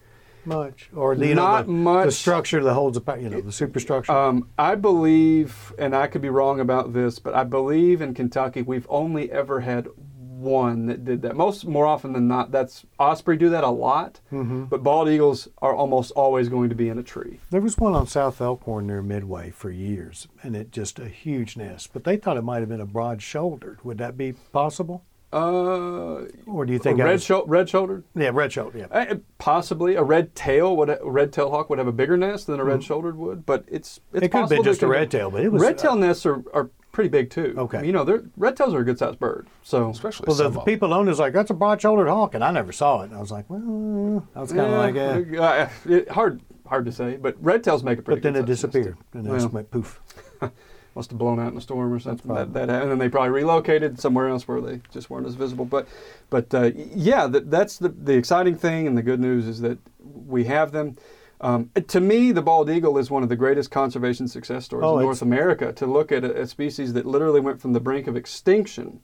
Much 0.45 0.89
or 0.95 1.15
the, 1.15 1.27
you 1.27 1.35
know, 1.35 1.41
Not 1.43 1.65
the, 1.65 1.71
much. 1.71 2.05
the 2.05 2.11
structure 2.11 2.63
that 2.63 2.73
holds 2.73 2.99
the 2.99 3.15
you 3.15 3.29
know 3.29 3.41
the 3.41 3.51
superstructure. 3.51 4.11
Um, 4.11 4.49
I 4.57 4.75
believe, 4.75 5.73
and 5.77 5.95
I 5.95 6.07
could 6.07 6.21
be 6.21 6.29
wrong 6.29 6.59
about 6.59 6.93
this, 6.93 7.19
but 7.19 7.33
I 7.33 7.43
believe 7.43 8.01
in 8.01 8.13
Kentucky 8.13 8.61
we've 8.61 8.87
only 8.89 9.31
ever 9.31 9.61
had 9.61 9.87
one 9.97 10.87
that 10.87 11.05
did 11.05 11.21
that. 11.21 11.37
Most 11.37 11.65
more 11.65 11.85
often 11.85 12.11
than 12.11 12.27
not, 12.27 12.51
that's 12.51 12.85
osprey 12.99 13.37
do 13.37 13.49
that 13.51 13.63
a 13.63 13.69
lot, 13.69 14.19
Mm-hmm. 14.29 14.65
but 14.65 14.83
bald 14.83 15.07
eagles 15.07 15.47
are 15.61 15.73
almost 15.73 16.11
always 16.11 16.49
going 16.49 16.67
to 16.67 16.75
be 16.75 16.89
in 16.89 16.97
a 16.99 17.03
tree. 17.03 17.39
there 17.49 17.61
was 17.61 17.77
one 17.77 17.93
on 17.93 18.07
South 18.07 18.41
Elkhorn 18.41 18.85
near 18.87 19.01
Midway 19.01 19.51
for 19.51 19.69
years, 19.69 20.27
and 20.43 20.53
it 20.57 20.71
just 20.71 20.99
a 20.99 21.07
huge 21.07 21.55
nest. 21.55 21.91
But 21.93 22.03
they 22.03 22.17
thought 22.17 22.35
it 22.35 22.41
might 22.43 22.59
have 22.59 22.67
been 22.67 22.81
a 22.81 22.85
broad-shouldered. 22.85 23.85
Would 23.85 23.99
that 23.99 24.17
be 24.17 24.33
possible? 24.33 25.05
Uh, 25.34 26.25
Or 26.47 26.65
do 26.65 26.73
you 26.73 26.79
think 26.79 26.97
that 26.99 27.05
red 27.05 27.11
was- 27.13 27.23
shou- 27.23 27.43
red 27.47 27.67
shouldered. 27.69 28.03
Yeah, 28.15 28.31
red-shouldered. 28.34 28.88
Yeah. 28.91 28.97
Uh, 28.97 29.15
possibly 29.39 29.95
a 29.95 30.03
red 30.03 30.36
tail 30.36 30.75
would 30.77 30.89
a 30.89 30.99
red 31.03 31.34
tail 31.34 31.49
hawk 31.49 31.69
would 31.69 31.79
have 31.79 31.88
a 31.88 31.91
bigger 31.91 32.15
nest 32.17 32.47
than 32.47 32.59
a 32.59 32.63
red 32.63 32.84
shouldered 32.84 33.17
would, 33.17 33.45
but 33.45 33.65
it's 33.67 33.99
it's 34.13 34.23
Mm-hmm. 34.23 34.23
It 34.25 34.31
could 34.31 34.39
have 34.41 34.49
been 34.49 34.63
just 34.63 34.84
a 34.84 34.88
red 34.88 35.09
tail, 35.11 35.31
but 35.31 35.43
it 35.43 35.51
was- 35.51 35.61
red 35.61 35.77
tail 35.77 35.95
nests 35.95 36.25
are, 36.25 36.43
are 36.53 36.69
pretty 36.91 37.09
big 37.09 37.29
too. 37.31 37.55
Okay. 37.57 37.84
you 37.86 37.91
know, 37.91 38.03
they're 38.03 38.23
red 38.38 38.55
tails 38.55 38.73
are 38.75 38.79
a 38.79 38.84
good 38.86 38.99
sized 38.99 39.17
bird. 39.19 39.47
So 39.63 39.89
especially 39.89 40.25
Well, 40.27 40.36
the, 40.38 40.49
the 40.49 40.59
people 40.61 40.93
owned 40.93 41.07
it 41.07 41.11
was 41.11 41.19
like, 41.19 41.34
that's 41.34 41.49
a 41.49 41.55
broad-shouldered 41.55 42.07
hawk, 42.07 42.36
and 42.36 42.43
I 42.43 42.51
never 42.51 42.71
saw 42.71 43.01
it. 43.01 43.05
And 43.05 43.15
I 43.15 43.19
was 43.19 43.31
like, 43.31 43.45
well, 43.49 44.27
I 44.36 44.41
was 44.41 44.51
kind 44.53 44.71
of 44.71 44.77
like, 44.77 44.95
eh. 44.95 45.38
uh, 45.39 45.69
it- 45.89 46.09
hard 46.09 46.41
hard 46.67 46.86
to 46.86 46.91
say, 46.91 47.17
but 47.17 47.36
red 47.43 47.63
tails 47.63 47.84
make 47.84 47.99
a 47.99 48.01
pretty. 48.01 48.21
But 48.21 48.23
then 48.34 48.36
it 48.36 48.45
good 48.45 48.57
sized 48.57 48.63
nest, 48.65 48.73
disappeared, 48.73 48.97
too. 49.11 49.17
and 49.17 49.25
it 49.27 49.29
Well, 49.31 49.39
just 49.39 49.51
went 49.53 49.71
poof. 49.71 49.99
must 50.95 51.11
have 51.11 51.17
blown 51.17 51.39
out 51.39 51.51
in 51.51 51.57
a 51.57 51.61
storm 51.61 51.91
or 51.91 51.99
something. 51.99 52.33
That, 52.33 52.53
that 52.53 52.69
and 52.69 52.91
then 52.91 52.97
they 52.97 53.09
probably 53.09 53.29
relocated 53.29 53.99
somewhere 53.99 54.27
else 54.27 54.47
where 54.47 54.61
they 54.61 54.81
just 54.91 55.09
weren't 55.09 55.27
as 55.27 55.35
visible. 55.35 55.65
But 55.65 55.87
but 56.29 56.53
uh, 56.53 56.71
yeah, 56.75 57.27
that, 57.27 57.49
that's 57.49 57.77
the 57.77 57.89
the 57.89 58.13
exciting 58.13 58.55
thing 58.55 58.87
and 58.87 58.97
the 58.97 59.03
good 59.03 59.19
news 59.19 59.47
is 59.47 59.61
that 59.61 59.77
we 59.99 60.45
have 60.45 60.71
them. 60.71 60.97
Um, 61.41 61.71
to 61.87 61.99
me, 61.99 62.31
the 62.31 62.41
bald 62.41 62.69
eagle 62.69 62.97
is 62.97 63.11
one 63.11 63.21
of 63.21 63.27
the 63.27 63.35
greatest 63.35 63.69
conservation 63.69 64.29
success 64.29 64.63
stories 64.63 64.85
Oh, 64.85 64.97
in 64.99 65.03
North 65.03 65.21
America. 65.21 65.73
To 65.73 65.85
look 65.85 66.11
at 66.11 66.23
a, 66.23 66.41
a 66.41 66.47
species 66.47 66.93
that 66.93 67.05
literally 67.05 67.41
went 67.41 67.59
from 67.59 67.73
the 67.73 67.81
brink 67.81 68.07
of 68.07 68.15
extinction, 68.15 69.01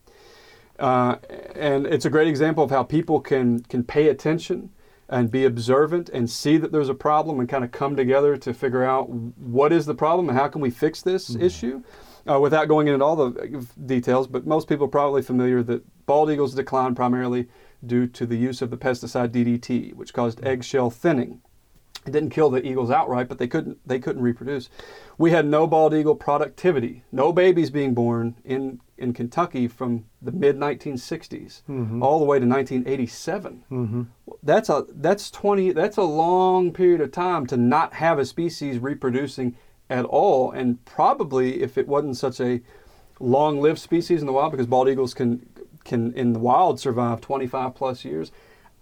uh, 0.80 1.18
and 1.56 1.86
it's 1.86 2.06
a 2.06 2.10
great 2.10 2.28
example 2.30 2.64
of 2.64 2.70
how 2.70 2.84
people 2.84 3.20
can 3.20 3.60
can 3.64 3.84
pay 3.84 4.08
attention 4.08 4.70
and 5.10 5.32
be 5.32 5.44
observant 5.44 6.08
and 6.10 6.30
see 6.30 6.58
that 6.58 6.72
there's 6.72 6.90
a 6.90 6.94
problem 6.94 7.40
and 7.40 7.50
kind 7.50 7.64
of 7.64 7.72
come 7.72 7.96
together 7.96 8.38
to 8.38 8.54
figure 8.54 8.84
out 8.84 9.10
what 9.10 9.74
is 9.74 9.86
the 9.86 9.96
problem 9.96 10.30
and 10.30 10.38
how 10.38 10.48
can 10.48 10.62
we 10.62 10.70
fix 10.70 11.02
this 11.02 11.32
mm-hmm. 11.32 11.44
issue? 11.44 11.84
Uh, 12.30 12.40
without 12.40 12.68
going 12.68 12.88
into 12.88 13.04
all 13.04 13.16
the 13.16 13.58
uh, 13.58 13.62
details 13.88 14.28
but 14.28 14.46
most 14.46 14.68
people 14.68 14.86
are 14.86 14.90
probably 14.90 15.22
familiar 15.22 15.64
that 15.64 15.82
bald 16.06 16.30
eagles 16.30 16.54
decline 16.54 16.94
primarily 16.94 17.48
due 17.86 18.06
to 18.06 18.26
the 18.26 18.36
use 18.36 18.62
of 18.62 18.70
the 18.70 18.78
pesticide 18.78 19.30
DDT 19.30 19.94
which 19.96 20.14
caused 20.14 20.38
mm-hmm. 20.38 20.48
eggshell 20.48 20.92
thinning 20.92 21.42
it 22.06 22.12
didn't 22.12 22.30
kill 22.30 22.50
the 22.50 22.66
eagles 22.66 22.90
outright, 22.90 23.28
but 23.28 23.38
they 23.38 23.48
couldn't 23.48 23.78
they 23.86 24.00
couldn't 24.00 24.22
reproduce. 24.22 24.70
We 25.18 25.32
had 25.32 25.46
no 25.46 25.68
bald 25.68 25.94
eagle 25.94 26.16
productivity, 26.16 27.04
no 27.12 27.34
babies 27.34 27.70
being 27.70 27.94
born 27.94 28.36
in 28.46 28.80
in 28.98 29.14
Kentucky 29.14 29.68
from 29.68 30.06
the 30.22 30.32
mid 30.32 30.58
1960s 30.58 31.62
mm-hmm. 31.70 32.04
all 32.04 32.20
the 32.20 32.26
way 32.26 32.40
to 32.40 32.46
1987. 32.46 33.64
Mm-hmm. 33.72 34.04
That's 34.44 34.70
a 34.70 34.86
that's 34.90 35.30
20 35.32 35.72
that's 35.72 35.98
a 35.98 36.04
long 36.04 36.72
period 36.72 37.02
of 37.02 37.12
time 37.12 37.46
to 37.48 37.58
not 37.58 37.94
have 37.94 38.20
a 38.20 38.26
species 38.26 38.80
reproducing 38.80 39.56
at 39.90 40.06
all, 40.06 40.52
and 40.52 40.84
probably 40.86 41.62
if 41.62 41.78
it 41.78 41.88
wasn't 41.88 42.16
such 42.16 42.40
a 42.40 42.62
long-lived 43.20 43.80
species 43.80 44.22
in 44.22 44.28
the 44.28 44.34
wild, 44.34 44.52
because 44.52 44.68
bald 44.68 44.88
eagles 44.88 45.14
can 45.14 45.46
can 45.84 46.14
in 46.14 46.34
the 46.34 46.40
wild 46.40 46.80
survive 46.80 47.22
25 47.22 47.74
plus 47.74 48.06
years. 48.06 48.32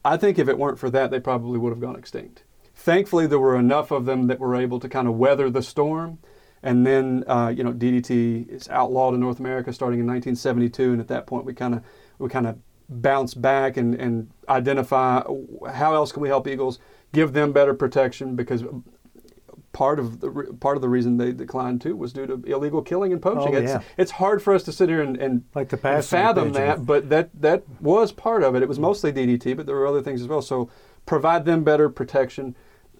I 0.03 0.17
think 0.17 0.37
if 0.37 0.47
it 0.47 0.57
weren't 0.57 0.79
for 0.79 0.89
that, 0.89 1.11
they 1.11 1.19
probably 1.19 1.57
would 1.57 1.69
have 1.69 1.79
gone 1.79 1.95
extinct. 1.95 2.43
Thankfully, 2.87 3.27
there 3.27 3.37
were 3.37 3.57
enough 3.57 3.91
of 3.91 4.05
them 4.05 4.27
that 4.27 4.39
were 4.39 4.55
able 4.55 4.79
to 4.79 4.87
kind 4.87 5.09
of 5.09 5.15
weather 5.15 5.49
the 5.49 5.61
storm. 5.61 6.19
And 6.63 6.87
then, 6.87 7.25
uh, 7.27 7.49
you 7.49 7.61
know, 7.61 7.73
DDT 7.73 8.47
is 8.47 8.69
outlawed 8.69 9.13
in 9.13 9.19
North 9.19 9.41
America 9.41 9.73
starting 9.73 9.99
in 9.99 10.07
1972, 10.07 10.93
and 10.93 11.01
at 11.01 11.09
that 11.09 11.27
point, 11.27 11.43
we 11.43 11.53
kind 11.53 11.75
of 11.75 11.83
we 12.17 12.29
kind 12.29 12.47
of 12.47 12.57
bounce 12.87 13.33
back 13.33 13.75
and, 13.75 13.93
and 13.95 14.31
identify 14.47 15.21
how 15.69 15.95
else 15.95 16.13
can 16.13 16.21
we 16.21 16.29
help 16.29 16.47
eagles, 16.47 16.79
give 17.11 17.33
them 17.33 17.51
better 17.51 17.73
protection 17.73 18.37
because 18.37 18.63
part 19.73 19.99
of 19.99 20.21
the 20.21 20.55
part 20.61 20.77
of 20.77 20.81
the 20.81 20.87
reason 20.87 21.17
they 21.17 21.33
declined 21.33 21.81
too 21.81 21.93
was 21.93 22.13
due 22.13 22.25
to 22.25 22.41
illegal 22.45 22.81
killing 22.81 23.11
and 23.11 23.21
poaching. 23.21 23.53
Oh, 23.53 23.59
it's, 23.59 23.73
yeah. 23.73 23.81
it's 23.97 24.11
hard 24.11 24.41
for 24.41 24.53
us 24.53 24.63
to 24.63 24.71
sit 24.71 24.87
here 24.87 25.01
and, 25.01 25.17
and, 25.17 25.43
Like 25.53 25.67
the 25.67 25.75
and 25.85 26.05
fathom 26.05 26.53
that, 26.53 26.85
but 26.85 27.09
that 27.09 27.31
that 27.41 27.63
was 27.81 28.13
part 28.13 28.43
of 28.43 28.55
it. 28.55 28.63
It 28.63 28.69
was 28.69 28.79
mostly 28.79 29.11
DDT, 29.11 29.57
but 29.57 29.65
there 29.65 29.75
were 29.75 29.87
other 29.87 30.01
things 30.01 30.21
as 30.21 30.29
well. 30.29 30.41
So 30.41 30.69
provide 31.05 31.43
them 31.43 31.65
better 31.65 31.89
protection. 31.89 32.55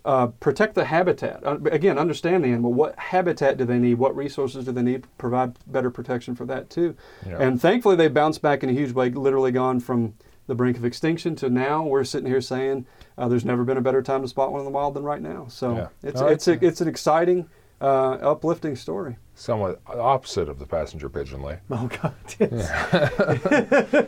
Uh, 0.07 0.27
protect 0.39 0.73
the 0.73 0.85
habitat. 0.85 1.45
Uh, 1.45 1.57
again, 1.69 1.97
understand 1.97 2.41
the 2.41 2.47
animal. 2.47 2.71
What 2.71 2.97
habitat 2.97 3.57
do 3.57 3.65
they 3.65 3.77
need? 3.77 3.95
What 3.95 4.15
resources 4.15 4.63
do 4.63 4.71
they 4.71 4.81
need? 4.81 5.05
Provide 5.17 5.57
better 5.67 5.91
protection 5.91 6.33
for 6.33 6.45
that 6.45 6.69
too. 6.69 6.95
Yeah. 7.27 7.37
And 7.41 7.61
thankfully, 7.61 7.97
they 7.97 8.07
bounced 8.07 8.41
back 8.41 8.63
in 8.63 8.69
a 8.69 8.71
huge 8.71 8.93
way. 8.93 9.09
Literally 9.09 9.51
gone 9.51 9.81
from 9.81 10.13
the 10.47 10.55
brink 10.55 10.77
of 10.77 10.85
extinction 10.85 11.35
to 11.35 11.49
now. 11.49 11.83
We're 11.83 12.05
sitting 12.05 12.29
here 12.29 12.39
saying 12.39 12.85
uh, 13.17 13.27
there's 13.27 13.43
never 13.43 13.65
been 13.65 13.75
a 13.75 13.81
better 13.81 14.01
time 14.01 14.21
to 14.21 14.29
spot 14.29 14.53
one 14.53 14.61
in 14.61 14.65
the 14.65 14.71
wild 14.71 14.93
than 14.93 15.03
right 15.03 15.21
now. 15.21 15.47
So 15.49 15.75
Yeah. 15.75 15.87
it's 16.01 16.21
No, 16.21 16.27
it's 16.27 16.47
it's- 16.47 16.61
a, 16.63 16.65
it's 16.65 16.79
an 16.79 16.87
exciting, 16.87 17.49
uh, 17.81 18.11
uplifting 18.21 18.77
story. 18.77 19.17
somewhat 19.35 19.81
opposite 19.87 20.47
of 20.47 20.57
the 20.57 20.65
passenger 20.65 21.09
pigeon 21.09 21.41
Lee. 21.43 21.55
Oh 21.69 21.89
God. 22.01 22.13
Yes. 22.39 22.69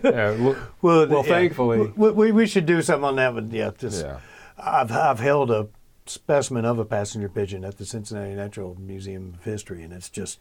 Yeah, 0.03 0.35
look, 0.39 0.57
Well, 0.81 1.07
Well, 1.09 1.23
thankfully. 1.23 1.91
we, 1.97 2.11
we, 2.11 2.31
we 2.31 2.47
should 2.47 2.65
do 2.65 2.81
something 2.81 3.03
on 3.03 3.15
that. 3.17 3.35
But 3.35 3.51
yeah, 3.51 3.71
just 3.77 4.05
yeah. 4.05 4.19
I've 4.57 4.91
I've 4.91 5.19
held 5.19 5.51
a 5.51 5.67
specimen 6.10 6.66
of 6.66 6.80
a 6.80 6.86
passenger 6.86 7.30
pigeon 7.30 7.64
at 7.64 7.78
the 7.78 7.86
Cincinnati 7.86 8.34
Natural 8.34 8.76
Museum 8.80 9.36
of 9.38 9.43
History, 9.43 9.84
and 9.84 9.93
it's 9.93 10.10
just, 10.10 10.39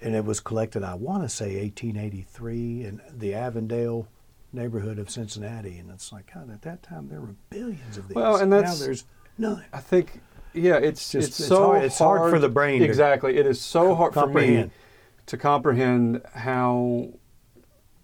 and 0.00 0.14
it 0.14 0.24
was 0.24 0.40
collected. 0.40 0.82
I 0.82 0.94
want 0.94 1.22
to 1.22 1.28
say 1.28 1.60
1883 1.60 2.84
in 2.84 3.00
the 3.12 3.34
Avondale 3.34 4.06
neighborhood 4.52 4.98
of 4.98 5.10
Cincinnati, 5.10 5.78
and 5.78 5.90
it's 5.90 6.12
like 6.12 6.32
God, 6.32 6.50
at 6.50 6.62
that 6.62 6.82
time 6.82 7.08
there 7.08 7.20
were 7.20 7.34
billions 7.50 7.96
of 7.98 8.08
these. 8.08 8.14
Well, 8.14 8.36
and 8.36 8.52
that's- 8.52 8.78
now 8.80 8.84
there's 8.86 9.04
none. 9.36 9.64
I 9.72 9.80
think, 9.80 10.20
yeah, 10.54 10.76
it's 10.76 11.10
Just- 11.12 11.28
it's, 11.28 11.40
it's 11.40 11.48
so 11.48 11.66
hard- 11.66 11.84
it's 11.84 11.98
hard 11.98 12.30
for 12.30 12.38
the 12.38 12.48
brain 12.48 12.80
to 12.80 12.84
Exactly, 12.86 13.36
it 13.36 13.46
is 13.46 13.60
so 13.60 13.94
hard 13.94 14.14
for 14.14 14.26
me 14.26 14.32
comprehend. 14.34 14.70
to 15.26 15.36
comprehend 15.36 16.22
how 16.34 17.10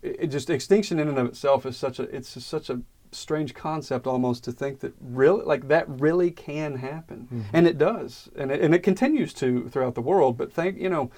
it, 0.03 0.17
it 0.21 0.27
just 0.29 0.51
extinction 0.51 0.99
in 0.99 1.09
and 1.09 1.19
of 1.19 1.27
itself 1.27 1.65
is 1.65 1.77
such 1.79 1.99
a 1.99 2.03
it's 2.15 2.35
just 2.35 2.47
such 2.49 2.69
a 2.69 2.83
strange 3.15 3.55
concept 3.55 4.07
almost 4.07 4.45
to 4.45 4.53
think 4.53 4.81
that 4.81 4.95
really 5.01 5.45
like 5.45 5.69
that 5.69 5.87
really 5.89 6.31
can 6.31 6.77
happen, 6.77 7.29
Mm-hmm. 7.33 7.41
and 7.53 7.67
it 7.67 7.79
does, 7.79 8.29
and 8.37 8.51
it, 8.51 8.61
and 8.61 8.75
it 8.75 8.81
continues 8.83 9.33
to 9.35 9.69
throughout 9.69 9.95
the 9.95 10.03
world. 10.03 10.37
But 10.37 10.53
thank 10.53 10.79
you 10.79 10.89
know, 10.89 11.11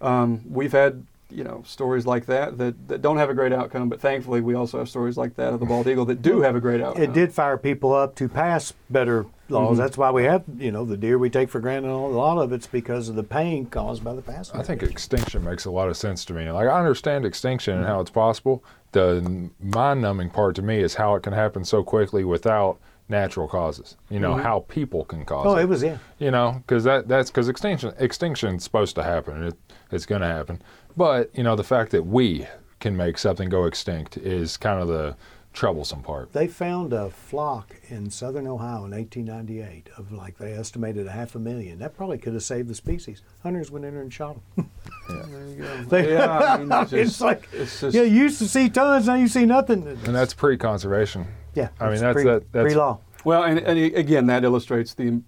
um, 0.00 0.42
we've 0.48 0.72
had. 0.72 1.06
You 1.34 1.44
know 1.44 1.62
stories 1.66 2.04
like 2.04 2.26
that, 2.26 2.58
that 2.58 2.88
that 2.88 3.00
don't 3.00 3.16
have 3.16 3.30
a 3.30 3.34
great 3.34 3.54
outcome, 3.54 3.88
but 3.88 4.02
thankfully 4.02 4.42
we 4.42 4.52
also 4.52 4.76
have 4.76 4.86
stories 4.90 5.16
like 5.16 5.34
that 5.36 5.54
of 5.54 5.60
the 5.60 5.64
bald 5.64 5.86
eagle 5.86 6.04
that 6.04 6.20
do 6.20 6.42
have 6.42 6.54
a 6.54 6.60
great 6.60 6.82
outcome. 6.82 7.02
It 7.02 7.14
did 7.14 7.32
fire 7.32 7.56
people 7.56 7.94
up 7.94 8.14
to 8.16 8.28
pass 8.28 8.74
better 8.90 9.24
laws. 9.48 9.70
Mm-hmm. 9.70 9.76
That's 9.78 9.96
why 9.96 10.10
we 10.10 10.24
have, 10.24 10.44
you 10.58 10.70
know, 10.70 10.84
the 10.84 10.98
deer 10.98 11.16
we 11.16 11.30
take 11.30 11.48
for 11.48 11.58
granted. 11.58 11.90
A 11.90 11.96
lot 11.96 12.36
of 12.36 12.52
it's 12.52 12.66
because 12.66 13.08
of 13.08 13.14
the 13.14 13.22
pain 13.22 13.64
caused 13.64 14.04
by 14.04 14.14
the 14.14 14.20
passenger. 14.20 14.60
I 14.60 14.62
think 14.62 14.82
extinction 14.82 15.42
makes 15.42 15.64
a 15.64 15.70
lot 15.70 15.88
of 15.88 15.96
sense 15.96 16.26
to 16.26 16.34
me. 16.34 16.50
Like 16.50 16.68
I 16.68 16.78
understand 16.78 17.24
extinction 17.24 17.78
and 17.78 17.86
how 17.86 18.00
it's 18.00 18.10
possible. 18.10 18.62
The 18.92 19.50
mind-numbing 19.60 20.30
part 20.30 20.54
to 20.56 20.62
me 20.62 20.80
is 20.80 20.94
how 20.94 21.14
it 21.14 21.22
can 21.22 21.32
happen 21.32 21.64
so 21.64 21.82
quickly 21.82 22.24
without 22.24 22.78
natural 23.08 23.48
causes. 23.48 23.96
You 24.10 24.20
know 24.20 24.32
mm-hmm. 24.32 24.42
how 24.42 24.60
people 24.68 25.04
can 25.04 25.24
cause 25.24 25.46
it. 25.46 25.48
Oh, 25.48 25.56
it. 25.56 25.62
it 25.62 25.68
was 25.68 25.82
yeah. 25.82 25.98
You 26.18 26.30
know, 26.30 26.62
because 26.66 26.84
that 26.84 27.08
that's 27.08 27.30
because 27.30 27.48
extinction 27.48 27.94
extinction's 27.98 28.64
supposed 28.64 28.94
to 28.96 29.02
happen. 29.02 29.44
It, 29.44 29.54
it's 29.90 30.06
going 30.06 30.22
to 30.22 30.26
happen. 30.26 30.60
But 30.96 31.30
you 31.36 31.42
know, 31.42 31.56
the 31.56 31.64
fact 31.64 31.90
that 31.92 32.04
we 32.04 32.46
can 32.80 32.96
make 32.96 33.16
something 33.16 33.48
go 33.48 33.64
extinct 33.64 34.16
is 34.16 34.56
kind 34.56 34.80
of 34.80 34.88
the 34.88 35.16
troublesome 35.52 36.02
part. 36.02 36.32
They 36.32 36.46
found 36.46 36.92
a 36.92 37.10
flock 37.10 37.76
in 37.88 38.10
southern 38.10 38.46
Ohio 38.46 38.84
in 38.84 38.90
1898 38.92 39.88
of 39.98 40.10
like 40.12 40.38
they 40.38 40.52
estimated 40.52 41.06
a 41.06 41.10
half 41.10 41.34
a 41.34 41.38
million. 41.38 41.78
That 41.78 41.94
probably 41.96 42.18
could 42.18 42.32
have 42.32 42.42
saved 42.42 42.68
the 42.68 42.74
species. 42.74 43.22
Hunters 43.42 43.70
went 43.70 43.84
in 43.84 43.92
there 43.94 44.02
and 44.02 44.12
shot 44.12 44.38
them. 44.56 44.70
They- 45.88 46.12
Yeah, 46.14 46.38
I 46.38 46.58
mean, 46.58 46.72
it's, 46.72 46.92
it's 46.92 47.20
like 47.20 47.48
it's 47.52 47.80
just 47.80 47.94
yeah, 47.94 48.02
you 48.02 48.22
used 48.22 48.38
to 48.38 48.48
see 48.48 48.68
tons, 48.70 49.06
now 49.06 49.14
you 49.14 49.28
see 49.28 49.44
nothing. 49.44 49.86
And 49.86 50.14
that's 50.14 50.32
pre-conservation. 50.34 51.26
yeah, 51.54 51.68
I 51.80 51.90
mean, 51.90 51.96
that's- 52.00 52.14
pre, 52.14 52.24
that- 52.24 52.52
that's- 52.52 52.72
pre-law. 52.72 52.98
well, 53.24 53.44
and, 53.44 53.58
and 53.58 53.78
again, 53.94 54.26
that 54.26 54.44
illustrates 54.44 54.94
the 54.94 55.22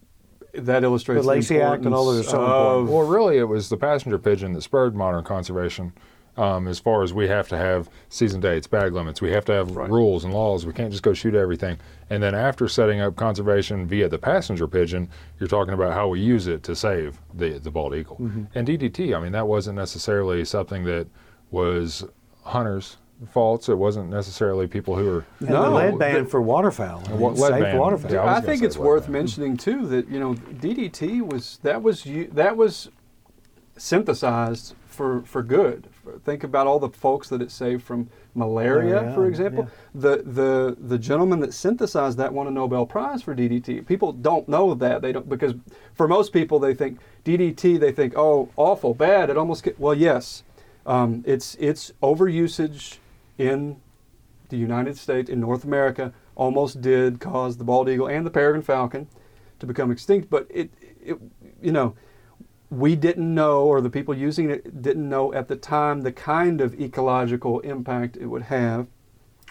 that 0.55 0.85
illustrates 0.85 1.22
The 1.25 1.29
Lacey 1.29 1.61
Act 1.61 1.85
and 1.85 1.93
all 1.93 2.07
those 2.07 2.20
are 2.27 2.31
so 2.31 2.41
important. 2.41 2.83
of, 2.85 2.89
Well, 2.91 3.07
really, 3.09 3.39
it 3.39 3.45
was 3.49 3.68
the 3.68 3.77
passenger 3.77 4.18
pigeon 4.18 4.53
that 4.53 4.62
spurred 4.62 4.95
modern 4.95 5.25
conservation. 5.25 5.93
Um, 6.37 6.66
as 6.66 6.80
far 6.80 7.05
as 7.05 7.12
we 7.14 7.28
have 7.28 7.47
to 7.51 7.57
have 7.57 7.89
season 8.09 8.41
dates, 8.41 8.66
bag 8.66 8.93
limits, 8.93 9.22
we 9.22 9.30
have 9.30 9.45
to 9.45 9.53
have 9.53 9.76
Right. 9.76 9.89
rules 9.89 10.24
and 10.24 10.35
laws. 10.35 10.66
We 10.66 10.72
can't 10.72 10.91
just 10.91 11.05
go 11.05 11.12
shoot 11.14 11.35
everything. 11.35 11.78
And 12.11 12.20
then 12.20 12.35
after 12.35 12.66
setting 12.66 13.01
up 13.01 13.14
conservation 13.14 13.87
via 13.87 14.09
the 14.09 14.18
passenger 14.18 14.66
pigeon, 14.66 15.09
you're 15.39 15.49
talking 15.49 15.74
about 15.74 15.93
how 15.93 16.09
we 16.09 16.18
use 16.20 16.49
it 16.49 16.64
to 16.64 16.74
save 16.74 17.20
the 17.32 17.59
the 17.61 17.70
bald 17.70 17.95
eagle. 17.95 18.16
Mm-hmm. 18.16 18.45
And 18.55 18.66
DDT, 18.66 19.14
I 19.14 19.20
mean, 19.20 19.30
that 19.32 19.47
wasn't 19.47 19.76
necessarily 19.76 20.45
something 20.45 20.85
that 20.87 21.07
was 21.53 22.05
hunters' 22.43 22.97
faults. 23.30 23.68
It 23.68 23.78
wasn't 23.78 24.11
necessarily 24.11 24.66
people 24.66 24.97
who 24.97 25.05
were. 25.05 25.24
And 25.39 25.51
No, 25.51 25.70
lead 25.72 25.99
ban 26.01 26.26
for 26.26 26.43
waterfowl. 26.43 27.05
I 27.07 27.11
mean, 27.12 27.20
lead 27.20 27.37
safe 27.37 27.61
ban, 27.62 27.78
waterfowl. 27.78 28.11
yeah. 28.12 28.22
I 28.24 28.39
I 28.39 28.41
think 28.41 28.62
it's 28.64 28.76
worth 28.76 29.05
ban. 29.05 29.12
mentioning 29.12 29.57
too 29.57 29.87
that 29.87 30.09
you 30.09 30.18
know 30.18 30.35
DDT 30.35 31.20
was 31.22 31.61
that 31.62 31.80
was 31.80 32.03
that 32.32 32.57
was 32.57 32.91
synthesized 33.76 34.74
for 34.87 35.22
for 35.22 35.43
good. 35.43 35.89
Think 36.25 36.45
about 36.45 36.67
all 36.67 36.79
the 36.79 36.89
folks 36.89 37.29
that 37.29 37.43
it 37.43 37.51
saved 37.51 37.83
from 37.83 38.09
malaria, 38.35 38.95
Malaria, 38.95 39.15
for 39.15 39.27
example. 39.27 39.69
The 39.95 40.23
the 40.25 40.77
the 40.81 40.99
gentleman 40.99 41.41
that 41.41 41.55
synthesized 41.55 42.19
that 42.19 42.33
won 42.33 42.47
a 42.47 42.51
Nobel 42.51 42.87
Prize 42.87 43.23
for 43.23 43.35
DDT. 43.35 43.87
People 43.87 44.12
don't 44.12 44.49
know 44.49 44.75
that 44.75 45.03
they 45.03 45.12
don't 45.12 45.29
because 45.29 45.55
for 45.95 46.07
most 46.07 46.33
people 46.33 46.59
they 46.59 46.75
think 46.75 46.99
DDT 47.25 47.79
they 47.81 47.93
think 47.93 48.15
oh 48.17 48.49
awful 48.57 48.95
bad 48.95 49.31
it 49.31 49.37
almost 49.37 49.62
get 49.62 49.79
well 49.79 49.95
yes 49.95 50.43
um, 50.87 51.23
it's 51.27 51.57
it's 51.59 51.93
overusage 52.03 52.99
in 53.39 53.81
the 54.49 54.57
United 54.57 54.97
States 54.97 55.31
in 55.31 55.41
North 55.41 55.65
America 55.65 56.12
almost 56.37 56.81
did 56.81 57.21
cause 57.21 57.57
the 57.57 57.65
bald 57.65 57.89
eagle 57.89 58.09
and 58.09 58.27
the 58.27 58.31
peregrine 58.31 58.62
falcon 58.62 59.09
to 59.61 59.67
become 59.67 59.91
extinct. 59.91 60.29
But 60.31 60.47
it, 60.51 60.71
it 61.03 61.19
you 61.62 61.73
know, 61.73 61.95
we 62.75 62.97
didn't 62.97 63.35
know, 63.35 63.64
or 63.64 63.81
the 63.81 63.91
people 63.91 64.14
using 64.16 64.51
it 64.51 64.83
didn't 64.83 65.09
know 65.09 65.33
at 65.33 65.49
the 65.49 65.57
time 65.57 66.03
the 66.03 66.12
kind 66.12 66.61
of 66.61 66.79
ecological 66.81 67.61
impact 67.61 68.16
it 68.16 68.27
would 68.27 68.43
have, 68.43 68.87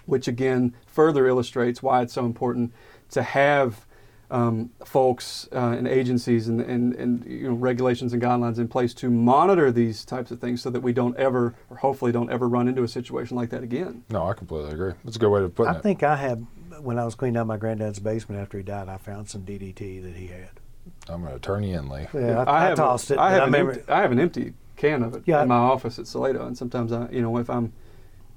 which 0.06 0.28
again 0.28 0.74
further 0.86 1.28
illustrates 1.28 1.82
why 1.82 2.02
it's 2.02 2.14
so 2.14 2.26
important 2.26 2.74
to 3.12 3.24
have 3.24 3.86
um, 4.32 4.72
folks 4.84 5.48
uh, 5.54 5.76
and 5.78 5.88
agencies 5.88 6.48
and, 6.48 6.60
and, 6.60 6.96
and 6.96 7.24
you 7.26 7.48
know, 7.48 7.54
regulations 7.54 8.14
and 8.14 8.22
guidelines 8.22 8.58
in 8.58 8.68
place 8.68 8.94
to 8.96 9.12
monitor 9.12 9.72
these 9.72 10.04
types 10.04 10.32
of 10.32 10.40
things 10.40 10.62
so 10.62 10.72
that 10.72 10.82
we 10.82 10.92
don't 10.92 11.16
ever, 11.18 11.54
or 11.70 11.78
hopefully 11.78 12.12
don't 12.12 12.32
ever 12.32 12.50
run 12.50 12.68
into 12.68 12.82
a 12.82 12.88
situation 12.88 13.38
like 13.38 13.52
that 13.52 13.62
again. 13.62 14.04
No, 14.10 14.28
I 14.28 14.34
completely 14.34 14.72
agree. 14.72 14.94
That's 15.04 15.18
a 15.18 15.20
good 15.20 15.30
way 15.30 15.42
to 15.42 15.50
put 15.50 15.68
I 15.68 15.74
it. 15.74 15.78
I 15.78 15.80
think 15.82 16.02
I 16.02 16.16
had, 16.16 16.48
when 16.80 16.98
I 16.98 17.06
was 17.06 17.14
cleaning 17.14 17.38
out 17.38 17.46
my 17.46 17.58
granddad's 17.58 18.00
basement 18.00 18.42
after 18.42 18.58
he 18.58 18.64
died, 18.64 18.90
I 18.90 18.98
found 18.98 19.30
some 19.30 19.44
DDT 19.44 20.02
that 20.02 20.16
he 20.16 20.28
had. 20.28 20.60
I'm 21.10 21.22
going 21.22 21.34
to 21.34 21.40
turn 21.40 21.64
you 21.64 21.78
in, 21.78 21.90
Lee. 21.90 22.08
Yeah, 22.14 22.44
I, 22.48 22.64
I, 22.64 22.66
have 22.68 22.78
tossed 22.78 23.12
a, 23.12 23.16
it. 23.16 23.18
I 23.18 23.34
and 23.34 23.54
have, 23.56 23.68
an 23.68 23.76
empty, 23.76 23.92
I 23.92 24.02
have 24.02 24.12
an 24.12 24.20
empty 24.20 24.54
can 24.78 25.04
of 25.04 25.16
it 25.16 25.24
Yeah. 25.26 25.42
in 25.42 25.48
my 25.50 25.56
office 25.58 26.00
at 26.00 26.06
Salato, 26.06 26.46
and 26.48 26.58
sometimes 26.58 26.92
I, 26.92 27.10
you 27.10 27.22
know, 27.22 27.38
if 27.38 27.50
I'm 27.50 27.74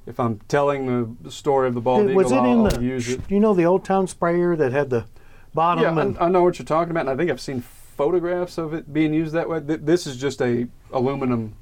if 0.07 0.21
I'm 0.21 0.39
telling 0.47 1.17
the 1.21 1.31
story 1.33 1.67
of 1.69 1.75
the 1.75 1.81
bald 1.81 2.03
Did- 2.03 2.11
eagle, 2.11 2.23
was 2.23 2.33
it 2.33 2.37
I'll, 2.37 2.45
in 2.45 2.59
I'll 2.61 2.71
the? 2.81 2.83
use 2.85 3.09
it. 3.09 3.21
You 3.29 3.41
know 3.41 3.55
the 3.55 3.65
old 3.65 3.85
town 3.85 4.07
sprayer 4.07 4.55
that 4.57 4.73
had 4.73 4.91
the 4.91 5.07
bottom 5.55 5.83
Yeah, 5.83 6.01
and 6.01 6.19
I, 6.19 6.27
I 6.27 6.29
know 6.29 6.43
what 6.45 6.59
you're 6.59 6.67
talking 6.67 6.91
about, 6.93 7.01
and 7.01 7.11
I 7.11 7.17
think 7.17 7.31
I've 7.31 7.41
seen 7.41 7.61
photographs 7.61 8.59
of 8.59 8.75
it 8.75 8.93
being 8.93 9.13
used 9.15 9.33
that 9.33 9.49
way. 9.49 9.59
This 9.61 10.07
is 10.07 10.17
just 10.17 10.41
a 10.43 10.69
aluminum, 10.93 11.57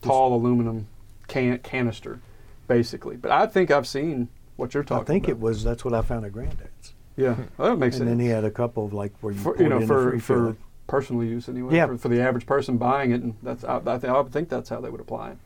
tall 0.00 0.34
aluminum 0.34 0.86
can 1.28 1.58
canister, 1.58 2.20
basically. 2.68 3.16
But 3.16 3.30
I 3.32 3.46
think 3.46 3.70
I've 3.70 3.86
seen 3.86 4.28
what 4.56 4.72
you're 4.74 4.84
talking. 4.84 5.02
I 5.02 5.06
think 5.06 5.24
about. 5.24 5.32
it 5.32 5.40
was. 5.40 5.64
That's 5.64 5.84
what 5.84 5.92
I 5.92 6.02
found 6.02 6.24
at 6.24 6.32
granddad's. 6.32 6.70
Yeah, 7.16 7.36
well, 7.56 7.70
that 7.70 7.76
makes 7.76 7.96
And 7.96 8.00
sense. 8.02 8.10
And 8.10 8.20
then 8.20 8.20
he 8.20 8.26
had 8.30 8.44
a 8.44 8.50
couple 8.50 8.84
of 8.84 8.92
like 8.92 9.12
where 9.20 9.32
you 9.32 9.40
for, 9.40 9.56
you 9.60 9.68
know, 9.68 9.78
in 9.78 9.86
for 9.86 10.12
the 10.12 10.20
for 10.20 10.38
refill. 10.42 10.56
personal 10.86 11.24
use 11.24 11.48
anyway. 11.48 11.74
Yeah. 11.74 11.86
For, 11.86 11.98
for 11.98 12.08
the 12.08 12.20
average 12.20 12.44
person 12.46 12.76
buying 12.76 13.10
it, 13.12 13.22
and 13.22 13.34
that's 13.42 13.64
I, 13.64 13.78
I, 13.86 13.98
think, 13.98 14.04
I 14.12 14.20
would 14.20 14.32
think 14.32 14.48
that's 14.48 14.68
how 14.68 14.80
they 14.80 14.90
would 14.90 15.00
apply 15.00 15.30
it. 15.32 15.38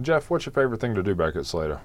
Jeff, 0.00 0.30
what's 0.30 0.46
your 0.46 0.52
favorite 0.52 0.80
thing 0.80 0.94
to 0.94 1.02
do 1.02 1.14
back 1.14 1.34
at 1.36 1.42
Salato? 1.42 1.80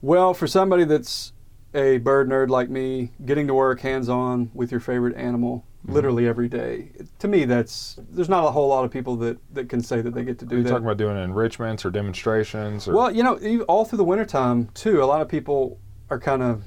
Well, 0.00 0.32
for 0.34 0.46
somebody 0.46 0.84
that's 0.84 1.32
a 1.74 1.98
bird 1.98 2.28
nerd 2.28 2.48
like 2.48 2.70
me, 2.70 3.10
getting 3.24 3.46
to 3.48 3.54
work 3.54 3.80
hands 3.80 4.08
on 4.08 4.50
with 4.54 4.70
your 4.70 4.80
favorite 4.80 5.16
animal 5.16 5.64
Mm-hmm. 5.84 5.92
literally 5.94 6.26
every 6.26 6.48
day, 6.48 6.88
to 7.20 7.28
me, 7.28 7.44
that's 7.44 8.00
there's 8.10 8.28
not 8.28 8.44
a 8.44 8.50
whole 8.50 8.66
lot 8.68 8.84
of 8.84 8.90
people 8.90 9.14
that, 9.18 9.38
that 9.54 9.68
can 9.68 9.80
say 9.80 10.00
that 10.00 10.12
they 10.12 10.24
get 10.24 10.36
to 10.40 10.44
Are 10.44 10.48
do 10.48 10.56
you 10.56 10.62
that. 10.64 10.70
talking 10.70 10.84
about 10.84 10.96
doing 10.96 11.16
enrichments 11.16 11.84
or 11.84 11.90
demonstrations? 11.90 12.88
Or 12.88 12.94
Well, 12.96 13.14
you 13.14 13.22
know, 13.22 13.38
e- 13.40 13.60
all 13.62 13.84
through 13.84 13.98
the 13.98 14.04
wintertime, 14.04 14.68
too, 14.74 15.00
a 15.04 15.06
lot 15.06 15.22
of 15.22 15.28
people 15.28 15.78
are 16.10 16.18
kind 16.18 16.42
of, 16.42 16.64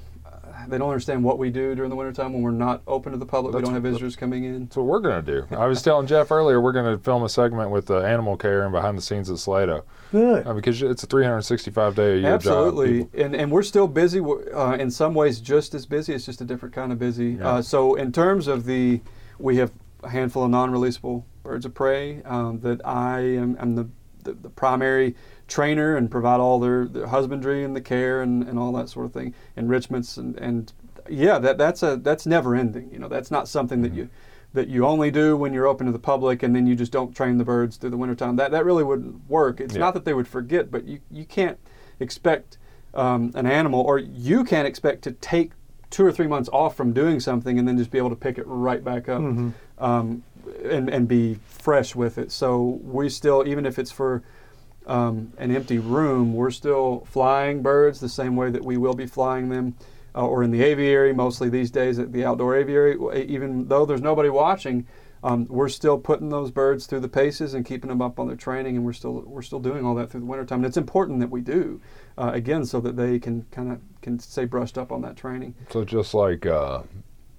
they 0.67 0.77
don't 0.77 0.89
understand 0.89 1.23
what 1.23 1.37
we 1.37 1.49
do 1.49 1.73
during 1.75 1.89
the 1.89 1.95
wintertime 1.95 2.33
when 2.33 2.41
we're 2.41 2.51
not 2.51 2.81
open 2.87 3.11
to 3.11 3.17
the 3.17 3.25
public. 3.25 3.53
we 3.55 3.61
don't 3.61 3.73
have 3.73 3.83
visitors 3.83 4.15
coming 4.15 4.43
in. 4.43 4.65
That's 4.65 4.77
what 4.77 4.85
we're 4.85 4.99
going 4.99 5.23
to 5.25 5.31
do. 5.47 5.55
I 5.55 5.65
was 5.67 5.81
telling 5.81 6.07
Jeff 6.07 6.31
earlier, 6.31 6.59
we're 6.61 6.71
going 6.71 6.97
to 6.97 7.03
film 7.03 7.23
a 7.23 7.29
segment 7.29 7.71
with 7.71 7.89
uh, 7.89 7.99
animal 8.01 8.37
care 8.37 8.63
and 8.63 8.71
behind 8.71 8.97
the 8.97 9.01
scenes 9.01 9.29
at 9.29 9.37
Salato 9.37 9.83
Good. 10.11 10.45
uh, 10.47 10.53
because 10.53 10.81
it's 10.81 11.03
a 11.03 11.07
365 11.07 11.95
day 11.95 12.13
a 12.13 12.17
year 12.17 12.33
Absolutely, 12.33 12.99
job. 12.99 13.11
people. 13.11 13.25
and 13.25 13.35
and 13.35 13.51
we're 13.51 13.63
still 13.63 13.87
busy. 13.87 14.19
Uh, 14.19 14.73
in 14.79 14.91
some 14.91 15.13
ways, 15.13 15.39
just 15.39 15.73
as 15.73 15.85
busy. 15.85 16.13
It's 16.13 16.25
just 16.25 16.41
a 16.41 16.45
different 16.45 16.73
kind 16.75 16.91
of 16.91 16.99
busy. 16.99 17.31
Yeah. 17.39 17.47
Uh, 17.47 17.61
so 17.61 17.95
in 17.95 18.11
terms 18.11 18.47
of 18.47 18.65
the, 18.65 19.01
we 19.39 19.57
have 19.57 19.71
a 20.03 20.09
handful 20.09 20.43
of 20.45 20.49
non-releasable 20.51 21.23
birds 21.43 21.65
of 21.65 21.73
prey 21.73 22.21
um, 22.23 22.59
that 22.61 22.85
I 22.85 23.19
am 23.21 23.57
I'm 23.59 23.75
the, 23.75 23.87
the 24.23 24.33
the 24.33 24.49
primary 24.49 25.15
trainer 25.51 25.97
and 25.97 26.09
provide 26.09 26.39
all 26.39 26.59
their, 26.59 26.85
their 26.85 27.07
husbandry 27.07 27.63
and 27.65 27.75
the 27.75 27.81
care 27.81 28.21
and, 28.21 28.47
and 28.47 28.57
all 28.57 28.71
that 28.71 28.87
sort 28.87 29.05
of 29.05 29.11
thing, 29.13 29.33
enrichments 29.57 30.17
and 30.17 30.37
and 30.37 30.71
yeah, 31.09 31.37
that 31.39 31.57
that's 31.57 31.83
a 31.83 31.97
that's 31.97 32.25
never 32.25 32.55
ending. 32.55 32.89
You 32.91 32.99
know, 32.99 33.09
that's 33.09 33.29
not 33.31 33.47
something 33.47 33.81
that 33.81 33.93
you 33.93 34.09
that 34.53 34.67
you 34.69 34.85
only 34.85 35.11
do 35.11 35.35
when 35.35 35.51
you're 35.53 35.67
open 35.67 35.85
to 35.87 35.91
the 35.91 35.99
public 35.99 36.41
and 36.43 36.55
then 36.55 36.65
you 36.67 36.75
just 36.75 36.91
don't 36.91 37.13
train 37.15 37.37
the 37.37 37.43
birds 37.43 37.75
through 37.77 37.89
the 37.89 37.97
wintertime. 37.97 38.37
That 38.37 38.51
that 38.51 38.63
really 38.65 38.83
wouldn't 38.83 39.29
work. 39.29 39.59
It's 39.59 39.75
Yeah. 39.75 39.81
not 39.81 39.93
that 39.93 40.05
they 40.05 40.13
would 40.13 40.27
forget, 40.27 40.71
but 40.71 40.85
you, 40.85 40.99
you 41.11 41.25
can't 41.25 41.57
expect 41.99 42.57
um, 42.93 43.31
an 43.35 43.45
animal 43.45 43.81
or 43.81 43.97
you 43.99 44.43
can't 44.45 44.67
expect 44.67 45.01
to 45.03 45.11
take 45.11 45.51
two 45.89 46.05
or 46.05 46.11
three 46.13 46.27
months 46.27 46.49
off 46.53 46.75
from 46.77 46.93
doing 46.93 47.19
something 47.19 47.59
and 47.59 47.67
then 47.67 47.77
just 47.77 47.91
be 47.91 47.97
able 47.97 48.09
to 48.09 48.15
pick 48.15 48.37
it 48.37 48.45
right 48.47 48.83
back 48.83 49.09
up 49.09 49.19
um, 49.79 50.23
and, 50.63 50.89
and 50.89 51.07
be 51.07 51.37
fresh 51.45 51.93
with 51.95 52.17
it. 52.17 52.31
So 52.31 52.79
we 52.83 53.09
still, 53.09 53.45
even 53.45 53.65
if 53.65 53.77
it's 53.77 53.91
for 53.91 54.23
um, 54.85 55.33
an 55.37 55.55
empty 55.55 55.79
room, 55.79 56.33
we're 56.33 56.51
still 56.51 57.05
flying 57.09 57.61
birds 57.61 57.99
the 57.99 58.09
same 58.09 58.35
way 58.35 58.49
that 58.49 58.63
we 58.63 58.77
will 58.77 58.93
be 58.93 59.05
flying 59.05 59.49
them, 59.49 59.75
uh, 60.15 60.25
or 60.25 60.43
in 60.43 60.51
the 60.51 60.63
aviary. 60.63 61.13
Mostly 61.13 61.49
these 61.49 61.71
days 61.71 61.99
at 61.99 62.11
the 62.11 62.25
outdoor 62.25 62.55
aviary, 62.55 62.97
even 63.27 63.67
though 63.67 63.85
there's 63.85 64.01
nobody 64.01 64.29
watching, 64.29 64.87
um, 65.23 65.45
we're 65.49 65.69
still 65.69 65.97
putting 65.99 66.29
those 66.29 66.49
birds 66.51 66.87
through 66.87 67.01
the 67.01 67.07
paces 67.07 67.53
and 67.53 67.65
keeping 67.65 67.89
them 67.89 68.01
up 68.01 68.19
on 68.19 68.27
their 68.27 68.35
training, 68.35 68.75
and 68.75 68.85
we're 68.85 68.93
still 68.93 69.23
we're 69.25 69.43
still 69.43 69.59
doing 69.59 69.85
all 69.85 69.93
that 69.95 70.09
through 70.09 70.21
the 70.21 70.25
wintertime. 70.25 70.59
And 70.59 70.65
it's 70.65 70.77
important 70.77 71.19
that 71.19 71.29
we 71.29 71.41
do, 71.41 71.79
uh, 72.17 72.31
again, 72.33 72.65
so 72.65 72.79
that 72.81 72.95
they 72.97 73.19
can 73.19 73.45
kind 73.51 73.71
of 73.71 73.79
can 74.01 74.17
stay 74.19 74.45
brushed 74.45 74.77
up 74.77 74.91
on 74.91 75.01
that 75.03 75.15
training. 75.15 75.53
So 75.69 75.85
just 75.85 76.13
like 76.15 76.45
uh, 76.47 76.81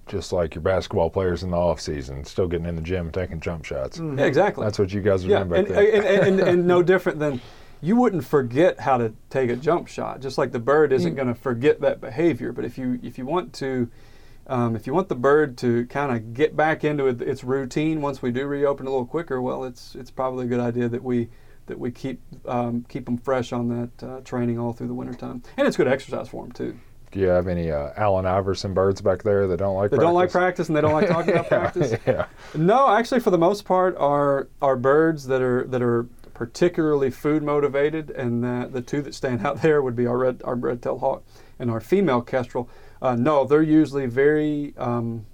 just 0.07 0.33
like 0.33 0.55
your 0.55 0.61
basketball 0.61 1.09
players 1.09 1.43
in 1.43 1.51
the 1.51 1.57
off 1.57 1.79
season, 1.79 2.23
still 2.25 2.47
getting 2.47 2.65
in 2.65 2.75
the 2.75 2.81
gym 2.81 3.11
taking 3.11 3.39
jump 3.39 3.65
shots. 3.65 3.99
Yeah, 3.99 4.25
exactly. 4.25 4.63
That's 4.65 4.77
what 4.79 4.93
you 4.93 5.01
guys 5.01 5.23
are 5.25 5.29
yeah, 5.29 5.43
doing 5.43 5.59
and, 5.59 5.67
back 5.69 5.77
and, 5.77 6.05
and, 6.05 6.39
and, 6.39 6.39
and 6.39 6.67
no 6.67 6.83
different 6.83 7.19
than 7.19 7.41
you 7.81 7.95
wouldn't 7.95 8.23
forget 8.23 8.79
how 8.79 8.97
to 8.97 9.13
take 9.29 9.49
a 9.49 9.55
jump 9.55 9.87
shot. 9.87 10.21
Just 10.21 10.37
like 10.37 10.51
the 10.51 10.59
bird 10.59 10.93
isn't 10.93 11.11
You- 11.11 11.15
going 11.15 11.27
to 11.27 11.35
forget 11.35 11.81
that 11.81 11.99
behavior. 12.01 12.51
But 12.51 12.65
if 12.65 12.77
you 12.77 12.99
if 13.03 13.17
you 13.17 13.25
want 13.25 13.53
to, 13.55 13.89
um, 14.47 14.75
if 14.75 14.87
you 14.87 14.93
want 14.93 15.09
the 15.09 15.15
bird 15.15 15.57
to 15.59 15.85
kind 15.87 16.15
of 16.15 16.33
get 16.33 16.55
back 16.55 16.83
into 16.83 17.07
it, 17.07 17.21
its 17.21 17.43
routine 17.43 18.01
once 18.01 18.21
we 18.21 18.31
do 18.31 18.45
reopen 18.45 18.87
a 18.87 18.89
little 18.89 19.05
quicker, 19.05 19.41
well, 19.41 19.63
it's 19.63 19.95
it's 19.95 20.11
probably 20.11 20.45
a 20.45 20.47
good 20.49 20.61
idea 20.61 20.87
that 20.89 21.03
we 21.03 21.29
that 21.67 21.79
we 21.79 21.91
keep 21.91 22.21
um, 22.45 22.85
keep 22.89 23.05
them 23.05 23.17
fresh 23.17 23.53
on 23.53 23.69
that 23.69 24.05
uh, 24.05 24.19
training 24.21 24.59
all 24.59 24.73
through 24.73 24.87
the 24.87 24.93
wintertime. 24.93 25.43
And 25.57 25.67
it's 25.67 25.77
good 25.77 25.87
exercise 25.87 26.29
for 26.29 26.43
them 26.43 26.51
too. 26.51 26.79
Do 27.13 27.19
you 27.19 27.27
have 27.27 27.47
any 27.47 27.71
uh, 27.71 27.91
Allen 27.95 28.25
Iverson 28.25 28.73
birds 28.73 28.99
back 28.99 29.21
there 29.21 29.47
that 29.47 29.57
don't 29.57 29.75
like 29.75 29.91
practice? 29.91 29.97
They 29.97 29.97
practice? 29.97 30.07
don't 30.07 30.13
like 30.15 30.31
practice 30.31 30.67
and 30.67 30.75
they 30.75 30.81
don't 30.81 30.93
like 30.93 31.07
talking 31.07 31.33
about 31.33 31.47
practice. 31.73 31.93
yeah. 32.07 32.25
No, 32.55 32.89
actually, 32.89 33.19
for 33.19 33.29
the 33.29 33.37
most 33.37 33.65
part, 33.65 33.95
are 33.97 34.47
are 34.61 34.75
birds 34.75 35.27
that 35.27 35.41
are 35.41 35.63
that 35.65 35.81
are 35.83 36.07
particularly 36.33 37.11
food 37.11 37.43
motivated, 37.43 38.09
and 38.09 38.43
that 38.43 38.73
the 38.73 38.81
two 38.81 39.01
that 39.03 39.13
stand 39.13 39.45
out 39.45 39.61
there 39.61 39.81
would 39.81 39.95
be 39.95 40.07
our 40.07 40.17
red 40.17 40.41
our 40.43 40.55
red 40.55 40.81
tailed 40.81 41.01
hawk 41.01 41.23
and 41.59 41.69
our 41.69 41.79
female 41.79 42.21
kestrel. 42.21 42.67
Uh, 43.01 43.15
no, 43.15 43.45
they're 43.45 43.61
usually 43.61 44.07
very 44.07 44.73
um, 44.77 45.25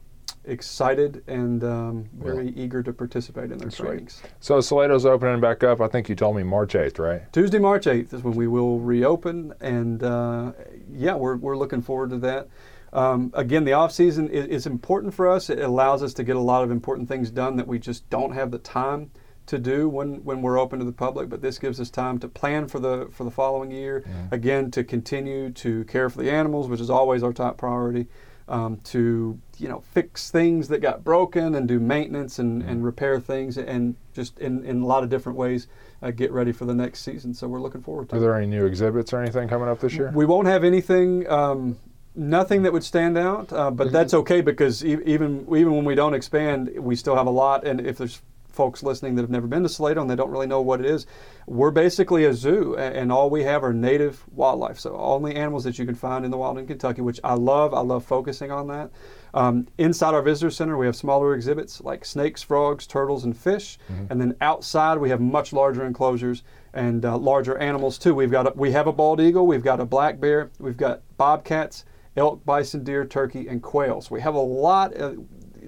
excited 0.49 1.23
and 1.27 1.63
um, 1.63 2.09
very 2.17 2.49
eager 2.49 2.81
to 2.83 2.91
participate 2.91 3.51
in 3.51 3.57
their 3.57 3.69
trainings. 3.69 4.21
So 4.39 4.57
Salato's 4.59 5.05
opening 5.05 5.39
back 5.39 5.63
up. 5.63 5.81
I 5.81 5.87
think 5.87 6.09
you 6.09 6.15
told 6.15 6.35
me 6.35 6.43
March 6.43 6.73
8th, 6.73 6.99
right? 6.99 7.31
Tuesday, 7.31 7.59
March 7.59 7.85
8th 7.85 8.13
is 8.13 8.23
when 8.23 8.35
we 8.35 8.47
will 8.47 8.79
reopen, 8.79 9.53
and 9.61 10.03
uh, 10.03 10.51
yeah, 10.91 11.15
we're, 11.15 11.35
we're 11.37 11.57
looking 11.57 11.81
forward 11.81 12.09
to 12.11 12.17
that. 12.19 12.47
Um, 12.91 13.31
again, 13.35 13.65
the 13.65 13.73
off 13.73 13.91
season 13.91 14.29
is, 14.29 14.47
is 14.47 14.65
important 14.65 15.13
for 15.13 15.29
us. 15.29 15.49
It 15.49 15.59
allows 15.59 16.01
us 16.01 16.13
to 16.15 16.23
get 16.23 16.35
a 16.35 16.41
lot 16.41 16.63
of 16.63 16.71
important 16.71 17.07
things 17.07 17.29
done 17.29 17.55
that 17.57 17.67
we 17.67 17.77
just 17.77 18.09
don't 18.09 18.33
have 18.33 18.51
the 18.51 18.57
time 18.57 19.11
to 19.45 19.57
do 19.57 19.89
when, 19.89 20.23
when 20.23 20.41
we're 20.41 20.59
open 20.59 20.79
to 20.79 20.85
the 20.85 20.91
public. 20.91 21.29
But 21.29 21.41
this 21.41 21.59
gives 21.59 21.79
us 21.79 21.89
time 21.89 22.19
to 22.19 22.27
plan 22.27 22.67
for 22.67 22.79
the 22.79 23.09
for 23.11 23.23
the 23.23 23.31
following 23.31 23.71
year. 23.71 24.03
Again, 24.31 24.71
to 24.71 24.83
continue 24.83 25.51
to 25.51 25.83
care 25.85 26.09
for 26.09 26.21
the 26.21 26.31
animals, 26.31 26.67
which 26.67 26.79
is 26.79 26.89
always 26.89 27.23
our 27.23 27.33
top 27.33 27.57
priority. 27.57 28.07
Um, 28.49 28.77
to 28.85 29.39
you 29.59 29.69
know 29.69 29.83
fix 29.93 30.31
things 30.31 30.69
that 30.69 30.79
got 30.81 31.03
broken 31.03 31.53
and 31.53 31.67
do 31.67 31.79
maintenance 31.79 32.39
and, 32.39 32.63
and 32.63 32.83
repair 32.83 33.19
things 33.19 33.59
and 33.59 33.95
just 34.11 34.39
in, 34.39 34.65
in 34.65 34.81
a 34.81 34.85
lot 34.87 35.03
of 35.03 35.09
different 35.09 35.37
ways 35.37 35.67
uh, 36.01 36.09
get 36.09 36.31
ready 36.31 36.51
for 36.51 36.65
the 36.65 36.73
next 36.73 37.01
season. 37.03 37.31
So 37.35 37.47
we're 37.47 37.61
looking 37.61 37.83
forward 37.83 38.09
to 38.09 38.15
Are 38.15 38.17
it. 38.17 38.21
there 38.21 38.35
any 38.35 38.47
new 38.47 38.65
exhibits 38.65 39.13
or 39.13 39.21
anything 39.21 39.47
coming 39.47 39.69
up 39.69 39.79
this 39.79 39.93
year? 39.93 40.11
We 40.15 40.25
won't 40.25 40.47
have 40.47 40.63
anything, 40.63 41.29
um, 41.29 41.77
nothing 42.15 42.63
that 42.63 42.73
would 42.73 42.83
stand 42.83 43.19
out, 43.19 43.53
uh, 43.53 43.69
but 43.69 43.91
that's 43.91 44.15
okay 44.15 44.41
because 44.41 44.83
e- 44.83 44.97
even 45.05 45.45
even 45.55 45.75
when 45.75 45.85
we 45.85 45.93
don't 45.93 46.15
expand, 46.15 46.71
we 46.79 46.95
still 46.95 47.15
have 47.15 47.27
a 47.27 47.31
lot. 47.31 47.67
And 47.67 47.79
if 47.85 47.99
there's 47.99 48.19
folks 48.59 48.83
listening 48.83 49.15
that 49.15 49.21
have 49.21 49.29
never 49.29 49.47
been 49.47 49.63
to 49.63 49.69
Salato 49.69 50.01
and 50.01 50.09
they 50.09 50.17
don't 50.17 50.31
really 50.31 50.45
know 50.45 50.59
what 50.59 50.81
it 50.81 50.85
is, 50.85 51.07
we're 51.47 51.71
basically 51.71 52.25
a 52.25 52.33
zoo, 52.33 52.75
and 52.75 53.09
all 53.09 53.29
we 53.29 53.43
have 53.43 53.63
are 53.63 53.71
native 53.71 54.25
wildlife. 54.33 54.77
So 54.77 54.97
only 54.97 55.33
animals 55.33 55.63
that 55.63 55.79
you 55.79 55.85
can 55.85 55.95
find 55.95 56.25
in 56.25 56.31
the 56.31 56.35
wild 56.35 56.57
in 56.57 56.67
Kentucky, 56.67 56.99
which 56.99 57.21
I 57.23 57.35
love. 57.35 57.73
I 57.73 57.79
love 57.79 58.03
focusing 58.03 58.51
on 58.51 58.67
that. 58.67 58.91
Um, 59.33 59.65
inside 59.77 60.13
our 60.13 60.21
visitor 60.21 60.51
center, 60.51 60.75
we 60.75 60.87
have 60.87 60.95
smaller 60.97 61.33
exhibits 61.35 61.79
like 61.79 62.03
snakes, 62.03 62.43
frogs, 62.43 62.85
turtles, 62.85 63.23
and 63.23 63.37
fish. 63.37 63.79
And 64.09 64.19
then 64.19 64.35
outside, 64.41 64.97
we 64.97 65.09
have 65.09 65.21
much 65.21 65.53
larger 65.53 65.85
enclosures 65.85 66.43
and 66.73 67.05
uh, 67.05 67.17
larger 67.17 67.57
animals 67.59 67.97
too. 67.97 68.13
We've 68.13 68.29
got 68.29 68.45
a, 68.45 68.53
we 68.57 68.73
have 68.73 68.87
a 68.87 68.91
bald 68.91 69.21
eagle, 69.21 69.47
we've 69.47 69.63
got 69.63 69.79
a 69.79 69.85
black 69.85 70.19
bear, 70.19 70.51
we've 70.59 70.75
got 70.75 71.01
bobcats, 71.15 71.85
elk, 72.17 72.43
bison, 72.43 72.83
deer, 72.83 73.05
turkey, 73.05 73.47
and 73.47 73.63
quail. 73.63 74.01
So 74.01 74.15
we 74.15 74.19
have 74.19 74.35
a 74.35 74.39
lot. 74.39 74.99
Uh, 74.99 75.13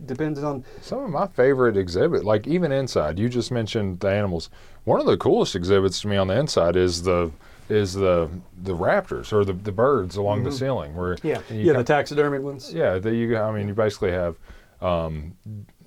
depends 0.06 0.42
on 0.44 0.64
Some 0.82 1.04
of 1.04 1.10
my 1.10 1.28
favorite 1.28 1.78
exhibit, 1.78 2.24
like 2.24 2.48
even 2.48 2.72
inside, 2.72 3.20
you 3.20 3.30
just 3.30 3.52
mentioned 3.52 4.00
the 4.00 4.10
animals. 4.10 4.50
One 4.84 5.00
of 5.00 5.06
the 5.06 5.18
coolest 5.18 5.56
exhibits 5.56 6.02
to 6.02 6.08
me 6.08 6.18
on 6.18 6.28
the 6.28 6.38
inside 6.40 6.76
is 6.76 7.04
the 7.04 7.32
is 7.70 7.94
the 7.94 8.30
the 8.64 8.74
raptors 8.76 9.32
or 9.32 9.46
the, 9.46 9.54
the 9.54 9.72
birds 9.72 10.18
along 10.18 10.44
the 10.44 10.52
ceiling 10.52 10.94
where 10.96 11.16
Yeah. 11.24 11.40
yeah 11.50 11.74
the 11.74 11.84
taxidermied 11.86 12.42
ones. 12.42 12.74
yeah 12.74 13.00
that 13.00 13.14
you 13.14 13.38
I 13.38 13.52
mean 13.52 13.68
you 13.70 13.74
basically 13.74 14.12
have 14.12 14.36
um, 14.82 15.38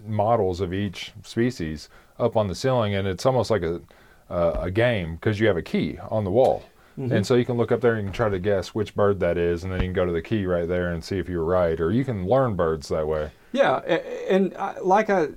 models 0.07 0.61
of 0.61 0.73
each 0.73 1.13
species 1.23 1.89
up 2.19 2.37
on 2.37 2.47
the 2.49 2.55
ceiling 2.55 2.95
and 2.95 3.07
it's 3.09 3.27
almost 3.27 3.51
like 3.51 3.63
a 3.63 3.81
uh, 4.31 4.59
a 4.63 4.71
game 4.71 5.17
because 5.17 5.39
you 5.41 5.47
have 5.47 5.57
a 5.59 5.63
key 5.63 5.99
on 6.11 6.25
the 6.25 6.31
wall. 6.31 6.63
And 6.97 7.27
so 7.27 7.35
you 7.35 7.45
can 7.45 7.57
look 7.57 7.73
up 7.73 7.81
there 7.81 7.95
and 7.95 8.03
you 8.03 8.07
can 8.07 8.13
try 8.15 8.29
to 8.29 8.39
guess 8.39 8.69
which 8.69 8.95
bird 8.95 9.19
that 9.19 9.37
is, 9.37 9.65
and 9.65 9.73
then 9.73 9.81
you 9.81 9.87
can 9.89 9.93
go 9.93 10.07
to 10.07 10.13
the 10.13 10.23
key 10.23 10.47
right 10.47 10.67
there 10.69 10.93
and 10.93 11.03
see 11.03 11.19
if 11.19 11.29
you're 11.29 11.43
right, 11.43 11.81
or 11.81 11.91
you 11.91 12.05
can 12.05 12.25
learn 12.29 12.55
birds 12.55 12.87
that 12.89 13.09
way. 13.09 13.33
Yeah, 13.55 13.77
and 14.29 14.53
like 14.83 15.11
I, 15.11 15.29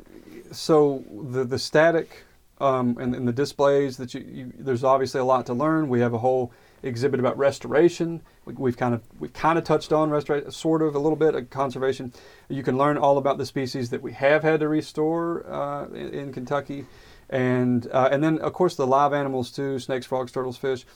so 0.52 1.04
the 1.32 1.44
the 1.44 1.60
static 1.60 2.24
um, 2.60 2.98
and, 3.00 3.14
and 3.14 3.28
the 3.28 3.32
displays 3.32 3.98
that 3.98 4.16
you, 4.16 4.22
you 4.28 4.54
there's 4.58 4.84
obviously 4.84 5.22
a 5.22 5.24
lot 5.24 5.46
to 5.46 5.54
learn. 5.54 5.88
We 5.88 6.00
have 6.00 6.16
a 6.16 6.18
whole 6.18 6.52
exhibit 6.82 7.20
about 7.20 7.38
restoration. 7.38 8.24
We, 8.46 8.56
we've 8.56 8.76
kind 8.76 8.96
of 8.96 9.04
we've 9.20 9.34
kind 9.34 9.60
of 9.60 9.66
touched 9.66 9.94
on 9.94 10.10
restoration, 10.10 10.50
sort 10.50 10.82
of 10.82 10.96
a 10.96 11.00
little 11.00 11.16
bit 11.16 11.36
of 11.36 11.52
conservation. 11.52 12.12
You 12.50 12.64
can 12.64 12.76
learn 12.76 12.98
all 12.98 13.20
about 13.20 13.38
the 13.38 13.46
species 13.46 13.92
that 13.92 14.02
we 14.02 14.14
have 14.14 14.42
had 14.42 14.62
to 14.62 14.68
restore 14.68 15.46
uh, 15.48 15.86
in, 15.90 16.10
in 16.10 16.34
Kentucky, 16.34 16.88
and 17.30 17.88
uh, 17.92 18.10
and 18.12 18.24
then 18.24 18.40
of 18.40 18.52
course 18.52 18.76
the 18.76 18.88
live 18.88 19.14
animals 19.14 19.52
too: 19.52 19.78
snakes, 19.78 20.08
frogs, 20.08 20.32
turtles, 20.32 20.58
fish. 20.58 20.88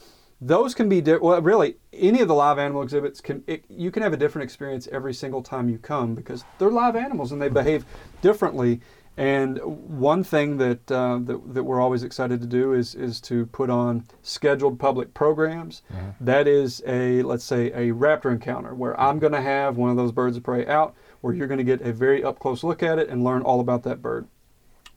Those 0.44 0.74
can 0.74 0.88
be 0.88 1.00
di- 1.00 1.18
well, 1.18 1.40
really 1.40 1.76
any 1.92 2.20
of 2.20 2.26
the 2.26 2.34
live 2.34 2.58
animal 2.58 2.82
exhibits 2.82 3.20
can 3.20 3.44
it, 3.46 3.64
you 3.68 3.92
can 3.92 4.02
have 4.02 4.12
a 4.12 4.16
different 4.16 4.42
experience 4.42 4.88
every 4.90 5.14
single 5.14 5.40
time 5.40 5.68
you 5.68 5.78
come 5.78 6.16
because 6.16 6.44
they're 6.58 6.68
live 6.68 6.96
animals 6.96 7.30
and 7.30 7.40
they 7.40 7.48
behave 7.48 7.84
differently. 8.22 8.80
And 9.16 9.58
one 9.62 10.24
thing 10.24 10.56
that, 10.56 10.90
uh, 10.90 11.18
that 11.22 11.54
that 11.54 11.62
we're 11.62 11.80
always 11.80 12.02
excited 12.02 12.40
to 12.40 12.46
do 12.48 12.72
is 12.72 12.96
is 12.96 13.20
to 13.22 13.46
put 13.46 13.70
on 13.70 14.04
scheduled 14.22 14.80
public 14.80 15.14
programs. 15.14 15.82
That 16.20 16.48
is 16.48 16.82
a 16.86 17.22
let's 17.22 17.44
say 17.44 17.66
a 17.66 17.92
raptor 17.92 18.32
encounter 18.32 18.74
where 18.74 18.98
I'm 19.00 19.20
going 19.20 19.34
to 19.34 19.40
have 19.42 19.76
one 19.76 19.90
of 19.90 19.96
those 19.96 20.10
birds 20.10 20.36
of 20.36 20.42
prey 20.42 20.66
out 20.66 20.94
where 21.20 21.32
you're 21.32 21.46
going 21.46 21.58
to 21.58 21.64
get 21.64 21.82
a 21.82 21.92
very 21.92 22.24
up 22.24 22.40
close 22.40 22.64
look 22.64 22.82
at 22.82 22.98
it 22.98 23.08
and 23.08 23.22
learn 23.22 23.42
all 23.42 23.60
about 23.60 23.84
that 23.84 24.02
bird 24.02 24.26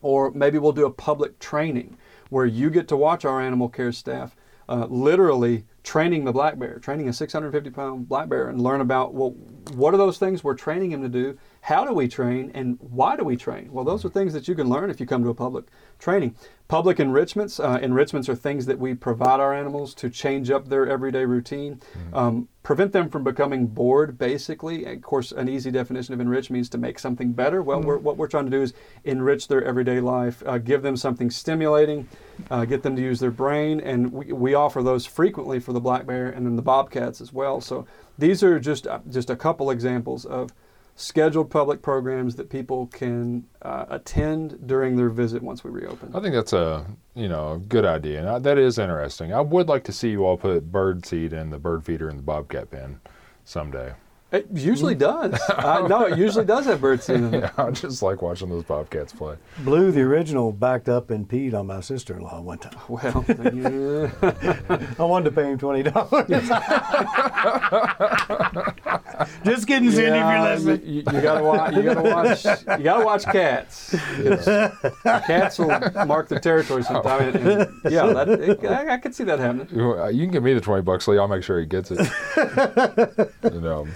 or 0.01 0.31
maybe 0.31 0.57
we'll 0.57 0.71
do 0.71 0.85
a 0.85 0.91
public 0.91 1.37
training 1.39 1.97
where 2.29 2.45
you 2.45 2.69
get 2.69 2.87
to 2.87 2.97
watch 2.97 3.25
our 3.25 3.41
animal 3.41 3.69
care 3.69 3.91
staff 3.91 4.35
uh, 4.67 4.87
literally 4.89 5.65
training 5.83 6.25
the 6.25 6.31
black 6.31 6.57
bear, 6.57 6.79
training 6.79 7.07
a 7.07 7.13
650 7.13 7.69
pound 7.69 8.09
black 8.09 8.27
bear, 8.27 8.49
and 8.49 8.61
learn 8.61 8.81
about 8.81 9.13
well, 9.13 9.31
what 9.73 9.93
are 9.93 9.97
those 9.97 10.17
things 10.17 10.43
we're 10.43 10.55
training 10.55 10.91
him 10.91 11.01
to 11.01 11.09
do? 11.09 11.37
How 11.61 11.85
do 11.85 11.93
we 11.93 12.07
train, 12.07 12.51
and 12.53 12.77
why 12.79 13.15
do 13.15 13.23
we 13.23 13.35
train? 13.35 13.71
Well, 13.71 13.85
those 13.85 14.05
are 14.05 14.09
things 14.09 14.33
that 14.33 14.47
you 14.47 14.55
can 14.55 14.69
learn 14.69 14.89
if 14.89 14.99
you 14.99 15.05
come 15.05 15.23
to 15.23 15.29
a 15.29 15.35
public 15.35 15.65
training. 15.99 16.35
Public 16.67 16.99
enrichments, 16.99 17.59
uh, 17.59 17.79
enrichments 17.81 18.27
are 18.27 18.35
things 18.35 18.65
that 18.65 18.79
we 18.79 18.93
provide 18.95 19.39
our 19.39 19.53
animals 19.53 19.93
to 19.95 20.09
change 20.09 20.49
up 20.49 20.67
their 20.67 20.87
everyday 20.87 21.25
routine, 21.25 21.79
um, 22.13 22.47
prevent 22.65 22.91
them 22.91 23.09
from 23.09 23.23
becoming 23.23 23.67
bored. 23.67 24.17
Basically, 24.17 24.85
of 24.85 25.01
course, 25.03 25.31
an 25.31 25.47
easy 25.47 25.69
definition 25.69 26.15
of 26.15 26.19
enrich 26.19 26.49
means 26.49 26.67
to 26.69 26.79
make 26.79 26.97
something 26.97 27.31
better. 27.31 27.61
Well, 27.61 27.79
we're, 27.79 27.99
what 27.99 28.17
we're 28.17 28.27
trying 28.27 28.45
to 28.45 28.51
do 28.51 28.63
is 28.63 28.73
enrich 29.03 29.47
their 29.47 29.63
everyday 29.63 29.99
life, 30.01 30.41
uh, 30.47 30.57
give 30.57 30.81
them 30.81 30.97
something 30.97 31.29
stimulating, 31.29 32.09
uh, 32.49 32.65
get 32.65 32.81
them 32.81 32.95
to 32.95 33.01
use 33.03 33.19
their 33.19 33.29
brain, 33.29 33.79
and 33.79 34.11
we, 34.11 34.33
we 34.33 34.53
offer 34.55 34.81
those 34.81 35.05
frequently 35.05 35.59
for 35.59 35.73
the 35.73 35.79
black 35.79 36.07
bear 36.07 36.27
and 36.27 36.43
then 36.43 36.55
the 36.55 36.63
bobcats 36.63 37.21
as 37.21 37.31
well. 37.31 37.61
So 37.61 37.85
these 38.17 38.41
are 38.41 38.59
just 38.59 38.87
uh, 38.87 38.99
just 39.11 39.29
a 39.29 39.35
couple 39.35 39.69
examples 39.69 40.25
of 40.25 40.51
scheduled 40.95 41.49
public 41.49 41.81
programs 41.81 42.35
that 42.35 42.49
people 42.49 42.87
can 42.87 43.45
uh, 43.61 43.85
attend 43.89 44.65
during 44.65 44.95
their 44.95 45.09
visit 45.09 45.43
once 45.43 45.63
we 45.63 45.69
reopen. 45.69 46.15
I 46.15 46.21
think 46.21 46.33
that's 46.33 46.53
a 46.53 46.85
you 47.13 47.27
know 47.27 47.53
a 47.53 47.59
good 47.59 47.85
idea, 47.85 48.19
and 48.19 48.29
I, 48.29 48.39
that 48.39 48.57
is 48.57 48.77
interesting. 48.79 49.33
I 49.33 49.41
would 49.41 49.67
like 49.67 49.83
to 49.85 49.91
see 49.91 50.09
you 50.09 50.25
all 50.25 50.37
put 50.37 50.71
bird 50.71 51.05
seed 51.05 51.33
in 51.33 51.49
the 51.49 51.59
bird 51.59 51.85
feeder 51.85 52.09
in 52.09 52.17
the 52.17 52.23
bobcat 52.23 52.71
pen 52.71 52.99
someday. 53.43 53.93
It 54.31 54.47
usually 54.53 54.95
does. 54.95 55.39
uh, 55.49 55.87
no, 55.87 56.07
it 56.07 56.17
usually 56.17 56.45
does 56.45 56.65
have 56.65 56.81
bird 56.81 57.01
seed 57.01 57.17
in 57.17 57.33
it. 57.33 57.35
Yeah, 57.57 57.65
I 57.65 57.71
just 57.71 58.01
like 58.01 58.21
watching 58.21 58.49
those 58.49 58.63
bobcats 58.63 59.13
play. 59.13 59.35
Blue, 59.59 59.91
the 59.91 60.01
original, 60.01 60.51
backed 60.51 60.89
up 60.89 61.09
and 61.09 61.27
peed 61.27 61.53
on 61.53 61.67
my 61.67 61.79
sister-in-law 61.79 62.41
one 62.41 62.57
time. 62.57 62.73
Well, 62.89 63.23
yeah. 63.53 64.09
I 64.99 65.03
wanted 65.03 65.29
to 65.29 65.31
pay 65.31 65.51
him 65.51 65.57
twenty 65.57 65.83
dollars. 65.83 66.27
Just 69.45 69.67
kidding, 69.67 69.91
Cindy, 69.91 70.07
if 70.07 70.15
you're 70.15 70.23
Yeah, 70.23 70.55
listening. 70.55 70.81
You, 70.85 70.95
you 70.95 71.21
gotta 71.21 71.43
watch. 71.43 71.75
You 71.75 71.83
gotta 71.83 72.01
watch. 72.01 72.45
You 72.79 72.83
gotta 72.83 73.05
watch 73.05 73.23
cats. 73.25 73.95
Cats 75.03 75.59
will 75.59 75.67
mark 76.05 76.27
the 76.27 76.39
territory 76.39 76.83
sometime. 76.83 77.21
And, 77.21 77.35
and 77.35 77.61
oh. 77.85 77.89
yeah, 77.89 78.05
that, 78.07 78.29
it, 78.29 78.65
I, 78.65 78.93
I 78.93 78.97
could 78.97 79.15
see 79.15 79.23
that 79.25 79.39
happening. 79.39 79.67
You 79.71 80.23
can 80.23 80.31
give 80.31 80.43
me 80.43 80.53
the 80.53 80.61
twenty 80.61 80.81
bucks, 80.81 81.07
Lee. 81.07 81.17
I'll 81.17 81.27
make 81.27 81.43
sure 81.43 81.59
he 81.59 81.65
gets 81.65 81.91
it. 81.91 81.99
you 83.43 83.61
know. 83.61 83.87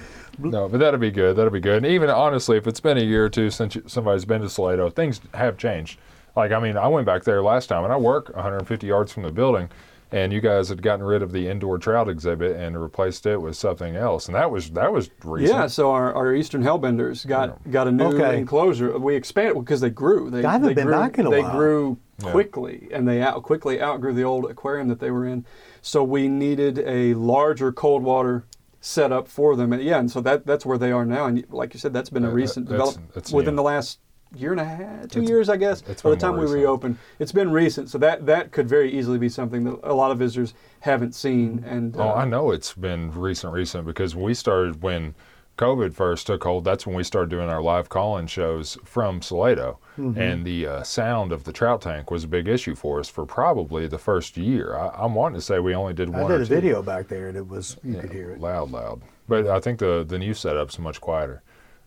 No, 0.41 0.69
but 0.69 0.79
that'd 0.79 0.99
be 1.01 1.11
good. 1.11 1.35
That'd 1.35 1.51
be 1.51 1.59
good. 1.59 1.77
And 1.77 1.85
even 1.85 2.09
honestly, 2.09 2.57
if 2.57 2.65
it's 2.65 2.79
been 2.79 2.97
a 2.97 3.01
year 3.03 3.25
or 3.25 3.29
two 3.29 3.49
since 3.49 3.75
somebody's 3.87 4.23
been 4.25 4.41
to 4.41 4.47
Salato, 4.47 4.93
things 4.93 5.19
have 5.33 5.57
changed. 5.57 5.99
Like, 6.35 6.51
I 6.53 6.59
mean, 6.59 6.77
I 6.77 6.87
went 6.87 7.05
back 7.05 7.23
there 7.25 7.41
last 7.43 7.67
time, 7.67 7.83
and 7.83 7.91
I 7.91 7.97
work 7.97 8.33
150 8.33 8.87
yards 8.87 9.11
from 9.11 9.23
the 9.23 9.31
building, 9.31 9.69
and 10.11 10.33
you 10.33 10.41
guys 10.41 10.69
had 10.69 10.81
gotten 10.81 11.05
rid 11.05 11.21
of 11.21 11.31
the 11.31 11.47
indoor 11.47 11.77
trout 11.77 12.09
exhibit 12.09 12.55
and 12.57 12.81
replaced 12.81 13.25
it 13.25 13.41
with 13.41 13.55
something 13.55 13.95
else, 13.95 14.27
and 14.27 14.35
that 14.35 14.49
was 14.51 14.71
that 14.71 14.91
was 14.91 15.09
recent. 15.23 15.57
Yeah, 15.57 15.67
so 15.67 15.91
our, 15.91 16.13
our 16.13 16.33
Eastern 16.33 16.63
Hellbenders 16.63 17.25
got 17.27 17.69
got 17.71 17.87
a 17.87 17.91
new 17.91 18.05
Okay. 18.05 18.37
enclosure. 18.39 18.97
We 18.97 19.15
expanded 19.15 19.55
because 19.63 19.81
they 19.81 19.89
grew. 19.89 20.29
They, 20.29 20.43
I 20.43 20.53
haven't 20.53 20.67
they 20.69 20.73
been 20.73 20.85
grew, 20.87 20.95
back 20.95 21.17
in 21.19 21.27
a 21.27 21.29
They 21.29 21.41
while. 21.41 21.51
grew 21.51 21.97
Yeah. 22.23 22.31
quickly, 22.31 22.87
and 22.91 23.07
they 23.07 23.21
out, 23.21 23.43
quickly 23.43 23.81
outgrew 23.81 24.13
the 24.13 24.23
old 24.23 24.49
aquarium 24.49 24.87
that 24.89 24.99
they 24.99 25.11
were 25.11 25.25
in. 25.25 25.45
So 25.81 26.03
we 26.03 26.27
needed 26.27 26.79
a 26.79 27.13
larger 27.13 27.71
cold 27.71 28.03
water 28.03 28.45
setup 28.81 29.27
for 29.27 29.55
them. 29.55 29.73
And 29.73 29.83
yeah, 29.83 29.99
and 29.99 30.09
so 30.09 30.21
that 30.21 30.45
that's 30.45 30.65
where 30.65 30.77
they 30.77 30.91
are 30.91 31.05
now. 31.05 31.25
And 31.25 31.45
like 31.49 31.73
you 31.73 31.79
said, 31.79 31.93
that's 31.93 32.09
been 32.09 32.25
a 32.25 32.29
Uh, 32.29 32.33
recent 32.33 32.65
that's- 32.67 32.79
development 32.79 33.13
that's 33.13 33.31
within 33.31 33.53
new. 33.55 33.57
the 33.57 33.63
last 33.63 33.99
year 34.35 34.51
and 34.51 34.61
a 34.61 34.65
half, 34.65 35.07
two 35.09 35.19
It's- 35.21 35.29
years, 35.29 35.49
I 35.49 35.57
guess. 35.57 35.83
it's 35.87 36.01
By 36.01 36.11
the 36.11 36.15
time 36.15 36.33
we 36.35 36.41
recent. 36.41 36.59
reopened, 36.59 36.97
it's 37.19 37.31
been 37.31 37.51
recent. 37.51 37.89
So 37.89 37.97
that 37.97 38.25
that 38.27 38.51
could 38.51 38.67
very 38.69 38.91
easily 38.91 39.17
be 39.17 39.29
something 39.29 39.63
that 39.63 39.79
a 39.83 39.93
lot 39.93 40.11
of 40.11 40.19
visitors 40.19 40.53
haven't 40.81 41.15
seen. 41.15 41.63
And 41.67 41.95
Oh, 41.97 42.09
uh, 42.09 42.13
I 42.13 42.25
know 42.25 42.51
it's 42.51 42.73
been 42.73 43.11
recent, 43.11 43.53
recent 43.53 43.85
because 43.85 44.15
we 44.15 44.33
started 44.33 44.81
when 44.83 45.15
COVID 45.57 45.93
first 45.93 46.25
took 46.27 46.43
hold. 46.45 46.63
That's 46.63 46.87
when 46.87 46.95
we 46.95 47.03
started 47.03 47.29
doing 47.29 47.49
our 47.49 47.61
live 47.61 47.89
call-in 47.89 48.27
shows 48.27 48.77
from 48.85 49.19
Salato, 49.19 49.75
and 49.97 50.45
the 50.45 50.65
uh, 50.65 50.83
sound 50.83 51.33
of 51.33 51.43
the 51.43 51.51
trout 51.51 51.81
tank 51.81 52.09
was 52.09 52.23
a 52.23 52.29
big 52.29 52.47
issue 52.47 52.75
for 52.75 52.97
us 53.01 53.09
for 53.09 53.25
probably 53.25 53.85
the 53.85 53.97
first 53.97 54.37
year. 54.37 54.73
I, 54.77 54.89
I'm 54.95 55.15
wanting 55.15 55.35
to 55.35 55.41
say 55.41 55.59
we 55.59 55.75
only 55.75 55.93
did 55.93 56.07
one. 56.07 56.19
I 56.19 56.23
one 56.23 56.31
did 56.31 56.39
or 56.39 56.43
a 56.43 56.47
two. 56.47 56.55
video 56.55 56.81
back 56.81 57.09
there, 57.09 57.27
and 57.27 57.35
it 57.35 57.45
was 57.45 57.75
you 57.83 57.95
Yeah, 57.95 58.01
could 58.01 58.13
hear 58.13 58.31
it. 58.31 58.39
loud, 58.39 58.71
loud. 58.71 59.01
But 59.27 59.47
I 59.47 59.59
think 59.59 59.79
the 59.79 60.05
the 60.07 60.17
new 60.17 60.33
setup's 60.33 60.79
much 60.79 61.01
quieter. 61.01 61.41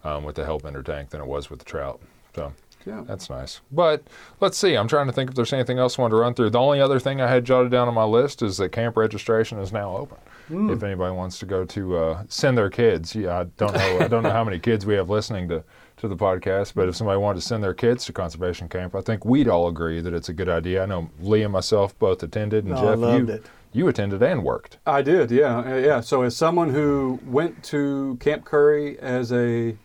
um, 0.05 0.24
with 0.24 0.35
the 0.35 0.44
help 0.44 0.62
hellbender 0.64 0.85
tank 0.85 1.10
than 1.10 1.20
it 1.20 1.27
was 1.28 1.48
with 1.48 1.60
the 1.60 1.64
trout. 1.64 2.01
So 2.35 2.53
Yeah. 2.85 3.03
that's 3.07 3.31
nice. 3.31 3.61
But 3.71 4.03
let's 4.41 4.57
see. 4.59 4.75
I'm 4.75 4.89
trying 4.89 5.07
to 5.07 5.13
think 5.13 5.31
if 5.31 5.37
there's 5.37 5.53
anything 5.53 5.79
else 5.79 5.99
I 5.99 6.03
want 6.03 6.13
to 6.13 6.17
run 6.17 6.35
through. 6.35 6.51
The 6.51 6.59
only 6.61 6.81
other 6.81 6.99
thing 6.99 7.21
I 7.21 7.29
had 7.29 7.45
jotted 7.45 7.71
down 7.71 7.89
on 7.89 7.95
my 7.95 8.05
list 8.05 8.43
is 8.43 8.57
that 8.57 8.71
camp 8.71 8.97
registration 8.97 9.59
is 9.59 9.73
now 9.73 9.97
open. 9.97 10.19
If 10.51 10.83
anybody 10.83 11.15
wants 11.15 11.39
to 11.39 11.47
go 11.47 11.65
to 11.65 11.97
uh, 11.97 12.23
send 12.29 12.59
their 12.59 12.69
kids, 12.69 13.15
yeah, 13.15 13.41
I 13.41 13.45
don't 13.45 13.73
know. 13.73 13.99
I 14.01 14.09
don't 14.09 14.23
know 14.23 14.33
how 14.33 14.45
many 14.45 14.59
kids 14.59 14.85
we 14.85 14.95
have 14.95 15.09
listening 15.09 15.49
to 15.49 15.65
to 15.99 16.09
the 16.09 16.17
podcast, 16.17 16.75
but 16.75 16.89
if 16.89 16.97
somebody 16.97 17.17
wanted 17.19 17.41
to 17.41 17.47
send 17.47 17.63
their 17.63 17.73
kids 17.73 18.05
to 18.07 18.13
conservation 18.13 18.69
camp, 18.69 18.95
I 18.95 19.01
think 19.03 19.25
we'd 19.25 19.49
all 19.49 19.69
agree 19.69 20.01
that 20.01 20.13
it's 20.13 20.29
a 20.29 20.33
good 20.35 20.49
idea. 20.51 20.83
I 20.83 20.87
know 20.87 21.09
Lee 21.21 21.43
and 21.43 21.53
myself 21.53 21.97
both 21.99 22.23
attended, 22.23 22.65
and 22.67 22.77
Jeff, 22.77 22.99
you 22.99 23.29
it. 23.29 23.47
you 23.73 23.89
attended 23.89 24.23
and 24.23 24.43
worked. 24.43 24.77
I 24.85 25.01
did, 25.01 25.31
yeah, 25.31 25.77
yeah. 25.79 26.01
So 26.01 26.21
as 26.23 26.37
someone 26.37 26.71
who 26.71 27.19
went 27.25 27.63
to 27.65 28.19
Camp 28.21 28.45
Currie 28.45 28.99
as 28.99 29.33
a 29.33 29.77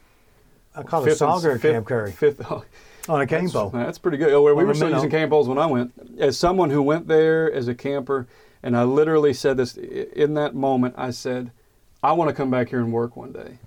I 0.77 0.83
call 0.83 1.01
it 1.03 1.09
fifth 1.09 1.21
and- 1.21 1.31
Sauger 1.31 1.55
at 1.55 1.61
fifth- 1.61 1.73
Camp 1.73 1.87
Currie 1.87 2.11
fifth, 2.11 2.41
oh, 2.51 2.63
on 3.09 3.21
a 3.21 3.27
cane 3.27 3.43
That's, 3.43 3.53
pole. 3.53 3.69
that's 3.69 3.97
pretty 3.97 4.17
good. 4.17 4.31
Oh, 4.33 4.41
well, 4.43 4.53
we 4.55 4.61
On 4.61 4.67
were 4.67 4.73
still 4.73 4.89
using 4.91 5.09
cane 5.09 5.29
poles 5.29 5.47
when 5.47 5.57
I 5.57 5.65
went. 5.65 5.91
As 6.19 6.37
someone 6.37 6.69
who 6.69 6.81
went 6.81 7.07
there 7.07 7.51
as 7.51 7.67
a 7.67 7.75
camper, 7.75 8.27
and 8.61 8.75
I 8.77 8.83
literally 8.83 9.33
said 9.33 9.57
this 9.57 9.75
in 9.77 10.33
that 10.35 10.55
moment, 10.55 10.95
I 10.97 11.11
said, 11.11 11.51
I 12.03 12.11
want 12.13 12.29
to 12.29 12.33
come 12.35 12.51
back 12.51 12.69
here 12.69 12.79
and 12.79 12.91
work 12.91 13.15
one 13.15 13.31
day. 13.31 13.57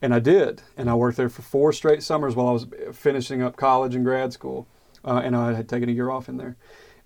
And 0.00 0.14
I 0.14 0.18
did. 0.20 0.62
And 0.76 0.88
I 0.90 0.94
worked 0.94 1.16
there 1.16 1.28
for 1.28 1.42
four 1.42 1.72
straight 1.72 2.02
summers 2.02 2.36
while 2.36 2.48
I 2.48 2.52
was 2.52 2.66
finishing 2.92 3.42
up 3.42 3.56
college 3.56 3.94
and 3.94 4.04
grad 4.04 4.32
school. 4.32 4.66
Uh, 5.04 5.20
and 5.24 5.34
I 5.36 5.52
had 5.54 5.68
taken 5.68 5.88
a 5.88 5.92
year 5.92 6.10
off 6.10 6.28
in 6.28 6.36
there. 6.36 6.56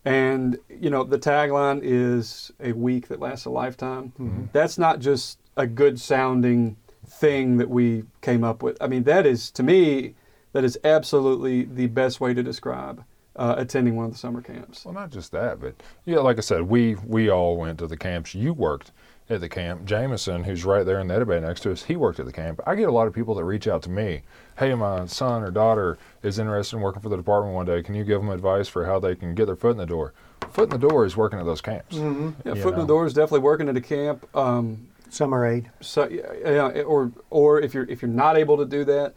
And, 0.05 0.59
you 0.69 0.91
know, 0.91 1.05
the 1.05 1.19
tagline 1.19 1.81
is 1.83 2.53
a 2.61 2.73
week 2.73 3.09
that 3.09 3.19
lasts 3.21 3.45
a 3.45 3.51
lifetime. 3.51 4.49
That's 4.53 4.79
not 4.79 5.01
just 5.01 5.39
a 5.57 5.67
good 5.67 6.01
sounding 6.01 6.77
thing 7.19 7.57
that 7.59 7.69
we 7.69 8.05
came 8.23 8.45
up 8.45 8.63
with. 8.63 8.77
I 8.81 8.87
mean, 8.87 9.05
that 9.05 9.27
is, 9.27 9.51
to 9.53 9.63
me, 9.63 10.15
that 10.53 10.65
is 10.65 10.79
absolutely 10.85 11.65
the 11.65 11.87
best 11.89 12.21
way 12.21 12.35
to 12.35 12.43
describe 12.43 13.05
uh, 13.37 13.55
attending 13.57 13.97
one 13.97 14.07
of 14.07 14.13
the 14.13 14.19
summer 14.19 14.43
camps. 14.43 14.85
Well, 14.85 14.95
not 14.95 15.11
just 15.11 15.33
that, 15.33 15.61
but 15.61 15.75
yeah, 16.05 16.19
like 16.19 16.39
I 16.39 16.41
said, 16.41 16.63
we 16.63 16.97
we 17.07 17.31
all 17.31 17.57
went 17.57 17.79
to 17.79 17.87
the 17.87 17.97
camps. 17.97 18.35
You 18.35 18.53
worked 18.53 18.91
at 19.31 19.41
the 19.41 19.49
camp. 19.49 19.85
Jameson, 19.85 20.45
who's 20.45 20.65
right 20.65 20.85
there 20.85 21.01
in 21.01 21.09
the 21.09 21.25
bay 21.25 21.39
next 21.39 21.61
to 21.61 21.73
us, 21.73 21.85
he 21.85 21.97
worked 21.97 22.19
at 22.19 22.27
the 22.27 22.33
camp. 22.33 22.61
I 22.67 22.75
get 22.75 22.89
a 22.89 22.93
lot 22.93 23.07
of 23.07 23.15
people 23.15 23.35
that 23.35 23.45
reach 23.45 23.69
out 23.69 23.83
to 23.83 23.91
me. 23.91 24.23
Hey, 24.59 24.75
my 24.75 25.07
son 25.07 25.43
or 25.43 25.51
daughter 25.51 25.99
is 26.23 26.39
interested 26.39 26.77
in 26.77 26.83
working 26.83 27.03
for 27.03 27.09
the 27.11 27.17
department 27.17 27.55
one 27.55 27.67
day. 27.67 27.83
Can 27.83 27.95
you 27.95 28.05
give 28.05 28.21
them 28.21 28.31
advice 28.31 28.69
for 28.69 28.87
how 28.87 28.99
they 28.99 29.15
can 29.15 29.35
get 29.35 29.47
their 29.47 29.57
foot 29.57 29.73
in 29.73 29.77
the 29.77 29.87
door? 29.87 30.15
Foot 30.51 30.73
in 30.73 30.81
the 30.81 30.89
door 30.89 31.05
is 31.05 31.17
working 31.17 31.39
at 31.39 31.45
those 31.45 31.61
camps. 31.61 31.97
Yeah, 31.97 32.33
You 32.45 32.55
foot 32.63 32.75
in 32.75 32.81
the 32.81 32.87
door 32.87 33.07
is 33.07 33.13
definitely 33.13 33.41
working 33.41 33.69
at 33.69 33.77
a 33.77 33.81
camp. 33.83 34.27
Um, 34.35 34.89
Summer 35.11 35.47
aid. 35.47 35.71
so 35.81 36.09
yeah, 36.09 36.83
or 36.83 37.13
or 37.31 37.61
if 37.61 37.75
you're 37.75 37.85
if 37.85 38.03
you're 38.03 38.11
not 38.11 38.37
able 38.37 38.57
to 38.59 38.65
do 38.65 38.85
that, 38.85 39.15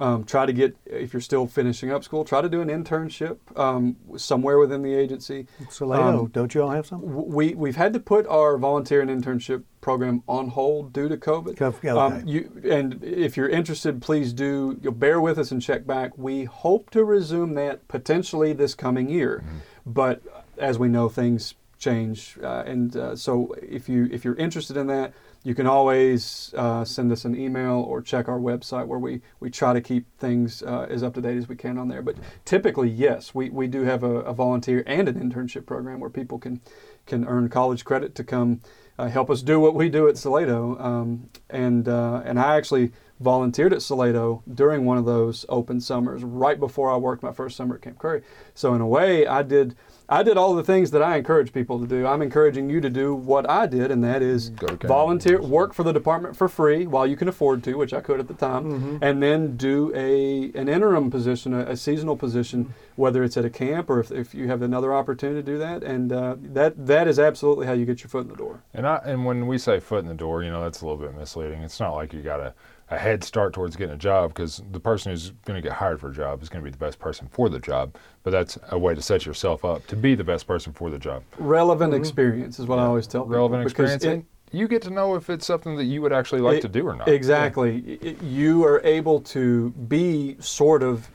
um, 0.00 0.24
try 0.24 0.46
to 0.46 0.52
get 0.52 0.76
if 0.86 1.12
you're 1.12 1.20
still 1.20 1.46
finishing 1.46 1.90
up 1.90 2.04
school, 2.04 2.24
try 2.24 2.40
to 2.40 2.48
do 2.48 2.60
an 2.60 2.68
internship 2.68 3.38
um, 3.58 3.96
somewhere 4.16 4.58
within 4.58 4.82
the 4.82 4.94
agency. 4.94 5.46
Salato, 5.70 6.20
Um, 6.20 6.26
don't 6.28 6.54
you 6.54 6.62
all 6.62 6.70
have 6.70 6.86
some? 6.86 7.00
We 7.26 7.54
we've 7.54 7.76
had 7.76 7.92
to 7.94 8.00
put 8.00 8.26
our 8.28 8.56
volunteer 8.58 9.00
and 9.00 9.10
internship 9.10 9.64
program 9.80 10.22
on 10.28 10.48
hold 10.48 10.92
due 10.92 11.08
to 11.08 11.16
COVID. 11.16 11.56
Cov- 11.56 11.76
okay. 11.78 11.88
Um, 11.88 12.22
you 12.26 12.60
and 12.70 13.02
if 13.02 13.36
you're 13.36 13.48
interested, 13.48 14.00
please 14.02 14.32
do. 14.32 14.78
You'll 14.82 14.92
bear 14.92 15.20
with 15.20 15.38
us 15.38 15.50
and 15.50 15.60
check 15.62 15.86
back. 15.86 16.16
We 16.18 16.44
hope 16.44 16.90
to 16.90 17.04
resume 17.04 17.54
that 17.54 17.86
potentially 17.88 18.52
this 18.52 18.74
coming 18.74 19.08
year, 19.08 19.42
but 19.86 20.22
as 20.58 20.78
we 20.78 20.88
know, 20.88 21.08
things 21.08 21.54
change, 21.78 22.36
uh, 22.42 22.64
and 22.66 22.96
uh, 22.96 23.14
so 23.14 23.54
if 23.62 23.88
you 23.88 24.08
if 24.10 24.24
you're 24.24 24.34
interested 24.34 24.76
in 24.76 24.88
that, 24.88 25.12
you 25.44 25.54
can 25.54 25.66
always 25.66 26.52
uh, 26.56 26.84
send 26.84 27.12
us 27.12 27.24
an 27.24 27.38
email 27.38 27.80
or 27.80 28.02
check 28.02 28.28
our 28.28 28.38
website 28.38 28.86
where 28.86 28.98
we, 28.98 29.20
we 29.40 29.50
try 29.50 29.72
to 29.72 29.80
keep 29.80 30.06
things 30.18 30.62
uh, 30.62 30.86
as 30.90 31.02
up 31.02 31.14
to 31.14 31.20
date 31.20 31.36
as 31.36 31.48
we 31.48 31.56
can 31.56 31.78
on 31.78 31.88
there. 31.88 32.02
But 32.02 32.16
typically, 32.44 32.88
yes, 32.90 33.34
we, 33.34 33.48
we 33.50 33.66
do 33.66 33.82
have 33.82 34.02
a, 34.02 34.20
a 34.20 34.34
volunteer 34.34 34.82
and 34.86 35.08
an 35.08 35.14
internship 35.14 35.66
program 35.66 36.00
where 36.00 36.10
people 36.10 36.38
can 36.38 36.60
can 37.06 37.26
earn 37.26 37.48
college 37.48 37.86
credit 37.86 38.14
to 38.14 38.22
come 38.22 38.60
uh, 38.98 39.08
help 39.08 39.30
us 39.30 39.42
do 39.42 39.60
what 39.60 39.74
we 39.74 39.88
do 39.88 40.08
at 40.08 40.16
Salato. 40.16 40.80
Um, 40.80 41.30
and 41.48 41.88
uh, 41.88 42.22
and 42.24 42.38
I 42.38 42.56
actually 42.56 42.92
volunteered 43.20 43.72
at 43.72 43.78
Salato 43.78 44.42
during 44.52 44.84
one 44.84 44.98
of 44.98 45.04
those 45.04 45.46
open 45.48 45.80
summers, 45.80 46.22
right 46.22 46.58
before 46.58 46.90
I 46.90 46.96
worked 46.96 47.22
my 47.22 47.32
first 47.32 47.56
summer 47.56 47.76
at 47.76 47.82
Camp 47.82 47.98
Currie. 47.98 48.22
So 48.54 48.74
in 48.74 48.80
a 48.80 48.86
way, 48.86 49.26
I 49.26 49.42
did 49.42 49.76
I 50.10 50.22
did 50.22 50.38
all 50.38 50.54
the 50.54 50.64
things 50.64 50.90
that 50.92 51.02
I 51.02 51.16
encourage 51.16 51.52
people 51.52 51.78
to 51.80 51.86
do. 51.86 52.06
I'm 52.06 52.22
encouraging 52.22 52.70
you 52.70 52.80
to 52.80 52.88
do 52.88 53.14
what 53.14 53.48
I 53.48 53.66
did, 53.66 53.90
and 53.90 54.02
that 54.04 54.22
is 54.22 54.48
to 54.60 54.86
volunteer, 54.88 55.38
work 55.42 55.74
for 55.74 55.82
the 55.82 55.92
department 55.92 56.34
for 56.34 56.48
free 56.48 56.86
while 56.86 57.06
you 57.06 57.14
can 57.14 57.28
afford 57.28 57.62
to, 57.64 57.74
which 57.74 57.92
I 57.92 58.00
could 58.00 58.18
at 58.18 58.26
the 58.26 58.32
time, 58.32 58.98
and 59.02 59.22
then 59.22 59.56
do 59.58 59.92
a 59.94 60.50
an 60.58 60.68
interim 60.68 61.10
position, 61.10 61.52
a, 61.52 61.60
a 61.72 61.76
seasonal 61.76 62.16
position, 62.16 62.74
whether 62.96 63.22
it's 63.22 63.36
at 63.36 63.44
a 63.44 63.50
camp 63.50 63.90
or 63.90 64.00
if, 64.00 64.10
if 64.10 64.34
you 64.34 64.48
have 64.48 64.62
another 64.62 64.94
opportunity 64.94 65.42
to 65.42 65.46
do 65.46 65.58
that. 65.58 65.82
And 65.82 66.10
uh, 66.10 66.36
that 66.40 66.86
that 66.86 67.06
is 67.06 67.18
absolutely 67.18 67.66
how 67.66 67.74
you 67.74 67.84
get 67.84 68.02
your 68.02 68.08
foot 68.08 68.22
in 68.22 68.28
the 68.28 68.36
door. 68.36 68.62
And 68.72 68.86
I 68.86 69.02
and 69.04 69.26
when 69.26 69.46
we 69.46 69.58
say 69.58 69.78
foot 69.78 69.98
in 70.00 70.06
the 70.06 70.14
door, 70.14 70.42
you 70.42 70.50
know, 70.50 70.62
that's 70.62 70.80
a 70.80 70.86
little 70.86 71.00
bit 71.00 71.14
misleading. 71.14 71.60
It's 71.60 71.80
not 71.80 71.92
like 71.94 72.14
you 72.14 72.22
got 72.22 72.40
a, 72.40 72.54
a 72.90 72.96
head 72.98 73.22
start 73.22 73.52
towards 73.52 73.76
getting 73.76 73.94
a 73.94 73.98
job 73.98 74.30
because 74.30 74.62
the 74.72 74.80
person 74.80 75.12
who's 75.12 75.30
going 75.44 75.60
to 75.60 75.66
get 75.66 75.76
hired 75.76 76.00
for 76.00 76.08
a 76.08 76.14
job 76.14 76.42
is 76.42 76.48
going 76.48 76.62
to 76.62 76.64
be 76.64 76.70
the 76.70 76.78
best 76.78 76.98
person 76.98 77.28
for 77.30 77.48
the 77.48 77.58
job. 77.58 77.94
But 78.22 78.30
that's 78.30 78.58
a 78.70 78.78
way 78.78 78.94
to 78.94 79.02
set 79.02 79.26
yourself 79.26 79.64
up 79.64 79.86
to 79.88 79.96
be 79.96 80.14
the 80.14 80.24
best 80.24 80.46
person 80.46 80.72
for 80.72 80.90
the 80.90 80.98
job. 80.98 81.22
Relevant 81.38 81.92
mm-hmm. 81.92 82.00
experience 82.00 82.58
is 82.58 82.66
what 82.66 82.78
I 82.78 82.82
always 82.84 83.06
tell 83.06 83.22
people. 83.22 83.36
Relevant 83.36 83.68
because 83.68 83.92
experience. 83.92 84.04
it- 84.04 84.08
and 84.08 84.24
you 84.60 84.66
get 84.66 84.80
to 84.82 84.90
know 84.90 85.14
if 85.14 85.28
it's 85.28 85.46
something 85.46 85.76
that 85.76 85.84
you 85.84 86.00
would 86.00 86.12
actually 86.12 86.40
like 86.40 86.58
It- 86.58 86.62
to 86.62 86.68
do 86.68 86.86
or 86.86 86.96
not. 86.96 87.08
Exactly. 87.08 87.98
I- 88.02 88.08
I- 88.08 88.24
You 88.24 88.64
are 88.64 88.80
able 88.82 89.20
to 89.20 89.70
be 89.70 90.36
sort 90.40 90.82
of 90.82 91.10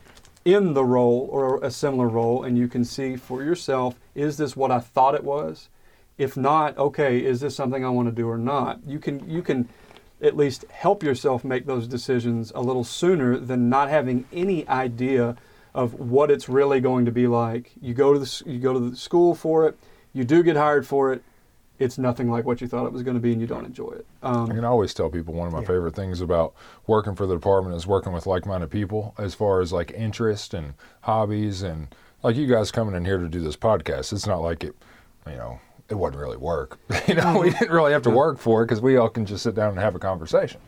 in 0.46 0.74
the 0.74 0.84
role 0.84 1.28
or 1.32 1.64
a 1.64 1.72
similar 1.72 2.08
role, 2.08 2.44
and 2.44 2.58
you 2.58 2.68
can 2.68 2.84
see 2.84 3.16
for 3.16 3.44
yourself 3.44 4.00
is 4.14 4.38
this 4.38 4.56
what 4.56 4.72
I 4.72 4.80
thought 4.80 5.16
it 5.16 5.24
was? 5.24 5.70
If 6.18 6.38
not, 6.38 6.78
okay, 6.78 7.24
is 7.26 7.40
this 7.40 7.56
something 7.56 7.84
I 7.84 7.90
want 7.90 8.08
to 8.08 8.12
do 8.12 8.30
or 8.30 8.38
not? 8.38 8.80
You 8.86 9.00
can 9.00 9.28
you 9.28 9.42
can 9.42 9.68
at 10.24 10.38
least 10.38 10.66
help 10.72 11.04
yourself 11.04 11.44
make 11.44 11.66
those 11.66 11.88
decisions 11.88 12.52
a 12.56 12.62
little 12.62 12.84
sooner 12.84 13.38
than 13.38 13.70
not 13.70 13.90
having 13.90 14.26
any 14.32 14.68
idea 14.70 15.36
of 15.74 15.96
what 15.96 16.32
it's 16.32 16.48
really 16.48 16.80
going 16.80 17.06
to 17.06 17.12
be 17.12 17.28
like. 17.28 17.72
You 17.82 17.94
go 17.94 18.14
to 18.14 18.20
the 18.20 18.44
you 18.46 18.60
go 18.60 18.74
to 18.74 18.80
the 18.80 18.96
school 18.96 19.36
for 19.36 19.68
it, 19.68 19.78
you 20.14 20.24
do 20.24 20.42
get 20.42 20.56
hired 20.56 20.88
for 20.88 21.12
it. 21.12 21.24
It's 21.80 21.98
nothing 21.98 22.30
like 22.30 22.46
what 22.46 22.62
you 22.62 22.68
thought 22.68 22.86
it 22.86 22.94
was 22.94 23.02
going 23.02 23.16
to 23.16 23.20
be, 23.20 23.34
and 23.34 23.42
you 23.42 23.48
don't 23.48 23.66
enjoy 23.66 23.90
it. 23.92 24.06
Um, 24.22 24.50
I 24.50 24.56
can 24.56 24.64
always 24.64 24.94
tell 24.94 25.10
people 25.10 25.34
one 25.34 25.48
of 25.48 25.54
my 25.54 25.66
favorite 25.66 25.96
things 25.96 26.22
about 26.22 26.54
working 26.88 27.16
for 27.16 27.26
the 27.26 27.34
department 27.34 27.76
is 27.76 27.86
working 27.86 28.14
with 28.14 28.28
like-minded 28.28 28.70
people 28.70 29.16
as 29.18 29.34
far 29.34 29.60
as 29.60 29.74
like 29.74 29.92
interest 29.92 30.54
and 30.54 30.76
hobbies 31.02 31.64
and 31.64 31.94
like 32.22 32.36
you 32.36 32.48
guys 32.48 32.72
coming 32.72 32.96
in 32.96 33.04
here 33.04 33.18
to 33.18 33.28
do 33.28 33.42
this 33.42 33.58
podcast. 33.58 34.14
It's 34.14 34.28
not 34.28 34.42
like 34.42 34.64
it, 34.64 34.76
you 35.28 35.36
know, 35.36 35.60
it 35.90 35.96
wasn't 35.96 36.22
really 36.22 36.38
work. 36.38 36.80
you 37.08 37.16
know, 37.16 37.40
we 37.40 37.52
didn't 37.52 37.72
really 37.72 37.92
have 37.92 38.02
to 38.04 38.10
work 38.10 38.38
for 38.40 38.62
it 38.62 38.66
because 38.66 38.82
we 38.82 38.98
all 38.98 39.10
can 39.10 39.26
just 39.26 39.44
sit 39.44 39.56
down 39.56 39.70
and 39.70 39.80
have 39.80 39.96
a 39.96 40.00
conversation. 40.00 40.60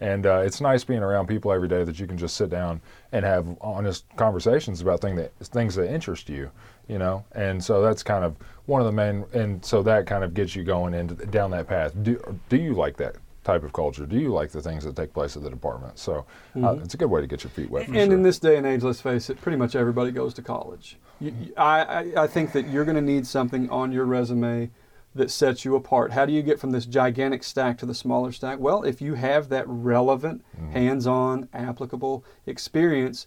And 0.00 0.26
uh, 0.26 0.42
it's 0.44 0.60
nice 0.60 0.84
being 0.84 1.02
around 1.02 1.28
people 1.28 1.52
every 1.52 1.68
day 1.68 1.84
that 1.84 1.98
you 1.98 2.06
can 2.06 2.18
just 2.18 2.36
sit 2.36 2.50
down 2.50 2.80
and 3.12 3.24
have 3.24 3.46
honest 3.60 4.04
conversations 4.16 4.80
about 4.80 5.00
thing 5.00 5.16
that 5.16 5.32
things 5.38 5.76
that 5.76 5.90
interest 5.90 6.28
you, 6.28 6.50
you 6.88 6.98
know. 6.98 7.24
And 7.32 7.62
so 7.62 7.80
that's 7.80 8.02
kind 8.02 8.24
of 8.24 8.36
one 8.66 8.80
of 8.80 8.86
the 8.86 8.92
main, 8.92 9.24
and 9.32 9.64
so 9.64 9.82
that 9.84 10.06
kind 10.06 10.24
of 10.24 10.34
gets 10.34 10.56
you 10.56 10.64
going 10.64 10.94
into 10.94 11.14
down 11.26 11.50
that 11.52 11.68
path. 11.68 11.92
Do 12.02 12.38
do 12.48 12.56
you 12.56 12.74
like 12.74 12.96
that 12.96 13.16
type 13.44 13.62
of 13.62 13.72
culture? 13.72 14.06
Do 14.06 14.18
you 14.18 14.32
like 14.32 14.50
the 14.50 14.62
things 14.62 14.84
that 14.84 14.96
take 14.96 15.12
place 15.12 15.36
at 15.36 15.42
the 15.42 15.50
department? 15.50 15.98
So 15.98 16.26
uh, 16.62 16.76
it's 16.82 16.94
a 16.94 16.96
good 16.96 17.10
way 17.10 17.20
to 17.20 17.26
get 17.26 17.44
your 17.44 17.50
feet 17.50 17.70
wet. 17.70 17.86
For 17.86 17.92
and 17.92 18.08
sure. 18.08 18.14
in 18.14 18.22
this 18.22 18.38
day 18.38 18.56
and 18.56 18.66
age, 18.66 18.82
let's 18.82 19.00
face 19.00 19.30
it, 19.30 19.40
pretty 19.40 19.56
much 19.56 19.76
everybody 19.76 20.10
goes 20.10 20.34
to 20.34 20.42
college. 20.42 20.96
You, 21.20 21.32
I, 21.56 21.80
I, 21.82 22.22
I 22.24 22.26
think 22.26 22.52
that 22.52 22.68
you're 22.68 22.84
going 22.84 22.96
to 22.96 23.02
need 23.02 23.26
something 23.26 23.70
on 23.70 23.92
your 23.92 24.04
resume 24.04 24.70
that 25.14 25.30
sets 25.30 25.64
you 25.64 25.76
apart. 25.76 26.12
How 26.12 26.26
do 26.26 26.32
you 26.32 26.42
get 26.42 26.58
from 26.58 26.72
this 26.72 26.86
gigantic 26.86 27.44
stack 27.44 27.78
to 27.78 27.86
the 27.86 27.94
smaller 27.94 28.32
stack? 28.32 28.58
Well, 28.58 28.82
if 28.82 29.00
you 29.00 29.14
have 29.14 29.48
that 29.50 29.64
relevant, 29.68 30.44
hands 30.72 31.06
on, 31.06 31.48
applicable 31.54 32.24
experience, 32.46 33.26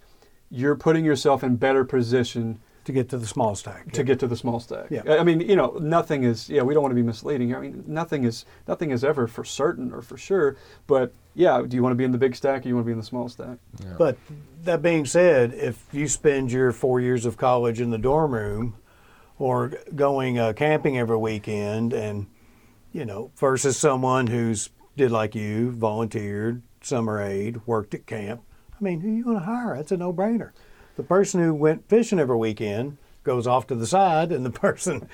you're 0.50 0.76
putting 0.76 1.06
yourself 1.06 1.44
in 1.44 1.56
better 1.56 1.86
position 1.86 2.60
to 2.88 2.94
get 2.94 3.10
to 3.10 3.18
the 3.18 3.28
small 3.28 3.54
stack. 3.54 3.92
to 3.92 4.02
get 4.02 4.18
to 4.18 4.28
the 4.28 4.38
small 4.38 4.62
stack. 4.62 4.88
Yeah. 4.90 5.02
I 5.20 5.24
mean, 5.24 5.42
you 5.42 5.58
know, 5.58 5.78
nothing 5.82 6.24
is. 6.24 6.50
Yeah, 6.50 6.62
we 6.62 6.74
don't 6.74 6.82
want 6.82 6.92
to 6.92 6.96
be 6.96 7.04
misleading. 7.04 7.50
here. 7.50 7.58
I 7.58 7.60
mean, 7.60 7.84
nothing 7.86 8.24
is 8.24 8.46
nothing 8.66 8.92
is 8.92 9.04
ever 9.04 9.28
for 9.28 9.44
certain 9.44 9.92
or 9.94 10.02
for 10.02 10.18
sure. 10.18 10.56
But 10.88 11.14
yeah, 11.36 11.62
do 11.68 11.76
you 11.76 11.84
want 11.84 11.92
to 11.92 11.98
be 11.98 12.06
in 12.06 12.14
the 12.14 12.18
big 12.18 12.34
stack 12.34 12.66
or 12.66 12.70
you 12.70 12.76
want 12.76 12.86
to 12.86 12.88
be 12.88 12.94
in 12.94 12.98
the 12.98 13.04
small 13.04 13.28
stack? 13.28 13.58
But 13.98 14.18
that 14.64 14.82
being 14.82 15.06
said, 15.06 15.54
if 15.54 15.86
you 15.92 16.08
spend 16.08 16.50
your 16.50 16.72
four 16.72 17.02
years 17.02 17.26
of 17.26 17.36
college 17.36 17.82
in 17.82 17.90
the 17.90 17.98
dorm 17.98 18.34
room 18.34 18.78
or 19.38 19.74
going 19.94 20.40
uh, 20.40 20.54
camping 20.54 20.98
every 20.98 21.18
weekend 21.18 21.92
and, 21.92 22.28
you 22.94 23.04
know, 23.04 23.32
versus 23.36 23.78
someone 23.78 24.28
who's 24.28 24.70
did 24.96 25.12
like 25.12 25.36
you, 25.36 25.72
volunteered, 25.72 26.62
summer 26.82 27.22
aid, 27.22 27.60
worked 27.68 27.94
at 27.94 28.06
camp, 28.08 28.44
I 28.80 28.84
mean, 28.84 29.02
who 29.02 29.10
are 29.10 29.14
you 29.14 29.24
going 29.26 29.40
to 29.40 29.44
hire? 29.44 29.76
That's 29.76 29.92
a 29.92 29.98
no 29.98 30.14
brainer. 30.14 30.52
The 30.98 31.04
person 31.04 31.42
who 31.42 31.54
went 31.54 31.88
fishing 31.88 32.20
every 32.20 32.36
weekend 32.38 32.98
goes 33.24 33.46
off 33.46 33.68
to 33.68 33.76
the 33.76 33.86
side, 33.86 34.32
and 34.32 34.46
the 34.46 34.50
person 34.68 35.08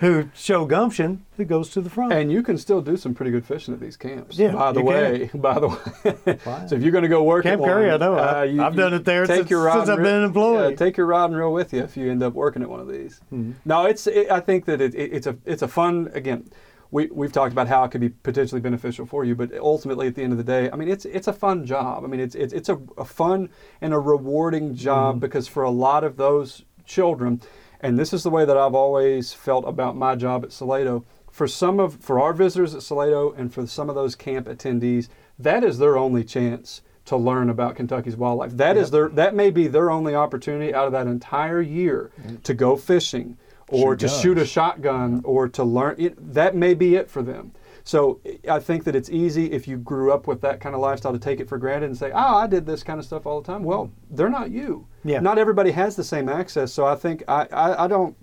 who 0.00 0.28
show 0.34 0.66
gumption 0.66 1.24
who 1.38 1.44
goes 1.46 1.70
to 1.70 1.80
the 1.80 1.88
front. 1.90 2.12
And 2.12 2.30
you 2.30 2.42
can 2.42 2.58
still 2.58 2.80
do 2.82 2.96
some 2.96 3.14
pretty 3.14 3.30
good 3.30 3.44
fishing 3.46 3.72
at 3.72 3.80
these 3.80 3.96
camps. 3.96 4.38
Yeah, 4.38 4.52
By 4.52 4.72
the 4.72 4.80
you 4.80 4.86
way, 4.86 5.30
by 5.34 5.58
the 5.58 5.68
way. 5.68 6.38
so 6.68 6.76
if 6.76 6.82
you're 6.82 6.92
going 6.92 7.02
to 7.04 7.08
go 7.08 7.22
work 7.22 7.42
Camp 7.44 7.62
at 7.62 7.66
Currie, 7.66 7.86
one, 7.90 7.94
I 7.94 7.96
know. 8.06 8.18
uh, 8.18 8.42
you- 8.42 8.62
I've 8.62 8.76
done 8.76 8.92
it 8.94 9.04
there 9.06 9.26
take 9.26 9.38
since- 9.38 9.50
your 9.50 9.62
rod 9.64 9.78
since 9.78 9.88
I've 9.88 10.02
been 10.02 10.22
employed. 10.24 10.70
Yeah, 10.72 10.76
take 10.76 10.96
your 10.98 11.06
rod 11.06 11.30
and 11.30 11.36
reel 11.38 11.52
with 11.52 11.72
you 11.72 11.80
if 11.82 11.96
you 11.96 12.10
end 12.10 12.22
up 12.22 12.34
working 12.34 12.62
at 12.62 12.68
one 12.68 12.80
of 12.80 12.88
these. 12.88 13.20
Mm-hmm. 13.32 13.52
No, 13.64 13.86
it's. 13.86 14.06
It, 14.06 14.30
I 14.30 14.40
think 14.40 14.66
that 14.66 14.80
it, 14.82 14.94
it, 14.94 15.12
it's 15.14 15.26
a 15.26 15.36
it's 15.46 15.62
a 15.62 15.68
fun 15.68 16.10
again. 16.14 16.48
We, 16.94 17.06
we've 17.06 17.32
talked 17.32 17.50
about 17.50 17.66
how 17.66 17.82
it 17.82 17.90
could 17.90 18.00
be 18.00 18.10
potentially 18.10 18.60
beneficial 18.60 19.04
for 19.04 19.24
you, 19.24 19.34
but 19.34 19.52
ultimately, 19.58 20.06
at 20.06 20.14
the 20.14 20.22
end 20.22 20.30
of 20.30 20.38
the 20.38 20.44
day, 20.44 20.70
I 20.70 20.76
mean, 20.76 20.86
it's 20.86 21.04
it's 21.04 21.26
a 21.26 21.32
fun 21.32 21.66
job. 21.66 22.04
I 22.04 22.06
mean, 22.06 22.20
it's 22.20 22.36
it's, 22.36 22.52
it's 22.52 22.68
a, 22.68 22.78
a 22.96 23.04
fun 23.04 23.50
and 23.80 23.92
a 23.92 23.98
rewarding 23.98 24.76
job 24.76 25.16
mm-hmm. 25.16 25.18
because 25.18 25.48
for 25.48 25.64
a 25.64 25.70
lot 25.70 26.04
of 26.04 26.16
those 26.16 26.62
children, 26.86 27.40
and 27.80 27.98
this 27.98 28.12
is 28.12 28.22
the 28.22 28.30
way 28.30 28.44
that 28.44 28.56
I've 28.56 28.76
always 28.76 29.32
felt 29.32 29.64
about 29.66 29.96
my 29.96 30.14
job 30.14 30.44
at 30.44 30.50
Salato. 30.50 31.02
For 31.32 31.48
some 31.48 31.80
of 31.80 31.96
for 31.96 32.20
our 32.20 32.32
visitors 32.32 32.76
at 32.76 32.82
Salato 32.82 33.36
and 33.36 33.52
for 33.52 33.66
some 33.66 33.88
of 33.88 33.96
those 33.96 34.14
camp 34.14 34.46
attendees, 34.46 35.08
that 35.36 35.64
is 35.64 35.80
their 35.80 35.98
only 35.98 36.22
chance 36.22 36.80
to 37.06 37.16
learn 37.16 37.50
about 37.50 37.74
Kentucky's 37.74 38.16
wildlife. 38.16 38.52
That 38.56 38.76
is 38.76 38.92
their 38.92 39.08
that 39.08 39.34
may 39.34 39.50
be 39.50 39.66
their 39.66 39.90
only 39.90 40.14
opportunity 40.14 40.72
out 40.72 40.86
of 40.86 40.92
that 40.92 41.08
entire 41.08 41.60
year 41.60 42.12
mm-hmm. 42.20 42.36
to 42.36 42.54
go 42.54 42.76
fishing 42.76 43.36
or 43.68 43.92
Shoot 43.92 43.98
to 44.00 44.06
guns. 44.06 44.20
shoot 44.20 44.38
a 44.38 44.46
shotgun 44.46 45.22
or 45.24 45.48
to 45.48 45.64
learn 45.64 45.96
it, 45.98 46.34
that 46.34 46.54
may 46.54 46.74
be 46.74 46.94
it 46.96 47.10
for 47.10 47.22
them. 47.22 47.52
So 47.86 48.20
I 48.48 48.60
think 48.60 48.84
that 48.84 48.96
it's 48.96 49.10
easy 49.10 49.52
if 49.52 49.68
you 49.68 49.76
grew 49.76 50.10
up 50.12 50.26
with 50.26 50.40
that 50.40 50.58
kind 50.60 50.74
of 50.74 50.80
lifestyle 50.80 51.12
to 51.12 51.18
take 51.18 51.38
it 51.40 51.48
for 51.48 51.58
granted 51.58 51.86
and 51.86 51.96
say, 51.96 52.10
"Oh, 52.14 52.36
I 52.36 52.46
did 52.46 52.64
this 52.64 52.82
kind 52.82 52.98
of 52.98 53.04
stuff 53.04 53.26
all 53.26 53.42
the 53.42 53.46
time." 53.46 53.62
Well, 53.62 53.90
they're 54.10 54.30
not 54.30 54.50
you. 54.50 54.86
Yeah. 55.04 55.20
Not 55.20 55.38
everybody 55.38 55.70
has 55.72 55.94
the 55.94 56.04
same 56.04 56.28
access. 56.30 56.72
So 56.72 56.86
I 56.86 56.94
think 56.94 57.22
I, 57.28 57.46
I, 57.52 57.84
I 57.84 57.86
don't 57.86 58.16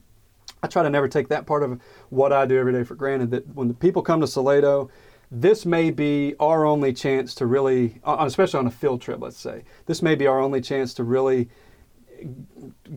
I 0.64 0.68
try 0.68 0.82
to 0.84 0.90
never 0.90 1.08
take 1.08 1.28
that 1.30 1.46
part 1.46 1.62
of 1.64 1.80
what 2.10 2.34
I 2.34 2.46
do 2.48 2.58
every 2.58 2.74
day 2.74 2.84
for 2.84 2.96
granted. 2.96 3.30
That 3.32 3.48
when 3.56 3.68
the 3.68 3.74
people 3.76 4.02
come 4.02 4.20
to 4.22 4.26
Salato, 4.28 4.90
this 5.30 5.64
may 5.66 5.92
be 5.92 6.36
our 6.40 6.66
only 6.66 6.92
chance 6.92 7.36
to 7.36 7.46
really, 7.46 8.00
uh, 8.04 8.18
especially 8.22 8.60
on 8.60 8.68
a 8.68 8.72
field 8.72 9.00
trip, 9.02 9.20
let's 9.22 9.38
say, 9.38 9.64
this 9.86 10.02
may 10.02 10.16
be 10.16 10.26
our 10.26 10.40
only 10.40 10.62
chance 10.62 10.94
to 10.96 11.04
really 11.04 11.50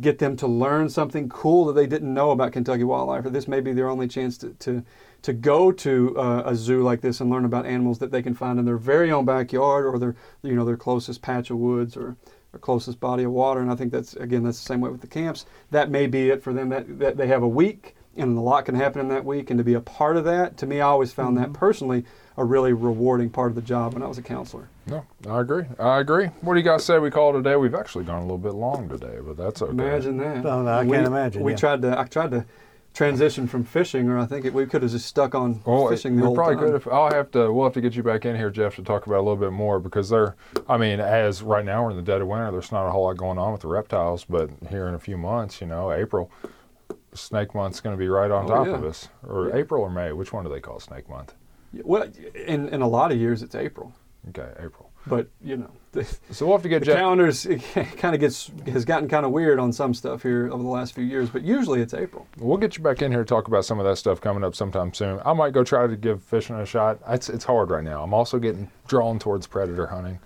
get 0.01 0.19
them 0.19 0.37
to 0.37 0.47
learn 0.47 0.89
something 0.89 1.29
cool 1.29 1.65
that 1.67 1.75
they 1.75 1.87
didn't 1.87 2.13
know 2.13 2.31
about 2.31 2.53
Kentucky 2.53 2.85
wildlife. 2.85 3.25
Or 3.25 3.31
this 3.31 3.49
may 3.49 3.61
be 3.61 3.73
their 3.73 3.89
only 3.89 4.09
chance 4.09 4.39
to, 4.39 4.51
to, 4.51 4.85
to 5.23 5.33
go 5.33 5.73
to 5.73 6.19
uh, 6.19 6.43
a 6.47 6.55
zoo 6.55 6.83
like 6.83 7.01
this 7.01 7.21
and 7.21 7.31
learn 7.31 7.45
about 7.45 7.67
animals 7.67 7.99
that 7.99 8.11
they 8.11 8.23
can 8.23 8.35
find 8.35 8.59
in 8.59 8.65
their 8.65 8.77
very 8.77 9.11
own 9.11 9.25
backyard 9.25 9.87
or 9.87 9.99
their, 9.99 10.17
you 10.43 10.55
know, 10.55 10.65
their 10.65 10.77
closest 10.77 11.23
patch 11.23 11.51
of 11.51 11.59
woods 11.59 11.97
or 11.97 12.17
their 12.53 12.61
closest 12.61 13.01
body 13.01 13.25
of 13.25 13.33
water. 13.33 13.61
And 13.61 13.71
I 13.71 13.75
think 13.75 13.93
that's, 13.93 14.15
again, 14.15 14.43
that's 14.43 14.59
the 14.59 14.67
same 14.67 14.81
way 14.81 14.91
with 14.91 15.01
the 15.01 15.07
camps. 15.07 15.47
That 15.71 15.91
may 15.91 16.07
be 16.07 16.31
it 16.31 16.43
for 16.43 16.53
them, 16.53 16.69
that, 16.69 16.99
that 16.99 17.17
they 17.17 17.27
have 17.29 17.43
a 17.43 17.49
week 17.49 17.97
and 18.17 18.37
a 18.37 18.41
lot 18.41 18.65
can 18.65 18.75
happen 18.75 19.01
in 19.01 19.09
that 19.09 19.25
week. 19.25 19.51
And 19.51 19.59
to 19.59 19.65
be 19.65 19.75
a 19.75 19.81
part 19.81 20.17
of 20.17 20.25
that, 20.25 20.57
to 20.59 20.67
me, 20.67 20.81
I 20.81 20.87
always 20.87 21.13
found 21.13 21.37
that 21.39 21.49
mm-hmm. 21.49 21.53
personally 21.55 22.05
a 22.37 22.45
really 22.45 22.73
rewarding 22.73 23.31
part 23.31 23.51
of 23.51 23.55
the 23.55 23.63
job 23.63 23.95
when 23.95 24.03
I 24.03 24.07
was 24.07 24.19
a 24.19 24.23
counselor. 24.23 24.69
No, 24.87 25.05
I 25.29 25.41
agree. 25.41 25.65
I 25.79 26.01
agree. 26.01 26.27
What 26.41 26.55
do 26.55 26.61
you 26.61 26.65
guys 26.65 26.85
say 26.85 26.99
we 26.99 27.11
call 27.11 27.31
it 27.31 27.43
today? 27.43 27.57
We've 27.57 27.75
actually 27.75 28.05
gone 28.05 28.19
a 28.19 28.23
little 28.23 28.39
bit 28.39 28.55
long 28.55 28.89
today, 28.89 29.19
but 29.25 29.37
that's 29.37 29.63
okay. 29.63 29.71
Imagine 29.71 30.19
that. 30.19 30.45
Oh, 30.45 30.63
no, 30.63 30.69
I 30.69 30.85
We- 30.85 30.91
can't 30.91 31.07
imagine, 31.07 31.43
We 31.43 31.53
yeah. 31.53 31.57
tried 31.57 31.83
to. 31.83 31.99
I 31.99 32.05
tried 32.05 32.33
to 32.33 32.45
transition 32.93 33.49
from 33.49 33.65
fishing, 33.65 34.09
or 34.09 34.19
I 34.19 34.25
think 34.25 34.45
it, 34.45 34.55
we 34.55 34.67
could 34.67 34.83
have 34.83 34.91
just 34.93 35.07
stuck 35.07 35.35
on 35.35 35.61
Well, 35.65 35.89
fishing 35.89 36.15
we 36.15 36.21
the 36.21 36.27
whole 36.29 36.37
probably 36.37 36.55
time. 36.55 36.67
could. 36.67 36.75
If 36.77 36.87
I'll 36.87 37.13
have 37.13 37.31
to, 37.33 37.53
we'll 37.53 37.65
have 37.65 37.75
to 37.75 37.81
get 37.81 37.97
you 37.97 38.05
back 38.05 38.25
in 38.25 38.37
here, 38.37 38.51
Jeff, 38.51 38.77
to 38.77 38.83
talk 38.83 39.07
about 39.07 39.17
a 39.17 39.25
little 39.25 39.37
bit 39.37 39.51
more 39.51 39.81
because 39.81 40.11
there. 40.11 40.37
I 40.69 40.77
mean, 40.77 41.01
as 41.01 41.43
right 41.43 41.65
now 41.65 41.83
we're 41.85 41.91
in 41.91 41.97
the 41.97 42.03
dead 42.03 42.21
of 42.21 42.29
winter, 42.29 42.51
there's 42.53 42.71
not 42.71 42.87
a 42.87 42.91
whole 42.93 43.05
lot 43.05 43.17
going 43.17 43.37
on 43.37 43.53
with 43.53 43.63
the 43.63 43.69
reptiles. 43.69 44.25
But 44.25 44.51
here 44.71 44.87
in 44.87 44.95
a 44.95 45.01
few 45.01 45.19
months, 45.19 45.61
you 45.61 45.67
know, 45.67 45.91
April, 45.93 46.31
Snake 47.15 47.55
Month's 47.55 47.81
going 47.81 47.97
to 47.97 47.99
be 47.99 48.09
right 48.09 48.31
on 48.31 48.45
Oh, 48.45 48.49
top 48.49 48.67
yeah. 48.67 48.75
of 48.75 48.85
us. 48.85 49.09
Or 49.27 49.55
April 49.57 49.83
or 49.83 49.91
May? 49.91 50.13
Which 50.13 50.33
one 50.33 50.45
do 50.45 50.51
they 50.51 50.61
call 50.61 50.81
Snake 50.81 51.09
Month? 51.09 51.35
Well, 51.83 52.09
in 52.35 52.69
in 52.69 52.83
a 52.83 52.89
lot 52.89 53.11
of 53.13 53.19
years 53.19 53.43
it's 53.43 53.55
April, 53.57 53.93
Okay, 54.29 54.49
April. 54.65 54.91
but 55.09 55.27
you 55.43 55.57
know 55.57 55.71
the, 55.91 56.05
So 56.31 56.47
we'll 56.47 56.55
have 56.57 56.63
to 56.63 56.69
get 56.69 56.81
the 56.81 56.87
Jeff. 56.87 56.97
calendars 56.99 57.45
kind 57.97 58.15
of 58.15 58.21
gets 58.21 58.51
has 58.67 58.85
gotten 58.85 59.09
kind 59.09 59.27
of 59.27 59.33
weird 59.33 59.59
on 59.59 59.73
some 59.73 59.93
stuff 59.93 60.23
here 60.23 60.49
over 60.53 60.63
the 60.63 60.69
last 60.69 60.95
few 60.95 61.03
years. 61.03 61.31
But 61.31 61.43
usually 61.43 61.81
it's 61.81 61.93
April. 61.93 62.29
We'll 62.39 62.59
get 62.59 62.77
you 62.77 62.83
back 62.85 63.03
in 63.03 63.11
here 63.11 63.21
to 63.23 63.27
talk 63.27 63.49
about 63.49 63.65
some 63.65 63.81
of 63.81 63.85
that 63.87 63.97
stuff 63.97 64.21
coming 64.21 64.45
up 64.45 64.55
sometime 64.55 64.95
soon. 64.95 65.21
I 65.25 65.33
might 65.33 65.53
go 65.53 65.65
try 65.65 65.87
to 65.89 65.97
give 65.97 66.23
fishing 66.23 66.55
a 66.57 66.65
shot. 66.67 67.01
It's 67.09 67.29
it's 67.29 67.45
hard 67.45 67.71
right 67.71 67.83
now. 67.85 68.05
I'm 68.05 68.15
also 68.15 68.39
getting 68.39 68.71
drawn 68.87 69.19
towards 69.19 69.49
predator 69.49 69.89
hunting. 69.89 70.21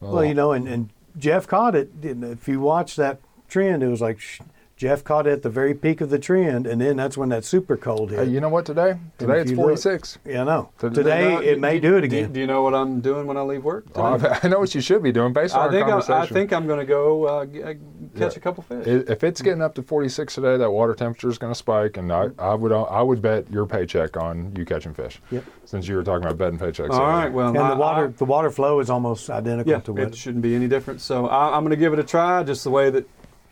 Well, 0.00 0.24
you 0.24 0.34
know, 0.34 0.52
and, 0.52 0.66
and 0.68 0.88
Jeff 1.18 1.46
caught 1.46 1.74
it. 1.74 1.90
and 2.02 2.24
If 2.24 2.48
you 2.48 2.60
watch 2.60 2.96
that 2.96 3.20
trend, 3.48 3.82
it 3.82 3.88
was 3.88 4.00
like 4.00 4.20
sh- 4.20 4.40
Jeff 4.76 5.04
caught 5.04 5.28
it 5.28 5.30
at 5.32 5.42
the 5.42 5.48
very 5.50 5.72
peak 5.72 6.00
of 6.00 6.10
the 6.10 6.18
trend, 6.18 6.66
and 6.66 6.80
then 6.80 6.96
that's 6.96 7.16
when 7.16 7.28
that 7.28 7.44
super 7.44 7.76
cold 7.76 8.10
hit. 8.10 8.18
Hey, 8.26 8.32
you 8.32 8.40
know 8.40 8.48
what? 8.48 8.66
Today, 8.66 8.94
today 9.18 9.40
it's 9.40 9.50
you 9.52 9.56
look- 9.56 9.66
46. 9.66 10.18
yeah, 10.24 10.40
I 10.40 10.44
know. 10.44 10.70
Today- 10.78 10.94
Today 10.94 11.28
Now, 11.28 11.38
it 11.40 11.60
may 11.60 11.78
do 11.78 11.96
it 11.96 12.02
again. 12.02 12.32
Do, 12.32 12.40
you 12.40 12.48
know 12.48 12.62
what 12.62 12.74
I'm 12.74 13.00
doing 13.00 13.28
when 13.28 13.36
I 13.36 13.42
leave 13.42 13.62
work? 13.62 13.86
today? 13.86 14.00
I 14.42 14.48
know 14.48 14.58
what 14.58 14.74
you 14.74 14.80
should 14.80 15.00
be 15.00 15.12
doing 15.12 15.32
based 15.32 15.54
on 15.54 15.60
I 15.60 15.64
our 15.66 15.70
think 15.70 15.86
I, 15.86 15.90
conversation. 15.90 16.20
I 16.22 16.26
think 16.26 16.52
I'm 16.52 16.66
going 16.66 16.80
to 16.80 16.86
go 16.86 17.24
uh, 17.24 17.28
uh, 17.28 17.44
catch 17.46 17.76
Yeah. 18.16 18.26
a 18.26 18.40
couple 18.40 18.64
fish. 18.64 18.84
I- 18.84 19.12
if 19.12 19.22
it's 19.22 19.40
getting 19.42 19.62
up 19.62 19.76
to 19.76 19.82
46 19.84 20.34
today, 20.34 20.56
that 20.56 20.70
water 20.70 20.94
temperature 20.94 21.28
is 21.28 21.38
going 21.38 21.52
to 21.52 21.58
spike, 21.58 21.96
and 21.96 22.12
I, 22.12 22.30
I 22.40 22.54
would 22.54 22.72
I 22.72 23.00
would 23.00 23.22
bet 23.22 23.48
your 23.52 23.66
paycheck 23.66 24.16
on 24.16 24.52
you 24.56 24.64
catching 24.64 24.92
fish. 24.92 25.20
Yep. 25.30 25.44
Since 25.66 25.86
you 25.86 25.94
were 25.94 26.02
talking 26.02 26.24
about 26.26 26.36
betting 26.36 26.58
paychecks. 26.58 26.90
All 26.90 27.06
right. 27.06 27.32
Well, 27.32 27.50
and 27.50 27.58
I- 27.58 27.70
the 27.70 27.76
water, 27.76 28.04
I- 28.06 28.08
the 28.08 28.24
water 28.24 28.50
flow 28.50 28.80
is 28.80 28.90
almost 28.90 29.30
identical 29.30 29.70
Yeah, 29.70 29.80
to 29.80 29.92
what. 29.92 30.02
it 30.02 30.16
shouldn't 30.16 30.42
be 30.42 30.56
any 30.56 30.66
different. 30.66 31.00
So 31.00 31.28
I, 31.28 31.54
I'm 31.56 31.62
going 31.62 31.70
to 31.70 31.76
give 31.76 31.92
it 31.92 32.00
a 32.00 32.04
try, 32.04 32.42
just 32.42 32.64
the 32.64 32.70
way 32.70 32.90
that 32.90 33.06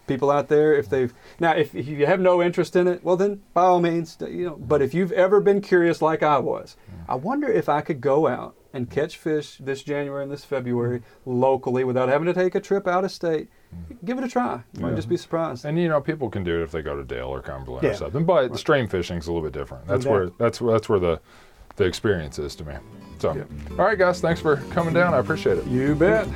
people 0.07 0.31
out 0.31 0.49
there, 0.49 0.75
if 0.75 0.89
they've 0.89 1.13
now, 1.41 1.53
if, 1.53 1.75
if 1.75 1.87
you 1.87 2.07
have 2.07 2.21
no 2.21 2.43
interest 2.43 2.77
in 2.77 2.87
it, 2.89 3.03
well 3.05 3.17
then 3.17 3.43
by 3.55 3.63
all 3.63 3.81
means, 3.81 4.17
you 4.21 4.47
know. 4.47 4.57
But 4.57 4.83
if 4.83 4.95
you've 4.95 5.13
ever 5.13 5.41
been 5.41 5.61
curious 5.61 6.03
like 6.03 6.23
I 6.23 6.39
was, 6.39 6.77
I 7.09 7.15
wonder 7.15 7.49
if 7.49 7.69
I 7.69 7.81
could 7.81 8.01
go 8.01 8.27
out 8.27 8.57
and 8.75 8.91
catch 8.91 9.19
fish 9.19 9.59
this 9.59 9.83
January 9.83 10.23
and 10.23 10.33
this 10.33 10.45
February 10.45 11.01
mm-hmm. 11.01 11.41
locally 11.41 11.85
without 11.85 12.09
having 12.09 12.27
to 12.27 12.35
take 12.35 12.55
a 12.55 12.61
trip 12.61 12.87
out 12.87 13.05
of 13.05 13.13
state. 13.13 13.49
Mm-hmm. 13.75 14.07
Give 14.07 14.19
it 14.19 14.25
a 14.25 14.29
try. 14.29 14.63
You 14.75 14.83
might 14.83 14.97
just 14.97 15.09
be 15.09 15.17
surprised. 15.17 15.65
And 15.65 15.79
you 15.79 15.89
know, 15.89 16.01
people 16.01 16.31
can 16.31 16.45
do 16.45 16.61
it 16.61 16.65
if 16.65 16.73
they 16.73 16.83
go 16.83 16.97
to 16.97 17.05
Dale 17.05 17.29
or 17.29 17.43
Cumberland 17.43 17.85
Yeah. 17.85 17.91
or 17.91 17.95
something. 17.95 18.25
But 18.25 18.57
stream 18.59 18.89
fishing 18.89 19.19
is 19.19 19.27
a 19.27 19.33
little 19.33 19.49
bit 19.49 19.59
different. 19.59 19.87
That's 19.87 20.05
No 20.05 20.11
where 20.11 20.31
that's 20.39 20.61
where 20.61 20.73
that's 20.73 20.89
where 20.89 21.01
the 21.01 21.21
the 21.77 21.85
experience 21.85 22.39
is 22.39 22.55
to 22.57 22.65
me. 22.65 22.75
So, 23.19 23.35
Yeah. 23.35 23.45
all 23.79 23.87
right, 23.87 23.99
guys, 23.99 24.21
thanks 24.21 24.41
for 24.41 24.57
coming 24.73 24.93
down. 24.93 25.15
I 25.15 25.19
appreciate 25.19 25.59
it. 25.59 25.67
You 25.67 25.95
bet. 25.95 26.27